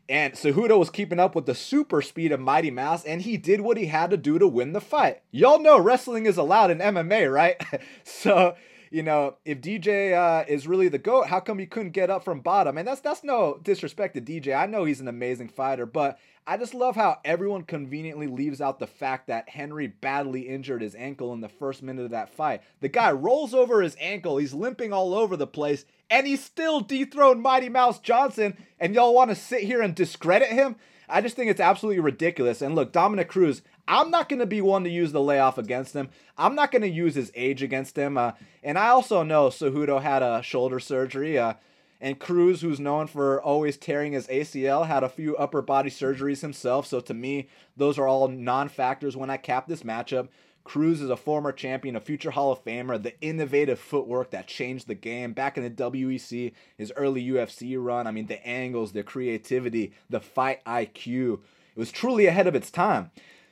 And 0.09 0.34
Cejudo 0.34 0.78
was 0.78 0.89
keeping 0.89 1.19
up 1.19 1.36
with 1.36 1.45
the 1.45 1.55
super 1.55 2.01
speed 2.01 2.34
of 2.34 2.41
Mighty 2.41 2.69
Mouse, 2.69 3.05
and 3.05 3.22
he 3.22 3.38
did 3.38 3.61
what 3.61 3.78
he 3.78 3.86
had 3.86 4.09
to 4.09 4.17
do 4.17 4.38
to 4.39 4.47
win 4.47 4.74
the 4.74 4.82
fight. 4.82 5.22
Y'all 5.32 5.59
know 5.59 5.80
wrestling 5.80 6.26
is 6.26 6.36
allowed 6.36 6.69
in 6.69 6.80
MMA, 6.80 7.32
right? 7.32 7.55
so, 8.03 8.55
you 8.92 9.04
know, 9.04 9.38
if 9.46 9.62
DJ 9.62 10.14
uh, 10.14 10.44
is 10.48 10.68
really 10.68 10.89
the 10.89 10.98
goat, 10.98 11.28
how 11.28 11.39
come 11.39 11.58
he 11.58 11.66
couldn't 11.66 11.92
get 11.92 12.10
up 12.10 12.26
from 12.26 12.42
bottom? 12.42 12.78
And 12.78 12.86
that's 12.86 13.00
that's 13.00 13.24
no 13.24 13.58
disrespect 13.64 14.16
to 14.16 14.22
DJ. 14.22 14.56
I 14.56 14.66
know 14.66 14.84
he's 14.84 15.00
an 15.00 15.08
amazing 15.08 15.48
fighter, 15.48 15.86
but 15.86 16.20
I 16.46 16.58
just 16.58 16.74
love 16.74 16.96
how 16.96 17.20
everyone 17.24 17.64
conveniently 17.64 18.28
leaves 18.28 18.60
out 18.60 18.80
the 18.80 18.88
fact 18.88 19.28
that 19.28 19.48
Henry 19.48 19.88
badly 19.88 20.42
injured 20.42 20.82
his 20.82 20.96
ankle 20.96 21.32
in 21.34 21.39
the 21.39 21.48
first 21.48 21.82
minute 21.82 22.04
of 22.04 22.12
that 22.12 22.34
fight. 22.34 22.64
The 22.82 22.89
guy 22.89 23.12
rolls 23.12 23.54
over 23.54 23.82
his 23.82 23.96
ankle, 24.00 24.38
he's 24.38 24.54
limping 24.54 24.92
all 24.92 25.14
over 25.14 25.38
the 25.38 25.48
place, 25.48 25.86
and 26.10 26.28
he 26.28 26.36
still 26.36 26.82
dethroned 26.82 27.42
Mighty 27.42 27.70
Mouse 27.70 28.00
Johnson, 28.00 28.58
and 28.78 28.94
y'all 28.94 29.14
want 29.14 29.30
to 29.30 29.36
sit 29.36 29.64
here 29.64 29.82
and 29.82 29.96
discredit 29.96 30.50
him? 30.50 30.76
I 31.08 31.22
just 31.22 31.36
think 31.36 31.52
it's 31.52 31.60
absolutely 31.60 32.00
ridiculous. 32.00 32.62
And 32.62 32.74
look, 32.74 32.92
Dominick 32.92 33.28
Cruz, 33.28 33.62
I'm 33.88 34.12
not 34.12 34.30
going 34.30 34.40
to 34.40 34.46
be 34.46 34.62
one 34.62 34.84
to 34.84 34.90
use 34.90 35.12
the 35.12 35.22
layoff 35.22 35.58
against 35.58 35.94
him. 35.94 36.10
I'm 36.38 36.56
not 36.56 36.72
going 36.72 36.82
to 36.84 36.88
use 36.88 37.16
his 37.16 37.32
age 37.36 37.62
against 37.64 37.98
him. 37.98 38.18
Uh, 38.18 38.34
and 38.64 38.78
I 38.78 38.90
also 38.90 39.24
know 39.24 39.48
Cejudo 39.48 40.02
had 40.02 40.24
a 40.24 40.42
shoulder 40.42 40.80
surgery. 40.80 41.38
Uh, 41.38 41.56
And 42.00 42.18
Cruz, 42.20 42.62
who's 42.62 42.80
known 42.80 43.06
for 43.08 43.40
always 43.42 43.78
tearing 43.78 44.14
his 44.14 44.28
ACL, 44.28 44.88
had 44.88 45.04
a 45.04 45.10
few 45.10 45.36
upper 45.38 45.62
body 45.62 45.90
surgeries 45.92 46.42
himself. 46.42 46.88
So 46.88 47.00
to 47.00 47.14
me, 47.14 47.48
those 47.78 48.00
are 48.00 48.08
all 48.08 48.28
non 48.28 48.70
factors 48.70 49.16
when 49.16 49.30
I 49.30 49.38
cap 49.38 49.68
this 49.68 49.84
matchup. 49.84 50.30
Cruz 50.64 51.02
is 51.02 51.10
a 51.10 51.18
former 51.18 51.52
champion, 51.52 51.96
a 51.96 52.00
future 52.00 52.32
Hall 52.32 52.52
of 52.52 52.64
Famer, 52.64 53.02
the 53.02 53.20
innovative 53.22 53.80
footwork 53.80 54.32
that 54.32 54.48
changed 54.48 54.88
the 54.88 54.96
game 54.96 55.34
back 55.34 55.58
in 55.58 55.64
the 55.64 55.70
WEC, 55.70 56.54
his 56.78 56.94
early 56.96 57.24
UFC 57.24 57.76
run. 57.84 58.06
I 58.08 58.12
mean, 58.12 58.28
the 58.28 58.46
angles, 58.46 58.92
the 58.92 59.04
creativity, 59.04 59.94
the 60.10 60.20
fight 60.20 60.64
IQ. 60.66 61.40
It 61.76 61.80
was 61.80 61.92
truly 61.92 62.26
ahead 62.28 62.48
of 62.48 62.56
its 62.56 62.70
time. 62.70 63.12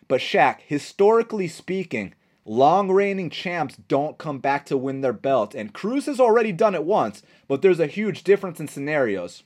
But 0.10 0.20
Shaq, 0.20 0.58
historically 0.66 1.48
speaking, 1.48 2.16
long 2.44 2.92
reigning 2.92 3.30
champs 3.30 3.78
don't 3.88 4.18
come 4.18 4.40
back 4.40 4.66
to 4.66 4.76
win 4.76 5.00
their 5.00 5.14
belt. 5.14 5.56
And 5.56 5.72
Cruz 5.72 6.08
has 6.08 6.20
already 6.20 6.52
done 6.52 6.76
it 6.76 6.84
once, 6.84 7.22
but 7.48 7.62
there's 7.62 7.80
a 7.80 7.88
huge 7.88 8.26
difference 8.26 8.60
in 8.60 8.68
scenarios. 8.68 9.44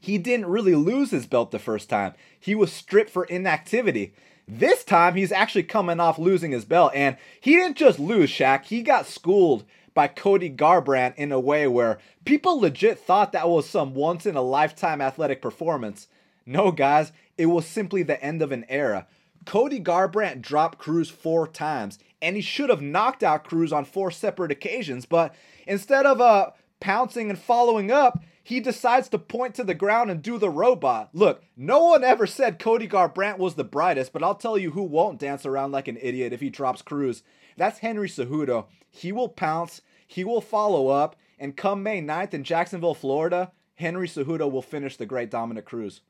He 0.00 0.16
didn't 0.16 0.46
really 0.46 0.76
lose 0.76 1.10
his 1.10 1.26
belt 1.26 1.50
the 1.50 1.58
first 1.58 1.90
time, 1.90 2.14
he 2.40 2.54
was 2.54 2.72
stripped 2.72 3.10
for 3.10 3.24
inactivity. 3.24 4.14
This 4.46 4.82
time, 4.82 5.16
he's 5.16 5.32
actually 5.32 5.64
coming 5.64 6.00
off 6.00 6.18
losing 6.18 6.52
his 6.52 6.64
belt, 6.64 6.92
and 6.94 7.18
he 7.38 7.56
didn't 7.56 7.76
just 7.76 7.98
lose, 7.98 8.30
Shaq. 8.30 8.64
He 8.64 8.80
got 8.80 9.06
schooled 9.06 9.64
by 9.92 10.08
Cody 10.08 10.48
Garbrandt 10.48 11.16
in 11.16 11.32
a 11.32 11.40
way 11.40 11.66
where 11.66 11.98
people 12.24 12.60
legit 12.60 12.98
thought 12.98 13.32
that 13.32 13.48
was 13.48 13.68
some 13.68 13.92
once 13.94 14.24
in 14.24 14.36
a 14.36 14.40
lifetime 14.40 15.02
athletic 15.02 15.42
performance. 15.42 16.06
No, 16.46 16.70
guys, 16.70 17.12
it 17.36 17.46
was 17.46 17.66
simply 17.66 18.02
the 18.02 18.22
end 18.22 18.40
of 18.40 18.52
an 18.52 18.64
era. 18.70 19.06
Cody 19.48 19.80
Garbrandt 19.80 20.42
dropped 20.42 20.76
Cruz 20.76 21.08
four 21.08 21.48
times, 21.48 21.98
and 22.20 22.36
he 22.36 22.42
should 22.42 22.68
have 22.68 22.82
knocked 22.82 23.22
out 23.22 23.44
Cruz 23.44 23.72
on 23.72 23.86
four 23.86 24.10
separate 24.10 24.52
occasions, 24.52 25.06
but 25.06 25.34
instead 25.66 26.04
of 26.04 26.20
uh, 26.20 26.50
pouncing 26.80 27.30
and 27.30 27.38
following 27.38 27.90
up, 27.90 28.22
he 28.42 28.60
decides 28.60 29.08
to 29.08 29.18
point 29.18 29.54
to 29.54 29.64
the 29.64 29.72
ground 29.72 30.10
and 30.10 30.22
do 30.22 30.36
the 30.36 30.50
robot. 30.50 31.08
Look, 31.14 31.42
no 31.56 31.82
one 31.82 32.04
ever 32.04 32.26
said 32.26 32.58
Cody 32.58 32.86
Garbrandt 32.86 33.38
was 33.38 33.54
the 33.54 33.64
brightest, 33.64 34.12
but 34.12 34.22
I'll 34.22 34.34
tell 34.34 34.58
you 34.58 34.72
who 34.72 34.82
won't 34.82 35.18
dance 35.18 35.46
around 35.46 35.72
like 35.72 35.88
an 35.88 35.96
idiot 36.02 36.34
if 36.34 36.40
he 36.40 36.50
drops 36.50 36.82
Cruz. 36.82 37.22
That's 37.56 37.78
Henry 37.78 38.10
Cejudo. 38.10 38.66
He 38.90 39.12
will 39.12 39.30
pounce, 39.30 39.80
he 40.06 40.24
will 40.24 40.42
follow 40.42 40.88
up, 40.88 41.16
and 41.38 41.56
come 41.56 41.82
May 41.82 42.02
9th 42.02 42.34
in 42.34 42.44
Jacksonville, 42.44 42.92
Florida, 42.92 43.52
Henry 43.76 44.08
Cejudo 44.08 44.52
will 44.52 44.60
finish 44.60 44.98
the 44.98 45.06
great 45.06 45.30
Dominick 45.30 45.64
Cruz. 45.64 46.02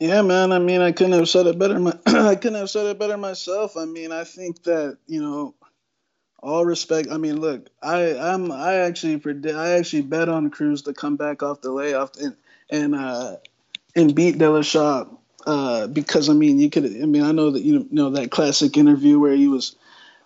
Yeah, 0.00 0.22
man. 0.22 0.52
I 0.52 0.58
mean, 0.58 0.80
I 0.80 0.92
couldn't 0.92 1.12
have 1.12 1.28
said 1.28 1.46
it 1.46 1.58
better. 1.58 1.78
My, 1.78 1.98
I 2.06 2.34
couldn't 2.36 2.58
have 2.58 2.70
said 2.70 2.86
it 2.86 2.98
better 2.98 3.16
myself. 3.16 3.76
I 3.76 3.84
mean, 3.86 4.12
I 4.12 4.24
think 4.24 4.62
that 4.64 4.98
you 5.06 5.22
know 5.22 5.54
all 6.40 6.64
respect. 6.64 7.08
I 7.10 7.16
mean, 7.18 7.40
look, 7.40 7.68
I 7.82 8.16
I'm 8.16 8.52
I 8.52 8.76
actually 8.76 9.18
predict 9.18 9.56
I 9.56 9.72
actually 9.72 10.02
bet 10.02 10.28
on 10.28 10.50
Cruz 10.50 10.82
to 10.82 10.94
come 10.94 11.16
back 11.16 11.42
off 11.42 11.62
the 11.62 11.72
layoff 11.72 12.16
and 12.16 12.36
and 12.70 12.94
uh 12.94 13.36
and 13.96 14.14
beat 14.14 14.38
Dillashaw 14.38 15.16
uh 15.46 15.86
because 15.88 16.28
I 16.28 16.34
mean 16.34 16.58
you 16.58 16.70
could 16.70 16.84
I 16.84 17.06
mean 17.06 17.22
I 17.22 17.32
know 17.32 17.50
that 17.52 17.62
you 17.62 17.88
know 17.90 18.10
that 18.10 18.30
classic 18.30 18.76
interview 18.76 19.18
where 19.18 19.34
he 19.34 19.48
was 19.48 19.76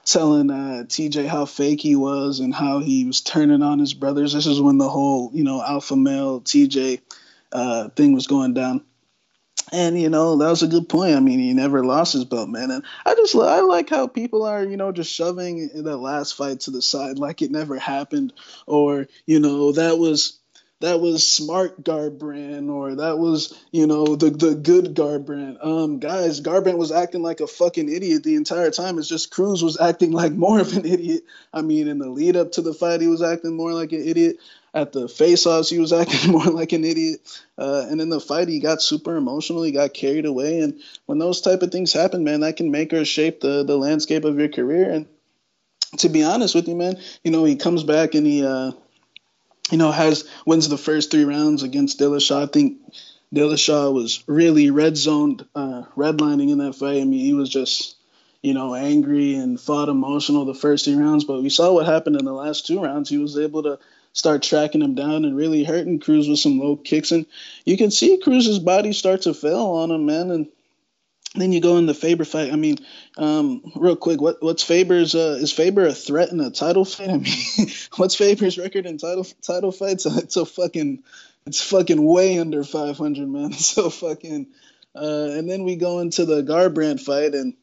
telling 0.04 0.50
uh, 0.50 0.84
TJ 0.86 1.26
how 1.28 1.46
fake 1.46 1.80
he 1.80 1.96
was 1.96 2.40
and 2.40 2.54
how 2.54 2.80
he 2.80 3.06
was 3.06 3.20
turning 3.20 3.62
on 3.62 3.78
his 3.78 3.94
brothers. 3.94 4.32
This 4.32 4.46
is 4.46 4.60
when 4.60 4.78
the 4.78 4.88
whole 4.88 5.30
you 5.32 5.44
know 5.44 5.62
alpha 5.62 5.96
male 5.96 6.40
TJ 6.40 7.00
uh, 7.52 7.88
thing 7.90 8.12
was 8.12 8.26
going 8.26 8.54
down. 8.54 8.84
And 9.70 9.98
you 9.98 10.10
know 10.10 10.36
that 10.36 10.50
was 10.50 10.62
a 10.62 10.68
good 10.68 10.88
point. 10.88 11.16
I 11.16 11.20
mean, 11.20 11.38
he 11.38 11.54
never 11.54 11.84
lost 11.84 12.12
his 12.12 12.24
belt, 12.26 12.48
man. 12.48 12.70
And 12.70 12.84
I 13.06 13.14
just 13.14 13.34
I 13.34 13.60
like 13.60 13.88
how 13.88 14.06
people 14.06 14.44
are, 14.44 14.62
you 14.62 14.76
know, 14.76 14.92
just 14.92 15.12
shoving 15.12 15.68
that 15.84 15.96
last 15.96 16.34
fight 16.34 16.60
to 16.60 16.70
the 16.70 16.82
side 16.82 17.18
like 17.18 17.40
it 17.40 17.50
never 17.50 17.78
happened, 17.78 18.34
or 18.66 19.06
you 19.24 19.40
know 19.40 19.72
that 19.72 19.98
was 19.98 20.38
that 20.82 21.00
was 21.00 21.26
smart 21.26 21.82
Garbrandt 21.82 22.68
or 22.68 22.96
that 22.96 23.18
was 23.18 23.58
you 23.70 23.86
know 23.86 24.16
the 24.16 24.30
the 24.30 24.54
good 24.54 24.94
Garbrandt. 24.94 25.64
Um, 25.64 26.00
guys, 26.00 26.40
Garbrandt 26.40 26.76
was 26.76 26.92
acting 26.92 27.22
like 27.22 27.40
a 27.40 27.46
fucking 27.46 27.88
idiot 27.88 28.24
the 28.24 28.34
entire 28.34 28.70
time. 28.70 28.98
It's 28.98 29.08
just 29.08 29.30
Cruz 29.30 29.62
was 29.62 29.80
acting 29.80 30.10
like 30.10 30.32
more 30.32 30.60
of 30.60 30.76
an 30.76 30.84
idiot. 30.84 31.22
I 31.54 31.62
mean, 31.62 31.88
in 31.88 31.98
the 31.98 32.10
lead 32.10 32.36
up 32.36 32.52
to 32.52 32.62
the 32.62 32.74
fight, 32.74 33.00
he 33.00 33.06
was 33.06 33.22
acting 33.22 33.56
more 33.56 33.72
like 33.72 33.92
an 33.92 34.06
idiot. 34.06 34.36
At 34.74 34.92
the 34.92 35.06
face-offs, 35.06 35.68
he 35.68 35.78
was 35.78 35.92
acting 35.92 36.30
more 36.32 36.46
like 36.46 36.72
an 36.72 36.84
idiot. 36.84 37.20
Uh, 37.58 37.86
and 37.90 38.00
in 38.00 38.08
the 38.08 38.20
fight, 38.20 38.48
he 38.48 38.58
got 38.58 38.80
super 38.80 39.16
emotional. 39.16 39.62
He 39.62 39.72
got 39.72 39.92
carried 39.92 40.24
away. 40.24 40.60
And 40.60 40.80
when 41.06 41.18
those 41.18 41.42
type 41.42 41.62
of 41.62 41.70
things 41.70 41.92
happen, 41.92 42.24
man, 42.24 42.40
that 42.40 42.56
can 42.56 42.70
make 42.70 42.92
or 42.92 43.04
shape 43.04 43.40
the 43.40 43.64
the 43.64 43.76
landscape 43.76 44.24
of 44.24 44.38
your 44.38 44.48
career. 44.48 44.90
And 44.90 45.06
to 45.98 46.08
be 46.08 46.24
honest 46.24 46.54
with 46.54 46.68
you, 46.68 46.74
man, 46.74 46.96
you 47.22 47.30
know, 47.30 47.44
he 47.44 47.56
comes 47.56 47.84
back 47.84 48.14
and 48.14 48.26
he. 48.26 48.44
Uh, 48.44 48.72
you 49.70 49.78
know, 49.78 49.90
has 49.90 50.28
wins 50.44 50.68
the 50.68 50.76
first 50.76 51.10
three 51.10 51.24
rounds 51.24 51.62
against 51.62 51.98
Dillashaw. 51.98 52.42
I 52.42 52.46
think 52.46 52.78
Dillashaw 53.34 53.92
was 53.92 54.22
really 54.26 54.70
red 54.70 54.96
zoned, 54.96 55.46
uh, 55.54 55.84
redlining 55.96 56.50
in 56.50 56.58
that 56.58 56.74
fight. 56.74 57.00
I 57.00 57.04
mean, 57.04 57.24
he 57.24 57.32
was 57.32 57.48
just, 57.48 57.96
you 58.42 58.52
know, 58.52 58.74
angry 58.74 59.34
and 59.34 59.58
fought 59.58 59.88
emotional 59.88 60.44
the 60.44 60.54
first 60.54 60.84
three 60.84 60.96
rounds. 60.96 61.24
But 61.24 61.42
we 61.42 61.48
saw 61.48 61.72
what 61.72 61.86
happened 61.86 62.16
in 62.16 62.26
the 62.26 62.32
last 62.32 62.66
two 62.66 62.82
rounds. 62.82 63.08
He 63.08 63.16
was 63.16 63.38
able 63.38 63.62
to 63.62 63.78
start 64.12 64.42
tracking 64.42 64.82
him 64.82 64.94
down 64.94 65.24
and 65.24 65.36
really 65.36 65.64
hurting 65.64 66.00
Cruz 66.00 66.28
with 66.28 66.38
some 66.38 66.58
low 66.58 66.76
kicks. 66.76 67.12
And 67.12 67.26
you 67.64 67.76
can 67.76 67.90
see 67.90 68.18
Cruz's 68.18 68.58
body 68.58 68.92
start 68.92 69.22
to 69.22 69.34
fail 69.34 69.66
on 69.66 69.90
him, 69.90 70.06
man. 70.06 70.30
And 70.30 70.48
then 71.34 71.52
you 71.52 71.60
go 71.60 71.78
in 71.78 71.86
the 71.86 71.94
Faber 71.94 72.24
fight. 72.24 72.52
I 72.52 72.56
mean, 72.56 72.78
um, 73.16 73.72
real 73.74 73.96
quick, 73.96 74.20
what 74.20 74.42
what's 74.42 74.62
Faber's 74.62 75.14
uh, 75.14 75.38
is 75.40 75.52
Faber 75.52 75.86
a 75.86 75.94
threat 75.94 76.30
in 76.30 76.40
a 76.40 76.50
title 76.50 76.84
fight? 76.84 77.08
I 77.10 77.16
mean, 77.16 77.68
what's 77.96 78.16
Faber's 78.16 78.58
record 78.58 78.86
in 78.86 78.98
title 78.98 79.26
title 79.40 79.72
fights? 79.72 80.06
It's 80.18 80.36
a 80.36 80.44
fucking 80.44 81.02
it's 81.46 81.62
fucking 81.62 82.02
way 82.02 82.38
under 82.38 82.64
500, 82.64 83.28
man. 83.28 83.52
So 83.52 83.90
fucking. 83.90 84.48
Uh, 84.94 85.28
and 85.30 85.50
then 85.50 85.64
we 85.64 85.76
go 85.76 86.00
into 86.00 86.26
the 86.26 86.42
Garbrandt 86.42 87.00
fight, 87.00 87.34
and 87.34 87.54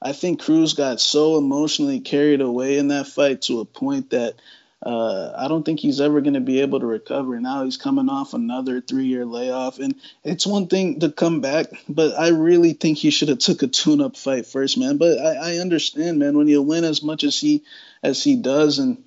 I 0.00 0.12
think 0.12 0.40
Cruz 0.40 0.74
got 0.74 1.00
so 1.00 1.36
emotionally 1.36 1.98
carried 1.98 2.40
away 2.40 2.78
in 2.78 2.88
that 2.88 3.08
fight 3.08 3.42
to 3.42 3.58
a 3.58 3.64
point 3.64 4.10
that 4.10 4.36
uh, 4.82 5.32
I 5.36 5.48
don't 5.48 5.64
think 5.64 5.80
he's 5.80 6.00
ever 6.00 6.20
going 6.20 6.34
to 6.34 6.40
be 6.40 6.60
able 6.60 6.80
to 6.80 6.86
recover. 6.86 7.38
Now 7.40 7.64
he's 7.64 7.76
coming 7.76 8.08
off 8.08 8.34
another 8.34 8.80
three-year 8.80 9.24
layoff, 9.24 9.78
and 9.78 9.94
it's 10.24 10.46
one 10.46 10.66
thing 10.66 11.00
to 11.00 11.12
come 11.12 11.40
back, 11.40 11.66
but 11.88 12.18
I 12.18 12.28
really 12.28 12.72
think 12.72 12.98
he 12.98 13.10
should 13.10 13.28
have 13.28 13.38
took 13.38 13.62
a 13.62 13.68
tune-up 13.68 14.16
fight 14.16 14.46
first, 14.46 14.76
man. 14.76 14.96
But 14.96 15.18
I, 15.18 15.52
I 15.52 15.56
understand, 15.58 16.18
man, 16.18 16.36
when 16.36 16.48
you 16.48 16.62
win 16.62 16.84
as 16.84 17.02
much 17.02 17.22
as 17.22 17.38
he 17.38 17.62
as 18.02 18.24
he 18.24 18.36
does, 18.36 18.78
and 18.78 19.04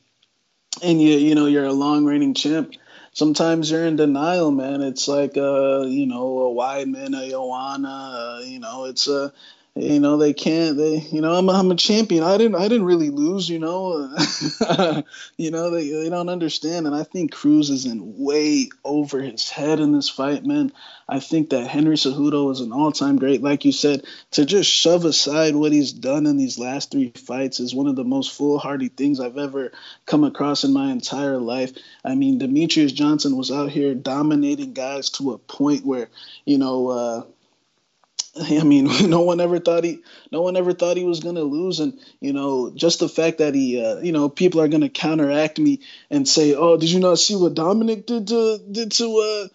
and 0.82 1.02
you 1.02 1.18
you 1.18 1.36
know 1.36 1.48
you're 1.48 1.66
a 1.66 1.74
long-reigning 1.74 2.36
champ. 2.36 2.74
Sometimes 3.12 3.72
you're 3.72 3.86
in 3.86 3.96
denial, 3.96 4.52
man. 4.52 4.82
It's 4.82 5.08
like, 5.08 5.38
uh, 5.38 5.84
you 5.84 6.06
know, 6.06 6.40
a 6.40 6.54
Weidman, 6.54 7.18
a 7.18 7.30
Joanna, 7.30 7.88
uh, 7.88 8.42
you 8.44 8.60
know, 8.60 8.86
it's 8.86 9.08
a, 9.08 9.32
you 9.76 10.00
know 10.00 10.16
they 10.16 10.34
can't 10.34 10.78
they 10.78 10.98
you 11.12 11.20
know 11.20 11.34
I'm, 11.34 11.50
I'm 11.50 11.70
a 11.70 11.76
champion. 11.76 12.24
I 12.24 12.38
didn't 12.38 12.56
i 12.56 12.68
didn't 12.68 12.86
really 12.86 13.10
lose 13.10 13.50
you 13.50 13.60
know. 13.60 14.16
You 15.38 15.52
know 15.52 15.70
they, 15.70 15.90
they 15.90 16.10
don't 16.10 16.30
understand 16.30 16.88
and 16.88 16.96
i 16.96 17.04
think 17.04 17.34
cruz 17.34 17.70
is 17.70 17.86
in 17.86 18.18
way 18.18 18.70
over 18.86 19.22
his 19.22 19.50
head 19.50 19.80
in 19.82 19.92
this 19.92 20.10
fight 20.10 20.46
man. 20.46 20.72
I 21.10 21.20
think 21.20 21.50
that 21.50 21.68
henry 21.68 21.98
cejudo 21.98 22.52
is 22.52 22.62
an 22.62 22.72
all-time 22.72 23.18
great. 23.18 23.44
Like 23.44 23.66
you 23.66 23.74
said 23.74 24.06
to 24.32 24.46
just 24.46 24.72
shove 24.72 25.04
aside 25.04 25.56
what 25.56 25.74
he's 25.74 25.92
done 25.92 26.26
in 26.26 26.38
these 26.38 26.58
last 26.58 26.92
three 26.92 27.12
fights 27.12 27.60
is 27.60 27.76
one 27.76 27.88
of 27.88 27.98
the 27.98 28.06
most 28.06 28.32
foolhardy 28.32 28.88
things 28.88 29.20
i've 29.20 29.38
ever 29.38 29.74
come 30.06 30.24
across 30.24 30.64
in 30.64 30.72
my 30.74 30.90
entire 30.92 31.38
life. 31.38 31.74
I 32.06 32.16
mean 32.16 32.40
Demetrious 32.40 32.94
johnson 32.94 33.36
was 33.36 33.52
out 33.52 33.72
here 33.72 33.94
dominating 33.94 34.74
guys 34.74 35.10
to 35.12 35.34
a 35.34 35.38
point 35.38 35.86
where 35.86 36.08
you 36.46 36.58
know 36.58 36.88
uh 36.88 37.24
I 38.42 38.64
mean, 38.64 38.90
no 39.10 39.22
one 39.22 39.40
ever 39.40 39.60
thought 39.60 39.84
he, 39.84 40.00
no 40.32 40.42
one 40.42 40.58
ever 40.58 40.74
thought 40.74 40.98
he 40.98 41.04
was 41.04 41.20
gonna 41.22 41.42
lose, 41.42 41.80
and 41.80 41.98
you 42.20 42.34
know, 42.34 42.72
just 42.76 43.00
the 43.00 43.10
fact 43.10 43.38
that 43.38 43.56
he, 43.56 43.84
uh, 43.84 44.00
you 44.00 44.12
know, 44.12 44.30
people 44.30 44.62
are 44.62 44.68
gonna 44.68 44.90
counteract 44.90 45.58
me 45.60 45.82
and 46.10 46.28
say, 46.28 46.54
"Oh, 46.54 46.78
did 46.78 46.90
you 46.92 47.00
not 47.00 47.20
see 47.20 47.36
what 47.36 47.54
Dominick 47.54 48.06
did 48.06 48.28
to 48.30 48.60
did 48.70 48.92
to 48.94 49.18
uh 49.20 49.48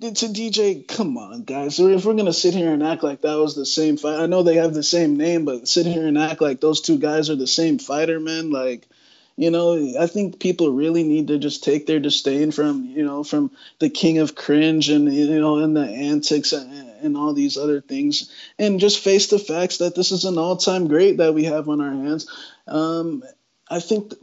did 0.00 0.16
to 0.16 0.28
DJ?" 0.28 0.86
Come 0.88 1.18
on, 1.18 1.42
guys. 1.44 1.78
If 1.78 2.04
we're 2.04 2.14
gonna 2.14 2.32
sit 2.32 2.54
here 2.54 2.72
and 2.72 2.82
act 2.82 3.02
like 3.02 3.22
that 3.22 3.38
was 3.38 3.54
the 3.54 3.66
same 3.66 3.96
fight, 3.98 4.20
I 4.20 4.26
know 4.26 4.42
they 4.42 4.56
have 4.56 4.74
the 4.74 4.82
same 4.82 5.16
name, 5.16 5.44
but 5.44 5.68
sit 5.68 5.86
here 5.86 6.06
and 6.06 6.18
act 6.18 6.40
like 6.40 6.60
those 6.60 6.80
two 6.80 6.98
guys 6.98 7.30
are 7.30 7.36
the 7.36 7.46
same 7.46 7.78
fighter, 7.78 8.20
man. 8.20 8.50
Like, 8.50 8.88
you 9.36 9.50
know, 9.50 9.94
I 9.98 10.06
think 10.06 10.40
people 10.40 10.72
really 10.72 11.02
need 11.04 11.28
to 11.28 11.38
just 11.38 11.64
take 11.64 11.86
their 11.86 12.00
disdain 12.00 12.50
from, 12.50 12.86
you 12.86 13.04
know, 13.04 13.24
from 13.24 13.50
the 13.78 13.90
king 13.90 14.18
of 14.18 14.34
cringe 14.34 14.88
and 14.90 15.12
you 15.12 15.40
know, 15.40 15.58
and 15.58 15.76
the 15.76 15.86
antics 15.86 16.52
and, 16.52 16.91
and 17.02 17.16
all 17.16 17.34
these 17.34 17.56
other 17.56 17.80
things, 17.80 18.30
and 18.58 18.80
just 18.80 19.02
face 19.02 19.28
the 19.28 19.38
facts 19.38 19.78
that 19.78 19.94
this 19.94 20.12
is 20.12 20.24
an 20.24 20.38
all-time 20.38 20.88
great 20.88 21.18
that 21.18 21.34
we 21.34 21.44
have 21.44 21.68
on 21.68 21.80
our 21.80 21.90
hands. 21.90 22.28
Um, 22.66 23.22
I 23.68 23.80
think 23.80 24.14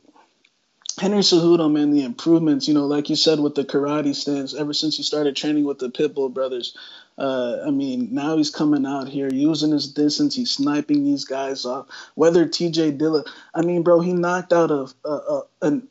Henry 1.00 1.20
Cejudo, 1.20 1.72
man, 1.72 1.92
the 1.92 2.04
improvements, 2.04 2.68
you 2.68 2.74
know, 2.74 2.86
like 2.86 3.10
you 3.10 3.16
said 3.16 3.40
with 3.40 3.56
the 3.56 3.64
karate 3.64 4.14
stance, 4.14 4.54
ever 4.54 4.74
since 4.74 4.98
he 4.98 5.04
started 5.04 5.36
training 5.36 5.64
with 5.64 5.80
the 5.80 5.90
Pitbull 5.90 6.34
brothers, 6.34 6.76
Uh, 7.20 7.64
I 7.68 7.72
mean, 7.72 8.14
now 8.14 8.38
he's 8.38 8.50
coming 8.50 8.86
out 8.86 9.10
here 9.10 9.30
using 9.30 9.72
his 9.72 9.92
distance. 9.92 10.36
He's 10.36 10.52
sniping 10.52 11.04
these 11.04 11.26
guys 11.26 11.66
off. 11.66 11.88
Whether 12.16 12.48
T.J. 12.48 12.92
Dillon, 12.92 13.26
I 13.54 13.62
mean, 13.62 13.84
bro, 13.84 14.00
he 14.00 14.14
knocked 14.14 14.54
out 14.54 14.72
a, 14.72 14.88
a, 15.04 15.10
a 15.10 15.42
an 15.62 15.88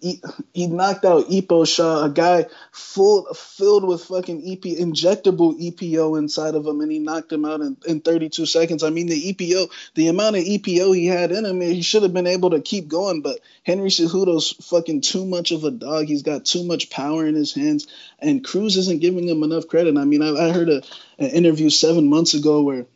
he 0.54 0.66
knocked 0.66 1.04
out 1.04 1.26
Epo 1.28 1.66
Shaw, 1.68 2.04
a 2.04 2.08
guy 2.08 2.46
full 2.72 3.24
filled 3.34 3.86
with 3.86 4.04
fucking 4.04 4.38
EP 4.38 4.62
injectable 4.62 5.58
EPO 5.60 6.18
inside 6.18 6.54
of 6.54 6.66
him, 6.66 6.80
and 6.80 6.90
he 6.90 6.98
knocked 6.98 7.30
him 7.30 7.44
out 7.44 7.60
in, 7.60 7.76
in 7.86 8.00
32 8.00 8.46
seconds. 8.46 8.82
I 8.82 8.90
mean, 8.90 9.08
the 9.08 9.32
EPO, 9.32 9.70
the 9.94 10.08
amount 10.08 10.36
of 10.36 10.44
EPO 10.44 10.96
he 10.96 11.06
had 11.06 11.32
in 11.32 11.44
him, 11.44 11.60
he 11.60 11.82
should 11.82 12.02
have 12.02 12.14
been 12.14 12.26
able 12.26 12.50
to 12.50 12.60
keep 12.60 12.88
going. 12.88 13.20
But 13.20 13.40
Henry 13.62 13.90
Cejudo's 13.90 14.52
fucking 14.66 15.02
too 15.02 15.26
much 15.26 15.50
of 15.50 15.64
a 15.64 15.70
dog. 15.70 16.06
He's 16.06 16.22
got 16.22 16.46
too 16.46 16.64
much 16.64 16.88
power 16.88 17.26
in 17.26 17.34
his 17.34 17.52
hands, 17.52 17.86
and 18.18 18.42
Cruz 18.42 18.78
isn't 18.78 19.02
giving 19.02 19.28
him 19.28 19.42
enough 19.42 19.68
credit. 19.68 19.98
I 19.98 20.04
mean, 20.04 20.22
I, 20.22 20.48
I 20.48 20.52
heard 20.52 20.70
a 20.70 20.82
an 21.18 21.30
interview 21.30 21.70
seven 21.70 22.08
months 22.08 22.34
ago 22.34 22.62
where 22.62 22.86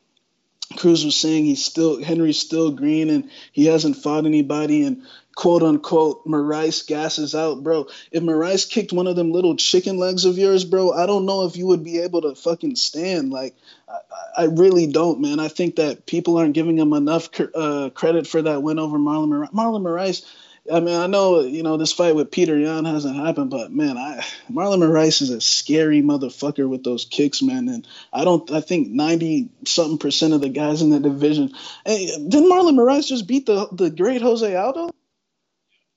Cruz 0.76 1.04
was 1.04 1.16
saying 1.16 1.44
he's 1.44 1.64
still 1.64 2.02
Henry's 2.02 2.38
still 2.38 2.70
green 2.70 3.10
and 3.10 3.30
he 3.52 3.66
hasn't 3.66 3.96
fought 3.96 4.26
anybody 4.26 4.84
and 4.84 5.02
quote 5.34 5.62
unquote 5.62 6.26
Moraes 6.26 6.86
gasses 6.86 7.34
out, 7.34 7.62
bro. 7.62 7.86
If 8.10 8.22
Moraes 8.22 8.68
kicked 8.68 8.92
one 8.92 9.06
of 9.06 9.16
them 9.16 9.32
little 9.32 9.56
chicken 9.56 9.98
legs 9.98 10.24
of 10.24 10.38
yours, 10.38 10.64
bro, 10.64 10.92
I 10.92 11.06
don't 11.06 11.26
know 11.26 11.44
if 11.44 11.56
you 11.56 11.66
would 11.66 11.84
be 11.84 12.00
able 12.00 12.22
to 12.22 12.34
fucking 12.34 12.76
stand. 12.76 13.30
Like, 13.30 13.54
I, 13.88 14.42
I 14.42 14.44
really 14.44 14.86
don't, 14.86 15.20
man. 15.20 15.40
I 15.40 15.48
think 15.48 15.76
that 15.76 16.06
people 16.06 16.36
aren't 16.38 16.54
giving 16.54 16.78
him 16.78 16.92
enough 16.92 17.28
uh, 17.54 17.90
credit 17.90 18.26
for 18.26 18.42
that 18.42 18.62
win 18.62 18.78
over 18.78 18.98
Marlon 18.98 19.28
Moraes. 19.28 19.52
Marlon 19.52 19.82
Moraes 19.82 20.24
I 20.70 20.78
mean, 20.78 20.94
I 20.94 21.08
know 21.08 21.40
you 21.40 21.62
know 21.62 21.76
this 21.76 21.92
fight 21.92 22.14
with 22.14 22.30
Petr 22.30 22.60
Yan 22.60 22.84
hasn't 22.84 23.16
happened, 23.16 23.50
but 23.50 23.72
man, 23.72 23.98
I 23.98 24.24
Marlon 24.50 24.78
Moraes 24.78 25.20
is 25.20 25.30
a 25.30 25.40
scary 25.40 26.02
motherfucker 26.02 26.68
with 26.68 26.84
those 26.84 27.04
kicks, 27.04 27.42
man. 27.42 27.68
And 27.68 27.86
I 28.12 28.24
don't, 28.24 28.48
I 28.50 28.60
think 28.60 28.88
ninety 28.88 29.50
something 29.64 29.98
percent 29.98 30.34
of 30.34 30.40
the 30.40 30.48
guys 30.48 30.80
in 30.80 30.90
the 30.90 31.00
division. 31.00 31.52
Hey, 31.84 32.06
didn't 32.06 32.50
Marlon 32.50 32.76
Moraes 32.76 33.08
just 33.08 33.26
beat 33.26 33.46
the 33.46 33.68
the 33.72 33.90
great 33.90 34.22
Jose 34.22 34.54
Aldo? 34.54 34.90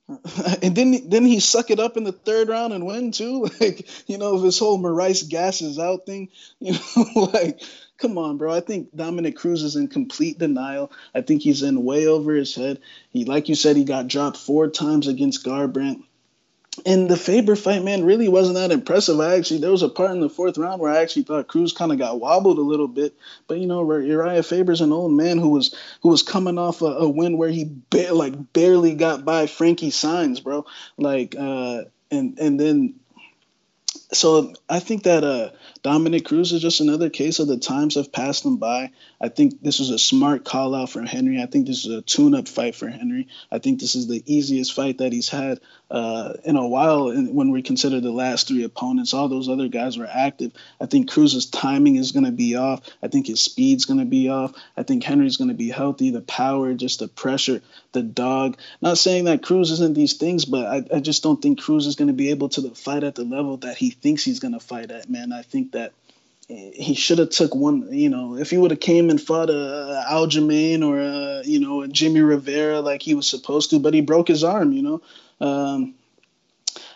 and 0.61 0.75
then 0.75 1.09
then 1.09 1.25
he 1.25 1.39
suck 1.39 1.71
it 1.71 1.79
up 1.79 1.97
in 1.97 2.03
the 2.03 2.11
third 2.11 2.49
round 2.49 2.73
and 2.73 2.85
win 2.85 3.11
too. 3.11 3.49
Like 3.59 3.87
you 4.07 4.17
know 4.17 4.39
this 4.39 4.59
whole 4.59 4.79
Moraes 4.79 5.27
gasses 5.27 5.79
out 5.79 6.05
thing. 6.05 6.29
You 6.59 6.73
know, 6.73 7.29
like 7.33 7.61
come 7.97 8.17
on, 8.17 8.37
bro. 8.37 8.53
I 8.53 8.59
think 8.59 8.95
Dominick 8.95 9.35
Cruz 9.35 9.63
is 9.63 9.75
in 9.75 9.87
complete 9.87 10.37
denial. 10.37 10.91
I 11.13 11.21
think 11.21 11.41
he's 11.41 11.61
in 11.61 11.83
way 11.83 12.07
over 12.07 12.33
his 12.33 12.55
head. 12.55 12.79
He, 13.11 13.25
like 13.25 13.49
you 13.49 13.55
said, 13.55 13.75
he 13.75 13.83
got 13.83 14.07
dropped 14.07 14.37
four 14.37 14.69
times 14.69 15.07
against 15.07 15.45
Garbrandt. 15.45 16.03
And 16.85 17.09
the 17.09 17.15
Faber 17.15 17.55
fight, 17.55 17.85
man, 17.85 18.03
really 18.03 18.27
wasn't 18.27 18.57
that 18.57 18.73
impressive. 18.73 19.17
I 19.21 19.37
actually, 19.37 19.61
there 19.61 19.71
was 19.71 19.81
a 19.81 19.87
part 19.87 20.11
in 20.11 20.19
the 20.19 20.29
fourth 20.29 20.57
round 20.57 20.81
where 20.81 20.91
I 20.91 20.97
actually 20.97 21.23
thought 21.23 21.47
Cruz 21.47 21.71
kind 21.71 21.93
of 21.93 21.97
got 21.97 22.19
wobbled 22.19 22.57
a 22.57 22.61
little 22.61 22.89
bit. 22.89 23.15
But 23.47 23.59
you 23.59 23.65
know, 23.65 23.89
Uriah 23.97 24.43
Faber's 24.43 24.81
an 24.81 24.91
old 24.91 25.13
man 25.13 25.37
who 25.37 25.49
was 25.49 25.73
who 26.01 26.09
was 26.09 26.21
coming 26.21 26.57
off 26.57 26.81
a, 26.81 26.87
a 26.87 27.09
win 27.09 27.37
where 27.37 27.49
he 27.49 27.71
ba- 27.89 28.13
like 28.13 28.51
barely 28.51 28.93
got 28.93 29.23
by 29.23 29.47
Frankie 29.47 29.91
Saenz, 29.91 30.43
bro. 30.43 30.65
Like, 30.97 31.33
uh, 31.39 31.83
and 32.11 32.37
and 32.39 32.59
then 32.59 32.95
so 34.11 34.53
I 34.69 34.79
think 34.79 35.03
that 35.03 35.23
uh, 35.23 35.51
Dominick 35.85 36.25
Cruz 36.25 36.51
is 36.51 36.63
just 36.63 36.81
another 36.81 37.11
case 37.11 37.37
of 37.37 37.47
the 37.47 37.57
times 37.57 37.93
have 37.93 38.11
passed 38.11 38.43
him 38.43 38.57
by. 38.57 38.89
I 39.21 39.29
think 39.29 39.61
this 39.61 39.77
was 39.77 39.91
a 39.91 39.99
smart 39.99 40.43
call 40.43 40.73
out 40.73 40.89
for 40.89 41.03
Henry. 41.03 41.39
I 41.39 41.45
think 41.45 41.67
this 41.67 41.85
is 41.85 41.93
a 41.93 42.01
tune 42.01 42.33
up 42.33 42.47
fight 42.47 42.73
for 42.73 42.87
Henry. 42.87 43.27
I 43.51 43.59
think 43.59 43.79
this 43.79 43.93
is 43.93 44.07
the 44.07 44.23
easiest 44.25 44.73
fight 44.73 44.97
that 44.97 45.13
he's 45.13 45.29
had 45.29 45.59
uh, 45.91 46.33
in 46.43 46.55
a 46.55 46.67
while 46.67 47.13
when 47.13 47.51
we 47.51 47.61
consider 47.61 47.99
the 47.99 48.11
last 48.11 48.47
three 48.47 48.63
opponents. 48.63 49.13
All 49.13 49.27
those 49.27 49.47
other 49.47 49.67
guys 49.67 49.95
were 49.95 50.09
active. 50.11 50.53
I 50.81 50.87
think 50.87 51.11
Cruz's 51.11 51.45
timing 51.45 51.97
is 51.97 52.13
going 52.13 52.25
to 52.25 52.31
be 52.31 52.55
off. 52.55 52.81
I 53.03 53.07
think 53.07 53.27
his 53.27 53.41
speed's 53.41 53.85
going 53.85 53.99
to 53.99 54.07
be 54.07 54.29
off. 54.29 54.53
I 54.75 54.81
think 54.81 55.03
Henry's 55.03 55.37
going 55.37 55.49
to 55.49 55.53
be 55.53 55.69
healthy. 55.69 56.09
The 56.09 56.21
power, 56.21 56.73
just 56.73 56.97
the 56.97 57.07
pressure, 57.07 57.61
the 57.91 58.01
dog. 58.01 58.57
Not 58.81 58.97
saying 58.97 59.25
that 59.25 59.43
Cruz 59.43 59.69
isn't 59.69 59.93
these 59.93 60.13
things, 60.13 60.45
but 60.45 60.65
I, 60.65 60.97
I 60.97 60.99
just 60.99 61.21
don't 61.21 61.39
think 61.39 61.61
Cruz 61.61 61.85
is 61.85 61.95
going 61.95 62.07
to 62.07 62.13
be 62.15 62.31
able 62.31 62.49
to 62.49 62.71
fight 62.71 63.03
at 63.03 63.13
the 63.13 63.23
level 63.23 63.57
that 63.57 63.77
he 63.77 63.91
thinks 63.91 64.23
he's 64.23 64.39
going 64.39 64.55
to 64.55 64.59
fight 64.59 64.89
at, 64.89 65.11
man. 65.11 65.31
I 65.31 65.43
think 65.43 65.73
that 65.75 65.93
he 66.47 66.93
should 66.93 67.19
have 67.19 67.29
took 67.29 67.55
one. 67.55 67.91
You 67.91 68.09
know, 68.09 68.37
if 68.37 68.49
he 68.49 68.57
would 68.57 68.71
have 68.71 68.79
came 68.79 69.09
and 69.09 69.21
fought 69.21 69.49
a, 69.49 69.53
a 69.53 70.05
Aljamain 70.11 70.83
or 70.83 70.99
a, 70.99 71.43
you 71.43 71.59
know 71.59 71.81
a 71.81 71.87
Jimmy 71.87 72.21
Rivera 72.21 72.81
like 72.81 73.01
he 73.01 73.15
was 73.15 73.27
supposed 73.27 73.69
to, 73.71 73.79
but 73.79 73.93
he 73.93 74.01
broke 74.01 74.27
his 74.27 74.43
arm. 74.43 74.71
You 74.71 74.81
know, 74.81 75.01
um, 75.41 75.95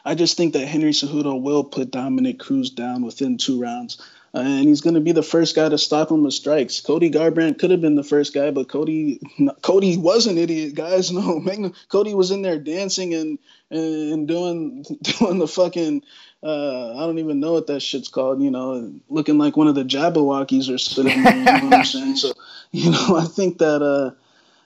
I 0.05 0.15
just 0.15 0.37
think 0.37 0.53
that 0.53 0.67
Henry 0.67 0.91
Cejudo 0.91 1.41
will 1.41 1.63
put 1.63 1.91
Dominick 1.91 2.39
Cruz 2.39 2.69
down 2.69 3.03
within 3.03 3.37
two 3.37 3.61
rounds. 3.61 4.01
Uh, 4.33 4.39
and 4.41 4.67
he's 4.67 4.81
going 4.81 4.93
to 4.93 5.01
be 5.01 5.11
the 5.11 5.23
first 5.23 5.55
guy 5.55 5.67
to 5.67 5.77
stop 5.77 6.11
him 6.11 6.23
with 6.23 6.35
strikes. 6.35 6.81
Cody 6.81 7.09
Garbrandt 7.09 7.57
could 7.57 7.71
have 7.71 7.81
been 7.81 7.95
the 7.95 8.03
first 8.03 8.31
guy, 8.31 8.51
but 8.51 8.69
Cody 8.69 9.19
Cody 9.63 9.97
was 9.97 10.27
an 10.27 10.37
idiot, 10.37 10.75
guys. 10.75 11.11
No, 11.19 11.73
Cody 11.89 12.13
was 12.13 12.29
in 12.29 12.43
there 12.43 12.59
dancing 12.59 13.15
and 13.15 13.39
and 13.71 14.27
doing 14.27 14.83
doing 15.01 15.39
the 15.39 15.47
fucking 15.47 16.03
uh, 16.41 16.95
I 16.95 16.99
don't 16.99 17.19
even 17.19 17.39
know 17.39 17.53
what 17.53 17.67
that 17.67 17.81
shit's 17.81 18.07
called, 18.07 18.41
you 18.41 18.51
know, 18.51 18.93
looking 19.09 19.37
like 19.37 19.57
one 19.57 19.67
of 19.67 19.75
the 19.75 19.83
Jabbawockeez 19.83 20.73
or 20.73 20.77
something. 20.77 21.17
You 21.17 21.23
know 21.23 21.53
what 21.53 21.73
I'm 21.73 21.83
saying? 21.83 22.15
So, 22.15 22.33
you 22.71 22.91
know, 22.91 23.17
I 23.17 23.25
think 23.25 23.57
that 23.57 23.81
uh, 23.81 24.11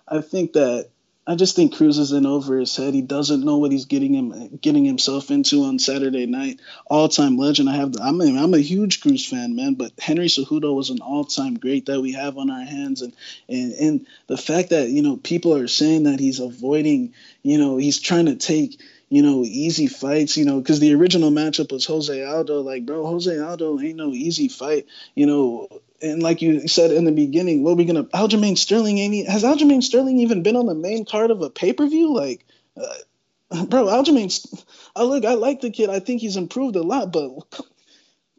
I 0.07 0.21
think 0.21 0.53
that 0.53 0.89
I 1.25 1.35
just 1.35 1.55
think 1.55 1.75
Cruz 1.75 1.97
is 1.99 2.11
in 2.11 2.25
over 2.25 2.59
his 2.59 2.75
head. 2.75 2.93
He 2.93 3.01
doesn't 3.01 3.45
know 3.45 3.57
what 3.57 3.71
he's 3.71 3.85
getting 3.85 4.13
him 4.13 4.57
getting 4.61 4.83
himself 4.83 5.31
into 5.31 5.63
on 5.63 5.79
Saturday 5.79 6.25
night. 6.25 6.59
All 6.85 7.07
time 7.07 7.37
legend. 7.37 7.69
I 7.69 7.75
have. 7.75 7.93
The, 7.93 8.03
I'm 8.03 8.19
a, 8.19 8.25
I'm 8.25 8.53
a 8.53 8.59
huge 8.59 9.01
Cruz 9.01 9.25
fan, 9.25 9.55
man. 9.55 9.75
But 9.75 9.93
Henry 9.97 10.27
Cejudo 10.27 10.75
was 10.75 10.89
an 10.89 10.99
all 10.99 11.23
time 11.23 11.55
great 11.55 11.85
that 11.85 12.01
we 12.01 12.11
have 12.11 12.37
on 12.37 12.49
our 12.49 12.65
hands, 12.65 13.01
and 13.01 13.13
and 13.47 13.73
and 13.73 14.07
the 14.27 14.37
fact 14.37 14.71
that 14.71 14.89
you 14.89 15.01
know 15.01 15.15
people 15.15 15.55
are 15.55 15.67
saying 15.69 16.03
that 16.03 16.19
he's 16.19 16.39
avoiding, 16.39 17.13
you 17.41 17.57
know, 17.57 17.77
he's 17.77 17.99
trying 17.99 18.25
to 18.25 18.35
take 18.35 18.79
you 19.13 19.21
know, 19.21 19.43
easy 19.43 19.85
fights, 19.85 20.37
you 20.37 20.43
know, 20.43 20.59
because 20.59 20.79
the 20.79 20.95
original 20.95 21.29
matchup 21.29 21.71
was 21.71 21.85
Jose 21.85 22.25
Aldo. 22.25 22.61
Like, 22.61 22.83
bro, 22.83 23.05
Jose 23.05 23.39
Aldo 23.39 23.79
ain't 23.79 23.97
no 23.97 24.09
easy 24.09 24.47
fight, 24.47 24.87
you 25.13 25.27
know. 25.27 25.67
And 26.01 26.23
like 26.23 26.41
you 26.41 26.67
said 26.67 26.89
in 26.89 27.05
the 27.05 27.11
beginning, 27.11 27.61
what 27.61 27.73
are 27.73 27.75
we 27.75 27.85
gonna? 27.85 28.05
Aljamain 28.05 28.57
Sterling 28.57 28.97
ain't 28.97 29.29
has 29.29 29.43
Aljamain 29.43 29.83
Sterling 29.83 30.17
even 30.17 30.41
been 30.41 30.55
on 30.55 30.65
the 30.65 30.73
main 30.73 31.05
card 31.05 31.29
of 31.29 31.43
a 31.43 31.51
pay 31.51 31.73
per 31.73 31.85
view? 31.85 32.11
Like, 32.11 32.43
uh, 32.75 33.65
bro, 33.67 33.85
Aljamain, 33.85 34.65
I 34.95 35.03
look, 35.03 35.25
I 35.25 35.35
like 35.35 35.61
the 35.61 35.69
kid. 35.69 35.91
I 35.91 35.99
think 35.99 36.21
he's 36.21 36.35
improved 36.35 36.75
a 36.75 36.81
lot, 36.81 37.13
but 37.13 37.29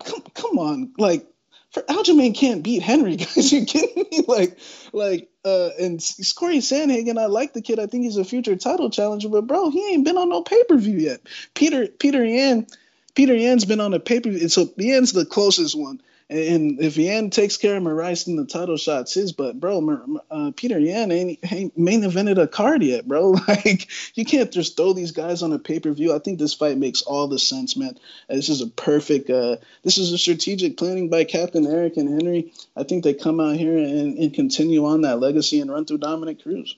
come, 0.05 0.25
come, 0.35 0.59
on, 0.59 0.93
like 0.99 1.25
Aljamain 1.83 2.35
can't 2.37 2.63
beat 2.63 2.83
Henry, 2.83 3.17
guys. 3.17 3.53
You 3.53 3.65
kidding 3.65 4.05
me? 4.11 4.23
Like, 4.27 4.59
like, 4.93 5.29
uh, 5.45 5.71
and 5.81 6.01
Cory 6.37 6.59
Sandhagen, 6.59 7.19
I 7.19 7.27
like 7.27 7.53
the 7.53 7.63
kid. 7.63 7.79
I 7.79 7.87
think 7.87 8.05
he's 8.05 8.17
a 8.17 8.25
future 8.25 8.57
title 8.57 8.91
challenger, 8.91 9.29
but 9.29 9.47
bro, 9.47 9.71
he 9.71 9.93
ain't 9.93 10.05
been 10.05 10.17
on 10.17 10.29
no 10.29 10.43
pay 10.43 10.63
per 10.65 10.77
view 10.77 10.97
yet. 10.99 11.23
Petr 11.55 11.91
Petr 11.91 12.29
Yan, 12.29 12.67
Petr 13.15 13.39
Yan's 13.39 13.65
been 13.65 13.81
on 13.81 13.95
a 13.95 14.01
pay 14.01 14.21
per 14.21 14.31
view, 14.31 14.49
so 14.49 14.69
Yan's 14.77 15.13
the 15.13 15.27
closest 15.27 15.79
one. 15.79 16.01
And 16.31 16.81
if 16.81 16.97
Yan 16.97 17.29
takes 17.29 17.59
care 17.59 17.77
of 17.77 17.83
Moraes 17.83 18.27
in 18.27 18.37
the 18.37 18.47
title 18.47 18.79
shots, 18.79 19.13
his. 19.13 19.33
But 19.33 19.61
bro, 19.61 19.79
uh, 20.31 20.53
Petr 20.53 20.83
Yan 20.83 21.13
ain't, 21.13 21.39
ain't 21.53 21.77
main 21.77 22.03
evented 22.03 22.43
a 22.43 22.49
card 22.49 22.83
yet, 22.83 23.07
bro. 23.07 23.35
Like 23.47 23.89
you 24.15 24.25
can't 24.25 24.51
just 24.51 24.77
throw 24.77 24.95
these 24.95 25.13
guys 25.13 25.43
on 25.43 25.53
a 25.53 25.59
pay 25.59 25.81
per 25.81 25.93
view. 25.93 26.15
I 26.15 26.19
think 26.19 26.39
this 26.39 26.55
fight 26.55 26.79
makes 26.79 27.03
all 27.03 27.29
the 27.29 27.39
sense, 27.39 27.77
man. 27.77 27.99
This 28.29 28.49
is 28.49 28.63
a 28.63 28.67
perfect. 28.67 29.29
Uh, 29.29 29.57
this 29.83 29.99
is 29.99 30.13
a 30.13 30.19
strategic 30.19 30.79
planning 30.79 31.11
by 31.11 31.25
Captain 31.25 31.67
Eric 31.67 31.99
and 31.99 32.09
Henry. 32.09 32.53
I 32.75 32.85
think 32.85 33.05
they 33.05 33.13
come 33.13 33.39
out 33.39 33.57
here 33.57 33.77
and, 33.77 34.17
and 34.19 34.33
continue 34.33 34.87
on 34.87 35.03
that 35.03 35.21
legacy 35.21 35.61
and 35.61 35.71
run 35.71 35.85
through 35.85 35.99
Dominick 35.99 36.43
Cruz. 36.43 36.75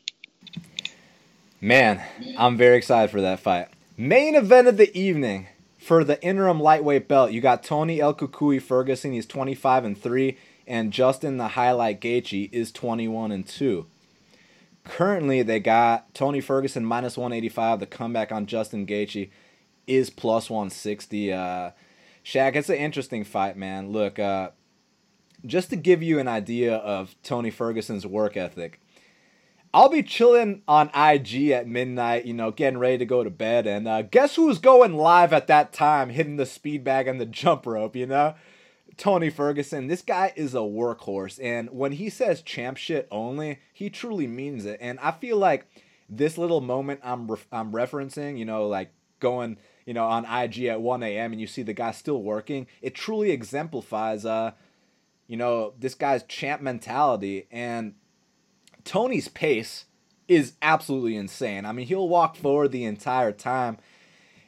Man, 1.61 2.03
I'm 2.37 2.57
very 2.57 2.77
excited 2.77 3.11
for 3.11 3.21
that 3.21 3.41
fight. 3.41 3.69
Main 3.97 4.35
event 4.35 4.69
of 4.69 4.77
the 4.77 4.95
evening 4.99 5.47
for 5.87 6.03
the 6.03 6.21
interim 6.21 6.59
lightweight 6.59 7.07
belt, 7.07 7.31
you 7.31 7.41
got 7.41 7.63
Tony 7.63 8.01
El 8.01 8.13
Cucuy 8.13 8.61
Ferguson. 8.61 9.13
He's 9.13 9.25
25 9.25 9.85
and 9.85 9.97
3. 9.97 10.37
And 10.67 10.93
Justin 10.93 11.37
the 11.37 11.49
Highlight 11.49 12.01
Gaethje 12.01 12.49
is 12.51 12.73
21 12.73 13.31
and 13.31 13.47
2. 13.47 13.87
Currently, 14.83 15.43
they 15.43 15.61
got 15.61 16.13
Tony 16.13 16.41
Ferguson 16.41 16.85
minus 16.85 17.17
185. 17.17 17.79
The 17.79 17.87
comeback 17.87 18.33
on 18.33 18.47
Justin 18.47 18.85
Gaethje 18.85 19.31
is 19.87 20.11
plus 20.11 20.51
160. 20.51 21.33
Uh, 21.33 21.71
Shaq, 22.25 22.57
it's 22.57 22.69
an 22.69 22.77
interesting 22.79 23.23
fight, 23.23 23.57
man. 23.57 23.93
Look, 23.93 24.19
uh, 24.19 24.51
just 25.45 25.71
to 25.71 25.77
give 25.77 26.03
you 26.03 26.19
an 26.19 26.27
idea 26.27 26.75
of 26.75 27.15
Tony 27.23 27.51
Ferguson's 27.51 28.05
work 28.05 28.37
ethic, 28.37 28.81
I'll 29.77 29.91
be 29.91 30.03
chilling 30.03 30.63
on 30.67 30.89
IG 30.95 31.51
at 31.51 31.69
midnight, 31.69 32.25
you 32.25 32.33
know, 32.33 32.51
getting 32.51 32.79
ready 32.79 32.97
to 32.97 33.05
go 33.05 33.23
to 33.23 33.29
bed. 33.29 33.67
And 33.67 33.87
uh, 33.87 34.01
guess 34.01 34.37
who's 34.37 34.59
going 34.59 34.95
live 34.95 35.35
at 35.35 35.49
that 35.49 35.75
time, 35.75 36.09
hitting 36.09 36.37
the 36.37 36.47
speed 36.47 36.83
bag 36.83 37.07
and 37.07 37.21
the 37.21 37.27
jump 37.27 37.67
rope, 37.67 37.95
you 37.95 38.07
know? 38.07 38.37
Tony 38.97 39.29
Ferguson. 39.29 39.87
This 39.87 40.01
guy 40.01 40.33
is 40.35 40.55
a 40.55 40.61
workhorse. 40.61 41.39
And 41.43 41.69
when 41.69 41.93
he 41.93 42.09
says 42.09 42.41
champ 42.41 42.79
shit 42.79 43.07
only, 43.11 43.59
he 43.71 43.91
truly 43.91 44.27
means 44.27 44.65
it. 44.65 44.79
And 44.81 44.99
I 45.01 45.11
feel 45.11 45.37
like 45.37 45.67
this 46.09 46.39
little 46.39 46.63
moment 46.63 47.01
I'm, 47.05 47.31
re- 47.31 47.37
I'm 47.53 47.73
referencing, 47.73 48.39
you 48.39 48.47
know, 48.47 48.67
like 48.67 48.95
going, 49.21 49.59
you 49.85 49.93
know, 49.93 50.07
on 50.07 50.25
IG 50.25 50.65
at 50.65 50.81
1 50.81 51.03
a.m. 51.03 51.33
and 51.33 51.41
you 51.41 51.47
see 51.47 51.63
the 51.63 51.75
guy 51.75 51.91
still 51.91 52.23
working, 52.23 52.67
it 52.81 52.95
truly 52.95 53.31
exemplifies 53.31 54.25
uh, 54.25 54.53
you 55.27 55.37
know, 55.37 55.75
this 55.79 55.95
guy's 55.95 56.23
champ 56.23 56.63
mentality 56.63 57.47
and 57.51 57.95
Tony's 58.87 59.29
pace 59.29 59.85
is 60.29 60.55
absolutely 60.63 61.17
insane. 61.17 61.67
I 61.67 61.73
mean, 61.73 61.87
he'll 61.87 62.09
walk 62.09 62.37
forward 62.37 62.73
the 62.73 62.85
entire 62.85 63.33
time. 63.33 63.79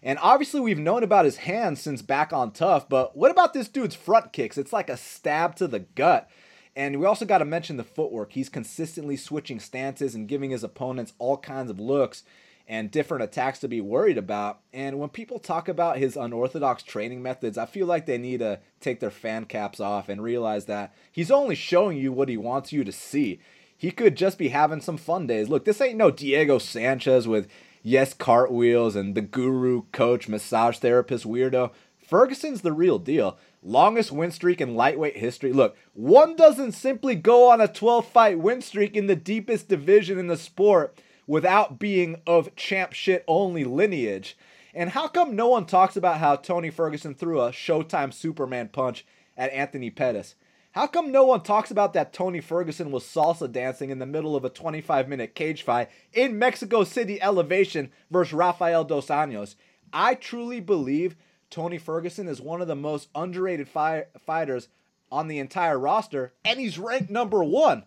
And 0.02 0.19
obviously, 0.23 0.60
we've 0.60 0.78
known 0.78 1.02
about 1.02 1.24
his 1.24 1.39
hands 1.39 1.81
since 1.81 2.02
back 2.02 2.32
on 2.32 2.52
TUF, 2.52 2.89
but 2.89 3.16
what 3.16 3.32
about 3.32 3.52
this 3.52 3.69
dude's 3.69 3.97
front 3.97 4.32
kicks? 4.32 4.56
It's 4.56 4.73
like 4.73 4.89
a 4.89 4.97
stab 4.97 5.56
to 5.56 5.66
the 5.66 5.81
gut. 5.81 6.31
And 6.77 7.01
we 7.01 7.06
also 7.06 7.24
got 7.24 7.39
to 7.39 7.44
mention 7.44 7.77
the 7.77 7.85
footwork. 7.85 8.32
He's 8.32 8.48
consistently 8.48 9.16
switching 9.16 9.59
stances 9.59 10.15
and 10.15 10.28
giving 10.28 10.51
his 10.51 10.62
opponents 10.62 11.15
all 11.19 11.36
kinds 11.36 11.70
of 11.70 11.81
looks 11.81 12.23
and 12.69 12.90
different 12.90 13.24
attacks 13.24 13.59
to 13.59 13.69
be 13.69 13.81
worried 13.81 14.19
about. 14.19 14.60
And 14.73 15.01
when 15.01 15.09
people 15.09 15.40
talk 15.40 15.69
about 15.69 15.97
his 15.97 16.16
unorthodox 16.16 16.85
training 16.85 17.20
methods, 17.20 17.59
I 17.59 17.66
feel 17.66 17.86
like 17.86 18.06
they 18.06 18.19
need 18.19 18.39
to 18.39 18.60
take 18.78 19.01
their 19.01 19.10
fan 19.10 19.47
caps 19.47 19.81
off 19.81 20.09
and 20.09 20.23
realize 20.23 20.66
that 20.66 20.94
he's 21.10 21.32
only 21.32 21.56
showing 21.56 21.98
you 21.98 22.12
what 22.12 22.28
he 22.28 22.36
wants 22.36 22.73
you 22.73 22.85
to 22.85 22.93
see. 22.93 23.40
He 23.78 23.92
could 23.92 24.16
just 24.16 24.38
be 24.38 24.48
having 24.48 24.80
some 24.80 24.96
fun 24.96 25.28
days. 25.28 25.48
Look, 25.48 25.64
this 25.64 25.80
ain't 25.80 25.96
no 25.96 26.10
Diego 26.10 26.59
Sanchez 26.59 27.28
with 27.28 27.48
yes 27.80 28.12
cartwheels 28.12 28.96
and 28.96 29.14
the 29.14 29.22
guru 29.22 29.82
coach 29.92 30.28
massage 30.28 30.78
therapist 30.78 31.24
weirdo. 31.24 31.70
Ferguson's 31.96 32.62
the 32.62 32.72
real 32.72 32.98
deal. 32.98 33.38
Longest 33.62 34.10
win 34.10 34.32
streak 34.32 34.60
in 34.60 34.74
lightweight 34.74 35.16
history. 35.16 35.52
Look, 35.52 35.76
one 35.92 36.34
doesn't 36.34 36.72
simply 36.72 37.14
go 37.14 37.50
on 37.50 37.60
a 37.60 37.68
12 37.68 38.09
fight 38.09 38.40
win 38.40 38.62
streak 38.62 38.96
in 38.96 39.06
the 39.06 39.16
deepest 39.16 39.68
division 39.68 40.18
in 40.18 40.26
the 40.26 40.36
sport 40.36 41.00
without 41.28 41.78
being 41.78 42.20
of 42.26 42.56
champ 42.56 42.94
shit 42.94 43.22
only 43.28 43.62
lineage. 43.62 44.36
And 44.74 44.90
how 44.90 45.06
come 45.06 45.36
no 45.36 45.48
one 45.48 45.66
talks 45.66 45.96
about 45.96 46.18
how 46.18 46.34
Tony 46.34 46.70
Ferguson 46.70 47.14
threw 47.14 47.40
a 47.40 47.50
Showtime 47.50 48.12
Superman 48.12 48.68
punch 48.68 49.06
at 49.36 49.52
Anthony 49.52 49.90
Pettis? 49.90 50.34
How 50.78 50.86
come 50.86 51.10
no 51.10 51.24
one 51.24 51.40
talks 51.40 51.72
about 51.72 51.92
that 51.94 52.12
Tony 52.12 52.40
Ferguson 52.40 52.92
was 52.92 53.02
salsa 53.02 53.50
dancing 53.50 53.90
in 53.90 53.98
the 53.98 54.06
middle 54.06 54.36
of 54.36 54.44
a 54.44 54.48
25 54.48 55.09
minute 55.09 55.34
cage 55.34 55.62
fight 55.62 55.90
in 56.12 56.38
Mexico 56.38 56.84
City 56.84 57.20
Elevation 57.20 57.90
versus 58.12 58.32
Rafael 58.32 58.84
Dos 58.84 59.09
Anjos? 59.09 59.56
I 59.92 60.14
truly 60.14 60.60
believe 60.60 61.16
Tony 61.50 61.78
Ferguson 61.78 62.28
is 62.28 62.40
one 62.40 62.62
of 62.62 62.68
the 62.68 62.76
most 62.76 63.09
underrated 63.12 63.66
fi- 63.66 64.05
fighters 64.24 64.68
on 65.10 65.26
the 65.26 65.40
entire 65.40 65.80
roster, 65.80 66.32
and 66.44 66.60
he's 66.60 66.78
ranked 66.78 67.10
number 67.10 67.42
one. 67.42 67.82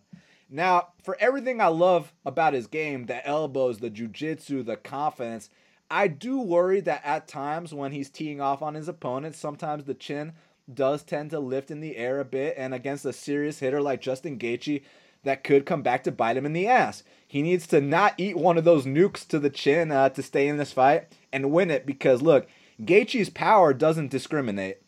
Now, 0.49 0.89
for 1.01 1.15
everything 1.22 1.61
I 1.61 1.68
love 1.68 2.13
about 2.26 2.53
his 2.53 2.68
game, 2.68 3.05
the 3.05 3.26
elbows, 3.26 3.77
the 3.77 3.89
jujitsu, 3.89 4.65
the 4.65 4.76
confidence, 4.76 5.49
I 5.89 6.09
do 6.09 6.41
worry 6.41 6.81
that 6.81 7.03
at 7.05 7.30
times 7.30 7.73
when 7.73 7.93
he's 7.93 8.09
teeing 8.09 8.41
off 8.41 8.61
on 8.61 8.73
his 8.73 8.89
opponents, 8.89 9.39
sometimes 9.39 9.85
the 9.85 9.93
chin 9.93 10.34
does 10.71 11.03
tend 11.03 11.29
to 11.31 11.39
lift 11.39 11.71
in 11.71 11.79
the 11.79 11.97
air 11.97 12.19
a 12.19 12.25
bit, 12.25 12.55
and 12.57 12.73
against 12.73 13.05
a 13.05 13.13
serious 13.13 13.59
hitter 13.59 13.81
like 13.81 14.01
Justin 14.01 14.38
Gaethje, 14.38 14.83
that 15.23 15.43
could 15.43 15.65
come 15.65 15.81
back 15.81 16.03
to 16.03 16.11
bite 16.11 16.38
him 16.38 16.45
in 16.45 16.53
the 16.53 16.67
ass. 16.67 17.03
He 17.27 17.41
needs 17.41 17.67
to 17.67 17.79
not 17.79 18.15
eat 18.17 18.38
one 18.38 18.57
of 18.57 18.63
those 18.63 18.85
nukes 18.85 19.27
to 19.27 19.39
the 19.39 19.49
chin 19.49 19.91
uh, 19.91 20.09
to 20.09 20.23
stay 20.23 20.47
in 20.47 20.57
this 20.57 20.73
fight 20.73 21.13
and 21.31 21.51
win 21.51 21.69
it 21.69 21.85
because 21.85 22.21
look, 22.21 22.47
Gaethje's 22.81 23.29
power 23.29 23.73
doesn't 23.73 24.11
discriminate. 24.11 24.81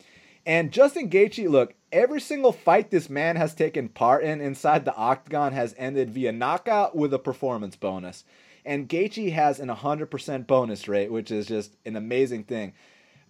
And 0.46 0.72
Justin 0.72 1.10
Gaethje, 1.10 1.50
look, 1.50 1.74
every 1.92 2.20
single 2.20 2.52
fight 2.52 2.92
this 2.92 3.10
man 3.10 3.36
has 3.36 3.54
taken 3.54 3.88
part 3.88 4.24
in 4.24 4.42
inside 4.42 4.84
the 4.84 4.96
octagon 4.96 5.54
has 5.54 5.76
ended 5.78 6.10
via 6.10 6.32
knockout 6.32 6.96
with 6.96 7.14
a 7.14 7.20
performance 7.20 7.76
bonus. 7.76 8.26
And 8.66 8.90
Gaethje 8.90 9.32
has 9.34 9.60
an 9.60 9.70
100% 9.70 10.48
bonus 10.48 10.88
rate, 10.88 11.12
which 11.12 11.32
is 11.32 11.48
just 11.48 11.76
an 11.86 11.96
amazing 11.96 12.46
thing. 12.46 12.74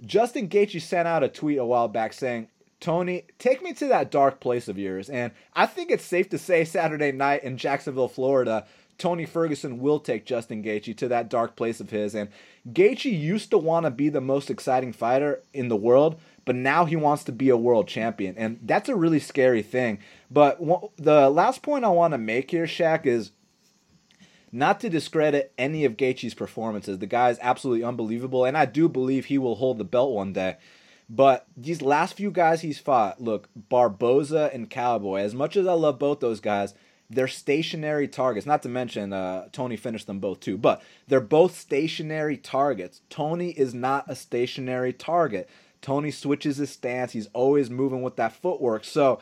Justin 0.05 0.49
Gaethje 0.49 0.81
sent 0.81 1.07
out 1.07 1.23
a 1.23 1.29
tweet 1.29 1.57
a 1.57 1.65
while 1.65 1.87
back 1.87 2.13
saying, 2.13 2.47
Tony, 2.79 3.23
take 3.39 3.63
me 3.63 3.73
to 3.73 3.87
that 3.87 4.11
dark 4.11 4.41
place 4.41 4.67
of 4.67 4.77
yours. 4.77 5.09
And 5.09 5.31
I 5.53 5.65
think 5.65 5.89
it's 5.89 6.03
safe 6.03 6.29
to 6.29 6.37
say 6.37 6.65
Saturday 6.65 7.13
night 7.13 7.43
in 7.43 7.57
Jacksonville, 7.57 8.09
Florida, 8.09 8.65
Tony 8.97 9.25
Ferguson 9.25 9.79
will 9.79 9.99
take 9.99 10.25
Justin 10.25 10.63
Gaethje 10.63 10.95
to 10.97 11.07
that 11.07 11.29
dark 11.29 11.55
place 11.55 11.79
of 11.79 11.89
his. 11.89 12.13
And 12.13 12.29
Gaethje 12.71 13.17
used 13.17 13.51
to 13.51 13.57
want 13.57 13.85
to 13.85 13.91
be 13.91 14.09
the 14.09 14.21
most 14.21 14.49
exciting 14.49 14.93
fighter 14.93 15.41
in 15.53 15.67
the 15.67 15.75
world, 15.75 16.19
but 16.45 16.55
now 16.55 16.85
he 16.85 16.95
wants 16.95 17.23
to 17.25 17.31
be 17.31 17.49
a 17.49 17.57
world 17.57 17.87
champion. 17.87 18.35
And 18.37 18.59
that's 18.61 18.89
a 18.89 18.95
really 18.95 19.19
scary 19.19 19.61
thing. 19.61 19.99
But 20.29 20.59
the 20.97 21.29
last 21.29 21.61
point 21.61 21.85
I 21.85 21.89
want 21.89 22.13
to 22.13 22.17
make 22.17 22.51
here, 22.51 22.65
Shaq, 22.65 23.05
is 23.05 23.31
not 24.53 24.79
to 24.79 24.89
discredit 24.89 25.51
any 25.57 25.83
of 25.83 25.97
Gaethje's 25.97 26.35
performances. 26.35 26.99
The 26.99 27.07
guy 27.07 27.31
is 27.31 27.39
absolutely 27.41 27.83
unbelievable, 27.83 28.45
and 28.45 28.55
I 28.55 28.65
do 28.65 28.87
believe 28.87 29.25
he 29.25 29.39
will 29.39 29.55
hold 29.55 29.79
the 29.79 29.83
belt 29.83 30.13
one 30.13 30.31
day. 30.31 30.57
But 31.09 31.47
these 31.57 31.81
last 31.81 32.13
few 32.13 32.31
guys 32.31 32.61
he's 32.61 32.79
fought, 32.79 33.19
look, 33.19 33.49
Barboza 33.55 34.51
and 34.53 34.69
Cowboy, 34.69 35.21
as 35.21 35.33
much 35.33 35.57
as 35.57 35.65
I 35.65 35.73
love 35.73 35.97
both 35.97 36.19
those 36.19 36.39
guys, 36.39 36.75
they're 37.09 37.27
stationary 37.27 38.07
targets. 38.07 38.45
Not 38.45 38.61
to 38.63 38.69
mention, 38.69 39.11
uh, 39.11 39.49
Tony 39.51 39.75
finished 39.75 40.07
them 40.07 40.19
both 40.19 40.39
too, 40.39 40.57
but 40.57 40.81
they're 41.07 41.19
both 41.19 41.59
stationary 41.59 42.37
targets. 42.37 43.01
Tony 43.09 43.49
is 43.49 43.73
not 43.73 44.05
a 44.07 44.15
stationary 44.15 44.93
target. 44.93 45.49
Tony 45.81 46.11
switches 46.11 46.57
his 46.57 46.71
stance. 46.71 47.11
He's 47.11 47.27
always 47.33 47.69
moving 47.69 48.03
with 48.03 48.15
that 48.15 48.33
footwork. 48.33 48.85
So 48.85 49.19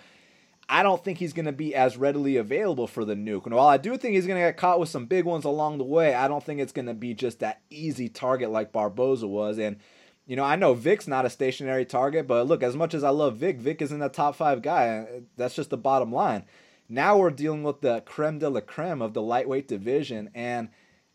I 0.72 0.84
don't 0.84 1.03
think 1.03 1.18
he's 1.18 1.34
going 1.34 1.48
to 1.48 1.52
be 1.52 1.76
as 1.76 1.98
readily 1.98 2.38
available 2.38 2.88
for 2.88 3.03
the 3.03 3.14
nuke. 3.14 3.45
And 3.45 3.53
while 3.53 3.68
I 3.68 3.76
do 3.76 3.98
think 3.98 4.15
he's 4.15 4.26
going 4.26 4.41
to 4.41 4.48
get 4.48 4.56
caught 4.56 4.80
with 4.80 4.88
some 4.88 5.06
big 5.06 5.26
ones 5.26 5.43
along 5.43 5.77
the 5.77 5.84
way, 5.84 6.15
I 6.15 6.30
don't 6.30 6.41
think 6.41 6.61
it's 6.61 6.72
going 6.72 6.85
to 6.85 6.93
be 6.93 7.14
just 7.14 7.39
that 7.39 7.60
easy 7.69 8.07
target 8.07 8.52
like 8.52 8.72
Barboza 8.72 9.27
was. 9.27 9.60
And, 9.60 9.80
you 10.26 10.38
know, 10.38 10.45
I 10.45 10.56
know 10.56 10.73
Vic's 10.73 11.10
not 11.10 11.26
a 11.26 11.30
stationary 11.30 11.84
target, 11.84 12.26
but 12.26 12.48
look, 12.48 12.64
as 12.64 12.77
much 12.77 12.93
as 12.93 13.03
I 13.03 13.10
love 13.10 13.35
Vic, 13.35 13.60
Vic 13.60 13.81
isn't 13.81 14.02
a 14.02 14.07
top 14.07 14.38
five 14.38 14.61
guy. 14.61 15.06
That's 15.35 15.56
just 15.56 15.72
the 15.72 15.77
bottom 15.77 16.14
line. 16.14 16.45
Now 16.88 17.18
we're 17.18 17.31
dealing 17.31 17.64
with 17.64 17.81
the 17.81 17.99
creme 18.06 18.39
de 18.39 18.49
la 18.49 18.61
creme 18.61 19.02
of 19.02 19.14
the 19.14 19.22
lightweight 19.22 19.68
division. 19.68 20.30
And 20.34 20.69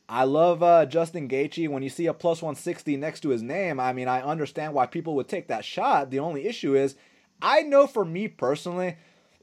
I 0.07 0.25
love 0.25 0.63
uh, 0.63 0.85
Justin 0.85 1.31
Gaethje. 1.31 1.71
When 1.71 1.83
you 1.83 1.89
see 1.89 2.05
a 2.05 2.13
plus 2.13 2.43
160 2.43 2.99
next 2.99 3.21
to 3.21 3.31
his 3.31 3.43
name, 3.43 3.81
I 3.81 3.95
mean, 3.95 4.07
I 4.07 4.21
understand 4.21 4.75
why 4.75 4.85
people 4.85 5.15
would 5.15 5.29
take 5.29 5.49
that 5.49 5.65
shot. 5.65 6.11
The 6.11 6.19
only 6.19 6.47
issue 6.47 6.77
is, 6.77 6.95
I 7.41 7.63
know 7.63 7.87
for 7.87 8.05
me 8.05 8.29
personally, 8.29 8.97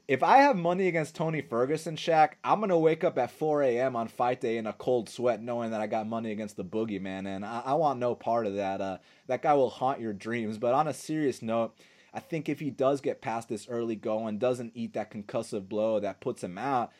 if 0.06 0.22
I 0.22 0.38
have 0.38 0.56
money 0.56 0.86
against 0.86 1.14
Tony 1.14 1.40
Ferguson, 1.40 1.96
Shaq, 1.96 2.32
I'm 2.44 2.60
gonna 2.60 2.78
wake 2.78 3.04
up 3.04 3.16
at 3.18 3.30
4 3.30 3.62
a.m. 3.62 3.96
on 3.96 4.08
fight 4.08 4.40
day 4.40 4.58
in 4.58 4.66
a 4.66 4.72
cold 4.74 5.08
sweat, 5.08 5.42
knowing 5.42 5.70
that 5.70 5.80
I 5.80 5.86
got 5.86 6.06
money 6.06 6.30
against 6.30 6.56
the 6.56 6.64
boogeyman, 6.64 7.26
and 7.26 7.44
I, 7.44 7.62
I 7.66 7.74
want 7.74 7.98
no 7.98 8.14
part 8.14 8.46
of 8.46 8.54
that. 8.56 8.80
Uh, 8.80 8.98
that 9.28 9.42
guy 9.42 9.54
will 9.54 9.70
haunt 9.70 10.00
your 10.00 10.12
dreams. 10.12 10.58
But 10.58 10.74
on 10.74 10.88
a 10.88 10.94
serious 10.94 11.40
note, 11.40 11.74
I 12.12 12.20
think 12.20 12.48
if 12.48 12.60
he 12.60 12.70
does 12.70 13.00
get 13.00 13.22
past 13.22 13.48
this 13.48 13.66
early 13.68 13.96
going, 13.96 14.28
and 14.28 14.40
doesn't 14.40 14.72
eat 14.74 14.92
that 14.92 15.10
concussive 15.10 15.68
blow 15.68 15.98
that 16.00 16.20
puts 16.20 16.44
him 16.44 16.58
out, 16.58 16.92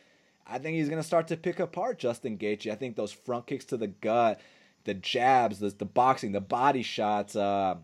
I 0.46 0.58
think 0.58 0.76
he's 0.76 0.88
to 0.88 1.02
start 1.02 1.28
to 1.28 1.36
pick 1.36 1.60
apart 1.60 1.98
Justin 1.98 2.38
Gaethje. 2.38 2.72
I 2.72 2.74
think 2.74 2.96
those 2.96 3.12
front 3.12 3.46
kicks 3.46 3.66
to 3.66 3.76
the 3.76 3.88
gut, 3.88 4.40
the 4.84 4.94
jabs, 4.94 5.58
the, 5.58 5.68
the 5.70 5.84
boxing, 5.84 6.32
the 6.32 6.40
body 6.40 6.82
shots. 6.82 7.36
Uh, 7.36 7.76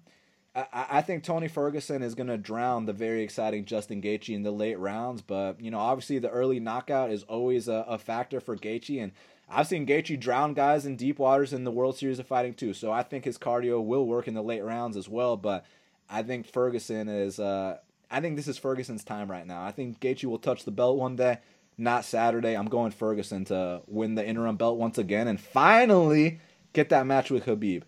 I, 0.54 0.86
I 0.90 1.02
think 1.02 1.22
Tony 1.22 1.48
Ferguson 1.48 2.02
is 2.02 2.14
going 2.14 2.28
to 2.28 2.36
drown 2.36 2.86
the 2.86 2.92
very 2.92 3.22
exciting 3.22 3.64
Justin 3.64 4.02
Gaethje 4.02 4.34
in 4.34 4.42
the 4.42 4.50
late 4.50 4.78
rounds. 4.78 5.22
But, 5.22 5.60
you 5.60 5.70
know, 5.70 5.78
obviously 5.78 6.18
the 6.18 6.30
early 6.30 6.60
knockout 6.60 7.10
is 7.10 7.22
always 7.24 7.68
a, 7.68 7.84
a 7.88 7.98
factor 7.98 8.40
for 8.40 8.56
Gaethje. 8.56 9.02
And 9.02 9.12
I've 9.48 9.66
seen 9.66 9.86
Gaethje 9.86 10.18
drown 10.18 10.54
guys 10.54 10.86
in 10.86 10.96
deep 10.96 11.18
waters 11.18 11.52
in 11.52 11.64
the 11.64 11.70
World 11.70 11.96
Series 11.96 12.18
of 12.18 12.26
Fighting 12.26 12.54
too. 12.54 12.74
So 12.74 12.90
I 12.90 13.02
think 13.02 13.24
his 13.24 13.38
cardio 13.38 13.84
will 13.84 14.06
work 14.06 14.28
in 14.28 14.34
the 14.34 14.42
late 14.42 14.64
rounds 14.64 14.96
as 14.96 15.08
well. 15.08 15.36
But 15.36 15.64
I 16.08 16.22
think 16.22 16.46
Ferguson 16.46 17.08
is. 17.08 17.38
Uh, 17.38 17.78
I 18.12 18.20
think 18.20 18.34
this 18.34 18.48
is 18.48 18.58
Ferguson's 18.58 19.04
time 19.04 19.30
right 19.30 19.46
now. 19.46 19.62
I 19.62 19.70
think 19.70 20.00
Gaethje 20.00 20.24
will 20.24 20.38
touch 20.38 20.64
the 20.64 20.72
belt 20.72 20.96
one 20.96 21.14
day 21.14 21.38
not 21.80 22.04
Saturday. 22.04 22.54
I'm 22.54 22.68
going 22.68 22.92
Ferguson 22.92 23.44
to 23.46 23.82
win 23.86 24.14
the 24.14 24.26
interim 24.26 24.56
belt 24.56 24.78
once 24.78 24.98
again 24.98 25.26
and 25.26 25.40
finally 25.40 26.40
get 26.72 26.90
that 26.90 27.06
match 27.06 27.30
with 27.30 27.46
Khabib. 27.46 27.82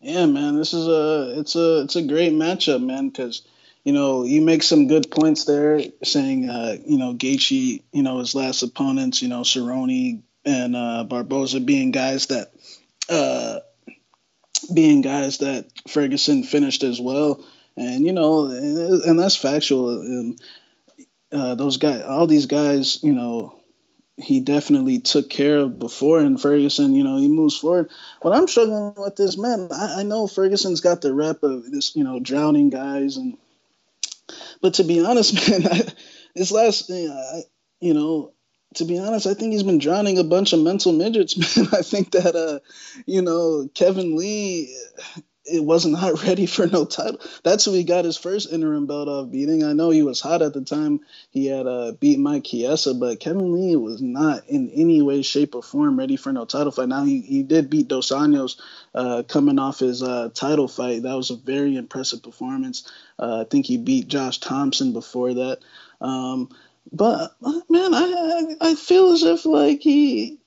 Yeah, 0.00 0.26
man, 0.26 0.56
this 0.56 0.74
is 0.74 0.86
a 0.86 1.40
it's 1.40 1.56
a 1.56 1.80
it's 1.82 1.96
a 1.96 2.02
great 2.02 2.32
matchup, 2.32 2.82
man, 2.84 3.08
because 3.08 3.42
you 3.84 3.92
know 3.92 4.22
you 4.24 4.40
make 4.42 4.62
some 4.62 4.86
good 4.86 5.10
points 5.10 5.44
there, 5.44 5.80
saying 6.04 6.48
uh, 6.48 6.76
you 6.86 6.98
know 6.98 7.14
Gaethje, 7.14 7.82
you 7.92 8.02
know 8.02 8.18
his 8.20 8.34
last 8.34 8.62
opponents, 8.62 9.22
you 9.22 9.28
know 9.28 9.40
Cerrone 9.40 10.22
and 10.44 10.76
uh, 10.76 11.04
Barboza 11.04 11.60
being 11.60 11.90
guys 11.90 12.26
that 12.26 12.52
uh, 13.08 13.60
being 14.72 15.00
guys 15.00 15.38
that 15.38 15.66
Ferguson 15.88 16.42
finished 16.42 16.82
as 16.82 17.00
well, 17.00 17.44
and 17.76 18.04
you 18.04 18.12
know 18.12 18.46
and, 18.46 19.02
and 19.02 19.18
that's 19.18 19.36
factual. 19.36 20.00
And 20.00 20.40
uh, 21.32 21.54
those 21.56 21.76
guys, 21.78 22.02
all 22.02 22.26
these 22.26 22.46
guys, 22.46 23.02
you 23.02 23.12
know, 23.14 23.57
he 24.18 24.40
definitely 24.40 24.98
took 24.98 25.30
care 25.30 25.58
of 25.58 25.78
before. 25.78 26.20
And 26.20 26.40
Ferguson, 26.40 26.94
you 26.94 27.04
know, 27.04 27.16
he 27.18 27.28
moves 27.28 27.56
forward. 27.56 27.90
What 28.20 28.34
I'm 28.34 28.48
struggling 28.48 28.94
with 28.96 29.16
this, 29.16 29.38
man, 29.38 29.68
I, 29.72 30.00
I 30.00 30.02
know 30.02 30.26
Ferguson's 30.26 30.80
got 30.80 31.00
the 31.00 31.14
rep 31.14 31.42
of 31.42 31.70
this, 31.70 31.94
you 31.94 32.04
know, 32.04 32.18
drowning 32.18 32.70
guys, 32.70 33.16
and 33.16 33.38
but 34.60 34.74
to 34.74 34.84
be 34.84 35.04
honest, 35.04 35.34
man, 35.50 35.66
I, 35.66 35.80
this 36.34 36.50
last, 36.50 36.90
you 36.90 37.94
know, 37.94 38.32
to 38.74 38.84
be 38.84 38.98
honest, 38.98 39.26
I 39.26 39.34
think 39.34 39.52
he's 39.52 39.62
been 39.62 39.78
drowning 39.78 40.18
a 40.18 40.24
bunch 40.24 40.52
of 40.52 40.60
mental 40.60 40.92
midgets, 40.92 41.56
man. 41.56 41.68
I 41.72 41.82
think 41.82 42.12
that, 42.12 42.34
uh, 42.36 42.60
you 43.06 43.22
know, 43.22 43.68
Kevin 43.74 44.16
Lee 44.16 44.76
it 45.50 45.64
wasn't 45.64 45.94
not 45.94 46.22
ready 46.26 46.46
for 46.46 46.66
no 46.66 46.84
title. 46.84 47.20
That's 47.42 47.64
who 47.64 47.72
he 47.72 47.84
got 47.84 48.04
his 48.04 48.16
first 48.16 48.52
interim 48.52 48.86
belt 48.86 49.08
off 49.08 49.30
beating. 49.30 49.64
I 49.64 49.72
know 49.72 49.90
he 49.90 50.02
was 50.02 50.20
hot 50.20 50.42
at 50.42 50.54
the 50.54 50.62
time. 50.62 51.00
He 51.30 51.46
had 51.46 51.66
uh, 51.66 51.92
beat 51.92 52.18
Mike 52.18 52.44
Chiesa, 52.44 52.94
but 52.94 53.20
Kevin 53.20 53.52
Lee 53.52 53.76
was 53.76 54.00
not 54.00 54.48
in 54.48 54.70
any 54.70 55.02
way, 55.02 55.22
shape, 55.22 55.54
or 55.54 55.62
form 55.62 55.98
ready 55.98 56.16
for 56.16 56.32
no 56.32 56.44
title 56.44 56.72
fight. 56.72 56.88
Now 56.88 57.04
he, 57.04 57.20
he 57.20 57.42
did 57.42 57.70
beat 57.70 57.88
Dos 57.88 58.10
Anjos 58.10 58.60
uh, 58.94 59.22
coming 59.28 59.58
off 59.58 59.80
his 59.80 60.02
uh, 60.02 60.30
title 60.34 60.68
fight. 60.68 61.02
That 61.02 61.16
was 61.16 61.30
a 61.30 61.36
very 61.36 61.76
impressive 61.76 62.22
performance. 62.22 62.90
Uh, 63.18 63.42
I 63.42 63.44
think 63.44 63.66
he 63.66 63.76
beat 63.76 64.08
Josh 64.08 64.38
Thomson 64.38 64.92
before 64.92 65.34
that. 65.34 65.60
Um, 66.00 66.50
but 66.92 67.34
man, 67.68 67.94
I, 67.94 68.56
I 68.60 68.70
I 68.70 68.74
feel 68.74 69.12
as 69.12 69.22
if 69.22 69.44
like 69.44 69.80
he 69.80 70.38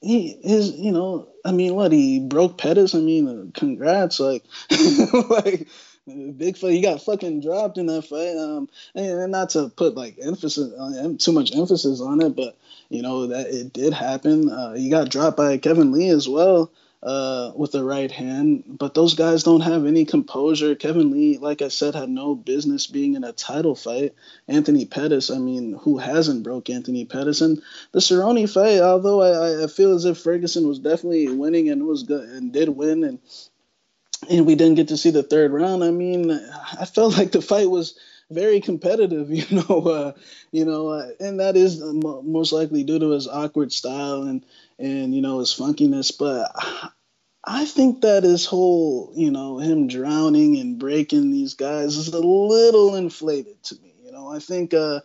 he 0.00 0.38
his 0.42 0.72
you 0.72 0.92
know 0.92 1.28
I 1.44 1.52
mean 1.52 1.74
what 1.74 1.92
he 1.92 2.20
broke 2.20 2.58
Pettis. 2.58 2.94
I 2.94 2.98
mean 3.00 3.52
congrats 3.52 4.20
like 4.20 4.44
like 5.30 5.68
big 6.36 6.56
fight. 6.56 6.72
He 6.72 6.80
got 6.80 7.02
fucking 7.02 7.40
dropped 7.40 7.78
in 7.78 7.86
that 7.86 8.02
fight. 8.02 8.36
Um, 8.36 8.68
and 8.94 9.32
not 9.32 9.50
to 9.50 9.68
put 9.68 9.94
like 9.94 10.18
emphasis 10.20 10.72
on 10.78 11.18
too 11.18 11.32
much 11.32 11.54
emphasis 11.54 12.00
on 12.00 12.20
it, 12.22 12.34
but 12.34 12.56
you 12.88 13.02
know 13.02 13.28
that 13.28 13.48
it 13.48 13.72
did 13.72 13.92
happen. 13.92 14.50
Uh, 14.50 14.74
he 14.74 14.90
got 14.90 15.10
dropped 15.10 15.36
by 15.36 15.58
Kevin 15.58 15.92
Lee 15.92 16.08
as 16.08 16.28
well 16.28 16.70
uh, 17.02 17.52
with 17.54 17.72
the 17.72 17.82
right 17.82 18.10
hand, 18.10 18.64
but 18.66 18.92
those 18.92 19.14
guys 19.14 19.42
don't 19.42 19.62
have 19.62 19.86
any 19.86 20.04
composure. 20.04 20.74
Kevin 20.74 21.10
Lee, 21.10 21.38
like 21.38 21.62
I 21.62 21.68
said, 21.68 21.94
had 21.94 22.10
no 22.10 22.34
business 22.34 22.86
being 22.86 23.14
in 23.14 23.24
a 23.24 23.32
title 23.32 23.74
fight. 23.74 24.14
Anthony 24.48 24.84
Pettis, 24.84 25.30
I 25.30 25.38
mean, 25.38 25.78
who 25.80 25.96
hasn't 25.96 26.42
broke 26.42 26.68
Anthony 26.68 27.06
Pettis? 27.06 27.40
And 27.40 27.62
the 27.92 28.00
Cerrone 28.00 28.52
fight, 28.52 28.80
although 28.80 29.22
I, 29.22 29.64
I 29.64 29.66
feel 29.66 29.94
as 29.94 30.04
if 30.04 30.18
Ferguson 30.18 30.68
was 30.68 30.78
definitely 30.78 31.28
winning 31.28 31.70
and 31.70 31.86
was 31.86 32.02
good 32.02 32.28
and 32.28 32.52
did 32.52 32.68
win, 32.68 33.04
and 33.04 33.18
and 34.28 34.46
we 34.46 34.54
didn't 34.54 34.74
get 34.74 34.88
to 34.88 34.98
see 34.98 35.10
the 35.10 35.22
third 35.22 35.52
round. 35.52 35.82
I 35.82 35.90
mean, 35.90 36.30
I 36.30 36.84
felt 36.84 37.16
like 37.18 37.32
the 37.32 37.40
fight 37.40 37.70
was 37.70 37.98
very 38.30 38.60
competitive, 38.60 39.30
you 39.30 39.44
know, 39.50 39.80
uh, 39.86 40.12
you 40.52 40.64
know, 40.64 40.88
uh, 40.88 41.08
and 41.18 41.40
that 41.40 41.56
is 41.56 41.80
most 41.82 42.52
likely 42.52 42.84
due 42.84 42.98
to 42.98 43.10
his 43.10 43.26
awkward 43.26 43.72
style 43.72 44.22
and 44.22 44.44
and 44.80 45.14
you 45.14 45.22
know 45.22 45.38
his 45.38 45.54
funkiness. 45.54 46.12
But 46.18 46.50
I 47.44 47.64
think 47.64 48.02
that 48.02 48.24
his 48.24 48.46
whole, 48.46 49.12
you 49.14 49.30
know, 49.30 49.58
him 49.58 49.86
drowning 49.88 50.58
and 50.58 50.78
breaking 50.78 51.30
these 51.30 51.54
guys 51.54 51.96
is 51.96 52.08
a 52.08 52.20
little 52.20 52.94
inflated 52.96 53.62
to 53.64 53.76
me. 53.76 53.94
You 54.04 54.12
know, 54.12 54.28
I 54.28 54.38
think 54.40 54.74
uh, 54.74 55.00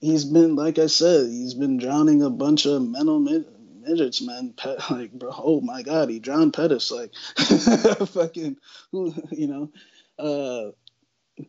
he's 0.00 0.24
been, 0.24 0.56
like 0.56 0.78
I 0.78 0.86
said, 0.86 1.28
he's 1.28 1.54
been 1.54 1.78
drowning 1.78 2.22
a 2.22 2.30
bunch 2.30 2.66
of 2.66 2.82
mental 2.82 3.18
mid- 3.18 3.46
midgets, 3.80 4.22
man. 4.22 4.54
Pet, 4.56 4.78
like, 4.90 5.12
bro, 5.12 5.30
oh 5.36 5.60
my 5.60 5.82
God, 5.82 6.08
he 6.08 6.18
drowned 6.18 6.54
Pettis, 6.54 6.90
like, 6.90 7.14
fucking, 8.08 8.56
who, 8.92 9.14
you 9.30 9.46
know. 9.46 9.70
Uh, 10.18 10.72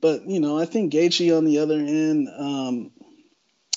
but 0.01 0.27
you 0.29 0.39
know, 0.41 0.59
I 0.59 0.65
think 0.65 0.91
Gaethje 0.91 1.35
on 1.35 1.45
the 1.45 1.59
other 1.59 1.79
end, 1.79 2.27
um, 2.37 2.91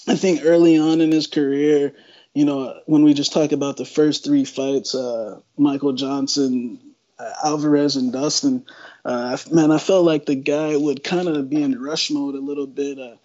I 0.09 0.17
think 0.17 0.41
early 0.45 0.77
on 0.79 1.01
in 1.01 1.13
his 1.13 1.29
career, 1.29 1.95
you 2.35 2.45
know, 2.45 2.81
when 2.87 3.03
we 3.03 3.15
just 3.15 3.33
talk 3.33 3.53
about 3.53 3.77
the 3.77 3.85
first 3.85 4.25
three 4.25 4.45
fights, 4.45 4.95
uh, 4.95 5.41
Michael 5.57 5.93
Johnson, 5.93 6.79
uh, 7.19 7.33
Alvarez, 7.45 7.97
and 7.97 8.13
Dustin, 8.13 8.65
uh, 9.05 9.37
man, 9.51 9.71
I 9.71 9.79
felt 9.79 10.05
like 10.05 10.27
the 10.27 10.37
guy 10.37 10.77
would 10.77 11.03
kind 11.03 11.29
of 11.29 11.51
be 11.51 11.63
in 11.63 11.81
rush 11.81 12.11
mode 12.11 12.35
a 12.37 12.41
little 12.41 12.67
bit, 12.67 12.99
uh, 12.99 13.17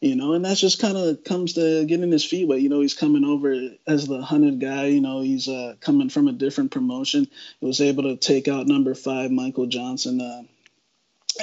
you 0.00 0.16
know, 0.16 0.32
and 0.32 0.44
that's 0.44 0.60
just 0.60 0.80
kind 0.80 0.96
of 0.96 1.24
comes 1.24 1.54
to 1.54 1.84
getting 1.84 2.10
his 2.10 2.24
feet 2.24 2.46
wet. 2.46 2.60
You 2.60 2.68
know, 2.68 2.80
he's 2.80 2.94
coming 2.94 3.24
over 3.24 3.54
as 3.86 4.06
the 4.06 4.22
hunted 4.22 4.60
guy. 4.60 4.86
You 4.86 5.00
know, 5.00 5.20
he's 5.20 5.48
uh, 5.48 5.74
coming 5.80 6.08
from 6.08 6.28
a 6.28 6.32
different 6.32 6.70
promotion. 6.72 7.26
He 7.60 7.66
was 7.66 7.80
able 7.80 8.04
to 8.04 8.16
take 8.16 8.48
out 8.48 8.66
number 8.66 8.94
five, 8.94 9.30
Michael 9.30 9.66
Johnson 9.66 10.20
uh, 10.20 10.42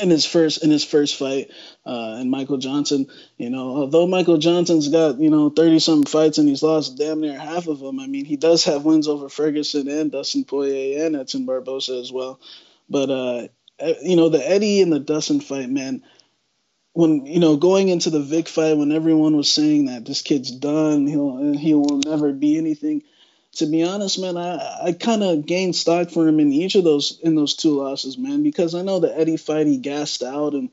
in 0.01 0.09
his 0.09 0.25
first 0.25 0.63
in 0.63 0.71
his 0.71 0.83
first 0.83 1.17
fight 1.17 1.51
uh, 1.85 2.15
and 2.19 2.31
Michael 2.31 2.57
Johnson, 2.57 3.07
you 3.37 3.49
know, 3.49 3.77
although 3.77 4.07
Michael 4.07 4.37
Johnson's 4.37 4.89
got 4.89 5.19
you 5.19 5.29
know 5.29 5.49
thirty 5.49 5.79
something 5.79 6.09
fights 6.09 6.37
and 6.37 6.47
he's 6.47 6.63
lost 6.63 6.97
damn 6.97 7.21
near 7.21 7.37
half 7.37 7.67
of 7.67 7.79
them. 7.79 7.99
I 7.99 8.07
mean, 8.07 8.25
he 8.25 8.37
does 8.37 8.65
have 8.65 8.85
wins 8.85 9.07
over 9.07 9.29
Ferguson 9.29 9.87
and 9.87 10.11
Dustin 10.11 10.45
Poirier 10.45 11.05
and 11.05 11.15
Edson 11.15 11.45
Barboza 11.45 11.97
as 11.99 12.11
well. 12.11 12.39
But 12.89 13.09
uh, 13.09 13.47
you 14.01 14.15
know, 14.15 14.29
the 14.29 14.47
Eddie 14.47 14.81
and 14.81 14.93
the 14.93 14.99
Dustin 14.99 15.41
fight, 15.41 15.69
man. 15.69 16.03
When 16.93 17.25
you 17.25 17.39
know 17.39 17.55
going 17.55 17.89
into 17.89 18.09
the 18.09 18.21
Vic 18.21 18.47
fight, 18.49 18.77
when 18.77 18.91
everyone 18.91 19.37
was 19.37 19.51
saying 19.51 19.85
that 19.85 20.05
this 20.05 20.21
kid's 20.21 20.51
done, 20.51 21.07
he'll 21.07 21.57
he 21.57 21.73
will 21.73 21.99
never 22.05 22.33
be 22.33 22.57
anything 22.57 23.03
to 23.53 23.65
be 23.65 23.83
honest, 23.83 24.19
man, 24.19 24.37
I, 24.37 24.87
I 24.87 24.91
kind 24.93 25.23
of 25.23 25.45
gained 25.45 25.75
stock 25.75 26.09
for 26.09 26.27
him 26.27 26.39
in 26.39 26.51
each 26.51 26.75
of 26.75 26.83
those 26.83 27.19
in 27.21 27.35
those 27.35 27.55
two 27.55 27.71
losses, 27.71 28.17
man, 28.17 28.43
because 28.43 28.75
I 28.75 28.81
know 28.81 28.99
the 28.99 29.17
Eddie 29.17 29.37
fight 29.37 29.67
he 29.67 29.77
gassed 29.77 30.23
out 30.23 30.53
and 30.53 30.69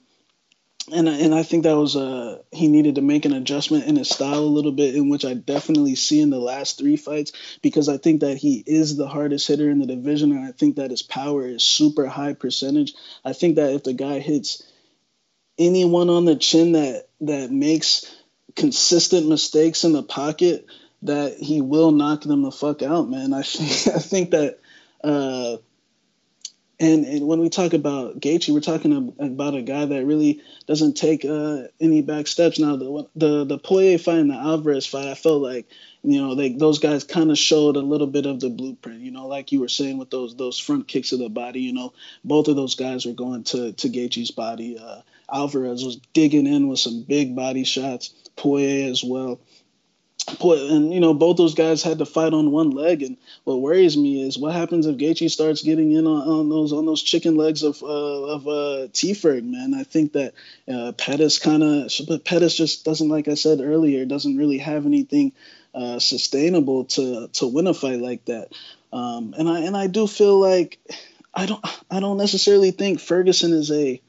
and 0.91 1.09
I, 1.09 1.15
and 1.17 1.35
I 1.35 1.43
think 1.43 1.65
that 1.65 1.77
was 1.77 1.97
uh 1.97 2.41
he 2.53 2.69
needed 2.69 2.95
to 2.95 3.03
make 3.03 3.25
an 3.25 3.33
adjustment 3.33 3.85
in 3.85 3.97
his 3.97 4.09
style 4.09 4.39
a 4.39 4.55
little 4.57 4.73
bit, 4.73 4.95
in 4.95 5.09
which 5.09 5.25
I 5.25 5.35
definitely 5.35 5.97
see 5.97 6.21
in 6.21 6.31
the 6.31 6.39
last 6.39 6.79
three 6.79 6.97
fights 6.97 7.33
because 7.63 7.89
I 7.89 7.99
think 7.99 8.21
that 8.21 8.37
he 8.37 8.63
is 8.67 8.97
the 8.97 9.09
hardest 9.09 9.49
hitter 9.49 9.71
in 9.71 9.81
the 9.81 9.87
division, 9.87 10.33
and 10.33 10.47
I 10.47 10.53
think 10.53 10.77
that 10.77 10.91
his 10.91 11.03
power 11.03 11.47
is 11.47 11.63
super 11.63 12.07
high 12.07 12.33
percentage. 12.33 12.95
I 13.25 13.33
think 13.33 13.57
that 13.57 13.75
if 13.75 13.85
the 13.85 13.93
guy 13.93 14.19
hits 14.21 14.63
anyone 15.59 16.09
on 16.09 16.25
the 16.25 16.37
chin 16.37 16.73
that 16.73 17.09
that 17.23 17.51
makes 17.51 18.07
consistent 18.55 19.29
mistakes 19.29 19.85
in 19.85 19.93
the 19.93 20.03
pocket, 20.03 20.67
that 21.03 21.37
he 21.39 21.61
will 21.61 21.93
knock 21.93 22.23
them 22.23 22.43
the 22.43 22.51
fuck 22.51 22.83
out, 22.83 23.09
man. 23.09 23.33
I 23.33 23.43
think 23.43 23.95
I 23.95 23.99
think 23.99 24.31
that 24.31 24.59
uh, 25.03 25.59
and 26.81 27.05
and 27.05 27.27
when 27.27 27.41
we 27.41 27.49
talk 27.49 27.73
about 27.73 28.21
Gaethje, 28.21 28.53
we're 28.53 28.61
talking 28.61 29.15
about 29.19 29.55
a 29.55 29.63
guy 29.63 29.85
that 29.85 30.05
really 30.05 30.43
doesn't 30.67 30.97
take 30.97 31.25
uh, 31.25 31.65
any 31.81 32.03
back 32.03 32.27
steps. 32.27 32.59
Now 32.59 32.77
the 32.77 33.09
the 33.17 33.45
the 33.45 33.59
Poirier 33.59 33.99
fight 33.99 34.19
and 34.19 34.31
the 34.31 34.35
Alvarez 34.35 34.87
fight, 34.87 35.09
I 35.09 35.15
felt 35.15 35.43
like 35.43 35.67
you 36.03 36.21
know 36.21 36.35
they 36.35 36.51
those 36.51 36.79
guys 36.79 37.05
kind 37.05 37.31
of 37.31 37.39
showed 37.39 37.77
a 37.77 37.81
little 37.81 38.07
bit 38.07 38.27
of 38.27 38.41
the 38.41 38.51
blueprint. 38.51 39.01
You 39.01 39.11
know, 39.11 39.27
like 39.27 39.51
you 39.51 39.61
were 39.61 39.69
saying 39.69 39.99
with 39.99 40.11
those 40.11 40.37
those 40.37 40.59
front 40.59 40.87
kicks 40.87 41.13
of 41.13 41.19
the 41.19 41.29
body. 41.29 41.61
You 41.61 41.73
know, 41.73 41.95
both 42.25 42.49
of 42.49 42.57
those 42.57 42.77
guys 42.77 43.07
were 43.07 43.13
going 43.13 43.45
to 43.45 43.73
to 43.73 43.89
Gaethje's 43.89 44.31
body. 44.31 44.79
Uh, 44.79 45.01
Alvarez 45.33 45.85
was 45.85 45.97
digging 46.13 46.47
in 46.47 46.69
with 46.69 46.79
some 46.79 47.03
big 47.03 47.35
body 47.35 47.65
shots. 47.65 48.15
Poirier 48.37 48.89
as 48.89 49.03
well 49.03 49.41
and 50.41 50.93
you 50.93 51.01
know 51.01 51.15
both 51.15 51.37
those 51.37 51.55
guys 51.55 51.83
had 51.83 51.99
to 51.99 52.07
fight 52.07 52.33
on 52.33 52.51
one 52.51 52.71
leg. 52.71 53.03
And 53.03 53.17
what 53.45 53.61
worries 53.61 53.97
me 53.97 54.27
is 54.27 54.39
what 54.39 54.53
happens 54.53 54.87
if 54.87 54.97
Gaethje 54.97 55.31
starts 55.31 55.63
getting 55.63 55.93
in 55.93 56.07
on, 56.07 56.29
on 56.29 56.49
those 56.49 56.73
on 56.73 56.87
those 56.87 57.03
chicken 57.03 57.37
legs 57.37 57.63
of 57.63 57.83
uh, 57.83 57.87
of 57.87 58.49
uh, 58.49 58.89
T-Ferg, 58.93 59.45
man. 59.45 59.75
I 59.75 59.85
think 59.85 60.13
that 60.13 60.35
uh, 60.73 60.93
Pettis 60.93 61.39
kind 61.39 61.63
of 61.63 61.91
but 62.07 62.25
Pettis 62.25 62.57
just 62.57 62.85
doesn't 62.85 63.09
like 63.09 63.29
I 63.29 63.35
said 63.35 63.61
earlier 63.61 64.05
doesn't 64.05 64.37
really 64.37 64.59
have 64.59 64.87
anything 64.87 65.33
uh, 65.75 65.99
sustainable 65.99 66.85
to 66.87 67.29
to 67.29 67.47
win 67.47 67.67
a 67.67 67.75
fight 67.75 68.01
like 68.01 68.25
that. 68.27 68.53
Um, 68.93 69.35
and 69.39 69.49
I 69.49 69.61
and 69.61 69.77
I 69.77 69.87
do 69.87 70.07
feel 70.07 70.39
like 70.39 70.79
I 71.35 71.47
don't 71.47 71.65
I 71.91 72.01
don't 72.01 72.19
necessarily 72.19 72.71
think 72.71 73.01
Ferguson 73.01 73.53
is 73.53 73.71
a 73.71 74.01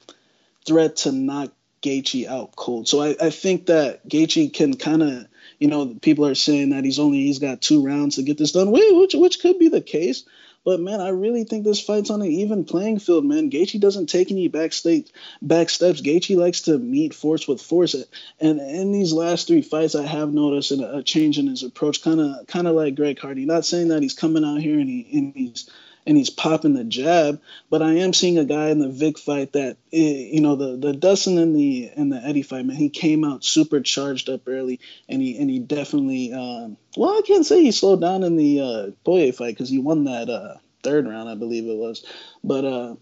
threat 0.65 0.97
to 0.97 1.11
knock 1.11 1.51
Gaethje 1.81 2.27
out 2.27 2.55
cold. 2.55 2.87
So 2.87 3.01
I, 3.01 3.15
I 3.21 3.29
think 3.29 3.67
that 3.67 4.07
Gaethje 4.07 4.53
can 4.53 4.75
kind 4.75 5.03
of 5.03 5.27
you 5.60 5.68
know, 5.68 5.94
people 6.02 6.26
are 6.26 6.36
saying 6.36 6.69
that 6.69 6.86
he's 6.86 6.99
only 6.99 7.19
he's 7.19 7.40
got 7.40 7.61
two 7.61 7.86
rounds 7.86 8.15
to 8.15 8.23
get 8.23 8.38
this 8.38 8.53
done, 8.53 8.72
which 8.72 9.14
which 9.14 9.41
could 9.41 9.60
be 9.60 9.68
the 9.68 9.81
case. 9.81 10.23
But 10.65 10.81
man, 10.81 10.99
I 10.99 11.10
really 11.10 11.45
think 11.45 11.64
this 11.64 11.81
fight's 11.81 12.10
on 12.10 12.22
an 12.22 12.27
even 12.27 12.65
playing 12.65 12.99
field, 12.99 13.26
man. 13.26 13.49
Gaethje 13.49 13.80
doesn't 13.80 14.07
take 14.07 14.30
any 14.30 14.49
backstage 14.49 15.07
back 15.41 15.69
steps. 15.69 16.02
Gaethje 16.02 16.36
likes 16.36 16.61
to 16.61 16.77
meet 16.77 17.14
force 17.14 17.48
with 17.48 17.61
force, 17.61 17.95
and 18.40 18.60
in 18.60 18.91
these 18.91 19.14
last 19.14 19.48
three 19.48 19.61
fights, 19.61 19.95
I 19.95 20.06
have 20.06 20.34
noticed 20.34 20.72
a, 20.72 21.02
change 21.03 21.40
in 21.40 21.48
his 21.48 21.64
approach, 21.64 22.02
kind 22.03 22.19
of 22.19 22.48
kind 22.48 22.68
of 22.68 22.76
like 22.76 22.95
Greg 22.95 23.19
Hardy. 23.19 23.45
Not 23.45 23.65
saying 23.65 23.90
that 23.90 24.02
he's 24.02 24.14
coming 24.14 24.44
out 24.44 24.61
here 24.61 24.80
and, 24.80 24.90
he, 24.90 25.07
and 25.14 25.34
he's 25.34 25.69
and 26.10 26.18
he's 26.18 26.31
popping 26.31 26.73
the 26.73 26.84
jab. 26.84 27.40
But 27.69 27.84
I 27.84 27.98
am 27.98 28.14
seeing 28.14 28.40
a 28.40 28.44
guy 28.44 28.69
in 28.69 28.80
the 28.80 28.90
Vic 28.90 29.19
fight 29.19 29.53
that 29.53 29.77
eh, 29.94 30.30
you 30.34 30.41
know 30.41 30.56
the 30.56 30.76
the 30.76 30.94
Dustin 30.94 31.38
and 31.38 31.56
the 31.56 31.91
and 31.95 32.11
the 32.11 32.18
Eddie 32.18 32.41
fight 32.41 32.65
man. 32.65 32.76
He 32.76 32.90
came 32.90 33.23
out 33.23 33.44
super 33.45 33.80
charged 33.80 34.27
up 34.27 34.41
early, 34.48 34.80
and 35.07 35.22
he 35.22 35.38
and 35.38 35.48
he 35.49 35.60
definitely 35.60 36.34
um, 36.34 36.77
well 36.98 37.11
I 37.11 37.22
can't 37.22 37.45
say 37.45 37.61
he 37.61 37.72
slowed 37.72 38.02
down 38.02 38.23
in 38.23 38.38
the 38.38 38.60
uh, 38.60 38.91
Poirier 39.06 39.31
fight 39.34 39.53
because 39.53 39.69
he 39.69 39.77
won 39.77 40.06
that 40.06 40.30
uh, 40.30 40.56
third 40.81 41.07
round 41.07 41.30
I 41.30 41.36
believe 41.36 41.68
it 41.68 41.77
was, 41.77 42.03
but 42.44 42.65
uh, 42.65 42.95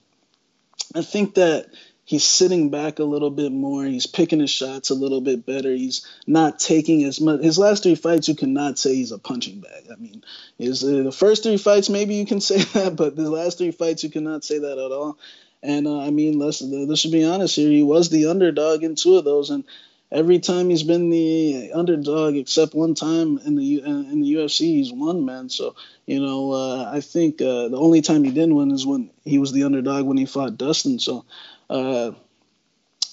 I 0.94 1.02
think 1.02 1.36
that 1.36 1.68
he's 2.08 2.24
sitting 2.24 2.70
back 2.70 3.00
a 3.00 3.04
little 3.04 3.30
bit 3.30 3.52
more. 3.52 3.84
He's 3.84 4.08
picking 4.08 4.40
his 4.40 4.50
shots 4.50 4.90
a 4.90 4.96
little 4.96 5.20
bit 5.20 5.46
better. 5.46 5.70
He's 5.70 6.08
not 6.26 6.58
taking 6.58 7.04
as 7.04 7.20
much. 7.20 7.44
His 7.44 7.60
last 7.60 7.84
three 7.84 7.96
fights, 7.96 8.30
you 8.30 8.36
cannot 8.36 8.80
say 8.80 8.96
he's 8.96 9.12
a 9.12 9.20
punching 9.20 9.60
bag. 9.60 9.84
I 9.92 9.96
mean, 9.98 10.24
uh, 10.62 11.04
the 11.04 11.12
first 11.16 11.44
three 11.44 11.58
fights 11.58 11.90
maybe 11.90 12.16
you 12.16 12.26
can 12.26 12.40
say 12.50 12.60
that, 12.60 12.96
but 12.96 13.18
the 13.18 13.30
last 13.30 13.58
three 13.58 13.72
fights 13.72 14.06
you 14.06 14.10
cannot 14.10 14.46
say 14.46 14.58
that 14.58 14.78
at 14.78 14.92
all. 14.92 15.20
And 15.62 15.86
uh, 15.86 16.00
I 16.00 16.12
mean, 16.12 16.40
let's 16.40 16.62
let's 16.62 17.06
be 17.06 17.26
honest 17.26 17.58
here. 17.58 17.70
He 17.70 17.84
was 17.84 18.10
the 18.10 18.28
underdog 18.28 18.84
in 18.84 18.96
two 18.96 19.18
of 19.18 19.26
those, 19.26 19.50
and 19.50 19.66
every 20.10 20.40
time 20.40 20.70
he's 20.70 20.84
been 20.84 21.10
the 21.10 21.72
underdog, 21.74 22.36
except 22.36 22.74
one 22.74 22.96
time 22.96 23.38
in 23.40 23.56
the 23.56 23.82
in 23.82 24.22
the 24.22 24.36
UFC, 24.36 24.60
he's 24.60 24.94
won, 24.94 25.26
man. 25.26 25.50
So 25.50 25.76
you 26.06 26.22
know, 26.22 26.54
uh, 26.54 26.90
I 26.94 27.02
think 27.02 27.42
uh, 27.42 27.68
the 27.68 27.78
only 27.78 28.02
time 28.02 28.24
he 28.24 28.32
didn't 28.32 28.56
win 28.56 28.72
is 28.72 28.86
when 28.86 29.10
he 29.26 29.40
was 29.40 29.52
the 29.52 29.64
underdog 29.64 30.06
when 30.06 30.16
he 30.18 30.26
fought 30.26 30.58
Dustin. 30.58 31.00
So. 31.00 31.26
Uh, 31.69 32.11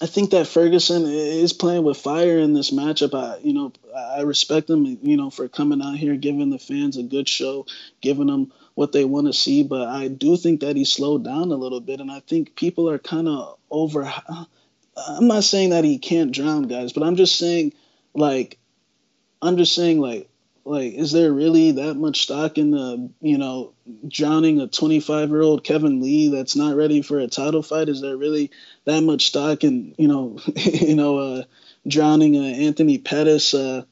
I 0.00 0.06
think 0.06 0.30
that 0.30 0.46
Ferguson 0.46 1.06
is 1.06 1.52
playing 1.52 1.84
with 1.84 1.96
fire 1.96 2.38
in 2.38 2.52
this 2.52 2.70
matchup. 2.70 3.14
I, 3.14 3.38
you 3.38 3.54
know, 3.54 3.72
I 3.96 4.22
respect 4.22 4.68
him, 4.68 4.84
you 5.02 5.16
know, 5.16 5.30
for 5.30 5.48
coming 5.48 5.80
out 5.80 5.96
here, 5.96 6.16
giving 6.16 6.50
the 6.50 6.58
fans 6.58 6.96
a 6.96 7.02
good 7.02 7.28
show, 7.28 7.66
giving 8.00 8.26
them 8.26 8.52
what 8.74 8.92
they 8.92 9.04
want 9.04 9.28
to 9.28 9.32
see. 9.32 9.62
But 9.62 9.88
I 9.88 10.08
do 10.08 10.36
think 10.36 10.60
that 10.60 10.76
he 10.76 10.84
slowed 10.84 11.24
down 11.24 11.52
a 11.52 11.56
little 11.56 11.80
bit, 11.80 12.00
and 12.00 12.10
I 12.10 12.20
think 12.20 12.56
people 12.56 12.90
are 12.90 12.98
kind 12.98 13.28
of 13.28 13.56
over. 13.70 14.12
I'm 14.96 15.26
not 15.28 15.44
saying 15.44 15.70
that 15.70 15.84
he 15.84 15.98
can't 15.98 16.32
drown 16.32 16.64
guys, 16.64 16.92
but 16.92 17.02
I'm 17.02 17.16
just 17.16 17.36
saying, 17.36 17.72
like, 18.14 18.58
I'm 19.40 19.56
just 19.56 19.74
saying, 19.74 20.00
like, 20.00 20.28
like, 20.64 20.94
is 20.94 21.12
there 21.12 21.32
really 21.32 21.72
that 21.72 21.94
much 21.94 22.22
stock 22.22 22.56
in 22.56 22.70
the, 22.70 23.10
you 23.20 23.36
know, 23.36 23.74
drowning 24.08 24.60
a 24.60 24.66
25 24.66 25.28
year 25.28 25.42
old 25.42 25.62
Kevin 25.62 26.00
Lee 26.00 26.28
that's 26.28 26.56
not 26.56 26.76
ready 26.76 27.02
for 27.02 27.18
a 27.18 27.28
title 27.28 27.62
fight? 27.62 27.90
Is 27.90 28.00
there 28.00 28.16
really 28.16 28.50
that 28.84 29.02
much 29.02 29.26
stock 29.26 29.62
in, 29.62 29.94
you 29.98 30.08
know, 30.08 30.38
you 30.56 30.94
know, 30.94 31.18
uh, 31.18 31.42
drowning 31.86 32.36
uh, 32.36 32.42
Anthony 32.42 32.96
Pettis, 32.96 33.52
uh, 33.52 33.84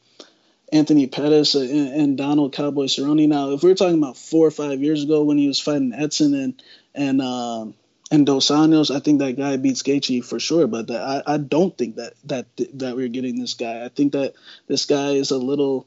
Anthony 0.72 1.06
Pettis 1.06 1.54
uh, 1.54 1.60
and, 1.60 2.16
Donald 2.16 2.54
Cowboy 2.54 2.86
Cerrone? 2.86 3.28
Now, 3.28 3.50
if 3.50 3.62
we're 3.62 3.74
talking 3.74 3.98
about 3.98 4.16
four 4.16 4.46
or 4.46 4.50
five 4.50 4.82
years 4.82 5.04
ago 5.04 5.24
when 5.24 5.36
he 5.36 5.48
was 5.48 5.60
fighting 5.60 5.92
Edson 5.92 6.34
and 6.34 6.62
and 6.94 7.20
um, 7.20 7.74
and 8.10 8.24
Dos 8.24 8.48
Anjos, 8.48 8.94
I 8.94 9.00
think 9.00 9.18
that 9.18 9.36
guy 9.36 9.58
beats 9.58 9.82
Gaethje 9.82 10.24
for 10.24 10.40
sure. 10.40 10.66
But 10.66 10.86
that, 10.86 11.02
I, 11.02 11.34
I 11.34 11.36
don't 11.36 11.76
think 11.76 11.96
that 11.96 12.14
that 12.24 12.46
that 12.74 12.96
we're 12.96 13.08
getting 13.08 13.38
this 13.38 13.54
guy. 13.54 13.84
I 13.84 13.88
think 13.88 14.12
that 14.12 14.32
this 14.68 14.86
guy 14.86 15.10
is 15.10 15.30
a 15.30 15.38
little 15.38 15.86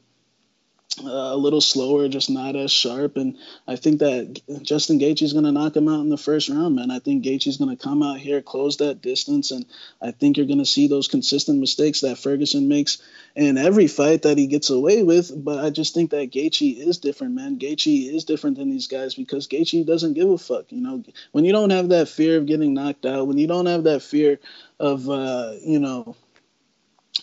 uh, 1.02 1.08
a 1.08 1.36
little 1.36 1.60
slower, 1.60 2.08
just 2.08 2.30
not 2.30 2.56
as 2.56 2.70
sharp. 2.70 3.16
And 3.16 3.36
I 3.66 3.76
think 3.76 4.00
that 4.00 4.40
Justin 4.62 4.98
Gaethje 4.98 5.22
is 5.22 5.32
going 5.32 5.44
to 5.44 5.52
knock 5.52 5.76
him 5.76 5.88
out 5.88 6.00
in 6.00 6.08
the 6.08 6.16
first 6.16 6.48
round, 6.48 6.76
man. 6.76 6.90
I 6.90 6.98
think 6.98 7.24
Gaethje 7.24 7.48
is 7.48 7.56
going 7.56 7.76
to 7.76 7.82
come 7.82 8.02
out 8.02 8.18
here, 8.18 8.42
close 8.42 8.78
that 8.78 9.02
distance, 9.02 9.50
and 9.50 9.66
I 10.00 10.10
think 10.10 10.36
you're 10.36 10.46
going 10.46 10.58
to 10.58 10.66
see 10.66 10.88
those 10.88 11.08
consistent 11.08 11.60
mistakes 11.60 12.00
that 12.00 12.18
Ferguson 12.18 12.68
makes 12.68 12.98
in 13.34 13.58
every 13.58 13.86
fight 13.86 14.22
that 14.22 14.38
he 14.38 14.46
gets 14.46 14.70
away 14.70 15.02
with. 15.02 15.32
But 15.44 15.64
I 15.64 15.70
just 15.70 15.94
think 15.94 16.10
that 16.10 16.30
Gaethje 16.30 16.78
is 16.78 16.98
different, 16.98 17.34
man. 17.34 17.58
Gaethje 17.58 18.14
is 18.14 18.24
different 18.24 18.56
than 18.56 18.70
these 18.70 18.86
guys 18.86 19.14
because 19.14 19.48
Gaethje 19.48 19.86
doesn't 19.86 20.14
give 20.14 20.30
a 20.30 20.38
fuck. 20.38 20.72
You 20.72 20.80
know, 20.80 21.04
when 21.32 21.44
you 21.44 21.52
don't 21.52 21.70
have 21.70 21.90
that 21.90 22.08
fear 22.08 22.38
of 22.38 22.46
getting 22.46 22.74
knocked 22.74 23.06
out, 23.06 23.26
when 23.26 23.38
you 23.38 23.46
don't 23.46 23.66
have 23.66 23.84
that 23.84 24.02
fear 24.02 24.38
of, 24.78 25.08
uh, 25.08 25.52
you 25.62 25.78
know, 25.78 26.16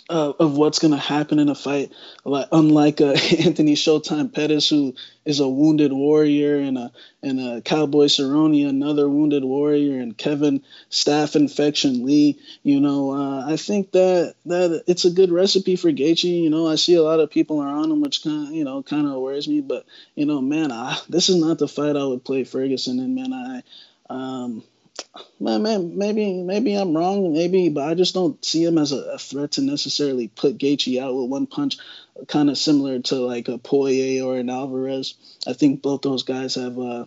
uh, 0.10 0.34
of 0.40 0.58
what's 0.58 0.80
going 0.80 0.92
to 0.92 0.98
happen 0.98 1.40
in 1.40 1.50
a 1.50 1.56
fight. 1.56 1.92
Like, 2.26 2.48
unlike 2.52 3.02
uh, 3.02 3.12
Anthony 3.40 3.76
Showtime 3.76 4.34
Pettis, 4.34 4.70
who 4.70 4.96
is 5.26 5.40
a 5.40 5.48
wounded 5.48 5.94
warrior, 5.94 6.58
and 6.58 6.78
a 6.78 6.92
and 7.22 7.40
a 7.40 7.62
Cowboy 7.62 8.06
Cerrone, 8.06 8.68
another 8.68 9.08
wounded 9.08 9.44
warrior, 9.44 10.00
and 10.00 10.18
Kevin 10.18 10.64
Staff 10.90 11.36
Infection 11.36 12.06
Lee. 12.06 12.40
You 12.64 12.80
know, 12.82 13.12
uh, 13.12 13.46
I 13.50 13.58
think 13.58 13.92
that 13.92 14.36
that 14.46 14.84
it's 14.88 15.06
a 15.06 15.12
good 15.12 15.32
recipe 15.32 15.76
for 15.76 15.92
Gaethje. 15.92 16.44
You 16.44 16.50
know, 16.50 16.68
I 16.68 16.76
see 16.76 16.96
a 16.96 17.04
lot 17.04 17.20
of 17.20 17.32
people 17.32 17.60
are 17.60 17.68
on 17.68 17.92
him, 17.92 18.02
which 18.02 18.24
kind 18.24 18.54
you 18.54 18.66
know 18.66 18.84
kind 18.84 19.08
of 19.08 19.14
worries 19.20 19.48
me. 19.48 19.62
But 19.62 19.86
you 20.16 20.26
know, 20.26 20.42
man, 20.42 20.72
I, 20.72 21.00
this 21.10 21.30
is 21.30 21.38
not 21.38 21.58
the 21.58 21.68
fight 21.68 21.96
I 21.96 22.06
would 22.06 22.26
play 22.26 22.44
Ferguson 22.44 23.00
in. 23.00 23.16
Man, 23.16 23.34
I. 23.34 23.64
Um, 24.10 24.64
man, 25.40 25.64
man, 25.64 25.98
maybe 25.98 26.42
maybe 26.42 26.76
I'm 26.76 26.96
wrong, 26.96 27.34
maybe, 27.34 27.70
but 27.70 27.88
I 27.88 27.94
just 27.94 28.14
don't 28.14 28.44
see 28.44 28.64
him 28.64 28.78
as 28.78 28.92
a, 28.92 29.14
a 29.14 29.18
threat 29.18 29.54
to 29.54 29.62
necessarily 29.62 30.28
put 30.28 30.58
Gaethje 30.58 31.02
out 31.02 31.16
with 31.16 31.30
one 31.30 31.48
punch, 31.48 31.78
kind 32.28 32.50
of 32.50 32.58
similar 32.58 33.00
to 33.00 33.16
like 33.16 33.48
a 33.48 33.58
Poirier 33.58 34.24
or 34.24 34.38
an 34.38 34.50
Alvarez. 34.50 35.16
I 35.48 35.54
think 35.54 35.82
both 35.82 36.02
those 36.02 36.24
guys 36.24 36.56
have 36.56 36.80
uh, 36.80 37.06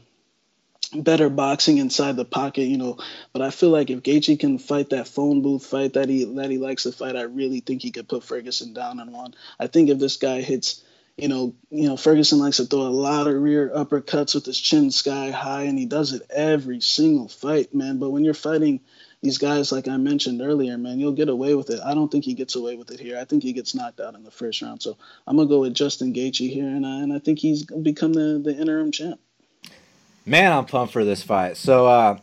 better 0.94 1.28
boxing 1.28 1.78
inside 1.78 2.16
the 2.16 2.24
pocket, 2.24 2.64
you 2.64 2.78
know. 2.78 2.98
But 3.32 3.42
I 3.42 3.50
feel 3.50 3.70
like 3.70 3.90
if 3.90 4.02
Gaethje 4.02 4.38
can 4.38 4.58
fight 4.58 4.90
that 4.90 5.08
phone 5.08 5.42
booth 5.42 5.66
fight 5.66 5.94
that 5.94 6.08
he 6.08 6.24
that 6.36 6.50
he 6.50 6.58
likes 6.58 6.84
to 6.84 6.92
fight, 6.92 7.16
I 7.16 7.22
really 7.22 7.60
think 7.60 7.82
he 7.82 7.90
could 7.90 8.08
put 8.08 8.24
Ferguson 8.24 8.72
down 8.72 9.00
in 9.00 9.12
one. 9.12 9.34
I 9.58 9.66
think 9.66 9.88
if 9.88 9.98
this 9.98 10.16
guy 10.16 10.40
hits 10.42 10.82
you 11.16 11.28
know, 11.28 11.54
you 11.70 11.88
know, 11.88 11.96
Ferguson 11.96 12.38
likes 12.38 12.58
to 12.58 12.66
throw 12.66 12.80
a 12.80 12.88
lot 12.88 13.26
of 13.26 13.34
rear 13.34 13.70
uppercuts 13.74 14.34
with 14.34 14.44
his 14.44 14.60
chin 14.60 14.90
sky 14.90 15.30
high, 15.30 15.62
and 15.62 15.78
he 15.78 15.86
does 15.86 16.12
it 16.12 16.22
every 16.30 16.80
single 16.80 17.28
fight, 17.28 17.74
man. 17.74 17.98
But 17.98 18.10
when 18.10 18.22
you're 18.22 18.34
fighting 18.34 18.80
these 19.22 19.38
guys, 19.38 19.72
like 19.72 19.88
I 19.88 19.96
mentioned 19.96 20.42
earlier, 20.42 20.76
man, 20.76 21.00
you'll 21.00 21.12
get 21.12 21.30
away 21.30 21.54
with 21.54 21.70
it. 21.70 21.80
I 21.82 21.94
don't 21.94 22.12
think 22.12 22.24
he 22.24 22.34
gets 22.34 22.54
away 22.54 22.76
with 22.76 22.90
it 22.90 23.00
here. 23.00 23.18
I 23.18 23.24
think 23.24 23.42
he 23.42 23.54
gets 23.54 23.74
knocked 23.74 23.98
out 23.98 24.14
in 24.14 24.24
the 24.24 24.30
first 24.30 24.60
round. 24.60 24.82
So 24.82 24.98
I'm 25.26 25.36
gonna 25.36 25.48
go 25.48 25.60
with 25.60 25.74
Justin 25.74 26.12
Gaethje 26.12 26.52
here, 26.52 26.68
and 26.68 26.86
I, 26.86 27.00
and 27.00 27.12
I 27.12 27.18
think 27.18 27.38
he's 27.38 27.64
become 27.64 28.12
the 28.12 28.38
the 28.42 28.54
interim 28.54 28.92
champ. 28.92 29.18
Man, 30.26 30.52
I'm 30.52 30.66
pumped 30.66 30.92
for 30.92 31.04
this 31.04 31.22
fight. 31.22 31.56
So 31.56 31.86
uh, 31.86 32.18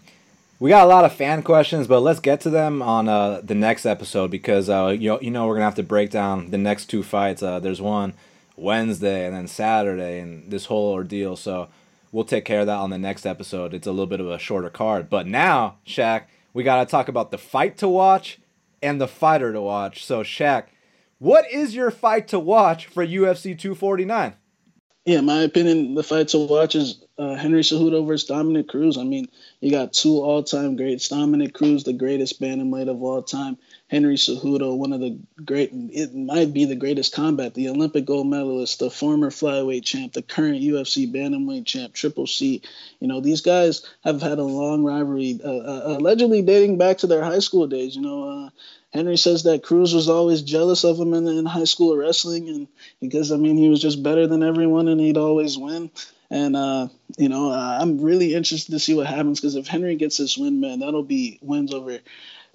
we 0.59 0.69
got 0.69 0.85
a 0.85 0.89
lot 0.89 1.03
of 1.03 1.13
fan 1.13 1.41
questions, 1.41 1.87
but 1.87 2.01
let's 2.01 2.19
get 2.19 2.41
to 2.41 2.51
them 2.51 2.83
on 2.83 3.09
uh, 3.09 3.41
the 3.43 3.55
next 3.55 3.87
episode 3.87 4.29
because 4.29 4.69
uh, 4.69 4.95
you 4.95 5.09
know, 5.09 5.19
you 5.19 5.31
know 5.31 5.47
we're 5.47 5.55
gonna 5.55 5.65
have 5.65 5.75
to 5.75 5.83
break 5.83 6.11
down 6.11 6.51
the 6.51 6.59
next 6.59 6.85
two 6.85 7.01
fights. 7.01 7.41
Uh, 7.41 7.59
there's 7.59 7.81
one 7.81 8.13
Wednesday 8.55 9.25
and 9.25 9.35
then 9.35 9.47
Saturday 9.47 10.19
and 10.19 10.51
this 10.51 10.65
whole 10.65 10.91
ordeal. 10.91 11.35
So 11.35 11.69
we'll 12.11 12.23
take 12.23 12.45
care 12.45 12.61
of 12.61 12.67
that 12.67 12.77
on 12.77 12.89
the 12.89 12.97
next 12.97 13.25
episode. 13.25 13.73
It's 13.73 13.87
a 13.87 13.91
little 13.91 14.07
bit 14.07 14.19
of 14.19 14.29
a 14.29 14.39
shorter 14.39 14.69
card. 14.69 15.09
But 15.09 15.27
now, 15.27 15.77
Shaq, 15.85 16.23
we 16.53 16.63
got 16.63 16.83
to 16.83 16.89
talk 16.89 17.07
about 17.07 17.31
the 17.31 17.37
fight 17.37 17.77
to 17.79 17.87
watch 17.87 18.39
and 18.81 19.01
the 19.01 19.07
fighter 19.07 19.51
to 19.51 19.61
watch. 19.61 20.05
So, 20.05 20.23
Shaq, 20.23 20.65
what 21.19 21.49
is 21.51 21.75
your 21.75 21.91
fight 21.91 22.27
to 22.29 22.39
watch 22.39 22.85
for 22.85 23.05
UFC 23.05 23.57
249? 23.57 24.35
Yeah, 25.05 25.19
my 25.19 25.41
opinion, 25.41 25.95
the 25.95 26.03
fight 26.03 26.29
to 26.29 26.39
watch 26.39 26.75
is 26.75 27.03
uh, 27.17 27.35
Henry 27.35 27.61
Cejudo 27.61 28.07
versus 28.07 28.27
Dominick 28.27 28.69
Cruz. 28.69 28.97
I 28.97 29.03
mean, 29.03 29.27
you 29.59 29.69
got 29.69 29.91
two 29.91 30.21
all-time 30.21 30.77
greats. 30.77 31.09
Dominick 31.09 31.53
Cruz, 31.53 31.83
the 31.83 31.91
greatest 31.91 32.41
bantamweight 32.41 32.89
of 32.89 33.03
all 33.03 33.21
time. 33.21 33.57
Henry 33.93 34.15
Cejudo, 34.15 34.75
one 34.75 34.91
of 34.91 35.01
the 35.01 35.19
great, 35.45 35.69
it 35.71 36.15
might 36.15 36.51
be 36.51 36.65
the 36.65 36.75
greatest 36.75 37.13
combat, 37.13 37.53
the 37.53 37.69
Olympic 37.69 38.05
gold 38.05 38.25
medalist, 38.25 38.79
the 38.79 38.89
former 38.89 39.29
flyweight 39.29 39.83
champ, 39.83 40.13
the 40.13 40.23
current 40.23 40.63
UFC 40.63 41.13
bantamweight 41.13 41.67
champ, 41.67 41.93
Triple 41.93 42.25
C. 42.25 42.63
You 42.99 43.07
know, 43.07 43.19
these 43.21 43.41
guys 43.41 43.87
have 44.03 44.19
had 44.19 44.39
a 44.39 44.43
long 44.43 44.83
rivalry, 44.83 45.39
uh, 45.45 45.47
uh, 45.47 45.97
allegedly 45.99 46.41
dating 46.41 46.79
back 46.79 46.97
to 46.99 47.07
their 47.07 47.23
high 47.23 47.37
school 47.37 47.67
days. 47.67 47.95
You 47.95 48.01
know, 48.01 48.45
uh, 48.47 48.49
Henry 48.91 49.15
says 49.15 49.43
that 49.43 49.61
Cruz 49.61 49.93
was 49.93 50.09
always 50.09 50.41
jealous 50.41 50.83
of 50.83 50.99
him 50.99 51.13
in, 51.13 51.27
in 51.27 51.45
high 51.45 51.65
school 51.65 51.95
wrestling, 51.95 52.49
and 52.49 52.67
because 52.99 53.31
I 53.31 53.37
mean 53.37 53.57
he 53.57 53.69
was 53.69 53.79
just 53.79 54.01
better 54.01 54.25
than 54.25 54.41
everyone 54.41 54.87
and 54.87 54.99
he'd 54.99 55.17
always 55.17 55.55
win. 55.55 55.91
And 56.31 56.55
uh, 56.55 56.87
you 57.19 57.29
know, 57.29 57.51
I'm 57.51 58.01
really 58.01 58.33
interested 58.33 58.71
to 58.71 58.79
see 58.79 58.95
what 58.95 59.05
happens 59.05 59.39
because 59.39 59.55
if 59.55 59.67
Henry 59.67 59.95
gets 59.97 60.17
this 60.17 60.35
win, 60.35 60.59
man, 60.59 60.79
that'll 60.79 61.03
be 61.03 61.37
wins 61.43 61.75
over 61.75 61.99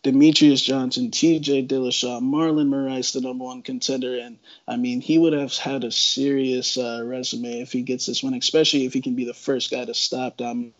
Demetrious 0.04 0.62
Johnson, 0.62 1.10
TJ 1.10 1.66
Dillashaw, 1.66 2.20
Marlon 2.20 2.68
Moraes, 2.68 3.12
the 3.12 3.20
number 3.20 3.44
one 3.44 3.62
contender. 3.62 4.16
And 4.16 4.38
I 4.66 4.76
mean, 4.76 5.00
he 5.00 5.18
would 5.18 5.32
have 5.32 5.56
had 5.56 5.82
a 5.82 5.90
serious 5.90 6.76
uh, 6.76 7.02
resume 7.04 7.60
if 7.60 7.72
he 7.72 7.82
gets 7.82 8.06
this 8.06 8.22
win, 8.22 8.34
especially 8.34 8.84
if 8.84 8.92
he 8.92 9.00
can 9.00 9.16
be 9.16 9.24
the 9.24 9.34
first 9.34 9.72
guy 9.72 9.84
to 9.84 9.94
stop 9.94 10.36
Dominick 10.36 10.72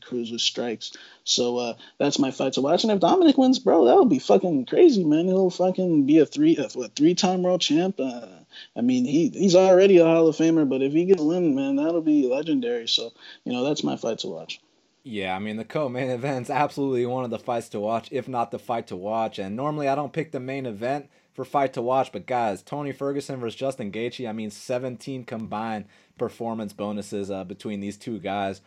Cruz 0.00 0.32
with 0.32 0.40
strikes. 0.40 0.92
So 1.24 1.58
uh, 1.58 1.74
that's 1.98 2.18
my 2.18 2.30
fight 2.30 2.54
to 2.54 2.62
watch. 2.62 2.82
And 2.82 2.92
if 2.92 3.00
Dominick 3.00 3.36
wins, 3.36 3.58
bro, 3.58 3.84
that 3.84 3.96
would 3.96 4.08
be 4.08 4.20
fucking 4.20 4.64
crazy, 4.64 5.04
man. 5.04 5.26
He'll 5.26 5.50
fucking 5.50 6.06
be 6.06 6.18
a 6.18 6.26
three, 6.26 6.56
a, 6.56 6.68
what, 6.68 6.96
three-time 6.96 7.42
world 7.42 7.60
champ. 7.60 8.00
Uh, 8.00 8.26
I 8.74 8.80
mean, 8.80 9.04
he 9.04 9.28
he's 9.28 9.54
already 9.54 9.98
a 9.98 10.04
Hall 10.04 10.28
of 10.28 10.36
Famer, 10.36 10.66
but 10.66 10.80
if 10.80 10.94
he 10.94 11.04
gets 11.04 11.20
a 11.20 11.24
win, 11.24 11.54
man, 11.54 11.76
that'll 11.76 12.00
be 12.00 12.26
legendary. 12.26 12.88
So 12.88 13.12
you 13.44 13.52
know, 13.52 13.64
that's 13.64 13.84
my 13.84 13.96
fight 13.96 14.20
to 14.20 14.28
watch. 14.28 14.60
Yeah, 15.08 15.36
I 15.36 15.38
mean 15.38 15.56
the 15.56 15.64
co-main 15.64 16.10
event's 16.10 16.50
absolutely 16.50 17.06
one 17.06 17.22
of 17.22 17.30
the 17.30 17.38
fights 17.38 17.68
to 17.68 17.78
watch, 17.78 18.08
if 18.10 18.26
not 18.26 18.50
the 18.50 18.58
fight 18.58 18.88
to 18.88 18.96
watch. 18.96 19.38
And 19.38 19.54
normally 19.54 19.86
I 19.86 19.94
don't 19.94 20.12
pick 20.12 20.32
the 20.32 20.40
main 20.40 20.66
event 20.66 21.08
for 21.32 21.44
fight 21.44 21.74
to 21.74 21.82
watch, 21.82 22.10
but 22.10 22.26
guys, 22.26 22.60
Tony 22.60 22.90
Ferguson 22.90 23.38
versus 23.38 23.54
Justin 23.54 23.92
Gaethje. 23.92 24.28
I 24.28 24.32
mean, 24.32 24.50
17 24.50 25.24
combined 25.24 25.84
performance 26.18 26.72
bonuses 26.72 27.30
uh, 27.30 27.44
between 27.44 27.78
these 27.78 27.96
two 27.96 28.18
guys. 28.18 28.62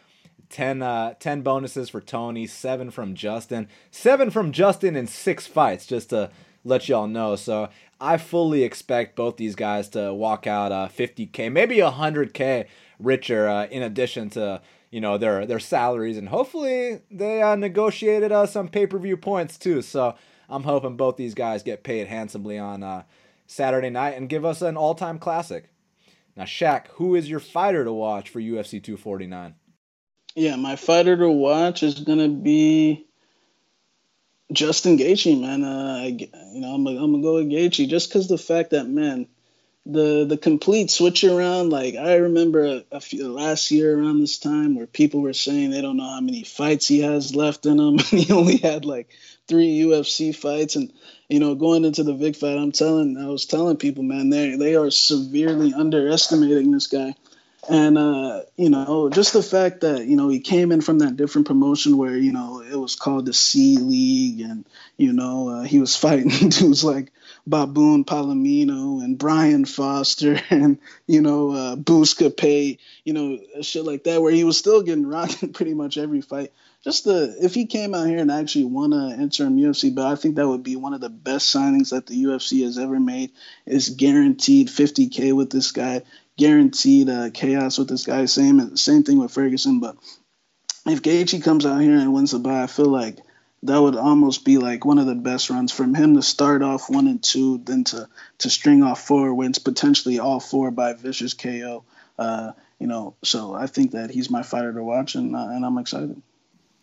10, 0.49 0.81
uh, 0.81 1.15
10 1.19 1.41
bonuses 1.41 1.89
for 1.89 1.99
Tony, 1.99 2.47
seven 2.47 2.89
from 2.89 3.15
Justin, 3.15 3.67
seven 3.91 4.29
from 4.29 4.53
Justin 4.53 4.95
in 4.95 5.07
six 5.07 5.45
fights, 5.45 5.85
just 5.85 6.09
to 6.11 6.31
let 6.63 6.87
y'all 6.87 7.07
know. 7.07 7.35
So 7.35 7.67
I 7.99 8.15
fully 8.15 8.63
expect 8.63 9.17
both 9.17 9.35
these 9.35 9.55
guys 9.55 9.89
to 9.89 10.13
walk 10.13 10.47
out 10.47 10.71
uh, 10.71 10.87
50k, 10.87 11.51
maybe 11.51 11.77
100k 11.77 12.65
richer, 12.97 13.47
uh, 13.49 13.65
in 13.65 13.83
addition 13.83 14.29
to 14.31 14.61
you 14.89 15.01
know 15.01 15.17
their 15.17 15.45
their 15.45 15.59
salaries 15.59 16.17
and 16.17 16.29
hopefully 16.29 17.01
they 17.11 17.41
uh, 17.41 17.55
negotiated 17.55 18.31
uh, 18.31 18.45
some 18.45 18.67
pay-per-view 18.67 19.17
points 19.17 19.57
too. 19.57 19.81
So 19.81 20.15
i'm 20.49 20.63
hoping 20.63 20.97
both 20.97 21.15
these 21.17 21.35
guys 21.35 21.63
get 21.63 21.83
paid 21.83 22.07
handsomely 22.07 22.57
on 22.57 22.83
uh, 22.83 23.03
saturday 23.47 23.89
night 23.89 24.17
and 24.17 24.29
give 24.29 24.45
us 24.45 24.61
an 24.61 24.77
all-time 24.77 25.19
classic. 25.19 25.69
Now 26.35 26.45
Shaq, 26.45 26.87
who 26.93 27.15
is 27.15 27.29
your 27.29 27.39
fighter 27.39 27.83
to 27.83 27.93
watch 27.93 28.29
for 28.29 28.39
ufc 28.39 28.83
249 28.83 29.55
yeah 30.35 30.55
my 30.55 30.75
fighter 30.75 31.17
to 31.17 31.29
watch 31.29 31.83
is 31.83 31.99
gonna 31.99 32.29
be 32.29 33.05
Justin 34.51 34.97
Gaethje, 34.97 35.39
man. 35.39 35.63
Uh, 35.63 36.01
I, 36.01 36.05
you 36.07 36.61
know, 36.61 36.73
I'm, 36.73 36.87
I'm 36.87 37.11
gonna 37.11 37.21
go 37.21 37.35
with 37.35 37.49
Gaethje 37.49 37.87
just 37.87 38.09
because 38.09 38.27
the 38.27 38.37
fact 38.37 38.71
that 38.71 38.87
man, 38.87 39.27
the 39.85 40.25
the 40.25 40.37
complete 40.37 40.91
switch 40.91 41.23
around. 41.23 41.69
Like 41.69 41.95
I 41.95 42.15
remember 42.15 42.65
a, 42.65 42.83
a, 42.91 42.99
few 42.99 43.31
last 43.31 43.71
year 43.71 43.97
around 43.97 44.19
this 44.19 44.37
time 44.37 44.75
where 44.75 44.87
people 44.87 45.21
were 45.21 45.33
saying 45.33 45.71
they 45.71 45.81
don't 45.81 45.97
know 45.97 46.09
how 46.09 46.21
many 46.21 46.43
fights 46.43 46.87
he 46.87 47.01
has 47.01 47.35
left 47.35 47.65
in 47.65 47.79
him. 47.79 47.97
he 48.09 48.31
only 48.31 48.57
had 48.57 48.85
like 48.85 49.09
three 49.47 49.79
UFC 49.79 50.35
fights, 50.35 50.75
and 50.75 50.93
you 51.27 51.39
know, 51.39 51.55
going 51.55 51.85
into 51.85 52.03
the 52.03 52.13
big 52.13 52.35
fight, 52.35 52.57
I'm 52.57 52.71
telling, 52.71 53.17
I 53.17 53.27
was 53.27 53.45
telling 53.45 53.77
people, 53.77 54.03
man, 54.03 54.29
they 54.29 54.55
they 54.55 54.75
are 54.75 54.91
severely 54.91 55.73
underestimating 55.73 56.71
this 56.71 56.87
guy. 56.87 57.15
And 57.69 57.97
uh, 57.97 58.43
you 58.55 58.69
know, 58.69 59.09
just 59.09 59.33
the 59.33 59.43
fact 59.43 59.81
that 59.81 60.05
you 60.05 60.15
know 60.15 60.29
he 60.29 60.39
came 60.39 60.71
in 60.71 60.81
from 60.81 60.99
that 60.99 61.17
different 61.17 61.47
promotion 61.47 61.97
where 61.97 62.15
you 62.15 62.31
know 62.31 62.61
it 62.61 62.75
was 62.75 62.95
called 62.95 63.25
the 63.25 63.33
C 63.33 63.77
League, 63.77 64.41
and 64.41 64.65
you 64.97 65.13
know 65.13 65.49
uh, 65.49 65.63
he 65.63 65.79
was 65.79 65.95
fighting 66.05 66.29
dudes 66.49 66.83
like 66.83 67.11
Baboon 67.49 68.05
Palomino 68.05 69.03
and 69.03 69.17
Brian 69.17 69.65
Foster 69.65 70.39
and 70.49 70.77
you 71.07 71.21
know 71.21 71.51
uh, 71.51 71.75
Buscapé, 71.75 72.77
you 73.03 73.13
know 73.13 73.39
shit 73.61 73.83
like 73.83 74.03
that, 74.03 74.21
where 74.21 74.31
he 74.31 74.43
was 74.43 74.57
still 74.57 74.81
getting 74.83 75.07
rocked 75.07 75.41
in 75.43 75.53
pretty 75.53 75.73
much 75.73 75.97
every 75.97 76.21
fight. 76.21 76.53
Just 76.83 77.03
the 77.05 77.35
if 77.41 77.53
he 77.53 77.65
came 77.65 77.93
out 77.93 78.07
here 78.07 78.19
and 78.19 78.31
actually 78.31 78.65
won 78.65 78.93
an 78.93 79.19
interim 79.19 79.57
UFC 79.57 79.93
but 79.93 80.05
I 80.05 80.15
think 80.15 80.35
that 80.35 80.47
would 80.47 80.63
be 80.63 80.75
one 80.75 80.93
of 80.93 81.01
the 81.01 81.09
best 81.09 81.53
signings 81.53 81.89
that 81.89 82.05
the 82.05 82.23
UFC 82.23 82.63
has 82.63 82.77
ever 82.77 82.99
made. 82.99 83.31
Is 83.65 83.89
guaranteed 83.89 84.67
50k 84.67 85.33
with 85.35 85.49
this 85.49 85.71
guy, 85.71 86.03
guaranteed 86.37 87.09
uh, 87.09 87.29
chaos 87.31 87.77
with 87.77 87.89
this 87.89 88.05
guy. 88.05 88.25
Same 88.25 88.77
same 88.77 89.03
thing 89.03 89.19
with 89.19 89.31
Ferguson, 89.31 89.79
but 89.79 89.97
if 90.85 91.01
Gaethje 91.01 91.43
comes 91.43 91.65
out 91.65 91.81
here 91.81 91.95
and 91.95 92.13
wins 92.13 92.31
the 92.31 92.39
buy, 92.39 92.63
I 92.63 92.67
feel 92.67 92.85
like 92.85 93.17
that 93.63 93.81
would 93.81 93.95
almost 93.95 94.45
be 94.45 94.57
like 94.57 94.85
one 94.85 94.99
of 94.99 95.05
the 95.05 95.15
best 95.15 95.49
runs 95.49 95.71
from 95.71 95.93
him 95.93 96.15
to 96.15 96.21
start 96.21 96.61
off 96.61 96.89
one 96.89 97.07
and 97.07 97.21
two, 97.21 97.57
then 97.59 97.83
to 97.85 98.07
to 98.39 98.49
string 98.49 98.83
off 98.83 99.05
four 99.05 99.33
wins, 99.33 99.59
potentially 99.59 100.19
all 100.19 100.39
four 100.39 100.71
by 100.71 100.93
vicious 100.93 101.33
KO. 101.33 101.83
Uh, 102.17 102.51
you 102.79 102.87
know, 102.87 103.15
so 103.23 103.53
I 103.53 103.67
think 103.67 103.91
that 103.91 104.11
he's 104.11 104.29
my 104.29 104.43
fighter 104.43 104.73
to 104.73 104.83
watch, 104.83 105.15
and 105.15 105.35
uh, 105.35 105.47
and 105.49 105.65
I'm 105.65 105.77
excited. 105.77 106.21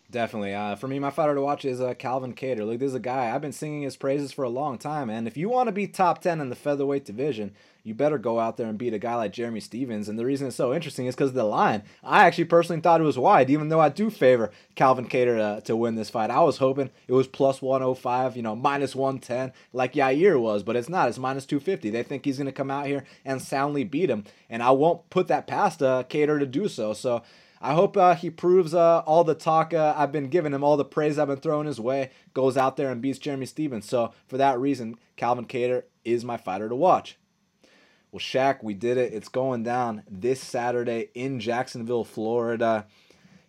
Definitely. 0.09 0.53
Uh, 0.53 0.77
for 0.77 0.87
me, 0.87 0.99
my 0.99 1.09
fighter 1.09 1.35
to 1.35 1.41
watch 1.41 1.65
is 1.65 1.81
uh, 1.81 1.93
Calvin 1.93 2.33
Kattar. 2.33 2.65
Look, 2.65 2.79
this 2.79 2.89
is 2.89 2.95
a 2.95 2.99
guy 2.99 3.35
I've 3.35 3.41
been 3.41 3.51
singing 3.51 3.81
his 3.81 3.97
praises 3.97 4.31
for 4.31 4.43
a 4.43 4.49
long 4.49 4.77
time, 4.77 5.09
and 5.09 5.27
if 5.27 5.35
you 5.35 5.49
want 5.49 5.67
to 5.67 5.73
be 5.73 5.85
top 5.85 6.21
ten 6.21 6.39
in 6.39 6.49
the 6.49 6.55
featherweight 6.55 7.03
division, 7.03 7.51
you 7.83 7.93
better 7.93 8.17
go 8.17 8.39
out 8.39 8.55
there 8.55 8.67
and 8.67 8.77
beat 8.77 8.93
a 8.93 8.99
guy 8.99 9.15
like 9.15 9.33
Jeremy 9.33 9.59
Stephens. 9.59 10.07
And 10.07 10.17
the 10.17 10.25
reason 10.25 10.47
it's 10.47 10.55
so 10.55 10.73
interesting 10.73 11.07
is 11.07 11.15
because 11.15 11.29
of 11.29 11.35
the 11.35 11.43
line. 11.43 11.83
I 12.03 12.25
actually 12.25 12.45
personally 12.45 12.81
thought 12.81 13.01
it 13.01 13.05
was 13.05 13.17
wide, 13.17 13.49
even 13.49 13.67
though 13.67 13.81
I 13.81 13.89
do 13.89 14.09
favor 14.09 14.51
Calvin 14.75 15.09
Kattar 15.09 15.57
to, 15.57 15.61
to 15.63 15.75
win 15.75 15.95
this 15.95 16.09
fight. 16.09 16.29
I 16.29 16.39
was 16.41 16.57
hoping 16.57 16.89
it 17.07 17.13
was 17.13 17.27
plus 17.27 17.61
105, 17.61 18.37
you 18.37 18.43
know, 18.43 18.55
minus 18.55 18.95
110, 18.95 19.51
like 19.73 19.93
Yair 19.93 20.39
was, 20.39 20.63
but 20.63 20.77
it's 20.77 20.89
not. 20.89 21.09
It's 21.09 21.17
minus 21.17 21.45
250. 21.45 21.89
They 21.89 22.03
think 22.03 22.23
he's 22.23 22.37
going 22.37 22.45
to 22.45 22.53
come 22.53 22.71
out 22.71 22.87
here 22.87 23.03
and 23.25 23.41
soundly 23.41 23.83
beat 23.83 24.09
him, 24.09 24.23
and 24.49 24.63
I 24.63 24.71
won't 24.71 25.09
put 25.09 25.27
that 25.27 25.47
past 25.47 25.83
uh, 25.83 26.03
Kattar 26.09 26.39
to 26.39 26.45
do 26.45 26.69
so. 26.69 26.93
So. 26.93 27.23
I 27.61 27.73
hope 27.73 27.97
uh, 27.97 28.15
he 28.15 28.29
proves 28.29 28.73
uh, 28.73 28.99
all 28.99 29.23
the 29.23 29.35
talk 29.35 29.73
uh, 29.73 29.93
I've 29.97 30.11
been 30.11 30.29
giving 30.29 30.53
him, 30.53 30.63
all 30.63 30.77
the 30.77 30.85
praise 30.85 31.17
I've 31.17 31.27
been 31.27 31.37
throwing 31.37 31.67
his 31.67 31.79
way, 31.79 32.11
goes 32.33 32.57
out 32.57 32.77
there 32.77 32.91
and 32.91 33.01
beats 33.01 33.19
Jeremy 33.19 33.45
Stephens. 33.45 33.87
So 33.87 34.13
for 34.27 34.37
that 34.37 34.59
reason, 34.59 34.97
Calvin 35.15 35.45
Kattar 35.45 35.83
is 36.05 36.23
my 36.23 36.37
fighter 36.37 36.69
to 36.69 36.75
watch. 36.75 37.17
Well, 38.11 38.19
Shaq, 38.19 38.63
we 38.63 38.73
did 38.73 38.97
it. 38.97 39.13
It's 39.13 39.27
going 39.29 39.63
down 39.63 40.03
this 40.09 40.39
Saturday 40.39 41.09
in 41.13 41.39
Jacksonville, 41.39 42.05
Florida. 42.05 42.85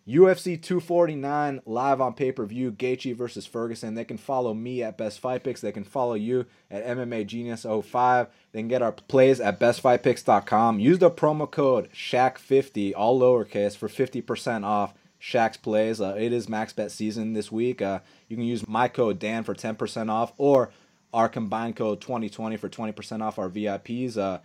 UFC 0.09 0.59
249 0.59 1.61
live 1.67 2.01
on 2.01 2.13
pay 2.13 2.31
per 2.31 2.45
view. 2.45 2.71
Gaethje 2.71 3.15
versus 3.15 3.45
Ferguson. 3.45 3.93
They 3.93 4.05
can 4.05 4.17
follow 4.17 4.55
me 4.55 4.81
at 4.81 4.97
Best 4.97 5.19
Fight 5.19 5.43
Picks. 5.43 5.61
They 5.61 5.71
can 5.71 5.83
follow 5.83 6.15
you 6.15 6.47
at 6.71 6.85
MMA 6.85 7.27
Genius 7.27 7.63
05. 7.63 8.27
They 8.51 8.59
can 8.59 8.67
get 8.67 8.81
our 8.81 8.91
plays 8.91 9.39
at 9.39 9.59
bestfightpicks.com. 9.59 10.79
Use 10.79 10.97
the 10.97 11.11
promo 11.11 11.49
code 11.49 11.89
SHAQ50, 11.93 12.93
all 12.97 13.19
lowercase, 13.19 13.77
for 13.77 13.87
50% 13.87 14.65
off 14.65 14.95
Shaq's 15.21 15.57
plays. 15.57 16.01
Uh, 16.01 16.15
it 16.17 16.33
is 16.33 16.49
max 16.49 16.73
bet 16.73 16.91
season 16.91 17.33
this 17.33 17.51
week. 17.51 17.81
Uh, 17.81 17.99
you 18.27 18.35
can 18.35 18.45
use 18.45 18.67
my 18.67 18.87
code 18.87 19.19
Dan 19.19 19.43
for 19.43 19.53
10% 19.53 20.09
off 20.09 20.33
or 20.37 20.71
our 21.13 21.29
combined 21.29 21.75
code 21.75 22.01
2020 22.01 22.57
for 22.57 22.69
20% 22.69 23.21
off 23.21 23.37
our 23.37 23.49
VIPs. 23.49 24.17
Uh, 24.17 24.39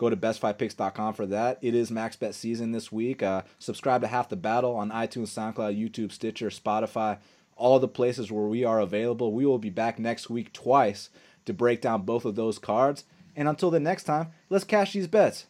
Go 0.00 0.08
to 0.08 0.16
bestfightpicks.com 0.16 1.12
for 1.12 1.26
that. 1.26 1.58
It 1.60 1.74
is 1.74 1.90
max 1.90 2.16
bet 2.16 2.34
season 2.34 2.72
this 2.72 2.90
week. 2.90 3.22
Uh, 3.22 3.42
subscribe 3.58 4.00
to 4.00 4.06
Half 4.06 4.30
the 4.30 4.36
Battle 4.36 4.74
on 4.74 4.90
iTunes, 4.90 5.28
SoundCloud, 5.28 5.78
YouTube, 5.78 6.10
Stitcher, 6.10 6.48
Spotify, 6.48 7.18
all 7.54 7.78
the 7.78 7.86
places 7.86 8.32
where 8.32 8.46
we 8.46 8.64
are 8.64 8.80
available. 8.80 9.34
We 9.34 9.44
will 9.44 9.58
be 9.58 9.68
back 9.68 9.98
next 9.98 10.30
week 10.30 10.54
twice 10.54 11.10
to 11.44 11.52
break 11.52 11.82
down 11.82 12.06
both 12.06 12.24
of 12.24 12.34
those 12.34 12.58
cards. 12.58 13.04
And 13.36 13.46
until 13.46 13.70
the 13.70 13.78
next 13.78 14.04
time, 14.04 14.28
let's 14.48 14.64
cash 14.64 14.94
these 14.94 15.06
bets. 15.06 15.44